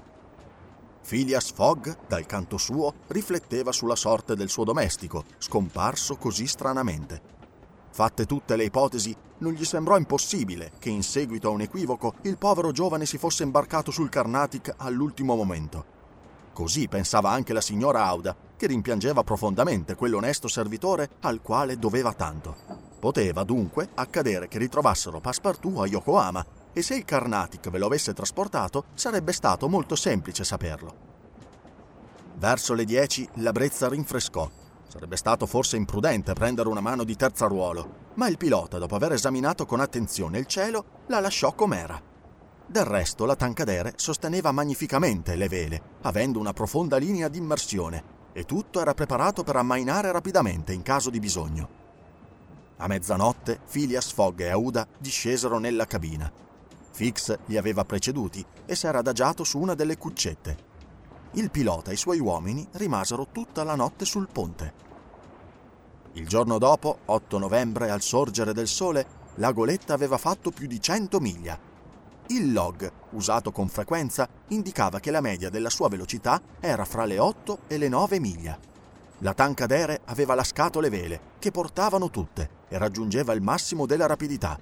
Phileas 1.04 1.50
Fogg, 1.50 1.96
dal 2.06 2.26
canto 2.26 2.58
suo, 2.58 2.94
rifletteva 3.08 3.72
sulla 3.72 3.96
sorte 3.96 4.36
del 4.36 4.48
suo 4.48 4.62
domestico, 4.62 5.24
scomparso 5.38 6.16
così 6.16 6.46
stranamente. 6.46 7.40
Fatte 7.92 8.24
tutte 8.24 8.56
le 8.56 8.64
ipotesi, 8.64 9.14
non 9.38 9.52
gli 9.52 9.66
sembrò 9.66 9.98
impossibile 9.98 10.72
che 10.78 10.88
in 10.88 11.02
seguito 11.02 11.48
a 11.48 11.50
un 11.50 11.60
equivoco 11.60 12.14
il 12.22 12.38
povero 12.38 12.72
giovane 12.72 13.04
si 13.04 13.18
fosse 13.18 13.42
imbarcato 13.42 13.90
sul 13.90 14.08
Carnatic 14.08 14.72
all'ultimo 14.78 15.34
momento. 15.34 15.84
Così 16.54 16.88
pensava 16.88 17.30
anche 17.30 17.52
la 17.52 17.60
signora 17.60 18.04
Auda, 18.06 18.34
che 18.56 18.66
rimpiangeva 18.66 19.22
profondamente 19.22 19.94
quell'onesto 19.94 20.48
servitore 20.48 21.10
al 21.20 21.42
quale 21.42 21.78
doveva 21.78 22.14
tanto. 22.14 22.56
Poteva 22.98 23.44
dunque 23.44 23.90
accadere 23.94 24.48
che 24.48 24.58
ritrovassero 24.58 25.20
Passepartout 25.20 25.80
a 25.80 25.86
Yokohama 25.86 26.46
e 26.72 26.80
se 26.80 26.94
il 26.94 27.04
Carnatic 27.04 27.68
ve 27.68 27.78
lo 27.78 27.86
avesse 27.86 28.14
trasportato 28.14 28.84
sarebbe 28.94 29.32
stato 29.32 29.68
molto 29.68 29.96
semplice 29.96 30.44
saperlo. 30.44 31.10
Verso 32.36 32.72
le 32.72 32.86
dieci 32.86 33.28
la 33.34 33.52
brezza 33.52 33.88
rinfrescò 33.88 34.48
Sarebbe 34.92 35.16
stato 35.16 35.46
forse 35.46 35.78
imprudente 35.78 36.34
prendere 36.34 36.68
una 36.68 36.82
mano 36.82 37.02
di 37.02 37.16
terza 37.16 37.46
ruolo, 37.46 38.10
ma 38.16 38.28
il 38.28 38.36
pilota, 38.36 38.76
dopo 38.76 38.94
aver 38.94 39.12
esaminato 39.12 39.64
con 39.64 39.80
attenzione 39.80 40.38
il 40.38 40.44
cielo, 40.44 40.84
la 41.06 41.18
lasciò 41.18 41.54
com'era. 41.54 41.98
Del 42.66 42.84
resto, 42.84 43.24
la 43.24 43.34
Tancadere 43.34 43.94
sosteneva 43.96 44.52
magnificamente 44.52 45.34
le 45.34 45.48
vele, 45.48 45.82
avendo 46.02 46.38
una 46.38 46.52
profonda 46.52 46.98
linea 46.98 47.28
di 47.28 47.38
immersione, 47.38 48.04
e 48.34 48.44
tutto 48.44 48.82
era 48.82 48.92
preparato 48.92 49.42
per 49.44 49.56
ammainare 49.56 50.12
rapidamente 50.12 50.74
in 50.74 50.82
caso 50.82 51.08
di 51.08 51.20
bisogno. 51.20 51.68
A 52.76 52.86
mezzanotte, 52.86 53.60
Phileas 53.70 54.12
Fogg 54.12 54.40
e 54.40 54.50
Auda 54.50 54.86
discesero 54.98 55.58
nella 55.58 55.86
cabina. 55.86 56.30
Fix 56.90 57.38
li 57.46 57.56
aveva 57.56 57.86
preceduti 57.86 58.44
e 58.66 58.76
si 58.76 58.86
era 58.86 58.98
adagiato 58.98 59.42
su 59.42 59.58
una 59.58 59.72
delle 59.72 59.96
cuccette 59.96 60.70
il 61.34 61.50
pilota 61.50 61.90
e 61.90 61.94
i 61.94 61.96
suoi 61.96 62.20
uomini 62.20 62.66
rimasero 62.72 63.28
tutta 63.32 63.64
la 63.64 63.74
notte 63.74 64.04
sul 64.04 64.28
ponte. 64.30 64.90
Il 66.14 66.28
giorno 66.28 66.58
dopo, 66.58 66.98
8 67.06 67.38
novembre, 67.38 67.90
al 67.90 68.02
sorgere 68.02 68.52
del 68.52 68.68
sole, 68.68 69.20
la 69.36 69.52
goletta 69.52 69.94
aveva 69.94 70.18
fatto 70.18 70.50
più 70.50 70.66
di 70.66 70.78
100 70.78 71.20
miglia. 71.20 71.58
Il 72.26 72.52
log, 72.52 72.90
usato 73.10 73.50
con 73.50 73.68
frequenza, 73.68 74.28
indicava 74.48 75.00
che 75.00 75.10
la 75.10 75.22
media 75.22 75.48
della 75.48 75.70
sua 75.70 75.88
velocità 75.88 76.40
era 76.60 76.84
fra 76.84 77.06
le 77.06 77.18
8 77.18 77.60
e 77.66 77.78
le 77.78 77.88
9 77.88 78.20
miglia. 78.20 78.58
La 79.18 79.32
Tankadere 79.32 80.02
aveva 80.06 80.34
lascato 80.34 80.80
le 80.80 80.90
vele, 80.90 81.20
che 81.38 81.50
portavano 81.50 82.10
tutte, 82.10 82.48
e 82.68 82.76
raggiungeva 82.76 83.32
il 83.32 83.40
massimo 83.40 83.86
della 83.86 84.06
rapidità. 84.06 84.58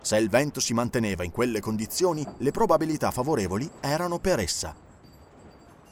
Se 0.00 0.16
il 0.16 0.28
vento 0.28 0.60
si 0.60 0.72
manteneva 0.72 1.24
in 1.24 1.32
quelle 1.32 1.58
condizioni, 1.58 2.24
le 2.38 2.50
probabilità 2.52 3.10
favorevoli 3.10 3.68
erano 3.80 4.20
per 4.20 4.38
essa. 4.38 4.85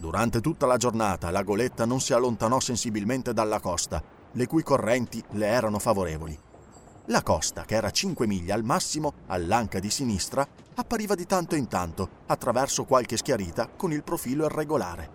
Durante 0.04 0.42
tutta 0.42 0.66
la 0.66 0.76
giornata 0.76 1.30
la 1.30 1.42
goletta 1.42 1.86
non 1.86 1.98
si 1.98 2.12
allontanò 2.12 2.60
sensibilmente 2.60 3.32
dalla 3.32 3.58
costa, 3.58 4.02
le 4.32 4.46
cui 4.46 4.62
correnti 4.62 5.24
le 5.30 5.46
erano 5.46 5.78
favorevoli. 5.78 6.38
La 7.06 7.22
costa, 7.22 7.64
che 7.64 7.74
era 7.74 7.90
5 7.90 8.26
miglia 8.26 8.54
al 8.54 8.64
massimo 8.64 9.14
all'anca 9.28 9.78
di 9.78 9.88
sinistra, 9.88 10.46
appariva 10.74 11.14
di 11.14 11.24
tanto 11.24 11.54
in 11.54 11.68
tanto 11.68 12.06
attraverso 12.26 12.84
qualche 12.84 13.16
schiarita 13.16 13.70
con 13.74 13.92
il 13.92 14.04
profilo 14.04 14.44
irregolare. 14.44 15.08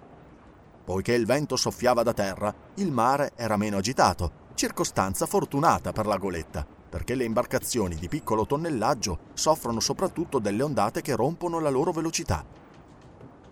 Poiché 0.85 1.13
il 1.13 1.27
vento 1.27 1.55
soffiava 1.55 2.01
da 2.01 2.13
terra, 2.13 2.51
il 2.77 2.91
mare 2.91 3.33
era 3.35 3.57
meno 3.57 3.77
agitato, 3.77 4.47
circostanza 4.55 5.27
fortunata 5.27 5.91
per 5.91 6.07
la 6.07 6.17
goletta, 6.17 6.65
perché 6.65 7.13
le 7.13 7.25
imbarcazioni 7.25 7.93
di 7.93 8.07
piccolo 8.07 8.47
tonnellaggio 8.47 9.19
soffrono 9.35 9.81
soprattutto 9.81 10.39
delle 10.39 10.63
ondate 10.63 11.01
che 11.01 11.15
rompono 11.15 11.59
la 11.59 11.69
loro 11.69 11.91
velocità. 11.91 12.57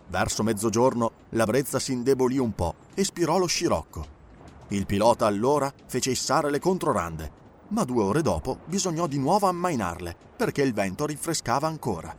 Verso 0.10 0.42
mezzogiorno 0.42 1.12
la 1.32 1.44
brezza 1.44 1.80
si 1.80 1.92
indebolì 1.92 2.38
un 2.38 2.54
po' 2.54 2.76
e 2.94 3.04
spirò 3.04 3.38
lo 3.38 3.46
scirocco. 3.46 4.16
Il 4.70 4.86
pilota 4.86 5.26
allora 5.26 5.72
fece 5.86 6.12
issare 6.12 6.50
le 6.50 6.60
controrande, 6.60 7.32
ma 7.70 7.84
due 7.84 8.04
ore 8.04 8.22
dopo 8.22 8.60
bisognò 8.66 9.08
di 9.08 9.20
nuovo 9.20 9.48
ammainarle 9.48 10.16
perché 10.38 10.62
il 10.62 10.74
vento 10.74 11.06
rinfrescava 11.06 11.68
ancora. 11.68 12.16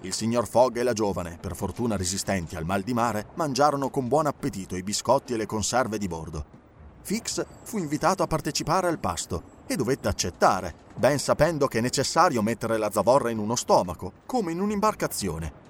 Il 0.00 0.12
signor 0.14 0.46
Fogg 0.46 0.76
e 0.76 0.82
la 0.82 0.92
giovane, 0.92 1.38
per 1.38 1.54
fortuna 1.54 1.96
resistenti 1.96 2.56
al 2.56 2.64
mal 2.64 2.82
di 2.82 2.94
mare, 2.94 3.26
mangiarono 3.34 3.90
con 3.90 4.08
buon 4.08 4.26
appetito 4.26 4.76
i 4.76 4.82
biscotti 4.82 5.34
e 5.34 5.36
le 5.36 5.46
conserve 5.46 5.98
di 5.98 6.08
bordo. 6.08 6.62
Fix 7.02 7.44
fu 7.62 7.76
invitato 7.78 8.22
a 8.22 8.26
partecipare 8.26 8.88
al 8.88 8.98
pasto 8.98 9.62
e 9.66 9.76
dovette 9.76 10.08
accettare, 10.08 10.74
ben 10.94 11.18
sapendo 11.18 11.66
che 11.66 11.78
è 11.78 11.82
necessario 11.82 12.40
mettere 12.40 12.78
la 12.78 12.90
zavorra 12.90 13.30
in 13.30 13.38
uno 13.38 13.56
stomaco, 13.56 14.12
come 14.26 14.52
in 14.52 14.60
un'imbarcazione 14.60 15.63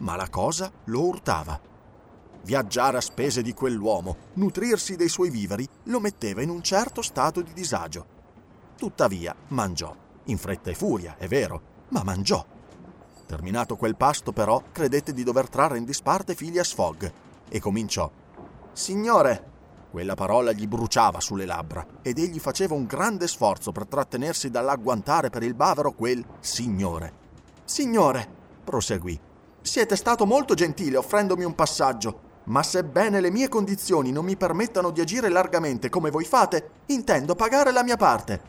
ma 0.00 0.16
la 0.16 0.28
cosa 0.28 0.70
lo 0.84 1.04
urtava. 1.04 1.58
Viaggiare 2.42 2.96
a 2.96 3.02
spese 3.02 3.42
di 3.42 3.52
quell'uomo, 3.52 4.16
nutrirsi 4.34 4.96
dei 4.96 5.08
suoi 5.08 5.30
viveri, 5.30 5.66
lo 5.84 6.00
metteva 6.00 6.42
in 6.42 6.50
un 6.50 6.62
certo 6.62 7.02
stato 7.02 7.42
di 7.42 7.52
disagio. 7.52 8.18
Tuttavia 8.76 9.34
mangiò, 9.48 9.94
in 10.24 10.38
fretta 10.38 10.70
e 10.70 10.74
furia, 10.74 11.16
è 11.18 11.26
vero, 11.26 11.60
ma 11.88 12.02
mangiò. 12.02 12.44
Terminato 13.26 13.76
quel 13.76 13.96
pasto, 13.96 14.32
però, 14.32 14.62
credette 14.72 15.12
di 15.12 15.22
dover 15.22 15.48
trarre 15.48 15.78
in 15.78 15.84
disparte 15.84 16.34
Phileas 16.34 16.72
Fogg 16.72 17.10
e 17.48 17.60
cominciò. 17.60 18.10
Signore! 18.72 19.48
Quella 19.90 20.14
parola 20.14 20.52
gli 20.52 20.68
bruciava 20.68 21.20
sulle 21.20 21.44
labbra 21.44 21.84
ed 22.00 22.18
egli 22.18 22.38
faceva 22.38 22.74
un 22.74 22.86
grande 22.86 23.26
sforzo 23.26 23.72
per 23.72 23.86
trattenersi 23.86 24.48
dall'agguantare 24.48 25.30
per 25.30 25.42
il 25.42 25.54
bavero 25.54 25.92
quel 25.92 26.24
signore. 26.38 27.12
Signore, 27.64 28.26
proseguì, 28.62 29.20
siete 29.70 29.94
stato 29.94 30.26
molto 30.26 30.54
gentile 30.54 30.96
offrendomi 30.96 31.44
un 31.44 31.54
passaggio, 31.54 32.22
ma 32.46 32.60
sebbene 32.60 33.20
le 33.20 33.30
mie 33.30 33.48
condizioni 33.48 34.10
non 34.10 34.24
mi 34.24 34.36
permettano 34.36 34.90
di 34.90 35.00
agire 35.00 35.28
largamente 35.28 35.88
come 35.88 36.10
voi 36.10 36.24
fate, 36.24 36.70
intendo 36.86 37.36
pagare 37.36 37.70
la 37.70 37.84
mia 37.84 37.96
parte. 37.96 38.40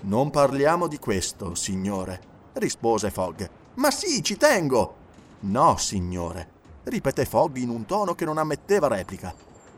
Non 0.00 0.30
parliamo 0.30 0.88
di 0.88 0.98
questo, 0.98 1.54
signore, 1.54 2.20
rispose 2.54 3.12
Fogg. 3.12 3.48
Ma 3.74 3.92
sì, 3.92 4.20
ci 4.24 4.36
tengo. 4.36 4.96
No, 5.42 5.76
signore, 5.76 6.48
ripeté 6.82 7.24
Fogg 7.24 7.58
in 7.58 7.68
un 7.68 7.86
tono 7.86 8.16
che 8.16 8.24
non 8.24 8.36
ammetteva 8.36 8.88
replica. 8.88 9.32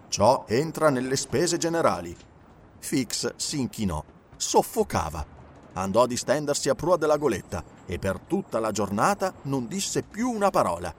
Ciò 0.09 0.47
entra 0.48 0.89
nelle 0.89 1.16
spese 1.16 1.59
generali. 1.59 2.16
Fix 2.78 3.35
si 3.36 3.61
inchinò, 3.61 4.02
soffocava. 4.35 5.40
Andò 5.75 6.03
a 6.03 6.07
distendersi 6.07 6.69
a 6.69 6.75
prua 6.75 6.97
della 6.97 7.17
goletta 7.17 7.63
e 7.87 7.99
per 7.99 8.19
tutta 8.21 8.59
la 8.59 8.73
giornata 8.73 9.33
non 9.43 9.67
disse 9.67 10.03
più 10.03 10.31
una 10.31 10.51
parola. 10.51 10.93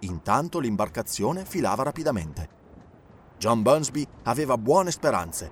Intanto 0.00 0.58
l'imbarcazione 0.58 1.44
filava 1.44 1.82
rapidamente. 1.82 2.48
John 3.38 3.62
Bunsby 3.62 4.06
aveva 4.24 4.56
buone 4.56 4.90
speranze. 4.90 5.50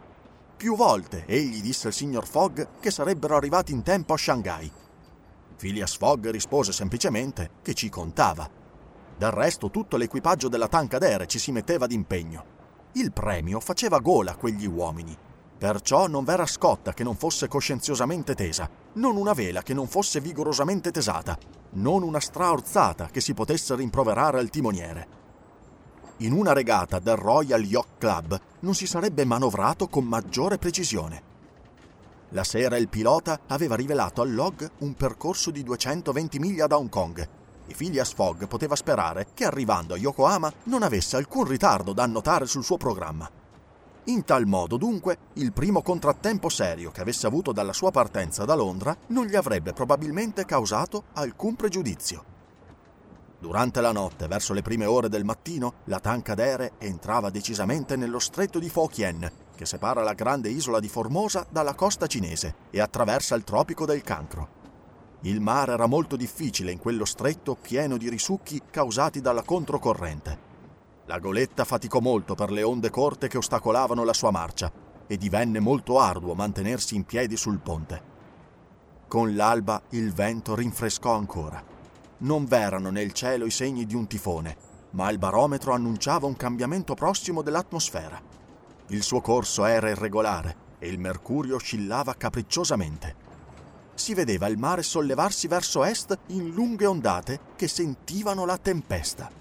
Più 0.56 0.76
volte 0.76 1.24
egli 1.26 1.60
disse 1.60 1.88
al 1.88 1.92
signor 1.92 2.26
Fogg 2.26 2.78
che 2.80 2.90
sarebbero 2.90 3.36
arrivati 3.36 3.72
in 3.72 3.82
tempo 3.82 4.12
a 4.12 4.16
Shanghai. 4.16 4.70
Phileas 5.56 5.96
Fogg 5.96 6.28
rispose 6.28 6.72
semplicemente 6.72 7.50
che 7.62 7.74
ci 7.74 7.88
contava. 7.88 8.48
Del 9.16 9.30
resto 9.30 9.70
tutto 9.70 9.96
l'equipaggio 9.96 10.48
della 10.48 10.68
Tankadere 10.68 11.26
ci 11.26 11.38
si 11.38 11.50
metteva 11.50 11.86
d'impegno. 11.86 12.56
Il 12.92 13.12
premio 13.12 13.58
faceva 13.58 13.98
gola 13.98 14.32
a 14.32 14.36
quegli 14.36 14.66
uomini. 14.66 15.16
Perciò 15.58 16.06
non 16.06 16.22
v'era 16.22 16.46
scotta 16.46 16.92
che 16.92 17.02
non 17.02 17.16
fosse 17.16 17.48
coscienziosamente 17.48 18.36
tesa, 18.36 18.70
non 18.94 19.16
una 19.16 19.32
vela 19.32 19.62
che 19.62 19.74
non 19.74 19.88
fosse 19.88 20.20
vigorosamente 20.20 20.92
tesata, 20.92 21.36
non 21.70 22.04
una 22.04 22.20
straorzata 22.20 23.06
che 23.06 23.20
si 23.20 23.34
potesse 23.34 23.74
rimproverare 23.74 24.38
al 24.38 24.50
timoniere. 24.50 25.16
In 26.18 26.32
una 26.32 26.52
regata 26.52 27.00
del 27.00 27.16
Royal 27.16 27.64
Yacht 27.64 27.98
Club 27.98 28.40
non 28.60 28.74
si 28.74 28.86
sarebbe 28.86 29.24
manovrato 29.24 29.88
con 29.88 30.04
maggiore 30.04 30.58
precisione. 30.58 31.22
La 32.30 32.44
sera 32.44 32.76
il 32.76 32.88
pilota 32.88 33.40
aveva 33.48 33.74
rivelato 33.74 34.22
al 34.22 34.32
log 34.32 34.70
un 34.78 34.94
percorso 34.94 35.50
di 35.50 35.64
220 35.64 36.38
miglia 36.38 36.68
da 36.68 36.76
Hong 36.76 36.88
Kong 36.88 37.28
e 37.66 37.74
Phileas 37.74 38.12
Fogg 38.12 38.44
poteva 38.44 38.76
sperare 38.76 39.28
che 39.34 39.44
arrivando 39.44 39.94
a 39.94 39.96
Yokohama 39.96 40.52
non 40.64 40.84
avesse 40.84 41.16
alcun 41.16 41.44
ritardo 41.44 41.92
da 41.92 42.04
annotare 42.04 42.46
sul 42.46 42.64
suo 42.64 42.76
programma. 42.76 43.37
In 44.08 44.24
tal 44.24 44.46
modo, 44.46 44.78
dunque, 44.78 45.18
il 45.34 45.52
primo 45.52 45.82
contrattempo 45.82 46.48
serio 46.48 46.90
che 46.90 47.02
avesse 47.02 47.26
avuto 47.26 47.52
dalla 47.52 47.74
sua 47.74 47.90
partenza 47.90 48.46
da 48.46 48.54
Londra 48.54 48.96
non 49.08 49.26
gli 49.26 49.36
avrebbe 49.36 49.74
probabilmente 49.74 50.46
causato 50.46 51.04
alcun 51.12 51.56
pregiudizio. 51.56 52.24
Durante 53.38 53.82
la 53.82 53.92
notte, 53.92 54.26
verso 54.26 54.54
le 54.54 54.62
prime 54.62 54.86
ore 54.86 55.10
del 55.10 55.24
mattino, 55.24 55.74
la 55.84 56.00
Tankadere 56.00 56.72
entrava 56.78 57.28
decisamente 57.28 57.96
nello 57.96 58.18
stretto 58.18 58.58
di 58.58 58.70
Fokien, 58.70 59.30
che 59.54 59.66
separa 59.66 60.02
la 60.02 60.14
grande 60.14 60.48
isola 60.48 60.80
di 60.80 60.88
Formosa 60.88 61.46
dalla 61.46 61.74
costa 61.74 62.06
cinese 62.06 62.54
e 62.70 62.80
attraversa 62.80 63.34
il 63.34 63.44
tropico 63.44 63.84
del 63.84 64.00
Cancro. 64.00 64.56
Il 65.22 65.42
mare 65.42 65.72
era 65.72 65.86
molto 65.86 66.16
difficile 66.16 66.72
in 66.72 66.78
quello 66.78 67.04
stretto 67.04 67.56
pieno 67.60 67.98
di 67.98 68.08
risucchi 68.08 68.62
causati 68.70 69.20
dalla 69.20 69.42
controcorrente. 69.42 70.47
La 71.08 71.20
goletta 71.20 71.64
faticò 71.64 72.00
molto 72.00 72.34
per 72.34 72.50
le 72.50 72.62
onde 72.62 72.90
corte 72.90 73.28
che 73.28 73.38
ostacolavano 73.38 74.04
la 74.04 74.12
sua 74.12 74.30
marcia 74.30 74.70
e 75.06 75.16
divenne 75.16 75.58
molto 75.58 75.98
arduo 75.98 76.34
mantenersi 76.34 76.96
in 76.96 77.04
piedi 77.04 77.34
sul 77.34 77.60
ponte. 77.60 78.02
Con 79.08 79.34
l'alba 79.34 79.80
il 79.92 80.12
vento 80.12 80.54
rinfrescò 80.54 81.14
ancora. 81.14 81.64
Non 82.18 82.44
v'erano 82.44 82.90
nel 82.90 83.12
cielo 83.12 83.46
i 83.46 83.50
segni 83.50 83.86
di 83.86 83.94
un 83.94 84.06
tifone, 84.06 84.54
ma 84.90 85.08
il 85.08 85.16
barometro 85.16 85.72
annunciava 85.72 86.26
un 86.26 86.36
cambiamento 86.36 86.92
prossimo 86.92 87.40
dell'atmosfera. 87.40 88.20
Il 88.88 89.02
suo 89.02 89.22
corso 89.22 89.64
era 89.64 89.88
irregolare 89.88 90.56
e 90.78 90.88
il 90.88 90.98
mercurio 90.98 91.54
oscillava 91.54 92.12
capricciosamente 92.14 93.26
si 93.98 94.14
vedeva 94.14 94.46
il 94.46 94.56
mare 94.56 94.84
sollevarsi 94.84 95.48
verso 95.48 95.82
est 95.82 96.16
in 96.28 96.50
lunghe 96.50 96.86
ondate 96.86 97.40
che 97.56 97.66
sentivano 97.66 98.44
la 98.44 98.56
tempesta. 98.56 99.37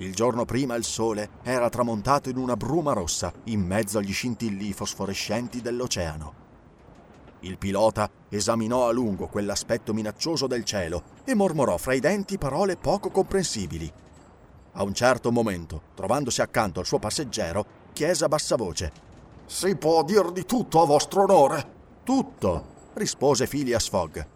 Il 0.00 0.14
giorno 0.14 0.46
prima 0.46 0.76
il 0.76 0.84
sole 0.84 1.28
era 1.42 1.68
tramontato 1.68 2.30
in 2.30 2.38
una 2.38 2.56
bruma 2.56 2.94
rossa 2.94 3.30
in 3.44 3.60
mezzo 3.60 3.98
agli 3.98 4.12
scintillii 4.12 4.72
fosforescenti 4.72 5.60
dell'oceano. 5.60 6.34
Il 7.40 7.58
pilota 7.58 8.10
esaminò 8.30 8.88
a 8.88 8.92
lungo 8.92 9.26
quell'aspetto 9.26 9.92
minaccioso 9.92 10.46
del 10.46 10.64
cielo 10.64 11.02
e 11.22 11.34
mormorò 11.34 11.76
fra 11.76 11.92
i 11.92 12.00
denti 12.00 12.38
parole 12.38 12.78
poco 12.78 13.10
comprensibili. 13.10 13.92
A 14.72 14.82
un 14.82 14.94
certo 14.94 15.30
momento, 15.30 15.82
trovandosi 15.94 16.40
accanto 16.40 16.80
al 16.80 16.86
suo 16.86 16.98
passeggero, 16.98 17.66
chiese 17.92 18.24
a 18.24 18.28
bassa 18.28 18.56
voce: 18.56 18.92
Si 19.44 19.76
può 19.76 20.02
dir 20.02 20.32
di 20.32 20.46
tutto 20.46 20.80
a 20.80 20.86
vostro 20.86 21.24
onore? 21.24 21.72
Tutto, 22.04 22.64
rispose 22.94 23.46
Phileas 23.46 23.90
Fogg. 23.90 24.26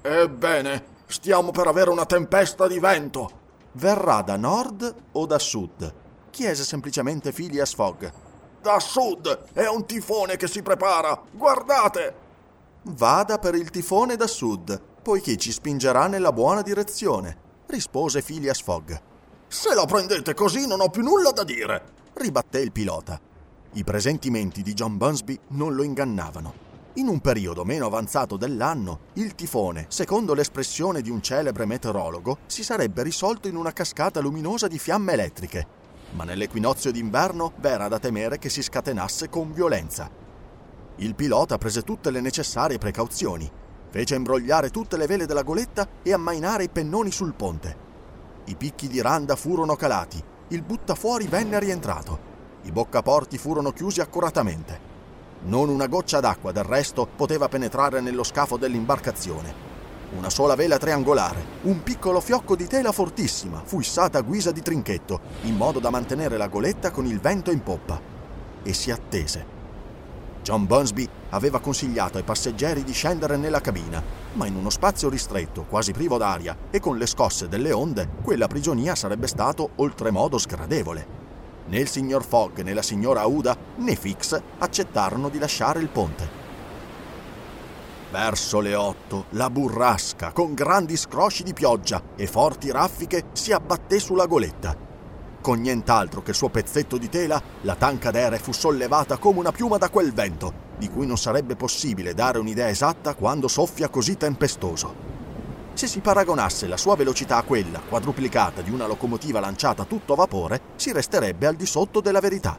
Ebbene, 0.00 0.84
stiamo 1.06 1.50
per 1.50 1.66
avere 1.66 1.90
una 1.90 2.06
tempesta 2.06 2.68
di 2.68 2.78
vento. 2.78 3.37
Verrà 3.72 4.22
da 4.22 4.36
nord 4.36 4.94
o 5.12 5.26
da 5.26 5.38
sud? 5.38 5.94
chiese 6.38 6.62
semplicemente 6.62 7.32
Phileas 7.32 7.74
Fogg. 7.74 8.12
Da 8.62 8.78
sud! 8.78 9.52
È 9.52 9.66
un 9.66 9.86
tifone 9.86 10.36
che 10.36 10.46
si 10.46 10.62
prepara! 10.62 11.20
Guardate! 11.32 12.14
Vada 12.82 13.38
per 13.38 13.56
il 13.56 13.70
tifone 13.70 14.14
da 14.14 14.28
sud, 14.28 14.80
poiché 15.02 15.36
ci 15.36 15.50
spingerà 15.50 16.06
nella 16.06 16.32
buona 16.32 16.62
direzione, 16.62 17.36
rispose 17.66 18.22
Phileas 18.22 18.62
Fogg. 18.62 18.96
Se 19.48 19.74
la 19.74 19.84
prendete 19.84 20.32
così 20.34 20.66
non 20.66 20.80
ho 20.80 20.90
più 20.90 21.02
nulla 21.02 21.32
da 21.32 21.42
dire, 21.42 21.82
ribatté 22.14 22.60
il 22.60 22.70
pilota. 22.70 23.20
I 23.72 23.82
presentimenti 23.82 24.62
di 24.62 24.74
John 24.74 24.96
Bunsby 24.96 25.38
non 25.48 25.74
lo 25.74 25.82
ingannavano. 25.82 26.67
In 26.98 27.06
un 27.06 27.20
periodo 27.20 27.64
meno 27.64 27.86
avanzato 27.86 28.36
dell'anno, 28.36 29.02
il 29.14 29.36
tifone, 29.36 29.86
secondo 29.88 30.34
l'espressione 30.34 31.00
di 31.00 31.10
un 31.10 31.22
celebre 31.22 31.64
meteorologo, 31.64 32.38
si 32.46 32.64
sarebbe 32.64 33.04
risolto 33.04 33.46
in 33.46 33.54
una 33.54 33.72
cascata 33.72 34.18
luminosa 34.18 34.66
di 34.66 34.80
fiamme 34.80 35.12
elettriche, 35.12 35.66
ma 36.14 36.24
nell'equinozio 36.24 36.90
d'inverno 36.90 37.52
v'era 37.60 37.86
da 37.86 38.00
temere 38.00 38.38
che 38.38 38.48
si 38.48 38.62
scatenasse 38.62 39.28
con 39.28 39.52
violenza. 39.52 40.10
Il 40.96 41.14
pilota 41.14 41.56
prese 41.56 41.82
tutte 41.82 42.10
le 42.10 42.20
necessarie 42.20 42.78
precauzioni, 42.78 43.48
fece 43.90 44.16
imbrogliare 44.16 44.70
tutte 44.70 44.96
le 44.96 45.06
vele 45.06 45.26
della 45.26 45.44
goletta 45.44 45.86
e 46.02 46.12
ammainare 46.12 46.64
i 46.64 46.68
pennoni 46.68 47.12
sul 47.12 47.34
ponte. 47.34 47.76
I 48.46 48.56
picchi 48.56 48.88
di 48.88 49.00
randa 49.00 49.36
furono 49.36 49.76
calati, 49.76 50.20
il 50.48 50.62
buttafuori 50.62 51.28
venne 51.28 51.60
rientrato, 51.60 52.18
i 52.62 52.72
boccaporti 52.72 53.38
furono 53.38 53.70
chiusi 53.70 54.00
accuratamente. 54.00 54.96
Non 55.44 55.68
una 55.68 55.86
goccia 55.86 56.20
d'acqua, 56.20 56.52
del 56.52 56.64
resto, 56.64 57.06
poteva 57.14 57.48
penetrare 57.48 58.00
nello 58.00 58.24
scafo 58.24 58.56
dell'imbarcazione. 58.56 59.66
Una 60.16 60.30
sola 60.30 60.54
vela 60.54 60.78
triangolare, 60.78 61.44
un 61.62 61.82
piccolo 61.82 62.20
fiocco 62.20 62.56
di 62.56 62.66
tela 62.66 62.92
fortissima, 62.92 63.62
fu 63.64 63.80
issata 63.80 64.18
a 64.18 64.22
guisa 64.22 64.50
di 64.52 64.62
trinchetto, 64.62 65.20
in 65.42 65.54
modo 65.54 65.78
da 65.78 65.90
mantenere 65.90 66.36
la 66.36 66.48
goletta 66.48 66.90
con 66.90 67.06
il 67.06 67.20
vento 67.20 67.50
in 67.50 67.62
poppa. 67.62 68.00
E 68.62 68.72
si 68.72 68.90
attese. 68.90 69.56
John 70.42 70.66
Bunsby 70.66 71.06
aveva 71.30 71.60
consigliato 71.60 72.16
ai 72.16 72.24
passeggeri 72.24 72.82
di 72.82 72.92
scendere 72.92 73.36
nella 73.36 73.60
cabina, 73.60 74.02
ma 74.32 74.46
in 74.46 74.56
uno 74.56 74.70
spazio 74.70 75.10
ristretto, 75.10 75.66
quasi 75.68 75.92
privo 75.92 76.16
d'aria, 76.16 76.56
e 76.70 76.80
con 76.80 76.96
le 76.96 77.06
scosse 77.06 77.48
delle 77.48 77.72
onde, 77.72 78.08
quella 78.22 78.46
prigionia 78.46 78.94
sarebbe 78.94 79.26
stato 79.26 79.70
oltremodo 79.76 80.38
sgradevole. 80.38 81.17
Né 81.68 81.78
il 81.78 81.88
signor 81.88 82.24
Fogg 82.24 82.62
né 82.62 82.72
la 82.72 82.80
signora 82.80 83.20
Aouda 83.20 83.56
né 83.76 83.94
Fix 83.94 84.40
accettarono 84.58 85.28
di 85.28 85.38
lasciare 85.38 85.80
il 85.80 85.88
ponte. 85.88 86.46
Verso 88.10 88.60
le 88.60 88.74
otto, 88.74 89.26
la 89.30 89.50
burrasca, 89.50 90.32
con 90.32 90.54
grandi 90.54 90.96
scrosci 90.96 91.42
di 91.42 91.52
pioggia 91.52 92.02
e 92.16 92.26
forti 92.26 92.70
raffiche, 92.70 93.24
si 93.32 93.52
abbatté 93.52 93.98
sulla 93.98 94.24
goletta. 94.24 94.74
Con 95.42 95.60
nient'altro 95.60 96.22
che 96.22 96.30
il 96.30 96.36
suo 96.36 96.48
pezzetto 96.48 96.96
di 96.96 97.10
tela, 97.10 97.40
la 97.60 97.74
Tankadere 97.74 98.38
fu 98.38 98.52
sollevata 98.52 99.18
come 99.18 99.38
una 99.38 99.52
piuma 99.52 99.76
da 99.76 99.90
quel 99.90 100.14
vento, 100.14 100.66
di 100.78 100.88
cui 100.88 101.06
non 101.06 101.18
sarebbe 101.18 101.54
possibile 101.54 102.14
dare 102.14 102.38
un'idea 102.38 102.70
esatta 102.70 103.14
quando 103.14 103.46
soffia 103.46 103.90
così 103.90 104.16
tempestoso. 104.16 105.17
Se 105.78 105.86
si 105.86 106.00
paragonasse 106.00 106.66
la 106.66 106.76
sua 106.76 106.96
velocità 106.96 107.36
a 107.36 107.44
quella 107.44 107.78
quadruplicata 107.78 108.62
di 108.62 108.70
una 108.72 108.88
locomotiva 108.88 109.38
lanciata 109.38 109.82
a 109.82 109.84
tutto 109.84 110.16
vapore, 110.16 110.60
si 110.74 110.90
resterebbe 110.90 111.46
al 111.46 111.54
di 111.54 111.66
sotto 111.66 112.00
della 112.00 112.18
verità. 112.18 112.58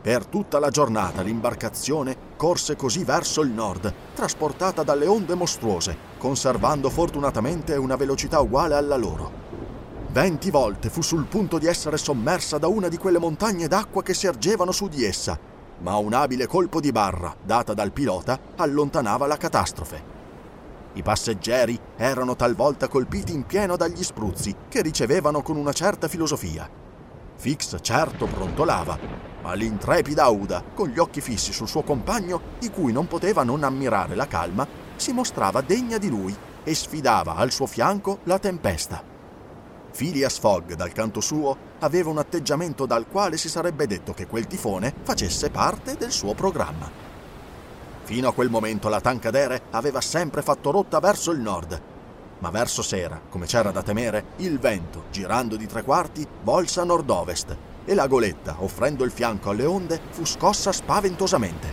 Per 0.00 0.26
tutta 0.26 0.60
la 0.60 0.70
giornata 0.70 1.20
l'imbarcazione 1.20 2.16
corse 2.36 2.76
così 2.76 3.02
verso 3.02 3.40
il 3.40 3.50
nord, 3.50 3.92
trasportata 4.14 4.84
dalle 4.84 5.08
onde 5.08 5.34
mostruose, 5.34 5.96
conservando 6.16 6.90
fortunatamente 6.90 7.74
una 7.74 7.96
velocità 7.96 8.38
uguale 8.38 8.76
alla 8.76 8.96
loro. 8.96 9.32
Venti 10.12 10.52
volte 10.52 10.90
fu 10.90 11.02
sul 11.02 11.24
punto 11.24 11.58
di 11.58 11.66
essere 11.66 11.96
sommersa 11.96 12.58
da 12.58 12.68
una 12.68 12.86
di 12.86 12.98
quelle 12.98 13.18
montagne 13.18 13.66
d'acqua 13.66 14.04
che 14.04 14.14
si 14.14 14.28
ergevano 14.28 14.70
su 14.70 14.86
di 14.86 15.04
essa, 15.04 15.36
ma 15.80 15.96
un 15.96 16.12
abile 16.12 16.46
colpo 16.46 16.78
di 16.78 16.92
barra, 16.92 17.34
data 17.42 17.74
dal 17.74 17.90
pilota, 17.90 18.38
allontanava 18.54 19.26
la 19.26 19.36
catastrofe. 19.36 20.17
I 20.98 21.02
passeggeri 21.02 21.78
erano 21.96 22.34
talvolta 22.34 22.88
colpiti 22.88 23.32
in 23.32 23.46
pieno 23.46 23.76
dagli 23.76 24.02
spruzzi 24.02 24.52
che 24.68 24.82
ricevevano 24.82 25.42
con 25.42 25.56
una 25.56 25.72
certa 25.72 26.08
filosofia. 26.08 26.68
Fix 27.36 27.76
certo 27.80 28.26
brontolava, 28.26 28.98
ma 29.40 29.54
l'intrepida 29.54 30.24
Auda, 30.24 30.64
con 30.74 30.88
gli 30.88 30.98
occhi 30.98 31.20
fissi 31.20 31.52
sul 31.52 31.68
suo 31.68 31.82
compagno, 31.82 32.40
di 32.58 32.68
cui 32.70 32.90
non 32.90 33.06
poteva 33.06 33.44
non 33.44 33.62
ammirare 33.62 34.16
la 34.16 34.26
calma, 34.26 34.66
si 34.96 35.12
mostrava 35.12 35.60
degna 35.60 35.98
di 35.98 36.08
lui 36.08 36.36
e 36.64 36.74
sfidava 36.74 37.36
al 37.36 37.52
suo 37.52 37.66
fianco 37.66 38.18
la 38.24 38.40
tempesta. 38.40 39.00
Phileas 39.96 40.40
Fogg, 40.40 40.72
dal 40.72 40.90
canto 40.90 41.20
suo, 41.20 41.56
aveva 41.78 42.10
un 42.10 42.18
atteggiamento 42.18 42.86
dal 42.86 43.06
quale 43.06 43.36
si 43.36 43.48
sarebbe 43.48 43.86
detto 43.86 44.12
che 44.14 44.26
quel 44.26 44.48
tifone 44.48 44.92
facesse 45.04 45.48
parte 45.50 45.96
del 45.96 46.10
suo 46.10 46.34
programma. 46.34 47.07
Fino 48.08 48.26
a 48.26 48.32
quel 48.32 48.48
momento 48.48 48.88
la 48.88 49.02
Tankadere 49.02 49.64
aveva 49.72 50.00
sempre 50.00 50.40
fatto 50.40 50.70
rotta 50.70 50.98
verso 50.98 51.30
il 51.30 51.40
nord, 51.40 51.78
ma 52.38 52.48
verso 52.48 52.80
sera, 52.80 53.20
come 53.28 53.44
c'era 53.44 53.70
da 53.70 53.82
temere, 53.82 54.28
il 54.36 54.58
vento, 54.58 55.04
girando 55.10 55.56
di 55.56 55.66
tre 55.66 55.82
quarti, 55.82 56.26
volse 56.42 56.80
a 56.80 56.84
nord-ovest 56.84 57.54
e 57.84 57.94
la 57.94 58.06
goletta, 58.06 58.56
offrendo 58.60 59.04
il 59.04 59.10
fianco 59.10 59.50
alle 59.50 59.66
onde, 59.66 60.00
fu 60.08 60.24
scossa 60.24 60.72
spaventosamente. 60.72 61.70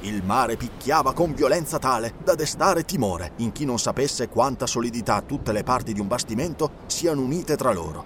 Il 0.00 0.24
mare 0.24 0.56
picchiava 0.56 1.12
con 1.12 1.34
violenza 1.34 1.78
tale 1.78 2.14
da 2.24 2.34
destare 2.34 2.86
timore 2.86 3.32
in 3.36 3.52
chi 3.52 3.66
non 3.66 3.78
sapesse 3.78 4.30
quanta 4.30 4.66
solidità 4.66 5.20
tutte 5.20 5.52
le 5.52 5.62
parti 5.62 5.92
di 5.92 6.00
un 6.00 6.08
bastimento 6.08 6.70
siano 6.86 7.20
unite 7.20 7.58
tra 7.58 7.74
loro. 7.74 8.04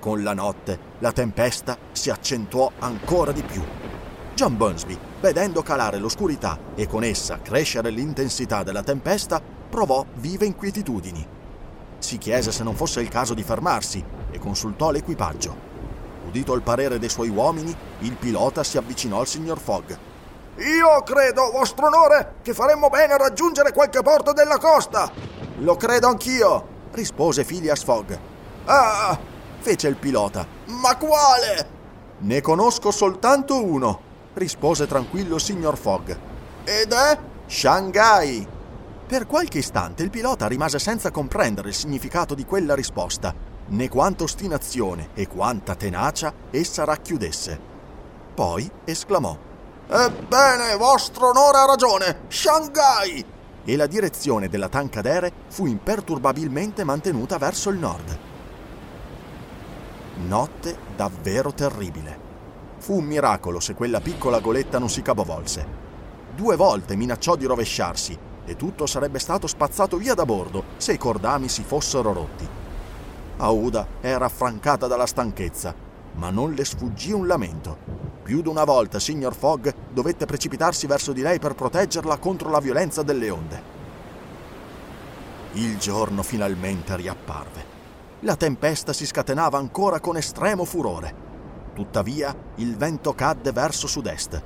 Con 0.00 0.22
la 0.22 0.34
notte 0.34 0.78
la 0.98 1.12
tempesta 1.12 1.78
si 1.92 2.10
accentuò 2.10 2.70
ancora 2.78 3.32
di 3.32 3.42
più. 3.42 3.85
John 4.36 4.54
Bunsby, 4.54 4.98
vedendo 5.18 5.62
calare 5.62 5.96
l'oscurità 5.96 6.58
e 6.74 6.86
con 6.86 7.02
essa 7.02 7.40
crescere 7.40 7.88
l'intensità 7.88 8.62
della 8.62 8.82
tempesta, 8.82 9.40
provò 9.40 10.04
vive 10.16 10.44
inquietudini. 10.44 11.26
Si 11.98 12.18
chiese 12.18 12.52
se 12.52 12.62
non 12.62 12.76
fosse 12.76 13.00
il 13.00 13.08
caso 13.08 13.32
di 13.32 13.42
fermarsi 13.42 14.04
e 14.30 14.38
consultò 14.38 14.90
l'equipaggio. 14.90 15.56
Udito 16.26 16.52
il 16.52 16.60
parere 16.60 16.98
dei 16.98 17.08
suoi 17.08 17.30
uomini, 17.30 17.74
il 18.00 18.14
pilota 18.16 18.62
si 18.62 18.76
avvicinò 18.76 19.20
al 19.20 19.26
signor 19.26 19.58
Fogg. 19.58 19.96
Io 20.56 21.02
credo, 21.02 21.50
vostro 21.50 21.86
onore, 21.86 22.34
che 22.42 22.52
faremmo 22.52 22.90
bene 22.90 23.14
a 23.14 23.16
raggiungere 23.16 23.72
qualche 23.72 24.02
porto 24.02 24.34
della 24.34 24.58
costa. 24.58 25.10
Lo 25.60 25.76
credo 25.76 26.08
anch'io, 26.08 26.66
rispose 26.90 27.42
Phileas 27.42 27.82
Fogg. 27.82 28.14
Ah, 28.66 29.18
fece 29.60 29.88
il 29.88 29.96
pilota. 29.96 30.46
Ma 30.66 30.94
quale? 30.98 31.68
Ne 32.18 32.42
conosco 32.42 32.90
soltanto 32.90 33.64
uno, 33.64 34.05
rispose 34.36 34.86
tranquillo 34.86 35.36
il 35.36 35.40
signor 35.40 35.76
Fogg. 35.76 36.16
Ed 36.64 36.92
è? 36.92 37.18
Shanghai. 37.46 38.46
Per 39.06 39.26
qualche 39.26 39.58
istante 39.58 40.02
il 40.02 40.10
pilota 40.10 40.46
rimase 40.46 40.78
senza 40.78 41.10
comprendere 41.10 41.68
il 41.68 41.74
significato 41.74 42.34
di 42.34 42.44
quella 42.44 42.74
risposta, 42.74 43.34
né 43.68 43.88
quanta 43.88 44.24
ostinazione 44.24 45.10
e 45.14 45.28
quanta 45.28 45.74
tenacia 45.74 46.32
essa 46.50 46.84
racchiudesse. 46.84 47.58
Poi 48.34 48.68
esclamò: 48.84 49.36
Ebbene, 49.88 50.76
vostro 50.76 51.28
onore 51.28 51.58
ha 51.58 51.66
ragione! 51.66 52.20
Shanghai! 52.28 53.24
E 53.64 53.76
la 53.76 53.86
direzione 53.86 54.48
della 54.48 54.68
Tankadere 54.68 55.32
fu 55.48 55.66
imperturbabilmente 55.66 56.84
mantenuta 56.84 57.38
verso 57.38 57.70
il 57.70 57.78
nord. 57.78 58.18
Notte 60.26 60.76
davvero 60.96 61.52
terribile. 61.52 62.25
Fu 62.86 62.98
un 62.98 63.04
miracolo 63.04 63.58
se 63.58 63.74
quella 63.74 64.00
piccola 64.00 64.38
goletta 64.38 64.78
non 64.78 64.88
si 64.88 65.02
capovolse. 65.02 65.66
Due 66.36 66.54
volte 66.54 66.94
minacciò 66.94 67.34
di 67.34 67.44
rovesciarsi 67.44 68.16
e 68.44 68.54
tutto 68.54 68.86
sarebbe 68.86 69.18
stato 69.18 69.48
spazzato 69.48 69.96
via 69.96 70.14
da 70.14 70.24
bordo 70.24 70.62
se 70.76 70.92
i 70.92 70.96
cordami 70.96 71.48
si 71.48 71.64
fossero 71.64 72.12
rotti. 72.12 72.46
Auda 73.38 73.88
era 74.00 74.26
affrancata 74.26 74.86
dalla 74.86 75.06
stanchezza, 75.06 75.74
ma 76.12 76.30
non 76.30 76.52
le 76.52 76.64
sfuggì 76.64 77.10
un 77.10 77.26
lamento. 77.26 77.76
Più 78.22 78.40
di 78.40 78.46
una 78.46 78.62
volta 78.62 79.00
signor 79.00 79.34
Fogg 79.34 79.68
dovette 79.92 80.24
precipitarsi 80.24 80.86
verso 80.86 81.10
di 81.10 81.22
lei 81.22 81.40
per 81.40 81.56
proteggerla 81.56 82.18
contro 82.18 82.50
la 82.50 82.60
violenza 82.60 83.02
delle 83.02 83.30
onde. 83.30 83.62
Il 85.54 85.76
giorno 85.78 86.22
finalmente 86.22 86.94
riapparve. 86.94 87.64
La 88.20 88.36
tempesta 88.36 88.92
si 88.92 89.04
scatenava 89.06 89.58
ancora 89.58 89.98
con 89.98 90.16
estremo 90.16 90.64
furore. 90.64 91.25
Tuttavia, 91.76 92.34
il 92.54 92.74
vento 92.74 93.12
cadde 93.12 93.52
verso 93.52 93.86
sud-est. 93.86 94.42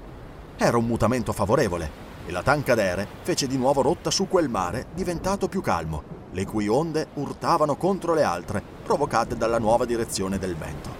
Era 0.56 0.76
un 0.76 0.84
mutamento 0.84 1.32
favorevole 1.32 1.88
e 2.26 2.32
la 2.32 2.42
Tankadere 2.42 3.06
fece 3.22 3.46
di 3.46 3.56
nuovo 3.56 3.82
rotta 3.82 4.10
su 4.10 4.26
quel 4.26 4.48
mare 4.48 4.86
diventato 4.94 5.46
più 5.46 5.60
calmo, 5.60 6.02
le 6.32 6.44
cui 6.44 6.66
onde 6.66 7.06
urtavano 7.14 7.76
contro 7.76 8.14
le 8.14 8.24
altre, 8.24 8.60
provocate 8.82 9.36
dalla 9.36 9.60
nuova 9.60 9.84
direzione 9.84 10.38
del 10.38 10.56
vento. 10.56 10.90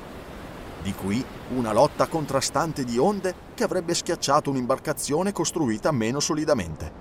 Di 0.84 0.94
qui 0.94 1.24
una 1.56 1.72
lotta 1.72 2.06
contrastante 2.06 2.84
di 2.84 2.96
onde 2.96 3.34
che 3.54 3.64
avrebbe 3.64 3.92
schiacciato 3.92 4.50
un'imbarcazione 4.50 5.32
costruita 5.32 5.90
meno 5.90 6.20
solidamente. 6.20 6.92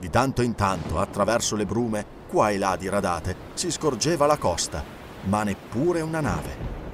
Di 0.00 0.10
tanto 0.10 0.42
in 0.42 0.56
tanto, 0.56 0.98
attraverso 0.98 1.54
le 1.54 1.64
brume, 1.64 2.04
qua 2.26 2.50
e 2.50 2.58
là 2.58 2.74
diradate, 2.74 3.36
si 3.54 3.70
scorgeva 3.70 4.26
la 4.26 4.36
costa, 4.36 4.82
ma 5.26 5.44
neppure 5.44 6.00
una 6.00 6.20
nave. 6.20 6.87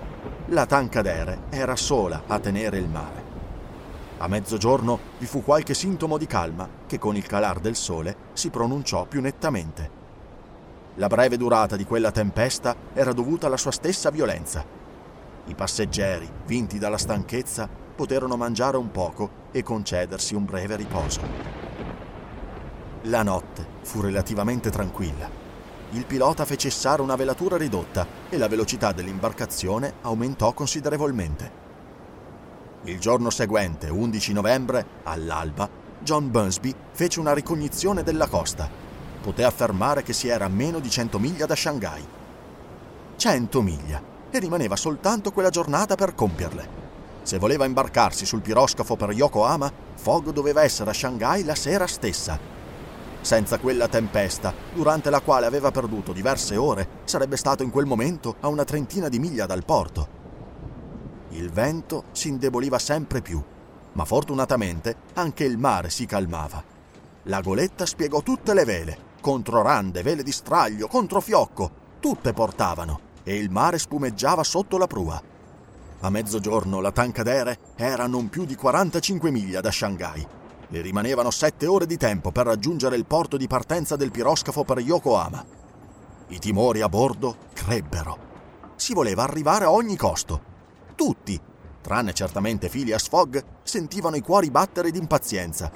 La 0.55 0.67
Tankadere 0.67 1.47
era 1.51 1.75
sola 1.75 2.23
a 2.29 2.39
tenere 2.39 2.79
il 2.79 2.87
mare. 2.87 3.23
A 4.19 4.29
mezzogiorno 4.29 5.01
vi 5.19 5.27
fu 5.27 5.43
qualche 5.43 5.75
sintomo 5.75 6.17
di 6.17 6.27
calma 6.27 6.69
che 6.87 6.97
con 6.97 7.17
il 7.17 7.27
calar 7.27 7.59
del 7.59 7.75
sole 7.75 8.17
si 8.35 8.51
pronunciò 8.51 9.05
più 9.05 9.21
nettamente. 9.21 9.91
La 10.95 11.09
breve 11.09 11.37
durata 11.37 11.75
di 11.75 11.85
quella 11.85 12.13
tempesta 12.13 12.77
era 12.93 13.13
dovuta 13.13 13.49
alla 13.49 13.57
sua 13.57 13.73
stessa 13.73 14.11
violenza. 14.11 14.65
I 15.47 15.55
passeggeri, 15.57 16.31
vinti 16.47 16.79
dalla 16.79 16.99
stanchezza, 16.99 17.69
poterono 17.97 18.37
mangiare 18.37 18.77
un 18.77 18.93
poco 18.93 19.49
e 19.51 19.65
concedersi 19.65 20.37
un 20.37 20.45
breve 20.45 20.77
riposo. 20.77 21.21
La 23.03 23.25
notte 23.25 23.67
fu 23.83 24.01
relativamente 24.01 24.71
tranquilla. 24.71 25.44
Il 25.95 26.07
pilota 26.07 26.45
fece 26.45 26.71
cessare 26.71 27.03
una 27.03 27.15
velatura 27.15 27.57
ridotta 27.57 28.05
e 28.29 28.37
la 28.37 28.49
velocità 28.49 28.91
dell'imbarcazione 28.91 29.95
aumentò 30.01 30.53
considerevolmente. 30.53 31.63
Il 32.87 32.99
giorno 32.99 33.31
seguente, 33.31 33.89
11 33.89 34.33
novembre, 34.33 34.85
all'alba, 35.05 35.71
John 36.01 36.33
Bunsby 36.33 36.75
fece 36.91 37.21
una 37.21 37.33
ricognizione 37.33 38.03
della 38.03 38.27
costa. 38.27 38.69
Poté 39.23 39.45
affermare 39.45 40.03
che 40.03 40.13
si 40.13 40.27
era 40.27 40.47
a 40.47 40.49
meno 40.49 40.81
di 40.81 40.91
100 40.91 41.19
miglia 41.21 41.47
da 41.47 41.55
Shanghai. 41.55 42.05
100 43.15 43.63
miglia 43.63 44.03
e 44.33 44.39
rimaneva 44.41 44.75
soltanto 44.75 45.31
quella 45.31 45.51
giornata 45.51 45.95
per 45.95 46.17
compierle. 46.17 46.83
Se 47.23 47.39
voleva 47.39 47.67
imbarcarsi 47.67 48.27
sul 48.27 48.41
piroscafo 48.43 48.97
per 48.97 49.13
Yokohama, 49.13 49.73
Fogg 49.95 50.31
doveva 50.31 50.65
essere 50.65 50.91
a 50.91 50.93
Shanghai 50.93 51.45
la 51.45 51.55
sera 51.55 51.87
stessa. 51.87 52.54
Senza 53.25 53.59
quella 53.59 53.89
tempesta, 53.89 54.53
durante 54.75 55.09
la 55.09 55.23
quale 55.23 55.47
aveva 55.47 55.71
perduto 55.71 56.13
diverse 56.13 56.57
ore, 56.57 56.87
sarebbe 57.05 57.39
stato 57.39 57.63
in 57.63 57.71
quel 57.71 57.87
momento 57.87 58.37
a 58.41 58.49
una 58.49 58.65
trentina 58.65 59.09
di 59.09 59.19
miglia 59.19 59.47
dal 59.47 59.65
porto. 59.65 60.09
Il 61.31 61.51
vento 61.51 62.05
si 62.13 62.29
indeboliva 62.29 62.79
sempre 62.79 63.23
più, 63.23 63.43
ma 63.93 64.05
fortunatamente 64.05 64.95
anche 65.15 65.45
il 65.45 65.57
mare 65.57 65.89
si 65.89 66.05
calmava. 66.05 66.63
La 67.23 67.41
goletta 67.41 67.87
spiegò 67.87 68.21
tutte 68.21 68.53
le 68.53 68.67
vele, 68.67 68.99
contro 69.23 69.63
rande, 69.63 70.03
vele 70.03 70.23
di 70.23 70.31
straglio, 70.31 70.87
contro 70.87 71.23
fiocco, 71.23 71.71
tutte 72.01 72.35
portavano, 72.35 73.01
e 73.23 73.39
il 73.39 73.51
mare 73.51 73.79
spumeggiava 73.79 74.45
sotto 74.45 74.77
la 74.77 74.87
prua. 74.87 75.23
A 76.01 76.11
mezzogiorno 76.11 76.83
la 76.83 76.93
Tankadere 76.93 77.57
era 77.75 78.07
non 78.07 78.29
più 78.29 78.45
di 78.45 78.55
45 78.55 79.31
miglia 79.31 79.63
da 79.63 79.71
Shanghai. 79.71 80.43
Le 80.69 80.81
rimanevano 80.81 81.31
sette 81.31 81.67
ore 81.67 81.87
di 81.87 81.97
tempo 81.97 82.33
per 82.33 82.47
raggiungere 82.47 82.97
il 82.97 83.07
porto 83.07 83.37
di 83.37 83.47
partenza 83.47 83.97
del 83.97 84.11
piroscafo 84.11 84.65
per 84.65 84.79
Yokohama. 84.79 85.45
I 86.29 86.39
timori 86.39 86.81
a 86.81 86.89
bordo 86.89 87.37
crebbero. 87.53 88.19
Si 88.77 88.95
voleva 88.95 89.23
arrivare 89.23 89.67
a 89.67 89.71
ogni 89.71 89.97
costo. 89.97 90.53
Tutti, 90.95 91.39
tranne 91.81 92.13
certamente 92.13 92.69
Phileas 92.69 93.09
Fogg, 93.09 93.39
sentivano 93.63 94.17
i 94.17 94.23
cuori 94.23 94.51
battere 94.51 94.91
d'impazienza. 94.91 95.71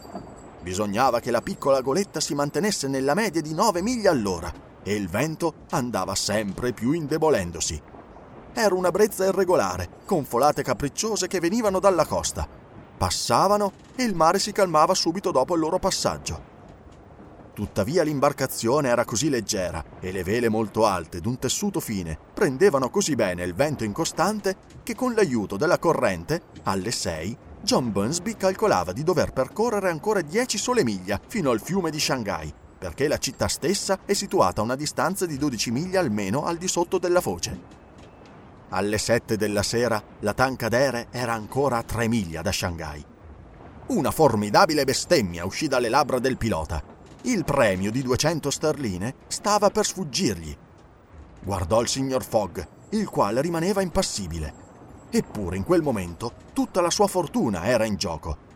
Bisognava 0.61 1.21
che 1.21 1.31
la 1.31 1.43
piccola 1.43 1.81
goletta 1.81 2.19
si 2.19 2.35
mantenesse 2.35 2.89
nella 2.89 3.15
media 3.15 3.41
di 3.41 3.55
9 3.55 3.83
miglia 3.83 4.11
all'ora 4.11 4.53
e 4.83 4.95
il 4.95 5.09
vento 5.09 5.67
andava 5.71 6.15
sempre 6.15 6.73
più 6.73 6.93
indebolendosi. 6.93 7.81
era 8.55 8.75
una 8.75 8.91
brezza 8.91 9.25
irregolare, 9.25 9.89
con 10.05 10.25
folate 10.25 10.63
capricciose 10.63 11.29
che 11.29 11.39
venivano 11.39 11.79
dalla 11.79 12.05
costa. 12.05 12.49
Passavano 12.99 13.73
e 13.95 14.03
il 14.03 14.17
mare 14.17 14.41
si 14.41 14.51
calmava 14.51 14.93
subito 14.93 15.31
dopo 15.31 15.55
il 15.55 15.61
loro 15.61 15.79
passaggio. 15.79 16.57
Tuttavia 17.55 18.03
l'imbarcazione 18.03 18.89
era 18.89 19.05
così 19.05 19.29
leggera 19.29 19.85
e 20.01 20.11
le 20.11 20.25
vele 20.25 20.49
molto 20.49 20.85
alte 20.85 21.21
d'un 21.21 21.39
tessuto 21.39 21.81
fine 21.81 22.19
prendevano 22.35 22.91
così 22.91 23.15
bene 23.15 23.45
il 23.45 23.55
vento 23.55 23.85
incostante 23.85 24.57
che 24.83 24.95
con 24.95 25.15
l'aiuto 25.15 25.57
della 25.57 25.79
corrente, 25.79 26.43
alle 26.65 26.91
sei, 26.91 27.37
John 27.61 27.91
Bunsby 27.93 28.37
calcolava 28.37 28.93
di 28.93 29.03
dover 29.03 29.33
percorrere 29.33 29.91
ancora 29.91 30.21
dieci 30.21 30.59
sole 30.59 30.85
miglia 30.85 31.21
fino 31.27 31.51
al 31.51 31.61
fiume 31.61 31.91
di 31.91 32.01
Shanghai, 32.01 32.53
perché 32.79 33.09
la 33.09 33.19
città 33.19 33.49
stessa 33.49 34.01
è 34.05 34.13
situata 34.13 34.61
a 34.61 34.65
una 34.65 34.77
distanza 34.77 35.27
di 35.27 35.37
12 35.37 35.71
miglia 35.71 36.01
almeno 36.01 36.45
al 36.45 36.57
di 36.57 36.69
sotto 36.69 36.99
della 36.99 37.21
foce. 37.21 37.78
Alle 38.71 38.99
sette 38.99 39.37
della 39.37 39.63
sera 39.63 40.03
la 40.21 40.35
Tankadere 40.35 41.09
era 41.11 41.33
ancora 41.33 41.79
a 41.79 41.83
tre 41.83 42.09
miglia 42.09 42.43
da 42.43 42.53
Shanghai. 42.53 43.05
Una 43.89 44.11
formidabile 44.11 44.85
bestemmia 44.85 45.45
uscì 45.45 45.67
dalle 45.69 45.89
labbra 45.89 46.19
del 46.19 46.37
pilota 46.37 46.97
il 47.23 47.45
premio 47.45 47.91
di 47.91 48.03
200 48.03 48.49
sterline 48.49 49.15
stava 49.27 49.71
per 49.71 49.85
sfuggirgli. 49.85 50.57
Guardò 51.43 51.81
il 51.81 51.89
signor 51.89 52.25
Fogg, 52.25 52.65
il 52.91 53.09
quale 53.09 53.41
rimaneva 53.41 53.83
impassibile. 53.83 54.67
Eppure 55.11 55.57
in 55.57 55.65
quel 55.65 55.83
momento 55.83 56.33
tutta 56.53 56.81
la 56.81 56.91
sua 56.91 57.09
fortuna 57.09 57.65
era 57.65 57.85
in 57.85 57.97
gioco. 57.97 58.47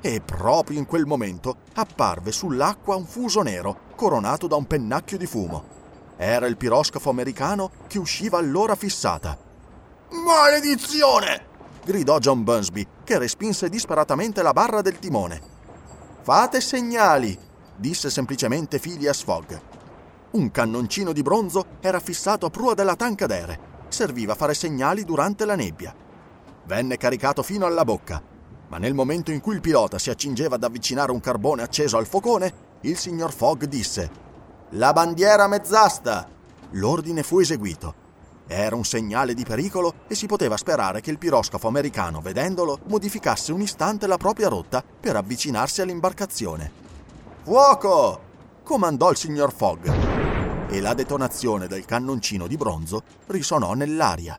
E 0.00 0.20
proprio 0.20 0.78
in 0.78 0.86
quel 0.86 1.06
momento 1.06 1.58
apparve 1.74 2.32
sull'acqua 2.32 2.96
un 2.96 3.06
fuso 3.06 3.40
nero 3.42 3.88
coronato 3.94 4.46
da 4.48 4.56
un 4.56 4.66
pennacchio 4.66 5.16
di 5.16 5.26
fumo. 5.26 5.78
Era 6.22 6.46
il 6.46 6.58
piroscafo 6.58 7.08
americano 7.08 7.70
che 7.86 7.98
usciva 7.98 8.36
all'ora 8.36 8.74
fissata. 8.74 9.38
Maledizione! 10.10 11.46
gridò 11.82 12.18
John 12.18 12.44
Bunsby, 12.44 12.86
che 13.04 13.16
respinse 13.16 13.70
disperatamente 13.70 14.42
la 14.42 14.52
barra 14.52 14.82
del 14.82 14.98
timone. 14.98 15.40
Fate 16.20 16.60
segnali, 16.60 17.38
disse 17.74 18.10
semplicemente 18.10 18.78
Phileas 18.78 19.22
Fogg. 19.22 19.58
Un 20.32 20.50
cannoncino 20.50 21.12
di 21.12 21.22
bronzo 21.22 21.64
era 21.80 22.00
fissato 22.00 22.44
a 22.44 22.50
prua 22.50 22.74
della 22.74 22.96
tankadere. 22.96 23.58
Serviva 23.88 24.34
a 24.34 24.36
fare 24.36 24.52
segnali 24.52 25.06
durante 25.06 25.46
la 25.46 25.54
nebbia. 25.54 25.94
Venne 26.66 26.98
caricato 26.98 27.42
fino 27.42 27.64
alla 27.64 27.86
bocca, 27.86 28.22
ma 28.68 28.76
nel 28.76 28.92
momento 28.92 29.30
in 29.30 29.40
cui 29.40 29.54
il 29.54 29.62
pilota 29.62 29.98
si 29.98 30.10
accingeva 30.10 30.56
ad 30.56 30.64
avvicinare 30.64 31.12
un 31.12 31.20
carbone 31.20 31.62
acceso 31.62 31.96
al 31.96 32.06
focone, 32.06 32.52
il 32.82 32.98
signor 32.98 33.32
Fogg 33.32 33.64
disse: 33.64 34.28
La 34.74 34.92
bandiera 34.92 35.48
mezz'asta! 35.48 36.28
L'ordine 36.72 37.24
fu 37.24 37.40
eseguito. 37.40 37.92
Era 38.46 38.76
un 38.76 38.84
segnale 38.84 39.34
di 39.34 39.44
pericolo 39.44 39.94
e 40.06 40.14
si 40.14 40.26
poteva 40.26 40.56
sperare 40.56 41.00
che 41.00 41.10
il 41.10 41.18
piroscafo 41.18 41.66
americano, 41.66 42.20
vedendolo, 42.20 42.78
modificasse 42.84 43.50
un 43.50 43.62
istante 43.62 44.06
la 44.06 44.16
propria 44.16 44.48
rotta 44.48 44.84
per 45.00 45.16
avvicinarsi 45.16 45.80
all'imbarcazione. 45.80 46.70
Fuoco! 47.42 48.20
comandò 48.62 49.10
il 49.10 49.16
signor 49.16 49.52
Fogg 49.52 49.90
e 50.68 50.80
la 50.80 50.94
detonazione 50.94 51.66
del 51.66 51.84
cannoncino 51.84 52.46
di 52.46 52.56
bronzo 52.56 53.02
risonò 53.26 53.74
nell'aria. 53.74 54.38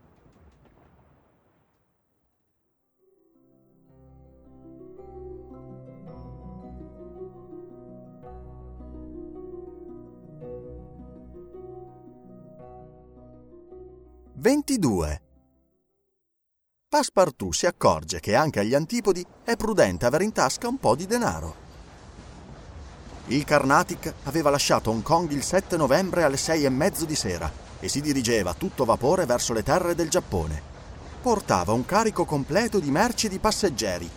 Ventidue. 14.42 15.22
Passepartout 16.90 17.54
si 17.54 17.68
accorge 17.68 18.20
che 18.20 18.34
anche 18.34 18.60
agli 18.60 18.74
antipodi 18.74 19.24
è 19.44 19.56
prudente 19.56 20.08
avere 20.08 20.24
in 20.24 20.32
tasca 20.32 20.68
un 20.68 20.80
po' 20.80 20.96
di 20.96 21.06
denaro. 21.06 21.56
Il 23.28 23.44
Carnatic 23.44 24.12
aveva 24.24 24.50
lasciato 24.50 24.90
Hong 24.90 25.04
Kong 25.04 25.30
il 25.30 25.44
7 25.44 25.78
novembre 25.78 26.24
alle 26.24 26.38
sei 26.38 26.66
e 26.66 26.70
mezzo 26.70 27.06
di 27.06 27.14
sera 27.14 27.52
e 27.80 27.88
si 27.88 28.02
dirigeva 28.02 28.50
a 28.50 28.56
tutto 28.56 28.84
vapore 28.84 29.28
verso 29.28 29.54
le 29.54 29.62
terre 29.62 29.94
del 29.94 30.10
Giappone. 30.10 30.60
Portava 31.22 31.74
un 31.74 31.86
carico 31.86 32.26
completo 32.26 32.80
di 32.80 32.90
merci 32.90 33.28
e 33.28 33.30
di 33.30 33.38
passeggeri. 33.38 34.10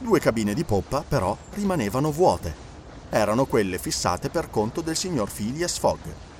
Due 0.00 0.20
cabine 0.20 0.52
di 0.52 0.64
poppa, 0.64 1.02
però, 1.02 1.34
rimanevano 1.54 2.12
vuote. 2.12 2.54
Erano 3.08 3.46
quelle 3.46 3.78
fissate 3.78 4.28
per 4.28 4.50
conto 4.50 4.82
del 4.82 4.96
signor 4.96 5.32
Phileas 5.32 5.78
Fogg. 5.78 6.31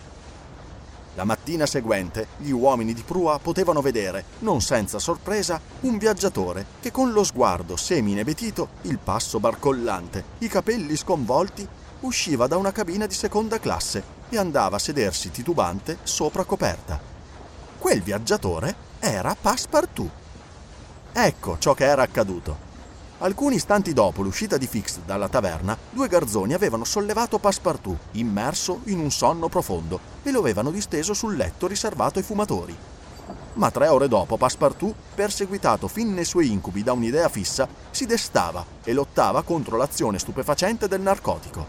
La 1.14 1.24
mattina 1.24 1.66
seguente 1.66 2.28
gli 2.38 2.50
uomini 2.50 2.94
di 2.94 3.02
prua 3.02 3.38
potevano 3.38 3.82
vedere, 3.82 4.24
non 4.40 4.62
senza 4.62 4.98
sorpresa, 4.98 5.60
un 5.80 5.98
viaggiatore 5.98 6.64
che 6.80 6.90
con 6.90 7.12
lo 7.12 7.22
sguardo 7.22 7.76
semi-inebetito, 7.76 8.68
il 8.82 8.98
passo 8.98 9.38
barcollante, 9.38 10.24
i 10.38 10.48
capelli 10.48 10.96
sconvolti, 10.96 11.68
usciva 12.00 12.46
da 12.46 12.56
una 12.56 12.72
cabina 12.72 13.06
di 13.06 13.14
seconda 13.14 13.60
classe 13.60 14.02
e 14.30 14.38
andava 14.38 14.76
a 14.76 14.78
sedersi 14.78 15.30
titubante 15.30 15.98
sopra 16.02 16.44
coperta. 16.44 16.98
Quel 17.78 18.00
viaggiatore 18.00 18.74
era 18.98 19.36
Passepartout. 19.38 20.10
Ecco 21.12 21.56
ciò 21.58 21.74
che 21.74 21.84
era 21.84 22.02
accaduto. 22.02 22.61
Alcuni 23.22 23.54
istanti 23.54 23.92
dopo 23.92 24.22
l'uscita 24.22 24.56
di 24.56 24.66
Fix 24.66 24.98
dalla 25.06 25.28
taverna, 25.28 25.78
due 25.90 26.08
garzoni 26.08 26.54
avevano 26.54 26.82
sollevato 26.82 27.38
Passepartout, 27.38 27.96
immerso 28.12 28.80
in 28.86 28.98
un 28.98 29.12
sonno 29.12 29.48
profondo, 29.48 30.00
e 30.24 30.32
lo 30.32 30.40
avevano 30.40 30.72
disteso 30.72 31.14
sul 31.14 31.36
letto 31.36 31.68
riservato 31.68 32.18
ai 32.18 32.24
fumatori. 32.24 32.76
Ma 33.54 33.70
tre 33.70 33.86
ore 33.86 34.08
dopo 34.08 34.36
Passepartout, 34.36 34.92
perseguitato 35.14 35.86
fin 35.86 36.12
nei 36.12 36.24
suoi 36.24 36.50
incubi 36.50 36.82
da 36.82 36.94
un'idea 36.94 37.28
fissa, 37.28 37.68
si 37.92 38.06
destava 38.06 38.66
e 38.82 38.92
lottava 38.92 39.42
contro 39.42 39.76
l'azione 39.76 40.18
stupefacente 40.18 40.88
del 40.88 41.00
narcotico. 41.00 41.64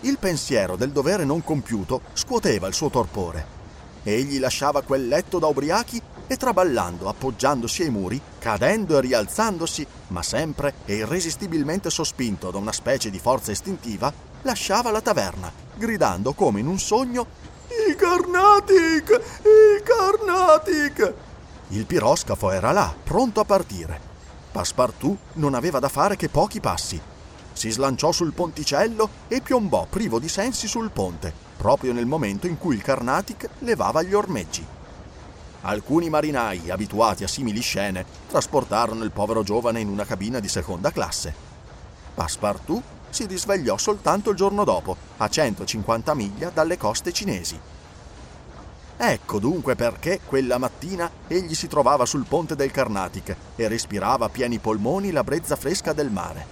Il 0.00 0.16
pensiero 0.16 0.76
del 0.76 0.92
dovere 0.92 1.26
non 1.26 1.44
compiuto 1.44 2.00
scuoteva 2.14 2.68
il 2.68 2.74
suo 2.74 2.88
torpore. 2.88 3.54
Egli 4.02 4.38
lasciava 4.38 4.80
quel 4.80 5.08
letto 5.08 5.38
da 5.38 5.46
ubriachi 5.46 6.00
e 6.26 6.36
traballando, 6.36 7.08
appoggiandosi 7.08 7.82
ai 7.82 7.90
muri, 7.90 8.20
cadendo 8.38 8.96
e 8.96 9.00
rialzandosi, 9.00 9.86
ma 10.08 10.22
sempre 10.22 10.74
e 10.84 10.96
irresistibilmente 10.96 11.90
sospinto 11.90 12.50
da 12.50 12.58
una 12.58 12.72
specie 12.72 13.10
di 13.10 13.18
forza 13.18 13.50
istintiva, 13.50 14.12
lasciava 14.42 14.90
la 14.90 15.00
taverna, 15.00 15.52
gridando 15.74 16.32
come 16.32 16.60
in 16.60 16.66
un 16.66 16.78
sogno 16.78 17.26
I 17.68 17.94
Carnatic! 17.94 19.20
I 19.42 19.82
Carnatic! 19.82 21.14
Il 21.68 21.86
piroscafo 21.86 22.50
era 22.50 22.72
là, 22.72 22.94
pronto 23.02 23.40
a 23.40 23.44
partire. 23.44 24.00
Passepartout 24.52 25.18
non 25.34 25.54
aveva 25.54 25.78
da 25.78 25.88
fare 25.88 26.16
che 26.16 26.28
pochi 26.28 26.60
passi 26.60 27.00
si 27.56 27.70
slanciò 27.70 28.12
sul 28.12 28.34
ponticello 28.34 29.08
e 29.28 29.40
piombò 29.40 29.86
privo 29.88 30.18
di 30.18 30.28
sensi 30.28 30.68
sul 30.68 30.90
ponte, 30.90 31.32
proprio 31.56 31.94
nel 31.94 32.04
momento 32.04 32.46
in 32.46 32.58
cui 32.58 32.74
il 32.74 32.82
Carnatic 32.82 33.48
levava 33.60 34.02
gli 34.02 34.12
ormeggi. 34.12 34.75
Alcuni 35.68 36.08
marinai, 36.08 36.70
abituati 36.70 37.24
a 37.24 37.28
simili 37.28 37.60
scene, 37.60 38.06
trasportarono 38.28 39.02
il 39.02 39.10
povero 39.10 39.42
giovane 39.42 39.80
in 39.80 39.88
una 39.88 40.04
cabina 40.04 40.38
di 40.38 40.46
seconda 40.46 40.92
classe. 40.92 41.34
Passepartout 42.14 42.82
si 43.10 43.26
risvegliò 43.26 43.76
soltanto 43.76 44.30
il 44.30 44.36
giorno 44.36 44.62
dopo, 44.62 44.96
a 45.16 45.28
150 45.28 46.14
miglia 46.14 46.50
dalle 46.50 46.78
coste 46.78 47.12
cinesi. 47.12 47.58
Ecco 48.96 49.38
dunque 49.40 49.74
perché 49.74 50.20
quella 50.24 50.56
mattina 50.58 51.10
egli 51.26 51.56
si 51.56 51.66
trovava 51.66 52.06
sul 52.06 52.26
ponte 52.28 52.54
del 52.54 52.70
Carnatic 52.70 53.36
e 53.56 53.66
respirava 53.66 54.26
a 54.26 54.30
pieni 54.30 54.58
polmoni 54.58 55.10
la 55.10 55.24
brezza 55.24 55.56
fresca 55.56 55.92
del 55.92 56.12
mare. 56.12 56.46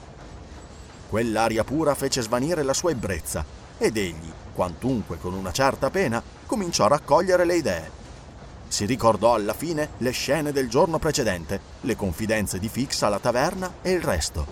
Quell'aria 1.08 1.62
pura 1.62 1.94
fece 1.94 2.20
svanire 2.20 2.64
la 2.64 2.74
sua 2.74 2.90
ebbrezza 2.90 3.44
ed 3.78 3.96
egli, 3.96 4.32
quantunque 4.52 5.18
con 5.18 5.34
una 5.34 5.52
certa 5.52 5.88
pena, 5.88 6.20
cominciò 6.46 6.86
a 6.86 6.88
raccogliere 6.88 7.44
le 7.44 7.56
idee. 7.56 8.02
Si 8.74 8.86
ricordò 8.86 9.34
alla 9.34 9.54
fine 9.54 9.90
le 9.98 10.10
scene 10.10 10.50
del 10.50 10.68
giorno 10.68 10.98
precedente, 10.98 11.60
le 11.82 11.94
confidenze 11.94 12.58
di 12.58 12.68
Fix 12.68 13.02
alla 13.02 13.20
taverna 13.20 13.74
e 13.80 13.92
il 13.92 14.02
resto. 14.02 14.44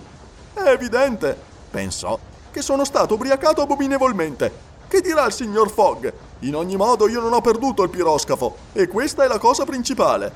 È 0.53 0.61
evidente, 0.61 1.37
pensò, 1.69 2.17
che 2.49 2.61
sono 2.61 2.85
stato 2.85 3.15
ubriacato 3.15 3.63
abominevolmente. 3.63 4.49
Che 4.87 5.01
dirà 5.01 5.25
il 5.25 5.33
signor 5.33 5.69
Fogg? 5.69 6.09
In 6.39 6.55
ogni 6.55 6.77
modo 6.77 7.09
io 7.09 7.19
non 7.19 7.33
ho 7.33 7.41
perduto 7.41 7.83
il 7.83 7.89
piroscafo 7.89 8.55
e 8.71 8.87
questa 8.87 9.25
è 9.25 9.27
la 9.27 9.39
cosa 9.39 9.65
principale. 9.65 10.31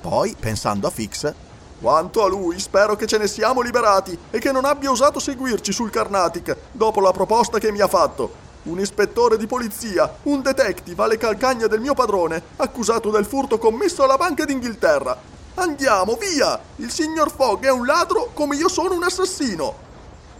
Poi, 0.00 0.34
pensando 0.36 0.88
a 0.88 0.90
Fix, 0.90 1.32
quanto 1.80 2.24
a 2.24 2.28
lui, 2.28 2.58
spero 2.58 2.96
che 2.96 3.06
ce 3.06 3.18
ne 3.18 3.28
siamo 3.28 3.60
liberati 3.60 4.18
e 4.32 4.40
che 4.40 4.50
non 4.50 4.64
abbia 4.64 4.90
osato 4.90 5.20
seguirci 5.20 5.70
sul 5.70 5.90
Carnatic 5.90 6.56
dopo 6.72 7.00
la 7.00 7.12
proposta 7.12 7.60
che 7.60 7.70
mi 7.70 7.80
ha 7.80 7.86
fatto. 7.86 8.47
Un 8.68 8.80
ispettore 8.80 9.38
di 9.38 9.46
polizia, 9.46 10.18
un 10.24 10.42
detective 10.42 11.02
alle 11.02 11.16
calcagna 11.16 11.66
del 11.68 11.80
mio 11.80 11.94
padrone, 11.94 12.42
accusato 12.56 13.10
del 13.10 13.24
furto 13.24 13.56
commesso 13.56 14.04
alla 14.04 14.18
Banca 14.18 14.44
d'Inghilterra. 14.44 15.16
Andiamo, 15.54 16.16
via! 16.16 16.60
Il 16.76 16.90
signor 16.90 17.32
Fogg 17.32 17.64
è 17.64 17.70
un 17.70 17.86
ladro 17.86 18.28
come 18.34 18.56
io 18.56 18.68
sono 18.68 18.94
un 18.94 19.02
assassino. 19.02 19.74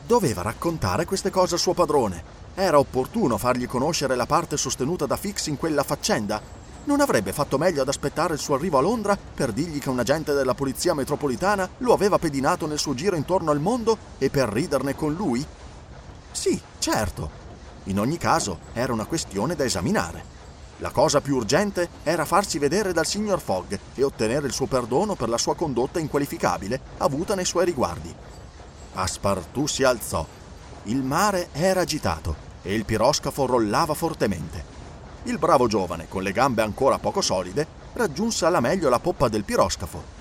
Doveva 0.06 0.42
raccontare 0.42 1.06
queste 1.06 1.30
cose 1.30 1.54
al 1.54 1.60
suo 1.60 1.72
padrone. 1.72 2.22
Era 2.54 2.78
opportuno 2.78 3.38
fargli 3.38 3.66
conoscere 3.66 4.14
la 4.14 4.26
parte 4.26 4.58
sostenuta 4.58 5.06
da 5.06 5.16
Fix 5.16 5.46
in 5.46 5.56
quella 5.56 5.82
faccenda. 5.82 6.38
Non 6.84 7.00
avrebbe 7.00 7.32
fatto 7.32 7.56
meglio 7.56 7.80
ad 7.80 7.88
aspettare 7.88 8.34
il 8.34 8.40
suo 8.40 8.56
arrivo 8.56 8.76
a 8.76 8.82
Londra 8.82 9.16
per 9.16 9.52
dirgli 9.52 9.78
che 9.78 9.88
un 9.88 10.00
agente 10.00 10.34
della 10.34 10.54
polizia 10.54 10.92
metropolitana 10.92 11.66
lo 11.78 11.94
aveva 11.94 12.18
pedinato 12.18 12.66
nel 12.66 12.78
suo 12.78 12.92
giro 12.92 13.16
intorno 13.16 13.50
al 13.50 13.60
mondo 13.60 13.96
e 14.18 14.28
per 14.28 14.50
riderne 14.50 14.94
con 14.94 15.14
lui? 15.14 15.42
Sì, 16.30 16.60
certo. 16.78 17.37
In 17.88 17.98
ogni 17.98 18.18
caso 18.18 18.58
era 18.74 18.92
una 18.92 19.06
questione 19.06 19.54
da 19.54 19.64
esaminare. 19.64 20.36
La 20.78 20.90
cosa 20.90 21.20
più 21.20 21.36
urgente 21.36 21.88
era 22.02 22.24
farsi 22.24 22.58
vedere 22.58 22.92
dal 22.92 23.06
signor 23.06 23.40
Fogg 23.40 23.76
e 23.94 24.02
ottenere 24.04 24.46
il 24.46 24.52
suo 24.52 24.66
perdono 24.66 25.14
per 25.14 25.28
la 25.28 25.38
sua 25.38 25.56
condotta 25.56 25.98
inqualificabile 25.98 26.80
avuta 26.98 27.34
nei 27.34 27.46
suoi 27.46 27.64
riguardi. 27.64 28.14
Passepartout 28.92 29.68
si 29.68 29.84
alzò. 29.84 30.24
Il 30.84 31.02
mare 31.02 31.48
era 31.52 31.80
agitato 31.80 32.46
e 32.62 32.74
il 32.74 32.84
piroscafo 32.84 33.46
rollava 33.46 33.94
fortemente. 33.94 34.76
Il 35.24 35.38
bravo 35.38 35.66
giovane, 35.66 36.08
con 36.08 36.22
le 36.22 36.32
gambe 36.32 36.62
ancora 36.62 36.98
poco 36.98 37.22
solide, 37.22 37.66
raggiunse 37.94 38.44
alla 38.44 38.60
meglio 38.60 38.88
la 38.88 39.00
poppa 39.00 39.28
del 39.28 39.44
piroscafo. 39.44 40.16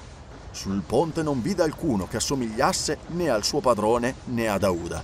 Sul 0.52 0.82
ponte 0.82 1.22
non 1.22 1.42
vide 1.42 1.64
alcuno 1.64 2.08
che 2.08 2.18
assomigliasse 2.18 2.98
né 3.08 3.30
al 3.30 3.44
suo 3.44 3.60
padrone 3.60 4.16
né 4.26 4.48
ad 4.48 4.64
Auda. 4.64 5.04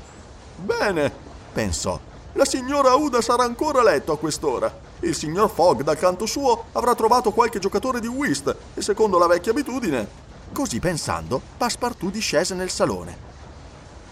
Bene, 0.56 1.12
pensò. 1.52 2.12
La 2.36 2.46
signora 2.46 2.90
Auda 2.90 3.22
sarà 3.22 3.44
ancora 3.44 3.82
a 3.82 3.84
letto 3.84 4.12
a 4.12 4.18
quest'ora. 4.18 4.76
Il 5.02 5.14
signor 5.14 5.52
Fogg, 5.52 5.84
dal 5.84 6.00
canto 6.00 6.26
suo, 6.26 6.66
avrà 6.72 6.96
trovato 6.96 7.32
qualche 7.32 7.60
giocatore 7.60 8.00
di 8.00 8.08
whist 8.08 8.56
e 8.74 8.82
secondo 8.82 9.20
la 9.20 9.28
vecchia 9.28 9.52
abitudine. 9.52 10.08
Così 10.52 10.80
pensando, 10.80 11.40
Passepartout 11.58 12.12
discese 12.12 12.56
nel 12.56 12.72
salone. 12.72 13.32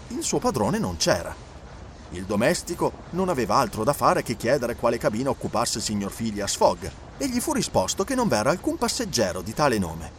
Il 0.08 0.22
suo 0.22 0.38
padrone 0.38 0.78
non 0.78 0.96
c'era. 0.98 1.34
Il 2.10 2.24
domestico 2.24 2.92
non 3.10 3.28
aveva 3.28 3.56
altro 3.56 3.82
da 3.82 3.92
fare 3.92 4.22
che 4.22 4.36
chiedere 4.36 4.76
quale 4.76 4.98
cabina 4.98 5.30
occupasse 5.30 5.78
il 5.78 5.84
signor 5.84 6.12
Phileas 6.12 6.54
Fogg 6.54 6.88
e 7.18 7.28
gli 7.28 7.40
fu 7.40 7.52
risposto 7.52 8.04
che 8.04 8.14
non 8.14 8.28
v'era 8.28 8.50
alcun 8.50 8.76
passeggero 8.76 9.40
di 9.40 9.52
tale 9.52 9.78
nome. 9.78 10.10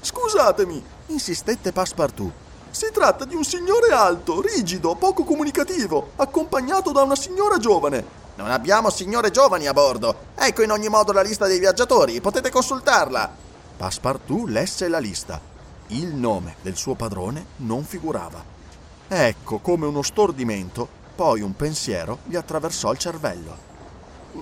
Scusatemi, 0.00 0.82
insistette 1.08 1.70
Passepartout. 1.70 2.32
Si 2.72 2.88
tratta 2.90 3.26
di 3.26 3.34
un 3.34 3.44
signore 3.44 3.92
alto, 3.92 4.40
rigido, 4.40 4.94
poco 4.94 5.24
comunicativo, 5.24 6.12
accompagnato 6.16 6.90
da 6.90 7.02
una 7.02 7.14
signora 7.14 7.58
giovane. 7.58 8.02
Non 8.36 8.50
abbiamo 8.50 8.88
signore 8.88 9.30
giovani 9.30 9.66
a 9.66 9.74
bordo. 9.74 10.30
Ecco 10.34 10.62
in 10.62 10.70
ogni 10.70 10.88
modo 10.88 11.12
la 11.12 11.20
lista 11.20 11.46
dei 11.46 11.58
viaggiatori, 11.58 12.22
potete 12.22 12.48
consultarla. 12.48 13.30
Passepartout 13.76 14.48
lesse 14.48 14.88
la 14.88 15.00
lista. 15.00 15.38
Il 15.88 16.14
nome 16.14 16.56
del 16.62 16.74
suo 16.74 16.94
padrone 16.94 17.44
non 17.56 17.84
figurava. 17.84 18.42
Ecco 19.06 19.58
come 19.58 19.84
uno 19.84 20.00
stordimento, 20.00 20.88
poi 21.14 21.42
un 21.42 21.54
pensiero 21.54 22.20
gli 22.24 22.36
attraversò 22.36 22.90
il 22.92 22.98
cervello. 22.98 23.70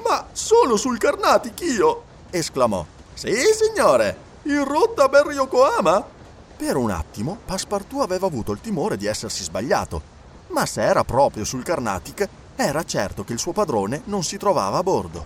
Ma 0.04 0.28
sono 0.30 0.76
sul 0.76 0.98
Carnatic 0.98 1.60
io! 1.62 2.02
esclamò. 2.30 2.86
Sì, 3.12 3.34
signore! 3.60 4.28
In 4.44 4.62
rotta 4.64 5.08
per 5.08 5.26
Yokohama? 5.26 6.18
Per 6.60 6.76
un 6.76 6.90
attimo 6.90 7.38
Passepartout 7.46 8.02
aveva 8.02 8.26
avuto 8.26 8.52
il 8.52 8.60
timore 8.60 8.98
di 8.98 9.06
essersi 9.06 9.42
sbagliato, 9.42 10.02
ma 10.48 10.66
se 10.66 10.82
era 10.82 11.04
proprio 11.04 11.42
sul 11.42 11.62
Carnatic, 11.62 12.28
era 12.54 12.84
certo 12.84 13.24
che 13.24 13.32
il 13.32 13.38
suo 13.38 13.52
padrone 13.52 14.02
non 14.04 14.22
si 14.22 14.36
trovava 14.36 14.76
a 14.76 14.82
bordo. 14.82 15.24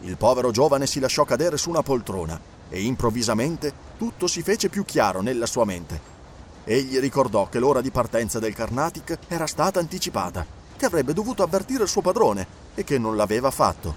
Il 0.00 0.16
povero 0.16 0.50
giovane 0.50 0.86
si 0.86 0.98
lasciò 0.98 1.24
cadere 1.24 1.58
su 1.58 1.68
una 1.68 1.82
poltrona 1.82 2.40
e 2.70 2.80
improvvisamente 2.84 3.70
tutto 3.98 4.26
si 4.26 4.40
fece 4.40 4.70
più 4.70 4.86
chiaro 4.86 5.20
nella 5.20 5.44
sua 5.44 5.66
mente. 5.66 6.00
Egli 6.64 6.98
ricordò 7.00 7.50
che 7.50 7.58
l'ora 7.58 7.82
di 7.82 7.90
partenza 7.90 8.38
del 8.38 8.54
Carnatic 8.54 9.18
era 9.28 9.46
stata 9.46 9.78
anticipata, 9.78 10.46
che 10.74 10.86
avrebbe 10.86 11.12
dovuto 11.12 11.42
avvertire 11.42 11.82
il 11.82 11.90
suo 11.90 12.00
padrone 12.00 12.46
e 12.74 12.82
che 12.82 12.96
non 12.96 13.14
l'aveva 13.14 13.50
fatto. 13.50 13.94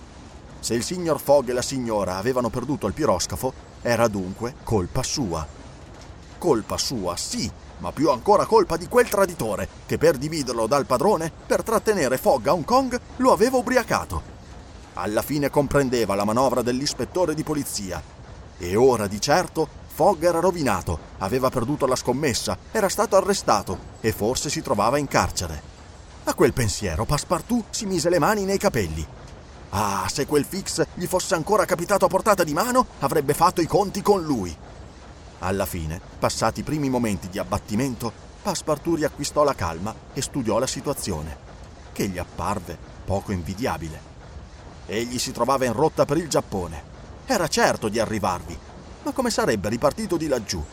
Se 0.59 0.73
il 0.73 0.83
signor 0.83 1.21
Fogg 1.21 1.47
e 1.47 1.53
la 1.53 1.61
signora 1.61 2.17
avevano 2.17 2.49
perduto 2.49 2.85
il 2.85 2.93
piroscafo, 2.93 3.53
era 3.81 4.09
dunque 4.09 4.55
colpa 4.61 5.03
sua. 5.03 5.63
Colpa 6.45 6.77
sua, 6.77 7.15
sì, 7.15 7.51
ma 7.79 7.91
più 7.91 8.11
ancora 8.11 8.45
colpa 8.45 8.77
di 8.77 8.87
quel 8.87 9.09
traditore 9.09 9.67
che 9.87 9.97
per 9.97 10.15
dividerlo 10.15 10.67
dal 10.67 10.85
padrone, 10.85 11.31
per 11.43 11.63
trattenere 11.63 12.19
Fogg 12.19 12.45
a 12.45 12.53
Hong 12.53 12.63
Kong, 12.63 12.99
lo 13.15 13.31
aveva 13.31 13.57
ubriacato. 13.57 14.21
Alla 14.93 15.23
fine 15.23 15.49
comprendeva 15.49 16.13
la 16.13 16.23
manovra 16.23 16.61
dell'ispettore 16.61 17.33
di 17.33 17.41
polizia. 17.41 17.99
E 18.59 18.75
ora 18.75 19.07
di 19.07 19.19
certo 19.19 19.67
Fogg 19.87 20.21
era 20.21 20.39
rovinato, 20.39 20.99
aveva 21.17 21.49
perduto 21.49 21.87
la 21.87 21.95
scommessa, 21.95 22.55
era 22.71 22.89
stato 22.89 23.15
arrestato 23.15 23.79
e 23.99 24.11
forse 24.11 24.51
si 24.51 24.61
trovava 24.61 24.99
in 24.99 25.07
carcere. 25.07 25.59
A 26.25 26.35
quel 26.35 26.53
pensiero 26.53 27.05
Passepartout 27.05 27.65
si 27.71 27.87
mise 27.87 28.11
le 28.11 28.19
mani 28.19 28.43
nei 28.45 28.59
capelli. 28.59 29.03
Ah, 29.71 30.07
se 30.13 30.27
quel 30.27 30.45
fix 30.45 30.85
gli 30.93 31.07
fosse 31.07 31.33
ancora 31.33 31.65
capitato 31.65 32.05
a 32.05 32.07
portata 32.07 32.43
di 32.43 32.53
mano, 32.53 32.85
avrebbe 32.99 33.33
fatto 33.33 33.61
i 33.61 33.65
conti 33.65 34.03
con 34.03 34.21
lui. 34.21 34.55
Alla 35.39 35.65
fine, 35.65 35.99
passati 36.19 36.61
i 36.61 36.63
primi 36.63 36.89
momenti 36.89 37.29
di 37.29 37.39
abbattimento, 37.39 38.11
Passepartout 38.41 38.97
riacquistò 38.97 39.43
la 39.43 39.55
calma 39.55 39.93
e 40.13 40.21
studiò 40.21 40.59
la 40.59 40.67
situazione, 40.67 41.35
che 41.91 42.07
gli 42.07 42.19
apparve 42.19 42.77
poco 43.03 43.31
invidiabile. 43.31 43.99
Egli 44.85 45.17
si 45.17 45.31
trovava 45.31 45.65
in 45.65 45.73
rotta 45.73 46.05
per 46.05 46.17
il 46.17 46.27
Giappone. 46.27 46.93
Era 47.25 47.47
certo 47.47 47.89
di 47.89 47.99
arrivarvi, 47.99 48.55
ma 49.03 49.11
come 49.13 49.31
sarebbe 49.31 49.69
ripartito 49.69 50.15
di 50.15 50.27
laggiù? 50.27 50.63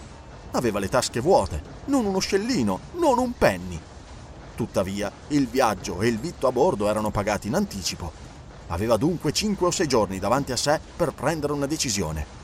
Aveva 0.51 0.79
le 0.79 0.91
tasche 0.91 1.21
vuote, 1.21 1.63
non 1.87 2.05
uno 2.05 2.19
scellino, 2.19 2.79
non 2.97 3.19
un 3.19 3.33
penny. 3.33 3.81
Tuttavia, 4.55 5.11
il 5.29 5.49
viaggio 5.49 6.03
e 6.03 6.09
il 6.09 6.19
vitto 6.19 6.47
a 6.47 6.53
bordo 6.53 6.89
erano 6.89 7.11
pagati 7.11 7.49
in 7.49 7.55
anticipo. 7.55 8.13
Aveva 8.69 8.99
dunque 8.99 9.33
cinque 9.33 9.67
o 9.67 9.71
sei 9.71 9.87
giorni 9.87 10.19
davanti 10.19 10.53
a 10.53 10.57
sé 10.57 10.79
per 10.95 11.13
prendere 11.13 11.55
una 11.55 11.67
decisione. 11.67 12.42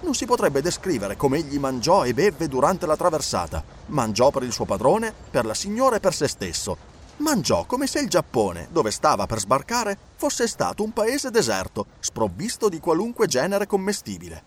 Non 0.00 0.14
si 0.14 0.24
potrebbe 0.24 0.62
descrivere 0.62 1.16
come 1.16 1.38
egli 1.38 1.58
mangiò 1.58 2.04
e 2.04 2.14
bevve 2.14 2.48
durante 2.48 2.86
la 2.86 2.96
traversata. 2.96 3.62
Mangiò 3.86 4.30
per 4.30 4.42
il 4.42 4.52
suo 4.52 4.64
padrone, 4.64 5.12
per 5.30 5.44
la 5.44 5.54
signora 5.54 5.96
e 5.96 6.00
per 6.00 6.14
se 6.14 6.26
stesso. 6.26 6.76
Mangiò 7.18 7.64
come 7.66 7.86
se 7.86 8.00
il 8.00 8.08
Giappone, 8.08 8.68
dove 8.70 8.90
stava 8.90 9.26
per 9.26 9.40
sbarcare, 9.40 9.96
fosse 10.16 10.48
stato 10.48 10.82
un 10.82 10.92
paese 10.92 11.30
deserto, 11.30 11.86
sprovvisto 12.00 12.70
di 12.70 12.80
qualunque 12.80 13.26
genere 13.26 13.66
commestibile. 13.66 14.42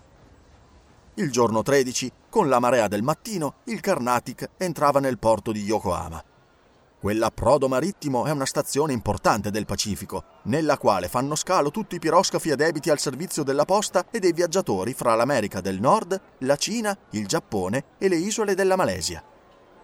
Il 1.14 1.30
giorno 1.30 1.62
13, 1.62 2.10
con 2.28 2.48
la 2.48 2.58
marea 2.58 2.88
del 2.88 3.02
mattino, 3.02 3.54
il 3.64 3.78
Carnatic 3.78 4.50
entrava 4.56 4.98
nel 4.98 5.18
porto 5.18 5.52
di 5.52 5.62
Yokohama. 5.62 6.22
Quell'approdo 7.04 7.68
marittimo 7.68 8.24
è 8.24 8.30
una 8.30 8.46
stazione 8.46 8.94
importante 8.94 9.50
del 9.50 9.66
Pacifico, 9.66 10.40
nella 10.44 10.78
quale 10.78 11.08
fanno 11.08 11.34
scalo 11.34 11.70
tutti 11.70 11.96
i 11.96 11.98
piroscafi 11.98 12.50
adebiti 12.50 12.88
al 12.88 12.98
servizio 12.98 13.42
della 13.42 13.66
posta 13.66 14.06
e 14.10 14.18
dei 14.20 14.32
viaggiatori 14.32 14.94
fra 14.94 15.14
l'America 15.14 15.60
del 15.60 15.80
Nord, 15.80 16.18
la 16.38 16.56
Cina, 16.56 16.96
il 17.10 17.26
Giappone 17.26 17.84
e 17.98 18.08
le 18.08 18.16
isole 18.16 18.54
della 18.54 18.76
Malesia. 18.76 19.22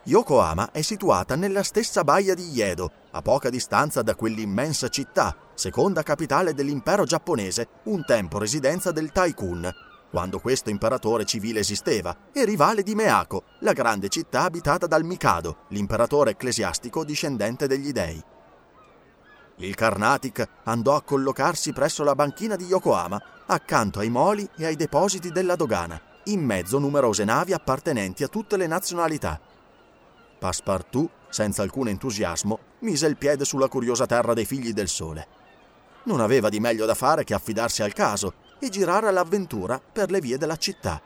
Yokohama 0.04 0.70
è 0.70 0.80
situata 0.80 1.36
nella 1.36 1.62
stessa 1.62 2.04
baia 2.04 2.32
di 2.32 2.48
Yedo, 2.52 2.90
a 3.10 3.20
poca 3.20 3.50
distanza 3.50 4.00
da 4.00 4.14
quell'immensa 4.14 4.88
città, 4.88 5.36
seconda 5.52 6.02
capitale 6.02 6.54
dell'impero 6.54 7.04
giapponese, 7.04 7.68
un 7.84 8.02
tempo 8.02 8.38
residenza 8.38 8.92
del 8.92 9.12
Taikun, 9.12 9.70
quando 10.10 10.40
questo 10.40 10.70
imperatore 10.70 11.24
civile 11.24 11.60
esisteva, 11.60 12.16
e 12.32 12.44
rivale 12.44 12.82
di 12.82 12.94
Meako, 12.94 13.44
la 13.60 13.72
grande 13.72 14.08
città 14.08 14.42
abitata 14.42 14.86
dal 14.86 15.04
Mikado, 15.04 15.66
l'imperatore 15.68 16.32
ecclesiastico 16.32 17.04
discendente 17.04 17.68
degli 17.68 17.92
dei. 17.92 18.22
Il 19.58 19.74
Carnatic 19.74 20.48
andò 20.64 20.96
a 20.96 21.02
collocarsi 21.02 21.72
presso 21.72 22.02
la 22.02 22.14
banchina 22.14 22.56
di 22.56 22.64
Yokohama, 22.64 23.22
accanto 23.46 24.00
ai 24.00 24.10
moli 24.10 24.48
e 24.56 24.66
ai 24.66 24.74
depositi 24.74 25.30
della 25.30 25.54
dogana, 25.54 26.00
in 26.24 26.44
mezzo 26.44 26.78
a 26.78 26.80
numerose 26.80 27.24
navi 27.24 27.52
appartenenti 27.52 28.24
a 28.24 28.28
tutte 28.28 28.56
le 28.56 28.66
nazionalità. 28.66 29.40
Passepartout, 30.38 31.10
senza 31.28 31.62
alcun 31.62 31.88
entusiasmo, 31.88 32.58
mise 32.80 33.06
il 33.06 33.16
piede 33.16 33.44
sulla 33.44 33.68
curiosa 33.68 34.06
terra 34.06 34.34
dei 34.34 34.46
figli 34.46 34.72
del 34.72 34.88
sole. 34.88 35.38
Non 36.04 36.20
aveva 36.20 36.48
di 36.48 36.58
meglio 36.58 36.86
da 36.86 36.94
fare 36.94 37.24
che 37.24 37.34
affidarsi 37.34 37.82
al 37.82 37.92
caso 37.92 38.48
e 38.60 38.68
girare 38.68 39.08
all'avventura 39.08 39.80
per 39.80 40.10
le 40.10 40.20
vie 40.20 40.38
della 40.38 40.56
città. 40.56 41.00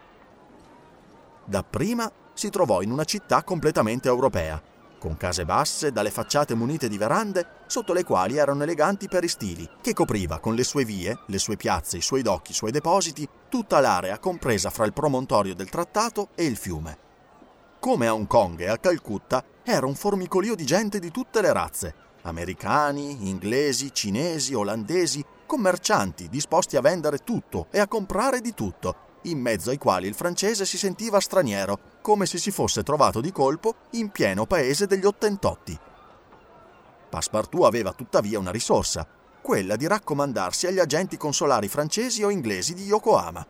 Dapprima 1.44 2.10
si 2.34 2.50
trovò 2.50 2.82
in 2.82 2.90
una 2.90 3.04
città 3.04 3.42
completamente 3.42 4.08
europea, 4.08 4.60
con 4.98 5.16
case 5.18 5.44
basse 5.44 5.92
dalle 5.92 6.10
facciate 6.10 6.54
munite 6.54 6.88
di 6.88 6.96
verande, 6.96 7.46
sotto 7.66 7.92
le 7.92 8.04
quali 8.04 8.38
erano 8.38 8.62
eleganti 8.62 9.06
peristili, 9.06 9.68
che 9.82 9.92
copriva 9.92 10.38
con 10.38 10.54
le 10.54 10.64
sue 10.64 10.84
vie, 10.84 11.18
le 11.26 11.38
sue 11.38 11.56
piazze, 11.56 11.98
i 11.98 12.02
suoi 12.02 12.22
docchi, 12.22 12.52
i 12.52 12.54
suoi 12.54 12.70
depositi, 12.70 13.28
tutta 13.50 13.80
l'area 13.80 14.18
compresa 14.18 14.70
fra 14.70 14.86
il 14.86 14.94
promontorio 14.94 15.54
del 15.54 15.68
trattato 15.68 16.28
e 16.34 16.46
il 16.46 16.56
fiume. 16.56 16.98
Come 17.78 18.06
a 18.06 18.14
Hong 18.14 18.26
Kong 18.26 18.58
e 18.60 18.68
a 18.68 18.78
Calcutta, 18.78 19.44
era 19.62 19.84
un 19.84 19.94
formicolio 19.94 20.54
di 20.54 20.64
gente 20.64 20.98
di 20.98 21.10
tutte 21.10 21.42
le 21.42 21.52
razze, 21.52 21.94
americani, 22.22 23.28
inglesi, 23.28 23.92
cinesi, 23.92 24.54
olandesi, 24.54 25.22
commercianti 25.46 26.28
disposti 26.28 26.76
a 26.76 26.80
vendere 26.80 27.18
tutto 27.18 27.66
e 27.70 27.78
a 27.78 27.88
comprare 27.88 28.40
di 28.40 28.54
tutto, 28.54 28.96
in 29.22 29.40
mezzo 29.40 29.70
ai 29.70 29.78
quali 29.78 30.06
il 30.06 30.14
francese 30.14 30.64
si 30.66 30.76
sentiva 30.76 31.20
straniero, 31.20 31.78
come 32.02 32.26
se 32.26 32.38
si 32.38 32.50
fosse 32.50 32.82
trovato 32.82 33.20
di 33.20 33.32
colpo 33.32 33.74
in 33.90 34.10
pieno 34.10 34.46
paese 34.46 34.86
degli 34.86 35.04
Ottentotti. 35.04 35.78
Passepartout 37.08 37.64
aveva 37.64 37.92
tuttavia 37.92 38.38
una 38.38 38.50
risorsa. 38.50 39.06
quella 39.44 39.76
di 39.76 39.86
raccomandarsi 39.86 40.66
agli 40.66 40.78
agenti 40.78 41.18
consolari 41.18 41.68
francesi 41.68 42.24
o 42.24 42.30
inglesi 42.30 42.72
di 42.72 42.84
Yokohama. 42.84 43.46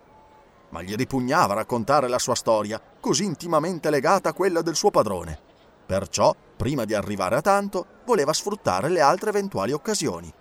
Ma 0.71 0.83
gli 0.83 0.97
ripugnava 0.97 1.55
raccontare 1.55 2.09
la 2.09 2.19
sua 2.19 2.35
storia, 2.35 2.83
così 2.99 3.23
intimamente 3.23 3.91
legata 3.91 4.31
a 4.31 4.33
quella 4.33 4.61
del 4.61 4.75
suo 4.75 4.91
padrone. 4.91 5.39
Perciò, 5.87 6.35
prima 6.57 6.85
di 6.85 6.95
arrivare 6.95 7.37
a 7.37 7.41
tanto, 7.41 7.87
voleva 8.07 8.33
sfruttare 8.33 8.89
le 8.89 9.01
altre 9.01 9.31
eventuali 9.31 9.71
occasioni. 9.71 10.33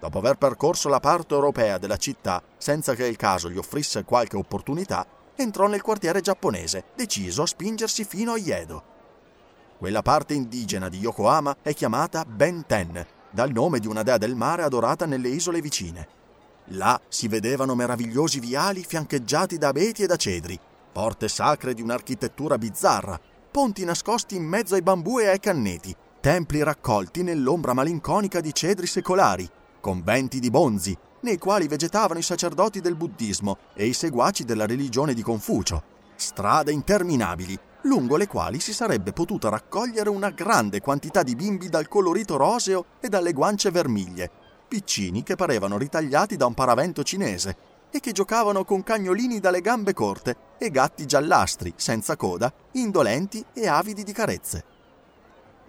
Dopo 0.00 0.18
aver 0.18 0.36
percorso 0.36 0.88
la 0.88 1.00
parte 1.00 1.34
europea 1.34 1.78
della 1.78 1.96
città 1.96 2.42
senza 2.56 2.94
che 2.94 3.06
il 3.06 3.16
caso 3.16 3.50
gli 3.50 3.58
offrisse 3.58 4.04
qualche 4.04 4.36
opportunità, 4.36 5.06
entrò 5.34 5.66
nel 5.66 5.82
quartiere 5.82 6.20
giapponese, 6.20 6.84
deciso 6.94 7.42
a 7.42 7.46
spingersi 7.46 8.04
fino 8.04 8.32
a 8.32 8.38
Yedo. 8.38 8.96
Quella 9.78 10.02
parte 10.02 10.34
indigena 10.34 10.88
di 10.88 10.98
Yokohama 10.98 11.56
è 11.62 11.72
chiamata 11.74 12.24
Benten, 12.24 13.06
dal 13.30 13.50
nome 13.50 13.78
di 13.78 13.86
una 13.86 14.02
dea 14.02 14.18
del 14.18 14.34
mare 14.34 14.62
adorata 14.62 15.06
nelle 15.06 15.28
isole 15.28 15.60
vicine. 15.60 16.08
Là 16.72 17.00
si 17.08 17.28
vedevano 17.28 17.74
meravigliosi 17.74 18.40
viali 18.40 18.84
fiancheggiati 18.84 19.58
da 19.58 19.68
abeti 19.68 20.02
e 20.02 20.06
da 20.06 20.16
cedri, 20.16 20.58
porte 20.92 21.28
sacre 21.28 21.74
di 21.74 21.82
un'architettura 21.82 22.58
bizzarra, 22.58 23.18
ponti 23.50 23.84
nascosti 23.84 24.36
in 24.36 24.44
mezzo 24.44 24.74
ai 24.74 24.82
bambù 24.82 25.20
e 25.20 25.28
ai 25.28 25.40
canneti, 25.40 25.94
templi 26.20 26.62
raccolti 26.62 27.22
nell'ombra 27.22 27.72
malinconica 27.72 28.40
di 28.40 28.52
cedri 28.52 28.86
secolari, 28.86 29.48
conventi 29.80 30.40
di 30.40 30.50
bonzi, 30.50 30.96
nei 31.20 31.38
quali 31.38 31.66
vegetavano 31.66 32.18
i 32.18 32.22
sacerdoti 32.22 32.80
del 32.80 32.94
buddismo 32.94 33.58
e 33.74 33.86
i 33.86 33.92
seguaci 33.92 34.44
della 34.44 34.66
religione 34.66 35.14
di 35.14 35.22
Confucio, 35.22 35.82
strade 36.14 36.72
interminabili, 36.72 37.58
lungo 37.82 38.16
le 38.16 38.26
quali 38.26 38.60
si 38.60 38.72
sarebbe 38.72 39.12
potuta 39.12 39.48
raccogliere 39.48 40.08
una 40.08 40.30
grande 40.30 40.80
quantità 40.80 41.22
di 41.22 41.34
bimbi 41.34 41.68
dal 41.68 41.88
colorito 41.88 42.36
roseo 42.36 42.84
e 43.00 43.08
dalle 43.08 43.32
guance 43.32 43.70
vermiglie, 43.70 44.30
piccini 44.68 45.22
che 45.22 45.36
parevano 45.36 45.78
ritagliati 45.78 46.36
da 46.36 46.46
un 46.46 46.54
paravento 46.54 47.02
cinese 47.02 47.56
e 47.90 48.00
che 48.00 48.12
giocavano 48.12 48.64
con 48.64 48.82
cagnolini 48.82 49.40
dalle 49.40 49.60
gambe 49.60 49.94
corte 49.94 50.36
e 50.58 50.70
gatti 50.70 51.06
giallastri, 51.06 51.72
senza 51.76 52.16
coda, 52.16 52.52
indolenti 52.72 53.44
e 53.54 53.66
avidi 53.66 54.02
di 54.02 54.12
carezze. 54.12 54.64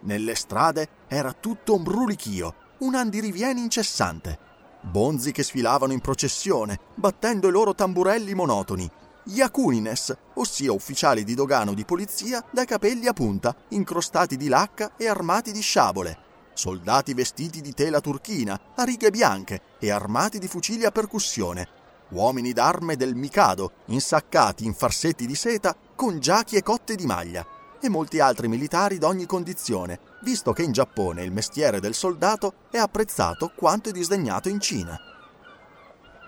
Nelle 0.01 0.35
strade 0.35 0.87
era 1.07 1.33
tutto 1.33 1.75
un 1.75 1.83
brulichio, 1.83 2.55
un 2.79 2.95
andirivieni 2.95 3.61
incessante. 3.61 4.47
Bonzi 4.81 5.31
che 5.31 5.43
sfilavano 5.43 5.91
in 5.91 5.99
processione, 5.99 6.79
battendo 6.95 7.47
i 7.49 7.51
loro 7.51 7.75
tamburelli 7.75 8.33
monotoni. 8.33 8.89
Yakunines, 9.25 10.15
ossia 10.35 10.71
ufficiali 10.71 11.23
di 11.23 11.35
dogano 11.35 11.73
di 11.73 11.83
polizia 11.83 12.43
dai 12.49 12.65
capelli 12.65 13.07
a 13.07 13.13
punta, 13.13 13.55
incrostati 13.69 14.37
di 14.37 14.47
lacca 14.47 14.93
e 14.95 15.07
armati 15.07 15.51
di 15.51 15.61
sciabole. 15.61 16.27
Soldati 16.53 17.13
vestiti 17.13 17.61
di 17.61 17.73
tela 17.73 17.99
turchina, 17.99 18.59
a 18.75 18.83
righe 18.83 19.11
bianche 19.11 19.61
e 19.79 19.91
armati 19.91 20.39
di 20.39 20.47
fucili 20.47 20.85
a 20.85 20.91
percussione. 20.91 21.67
Uomini 22.09 22.53
d'arme 22.53 22.95
del 22.95 23.15
Mikado, 23.15 23.71
insaccati 23.87 24.65
in 24.65 24.73
farsetti 24.73 25.27
di 25.27 25.35
seta, 25.35 25.75
con 25.95 26.19
giachi 26.19 26.55
e 26.55 26.63
cotte 26.63 26.95
di 26.95 27.05
maglia 27.05 27.45
e 27.81 27.89
molti 27.89 28.19
altri 28.19 28.47
militari 28.47 28.97
d'ogni 28.97 29.25
condizione, 29.25 29.99
visto 30.23 30.53
che 30.53 30.63
in 30.63 30.71
Giappone 30.71 31.23
il 31.23 31.31
mestiere 31.31 31.79
del 31.79 31.93
soldato 31.93 32.53
è 32.71 32.77
apprezzato 32.77 33.51
quanto 33.55 33.89
è 33.89 33.91
disdegnato 33.91 34.49
in 34.49 34.59
Cina. 34.59 34.97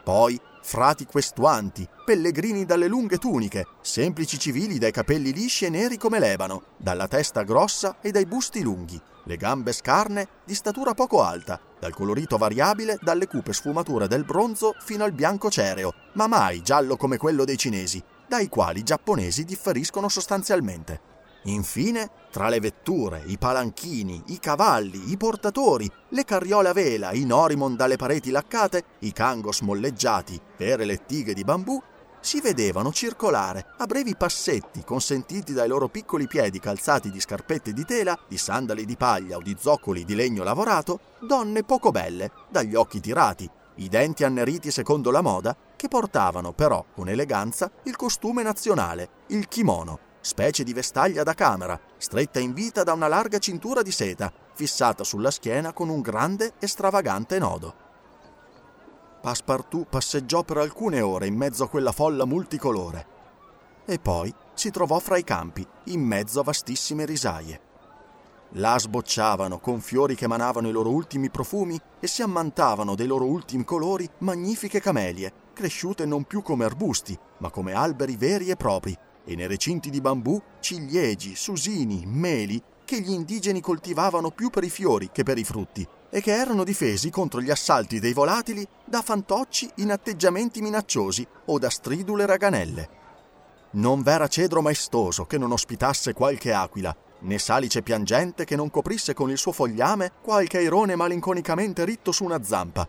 Poi 0.03 0.39
frati 0.63 1.05
questuanti, 1.05 1.87
pellegrini 2.05 2.65
dalle 2.65 2.87
lunghe 2.87 3.17
tuniche, 3.17 3.65
semplici 3.81 4.37
civili 4.37 4.77
dai 4.77 4.91
capelli 4.91 5.33
lisci 5.33 5.65
e 5.65 5.69
neri 5.69 5.97
come 5.97 6.19
l'ebano, 6.19 6.63
dalla 6.77 7.07
testa 7.07 7.43
grossa 7.43 7.97
e 8.01 8.11
dai 8.11 8.25
busti 8.25 8.61
lunghi, 8.61 8.99
le 9.25 9.37
gambe 9.37 9.73
scarne 9.73 10.27
di 10.43 10.55
statura 10.55 10.93
poco 10.93 11.21
alta, 11.21 11.59
dal 11.79 11.93
colorito 11.93 12.37
variabile 12.37 12.97
dalle 13.01 13.27
cupe 13.27 13.53
sfumature 13.53 14.07
del 14.07 14.23
bronzo 14.23 14.75
fino 14.79 15.03
al 15.03 15.13
bianco 15.13 15.49
cereo, 15.49 15.93
ma 16.13 16.27
mai 16.27 16.61
giallo 16.61 16.95
come 16.95 17.17
quello 17.17 17.43
dei 17.43 17.57
cinesi, 17.57 18.01
dai 18.27 18.47
quali 18.47 18.79
i 18.79 18.83
giapponesi 18.83 19.43
differiscono 19.43 20.09
sostanzialmente. 20.09 21.10
Infine, 21.45 22.09
tra 22.29 22.49
le 22.49 22.59
vetture, 22.59 23.23
i 23.25 23.37
palanchini, 23.37 24.23
i 24.27 24.39
cavalli, 24.39 25.11
i 25.11 25.17
portatori, 25.17 25.89
le 26.09 26.23
carriole 26.23 26.69
a 26.69 26.73
vela, 26.73 27.13
i 27.13 27.25
norimon 27.25 27.75
dalle 27.75 27.95
pareti 27.95 28.29
laccate, 28.29 28.83
i 28.99 29.11
kangos 29.11 29.61
molleggiati, 29.61 30.39
vere 30.57 30.85
lettighe 30.85 31.33
di 31.33 31.43
bambù, 31.43 31.81
si 32.19 32.39
vedevano 32.39 32.91
circolare 32.91 33.73
a 33.79 33.87
brevi 33.87 34.15
passetti 34.15 34.83
consentiti 34.83 35.53
dai 35.53 35.67
loro 35.67 35.87
piccoli 35.87 36.27
piedi 36.27 36.59
calzati 36.59 37.09
di 37.09 37.19
scarpette 37.19 37.73
di 37.73 37.83
tela, 37.83 38.17
di 38.27 38.37
sandali 38.37 38.85
di 38.85 38.95
paglia 38.95 39.37
o 39.37 39.41
di 39.41 39.55
zoccoli 39.59 40.05
di 40.05 40.13
legno 40.13 40.43
lavorato, 40.43 40.99
donne 41.19 41.63
poco 41.63 41.89
belle, 41.89 42.31
dagli 42.49 42.75
occhi 42.75 42.99
tirati, 42.99 43.49
i 43.75 43.89
denti 43.89 44.23
anneriti 44.23 44.69
secondo 44.69 45.09
la 45.09 45.21
moda, 45.21 45.57
che 45.75 45.87
portavano 45.87 46.53
però 46.53 46.85
con 46.93 47.09
eleganza 47.09 47.71
il 47.85 47.95
costume 47.95 48.43
nazionale, 48.43 49.09
il 49.29 49.47
kimono, 49.47 50.09
specie 50.21 50.63
di 50.63 50.73
vestaglia 50.73 51.23
da 51.23 51.33
camera, 51.33 51.79
stretta 51.97 52.39
in 52.39 52.53
vita 52.53 52.83
da 52.83 52.93
una 52.93 53.07
larga 53.07 53.39
cintura 53.39 53.81
di 53.81 53.91
seta, 53.91 54.31
fissata 54.53 55.03
sulla 55.03 55.31
schiena 55.31 55.73
con 55.73 55.89
un 55.89 56.01
grande 56.01 56.53
e 56.59 56.67
stravagante 56.67 57.39
nodo. 57.39 57.75
Passepartout 59.21 59.87
passeggiò 59.87 60.43
per 60.43 60.57
alcune 60.57 61.01
ore 61.01 61.27
in 61.27 61.35
mezzo 61.35 61.63
a 61.63 61.69
quella 61.69 61.91
folla 61.91 62.25
multicolore 62.25 63.19
e 63.85 63.99
poi 63.99 64.33
si 64.53 64.69
trovò 64.71 64.99
fra 64.99 65.17
i 65.17 65.23
campi, 65.23 65.65
in 65.85 66.01
mezzo 66.01 66.39
a 66.39 66.43
vastissime 66.43 67.05
risaie. 67.05 67.69
Là 68.55 68.77
sbocciavano, 68.77 69.59
con 69.59 69.79
fiori 69.79 70.15
che 70.15 70.25
emanavano 70.25 70.67
i 70.67 70.71
loro 70.71 70.89
ultimi 70.89 71.29
profumi 71.29 71.79
e 71.99 72.07
si 72.07 72.21
ammantavano 72.21 72.95
dei 72.95 73.07
loro 73.07 73.25
ultimi 73.25 73.63
colori, 73.63 74.09
magnifiche 74.19 74.79
camelie, 74.79 75.33
cresciute 75.53 76.05
non 76.05 76.23
più 76.25 76.41
come 76.41 76.65
arbusti, 76.65 77.17
ma 77.37 77.49
come 77.49 77.73
alberi 77.73 78.15
veri 78.17 78.49
e 78.49 78.55
propri, 78.55 78.97
e 79.25 79.35
nei 79.35 79.47
recinti 79.47 79.89
di 79.89 80.01
bambù 80.01 80.41
ciliegi, 80.59 81.35
susini, 81.35 82.03
meli 82.05 82.61
che 82.83 82.99
gli 82.99 83.11
indigeni 83.11 83.61
coltivavano 83.61 84.31
più 84.31 84.49
per 84.49 84.63
i 84.63 84.69
fiori 84.69 85.09
che 85.11 85.23
per 85.23 85.37
i 85.37 85.43
frutti 85.43 85.87
e 86.09 86.21
che 86.21 86.33
erano 86.33 86.63
difesi 86.63 87.09
contro 87.09 87.41
gli 87.41 87.49
assalti 87.49 87.99
dei 87.99 88.11
volatili 88.11 88.67
da 88.83 89.01
fantocci 89.01 89.69
in 89.75 89.91
atteggiamenti 89.91 90.61
minacciosi 90.61 91.25
o 91.45 91.57
da 91.57 91.69
stridule 91.69 92.25
raganelle. 92.25 92.89
Non 93.71 94.01
v'era 94.01 94.27
cedro 94.27 94.61
maestoso 94.61 95.25
che 95.25 95.37
non 95.37 95.53
ospitasse 95.53 96.13
qualche 96.13 96.51
aquila, 96.51 96.93
né 97.19 97.39
salice 97.39 97.81
piangente 97.81 98.43
che 98.43 98.57
non 98.57 98.69
coprisse 98.69 99.13
con 99.13 99.29
il 99.29 99.37
suo 99.37 99.53
fogliame 99.53 100.11
qualche 100.21 100.57
airone 100.57 100.95
malinconicamente 100.95 101.85
ritto 101.85 102.11
su 102.11 102.25
una 102.25 102.43
zampa, 102.43 102.87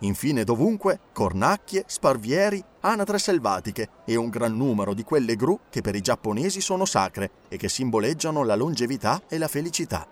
Infine 0.00 0.44
dovunque 0.44 1.00
cornacchie, 1.12 1.84
sparvieri, 1.86 2.62
anatre 2.80 3.18
selvatiche 3.18 3.88
e 4.04 4.16
un 4.16 4.28
gran 4.28 4.54
numero 4.54 4.92
di 4.92 5.02
quelle 5.04 5.36
gru 5.36 5.58
che 5.70 5.80
per 5.80 5.94
i 5.94 6.02
giapponesi 6.02 6.60
sono 6.60 6.84
sacre 6.84 7.30
e 7.48 7.56
che 7.56 7.68
simboleggiano 7.68 8.44
la 8.44 8.56
longevità 8.56 9.22
e 9.26 9.38
la 9.38 9.48
felicità. 9.48 10.06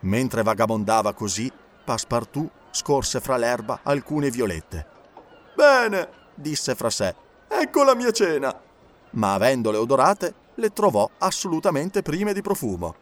Mentre 0.00 0.42
vagabondava 0.42 1.14
così, 1.14 1.50
Passepartout 1.84 2.50
scorse 2.70 3.20
fra 3.20 3.36
l'erba 3.36 3.80
alcune 3.82 4.30
violette. 4.30 4.86
Bene, 5.54 6.08
disse 6.34 6.74
fra 6.74 6.90
sé, 6.90 7.14
ecco 7.48 7.82
la 7.82 7.94
mia 7.94 8.10
cena. 8.10 8.58
Ma 9.10 9.34
avendole 9.34 9.78
odorate, 9.78 10.34
le 10.56 10.70
trovò 10.70 11.08
assolutamente 11.18 12.02
prime 12.02 12.32
di 12.32 12.42
profumo. 12.42 12.94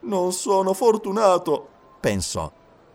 Non 0.00 0.32
sono 0.32 0.72
fortunato, 0.72 1.68
pensò. 2.00 2.50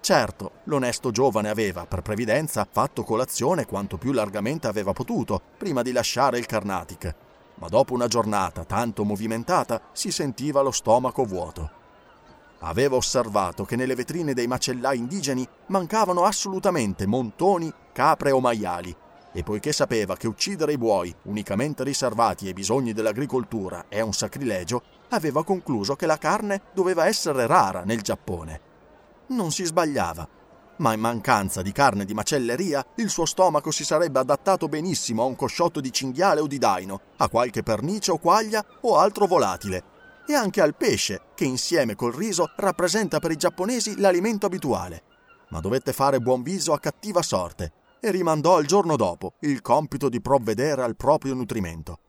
Certo, 0.06 0.52
l'onesto 0.66 1.10
giovane 1.10 1.50
aveva, 1.50 1.88
per 1.88 2.04
previdenza, 2.04 2.68
fatto 2.72 3.02
colazione 3.02 3.66
quanto 3.66 3.98
più 3.98 4.12
largamente 4.12 4.68
aveva 4.68 4.94
potuto, 4.94 5.42
prima 5.58 5.82
di 5.82 5.92
lasciare 5.92 6.38
il 6.38 6.46
Carnatic. 6.46 7.16
Ma 7.56 7.68
dopo 7.70 7.96
una 7.96 8.06
giornata 8.06 8.66
tanto 8.66 9.04
movimentata 9.04 9.82
si 9.94 10.12
sentiva 10.12 10.62
lo 10.62 10.70
stomaco 10.70 11.24
vuoto. 11.24 11.72
Aveva 12.60 12.98
osservato 12.98 13.66
che 13.66 13.76
nelle 13.76 13.96
vetrine 13.96 14.36
dei 14.36 14.46
macellai 14.46 14.96
indigeni 14.96 15.44
mancavano 15.70 16.24
assolutamente 16.24 17.08
montoni, 17.08 17.74
capre 17.92 18.30
o 18.30 18.40
maiali, 18.40 18.96
e 19.34 19.42
poiché 19.42 19.72
sapeva 19.72 20.16
che 20.16 20.28
uccidere 20.28 20.74
i 20.74 20.78
buoi, 20.78 21.12
unicamente 21.24 21.84
riservati 21.84 22.46
ai 22.46 22.54
bisogni 22.54 22.94
dell'agricoltura, 22.94 23.86
è 23.90 24.02
un 24.02 24.14
sacrilegio, 24.14 24.84
aveva 25.10 25.44
concluso 25.44 25.96
che 25.96 26.06
la 26.06 26.20
carne 26.20 26.62
doveva 26.76 27.08
essere 27.08 27.48
rara 27.48 27.82
nel 27.84 28.04
Giappone 28.04 28.65
non 29.28 29.52
si 29.52 29.64
sbagliava. 29.64 30.28
Ma 30.78 30.94
in 30.94 31.00
mancanza 31.00 31.62
di 31.62 31.72
carne 31.72 32.04
di 32.04 32.14
macelleria, 32.14 32.86
il 32.96 33.10
suo 33.10 33.26
stomaco 33.26 33.72
si 33.72 33.86
sarebbe 33.86 34.20
adattato 34.20 34.68
benissimo 34.68 35.24
a 35.24 35.26
un 35.26 35.36
cosciotto 35.36 35.80
di 35.80 35.92
cinghiale 35.92 36.42
o 36.42 36.48
di 36.48 36.58
daino, 36.58 37.00
a 37.18 37.30
qualche 37.30 37.64
pernice 37.64 38.12
o 38.12 38.18
quaglia 38.18 38.64
o 38.82 38.98
altro 38.98 39.26
volatile, 39.26 39.84
e 40.28 40.34
anche 40.34 40.60
al 40.60 40.76
pesce, 40.76 41.28
che 41.34 41.46
insieme 41.46 41.96
col 41.96 42.14
riso 42.14 42.52
rappresenta 42.58 43.20
per 43.20 43.32
i 43.32 43.38
giapponesi 43.38 44.00
l'alimento 44.00 44.48
abituale. 44.48 45.04
Ma 45.50 45.60
dovette 45.62 45.94
fare 45.94 46.20
buon 46.20 46.42
viso 46.42 46.74
a 46.74 46.80
cattiva 46.80 47.22
sorte 47.22 47.72
e 48.02 48.12
rimandò 48.12 48.58
al 48.58 48.66
giorno 48.66 48.96
dopo 48.96 49.34
il 49.42 49.62
compito 49.62 50.10
di 50.10 50.20
provvedere 50.20 50.84
al 50.84 50.96
proprio 50.96 51.34
nutrimento. 51.34 52.00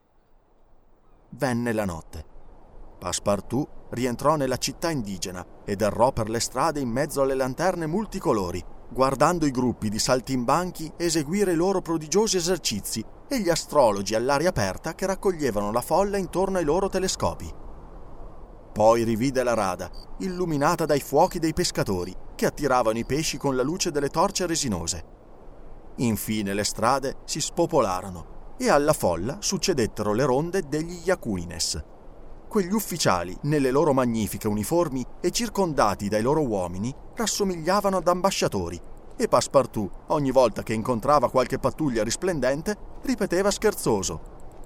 Venne 1.30 1.72
la 1.72 1.84
notte. 1.84 2.24
Passepartout 2.98 3.68
rientrò 3.90 4.36
nella 4.36 4.56
città 4.56 4.90
indigena 4.90 5.44
ed 5.64 5.82
errò 5.82 6.12
per 6.12 6.28
le 6.28 6.40
strade 6.40 6.80
in 6.80 6.88
mezzo 6.88 7.22
alle 7.22 7.34
lanterne 7.34 7.86
multicolori, 7.86 8.64
guardando 8.88 9.46
i 9.46 9.50
gruppi 9.50 9.88
di 9.88 9.98
saltimbanchi 9.98 10.92
eseguire 10.96 11.52
i 11.52 11.56
loro 11.56 11.80
prodigiosi 11.80 12.36
esercizi 12.36 13.04
e 13.28 13.40
gli 13.40 13.48
astrologi 13.48 14.14
all'aria 14.14 14.48
aperta 14.48 14.94
che 14.94 15.06
raccoglievano 15.06 15.72
la 15.72 15.80
folla 15.80 16.16
intorno 16.16 16.58
ai 16.58 16.64
loro 16.64 16.88
telescopi. 16.88 17.52
Poi 18.72 19.04
rivide 19.04 19.42
la 19.42 19.54
rada, 19.54 19.90
illuminata 20.18 20.84
dai 20.84 21.00
fuochi 21.00 21.38
dei 21.38 21.54
pescatori 21.54 22.14
che 22.34 22.46
attiravano 22.46 22.98
i 22.98 23.06
pesci 23.06 23.38
con 23.38 23.56
la 23.56 23.62
luce 23.62 23.90
delle 23.90 24.10
torce 24.10 24.46
resinose. 24.46 25.04
Infine 25.96 26.52
le 26.52 26.64
strade 26.64 27.16
si 27.24 27.40
spopolarono 27.40 28.54
e 28.58 28.68
alla 28.68 28.92
folla 28.92 29.38
succedettero 29.40 30.12
le 30.12 30.24
ronde 30.24 30.62
degli 30.68 31.00
Yakunines. 31.04 31.82
Quegli 32.48 32.72
ufficiali, 32.72 33.36
nelle 33.42 33.70
loro 33.70 33.92
magnifiche 33.92 34.48
uniformi 34.48 35.04
e 35.20 35.30
circondati 35.30 36.08
dai 36.08 36.22
loro 36.22 36.40
uomini, 36.46 36.94
rassomigliavano 37.14 37.98
ad 37.98 38.08
ambasciatori 38.08 38.80
e 39.16 39.28
Passepartout, 39.28 39.90
ogni 40.08 40.30
volta 40.30 40.62
che 40.62 40.74
incontrava 40.74 41.30
qualche 41.30 41.58
pattuglia 41.58 42.04
risplendente, 42.04 42.76
ripeteva 43.02 43.50
scherzoso: 43.50 44.20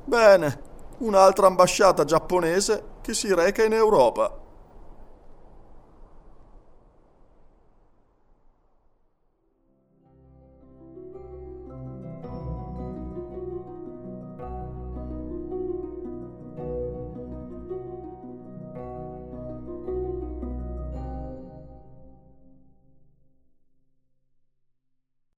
Bene, 0.04 0.60
un'altra 0.98 1.46
ambasciata 1.46 2.04
giapponese 2.04 2.98
che 3.00 3.14
si 3.14 3.32
reca 3.32 3.64
in 3.64 3.72
Europa. 3.72 4.49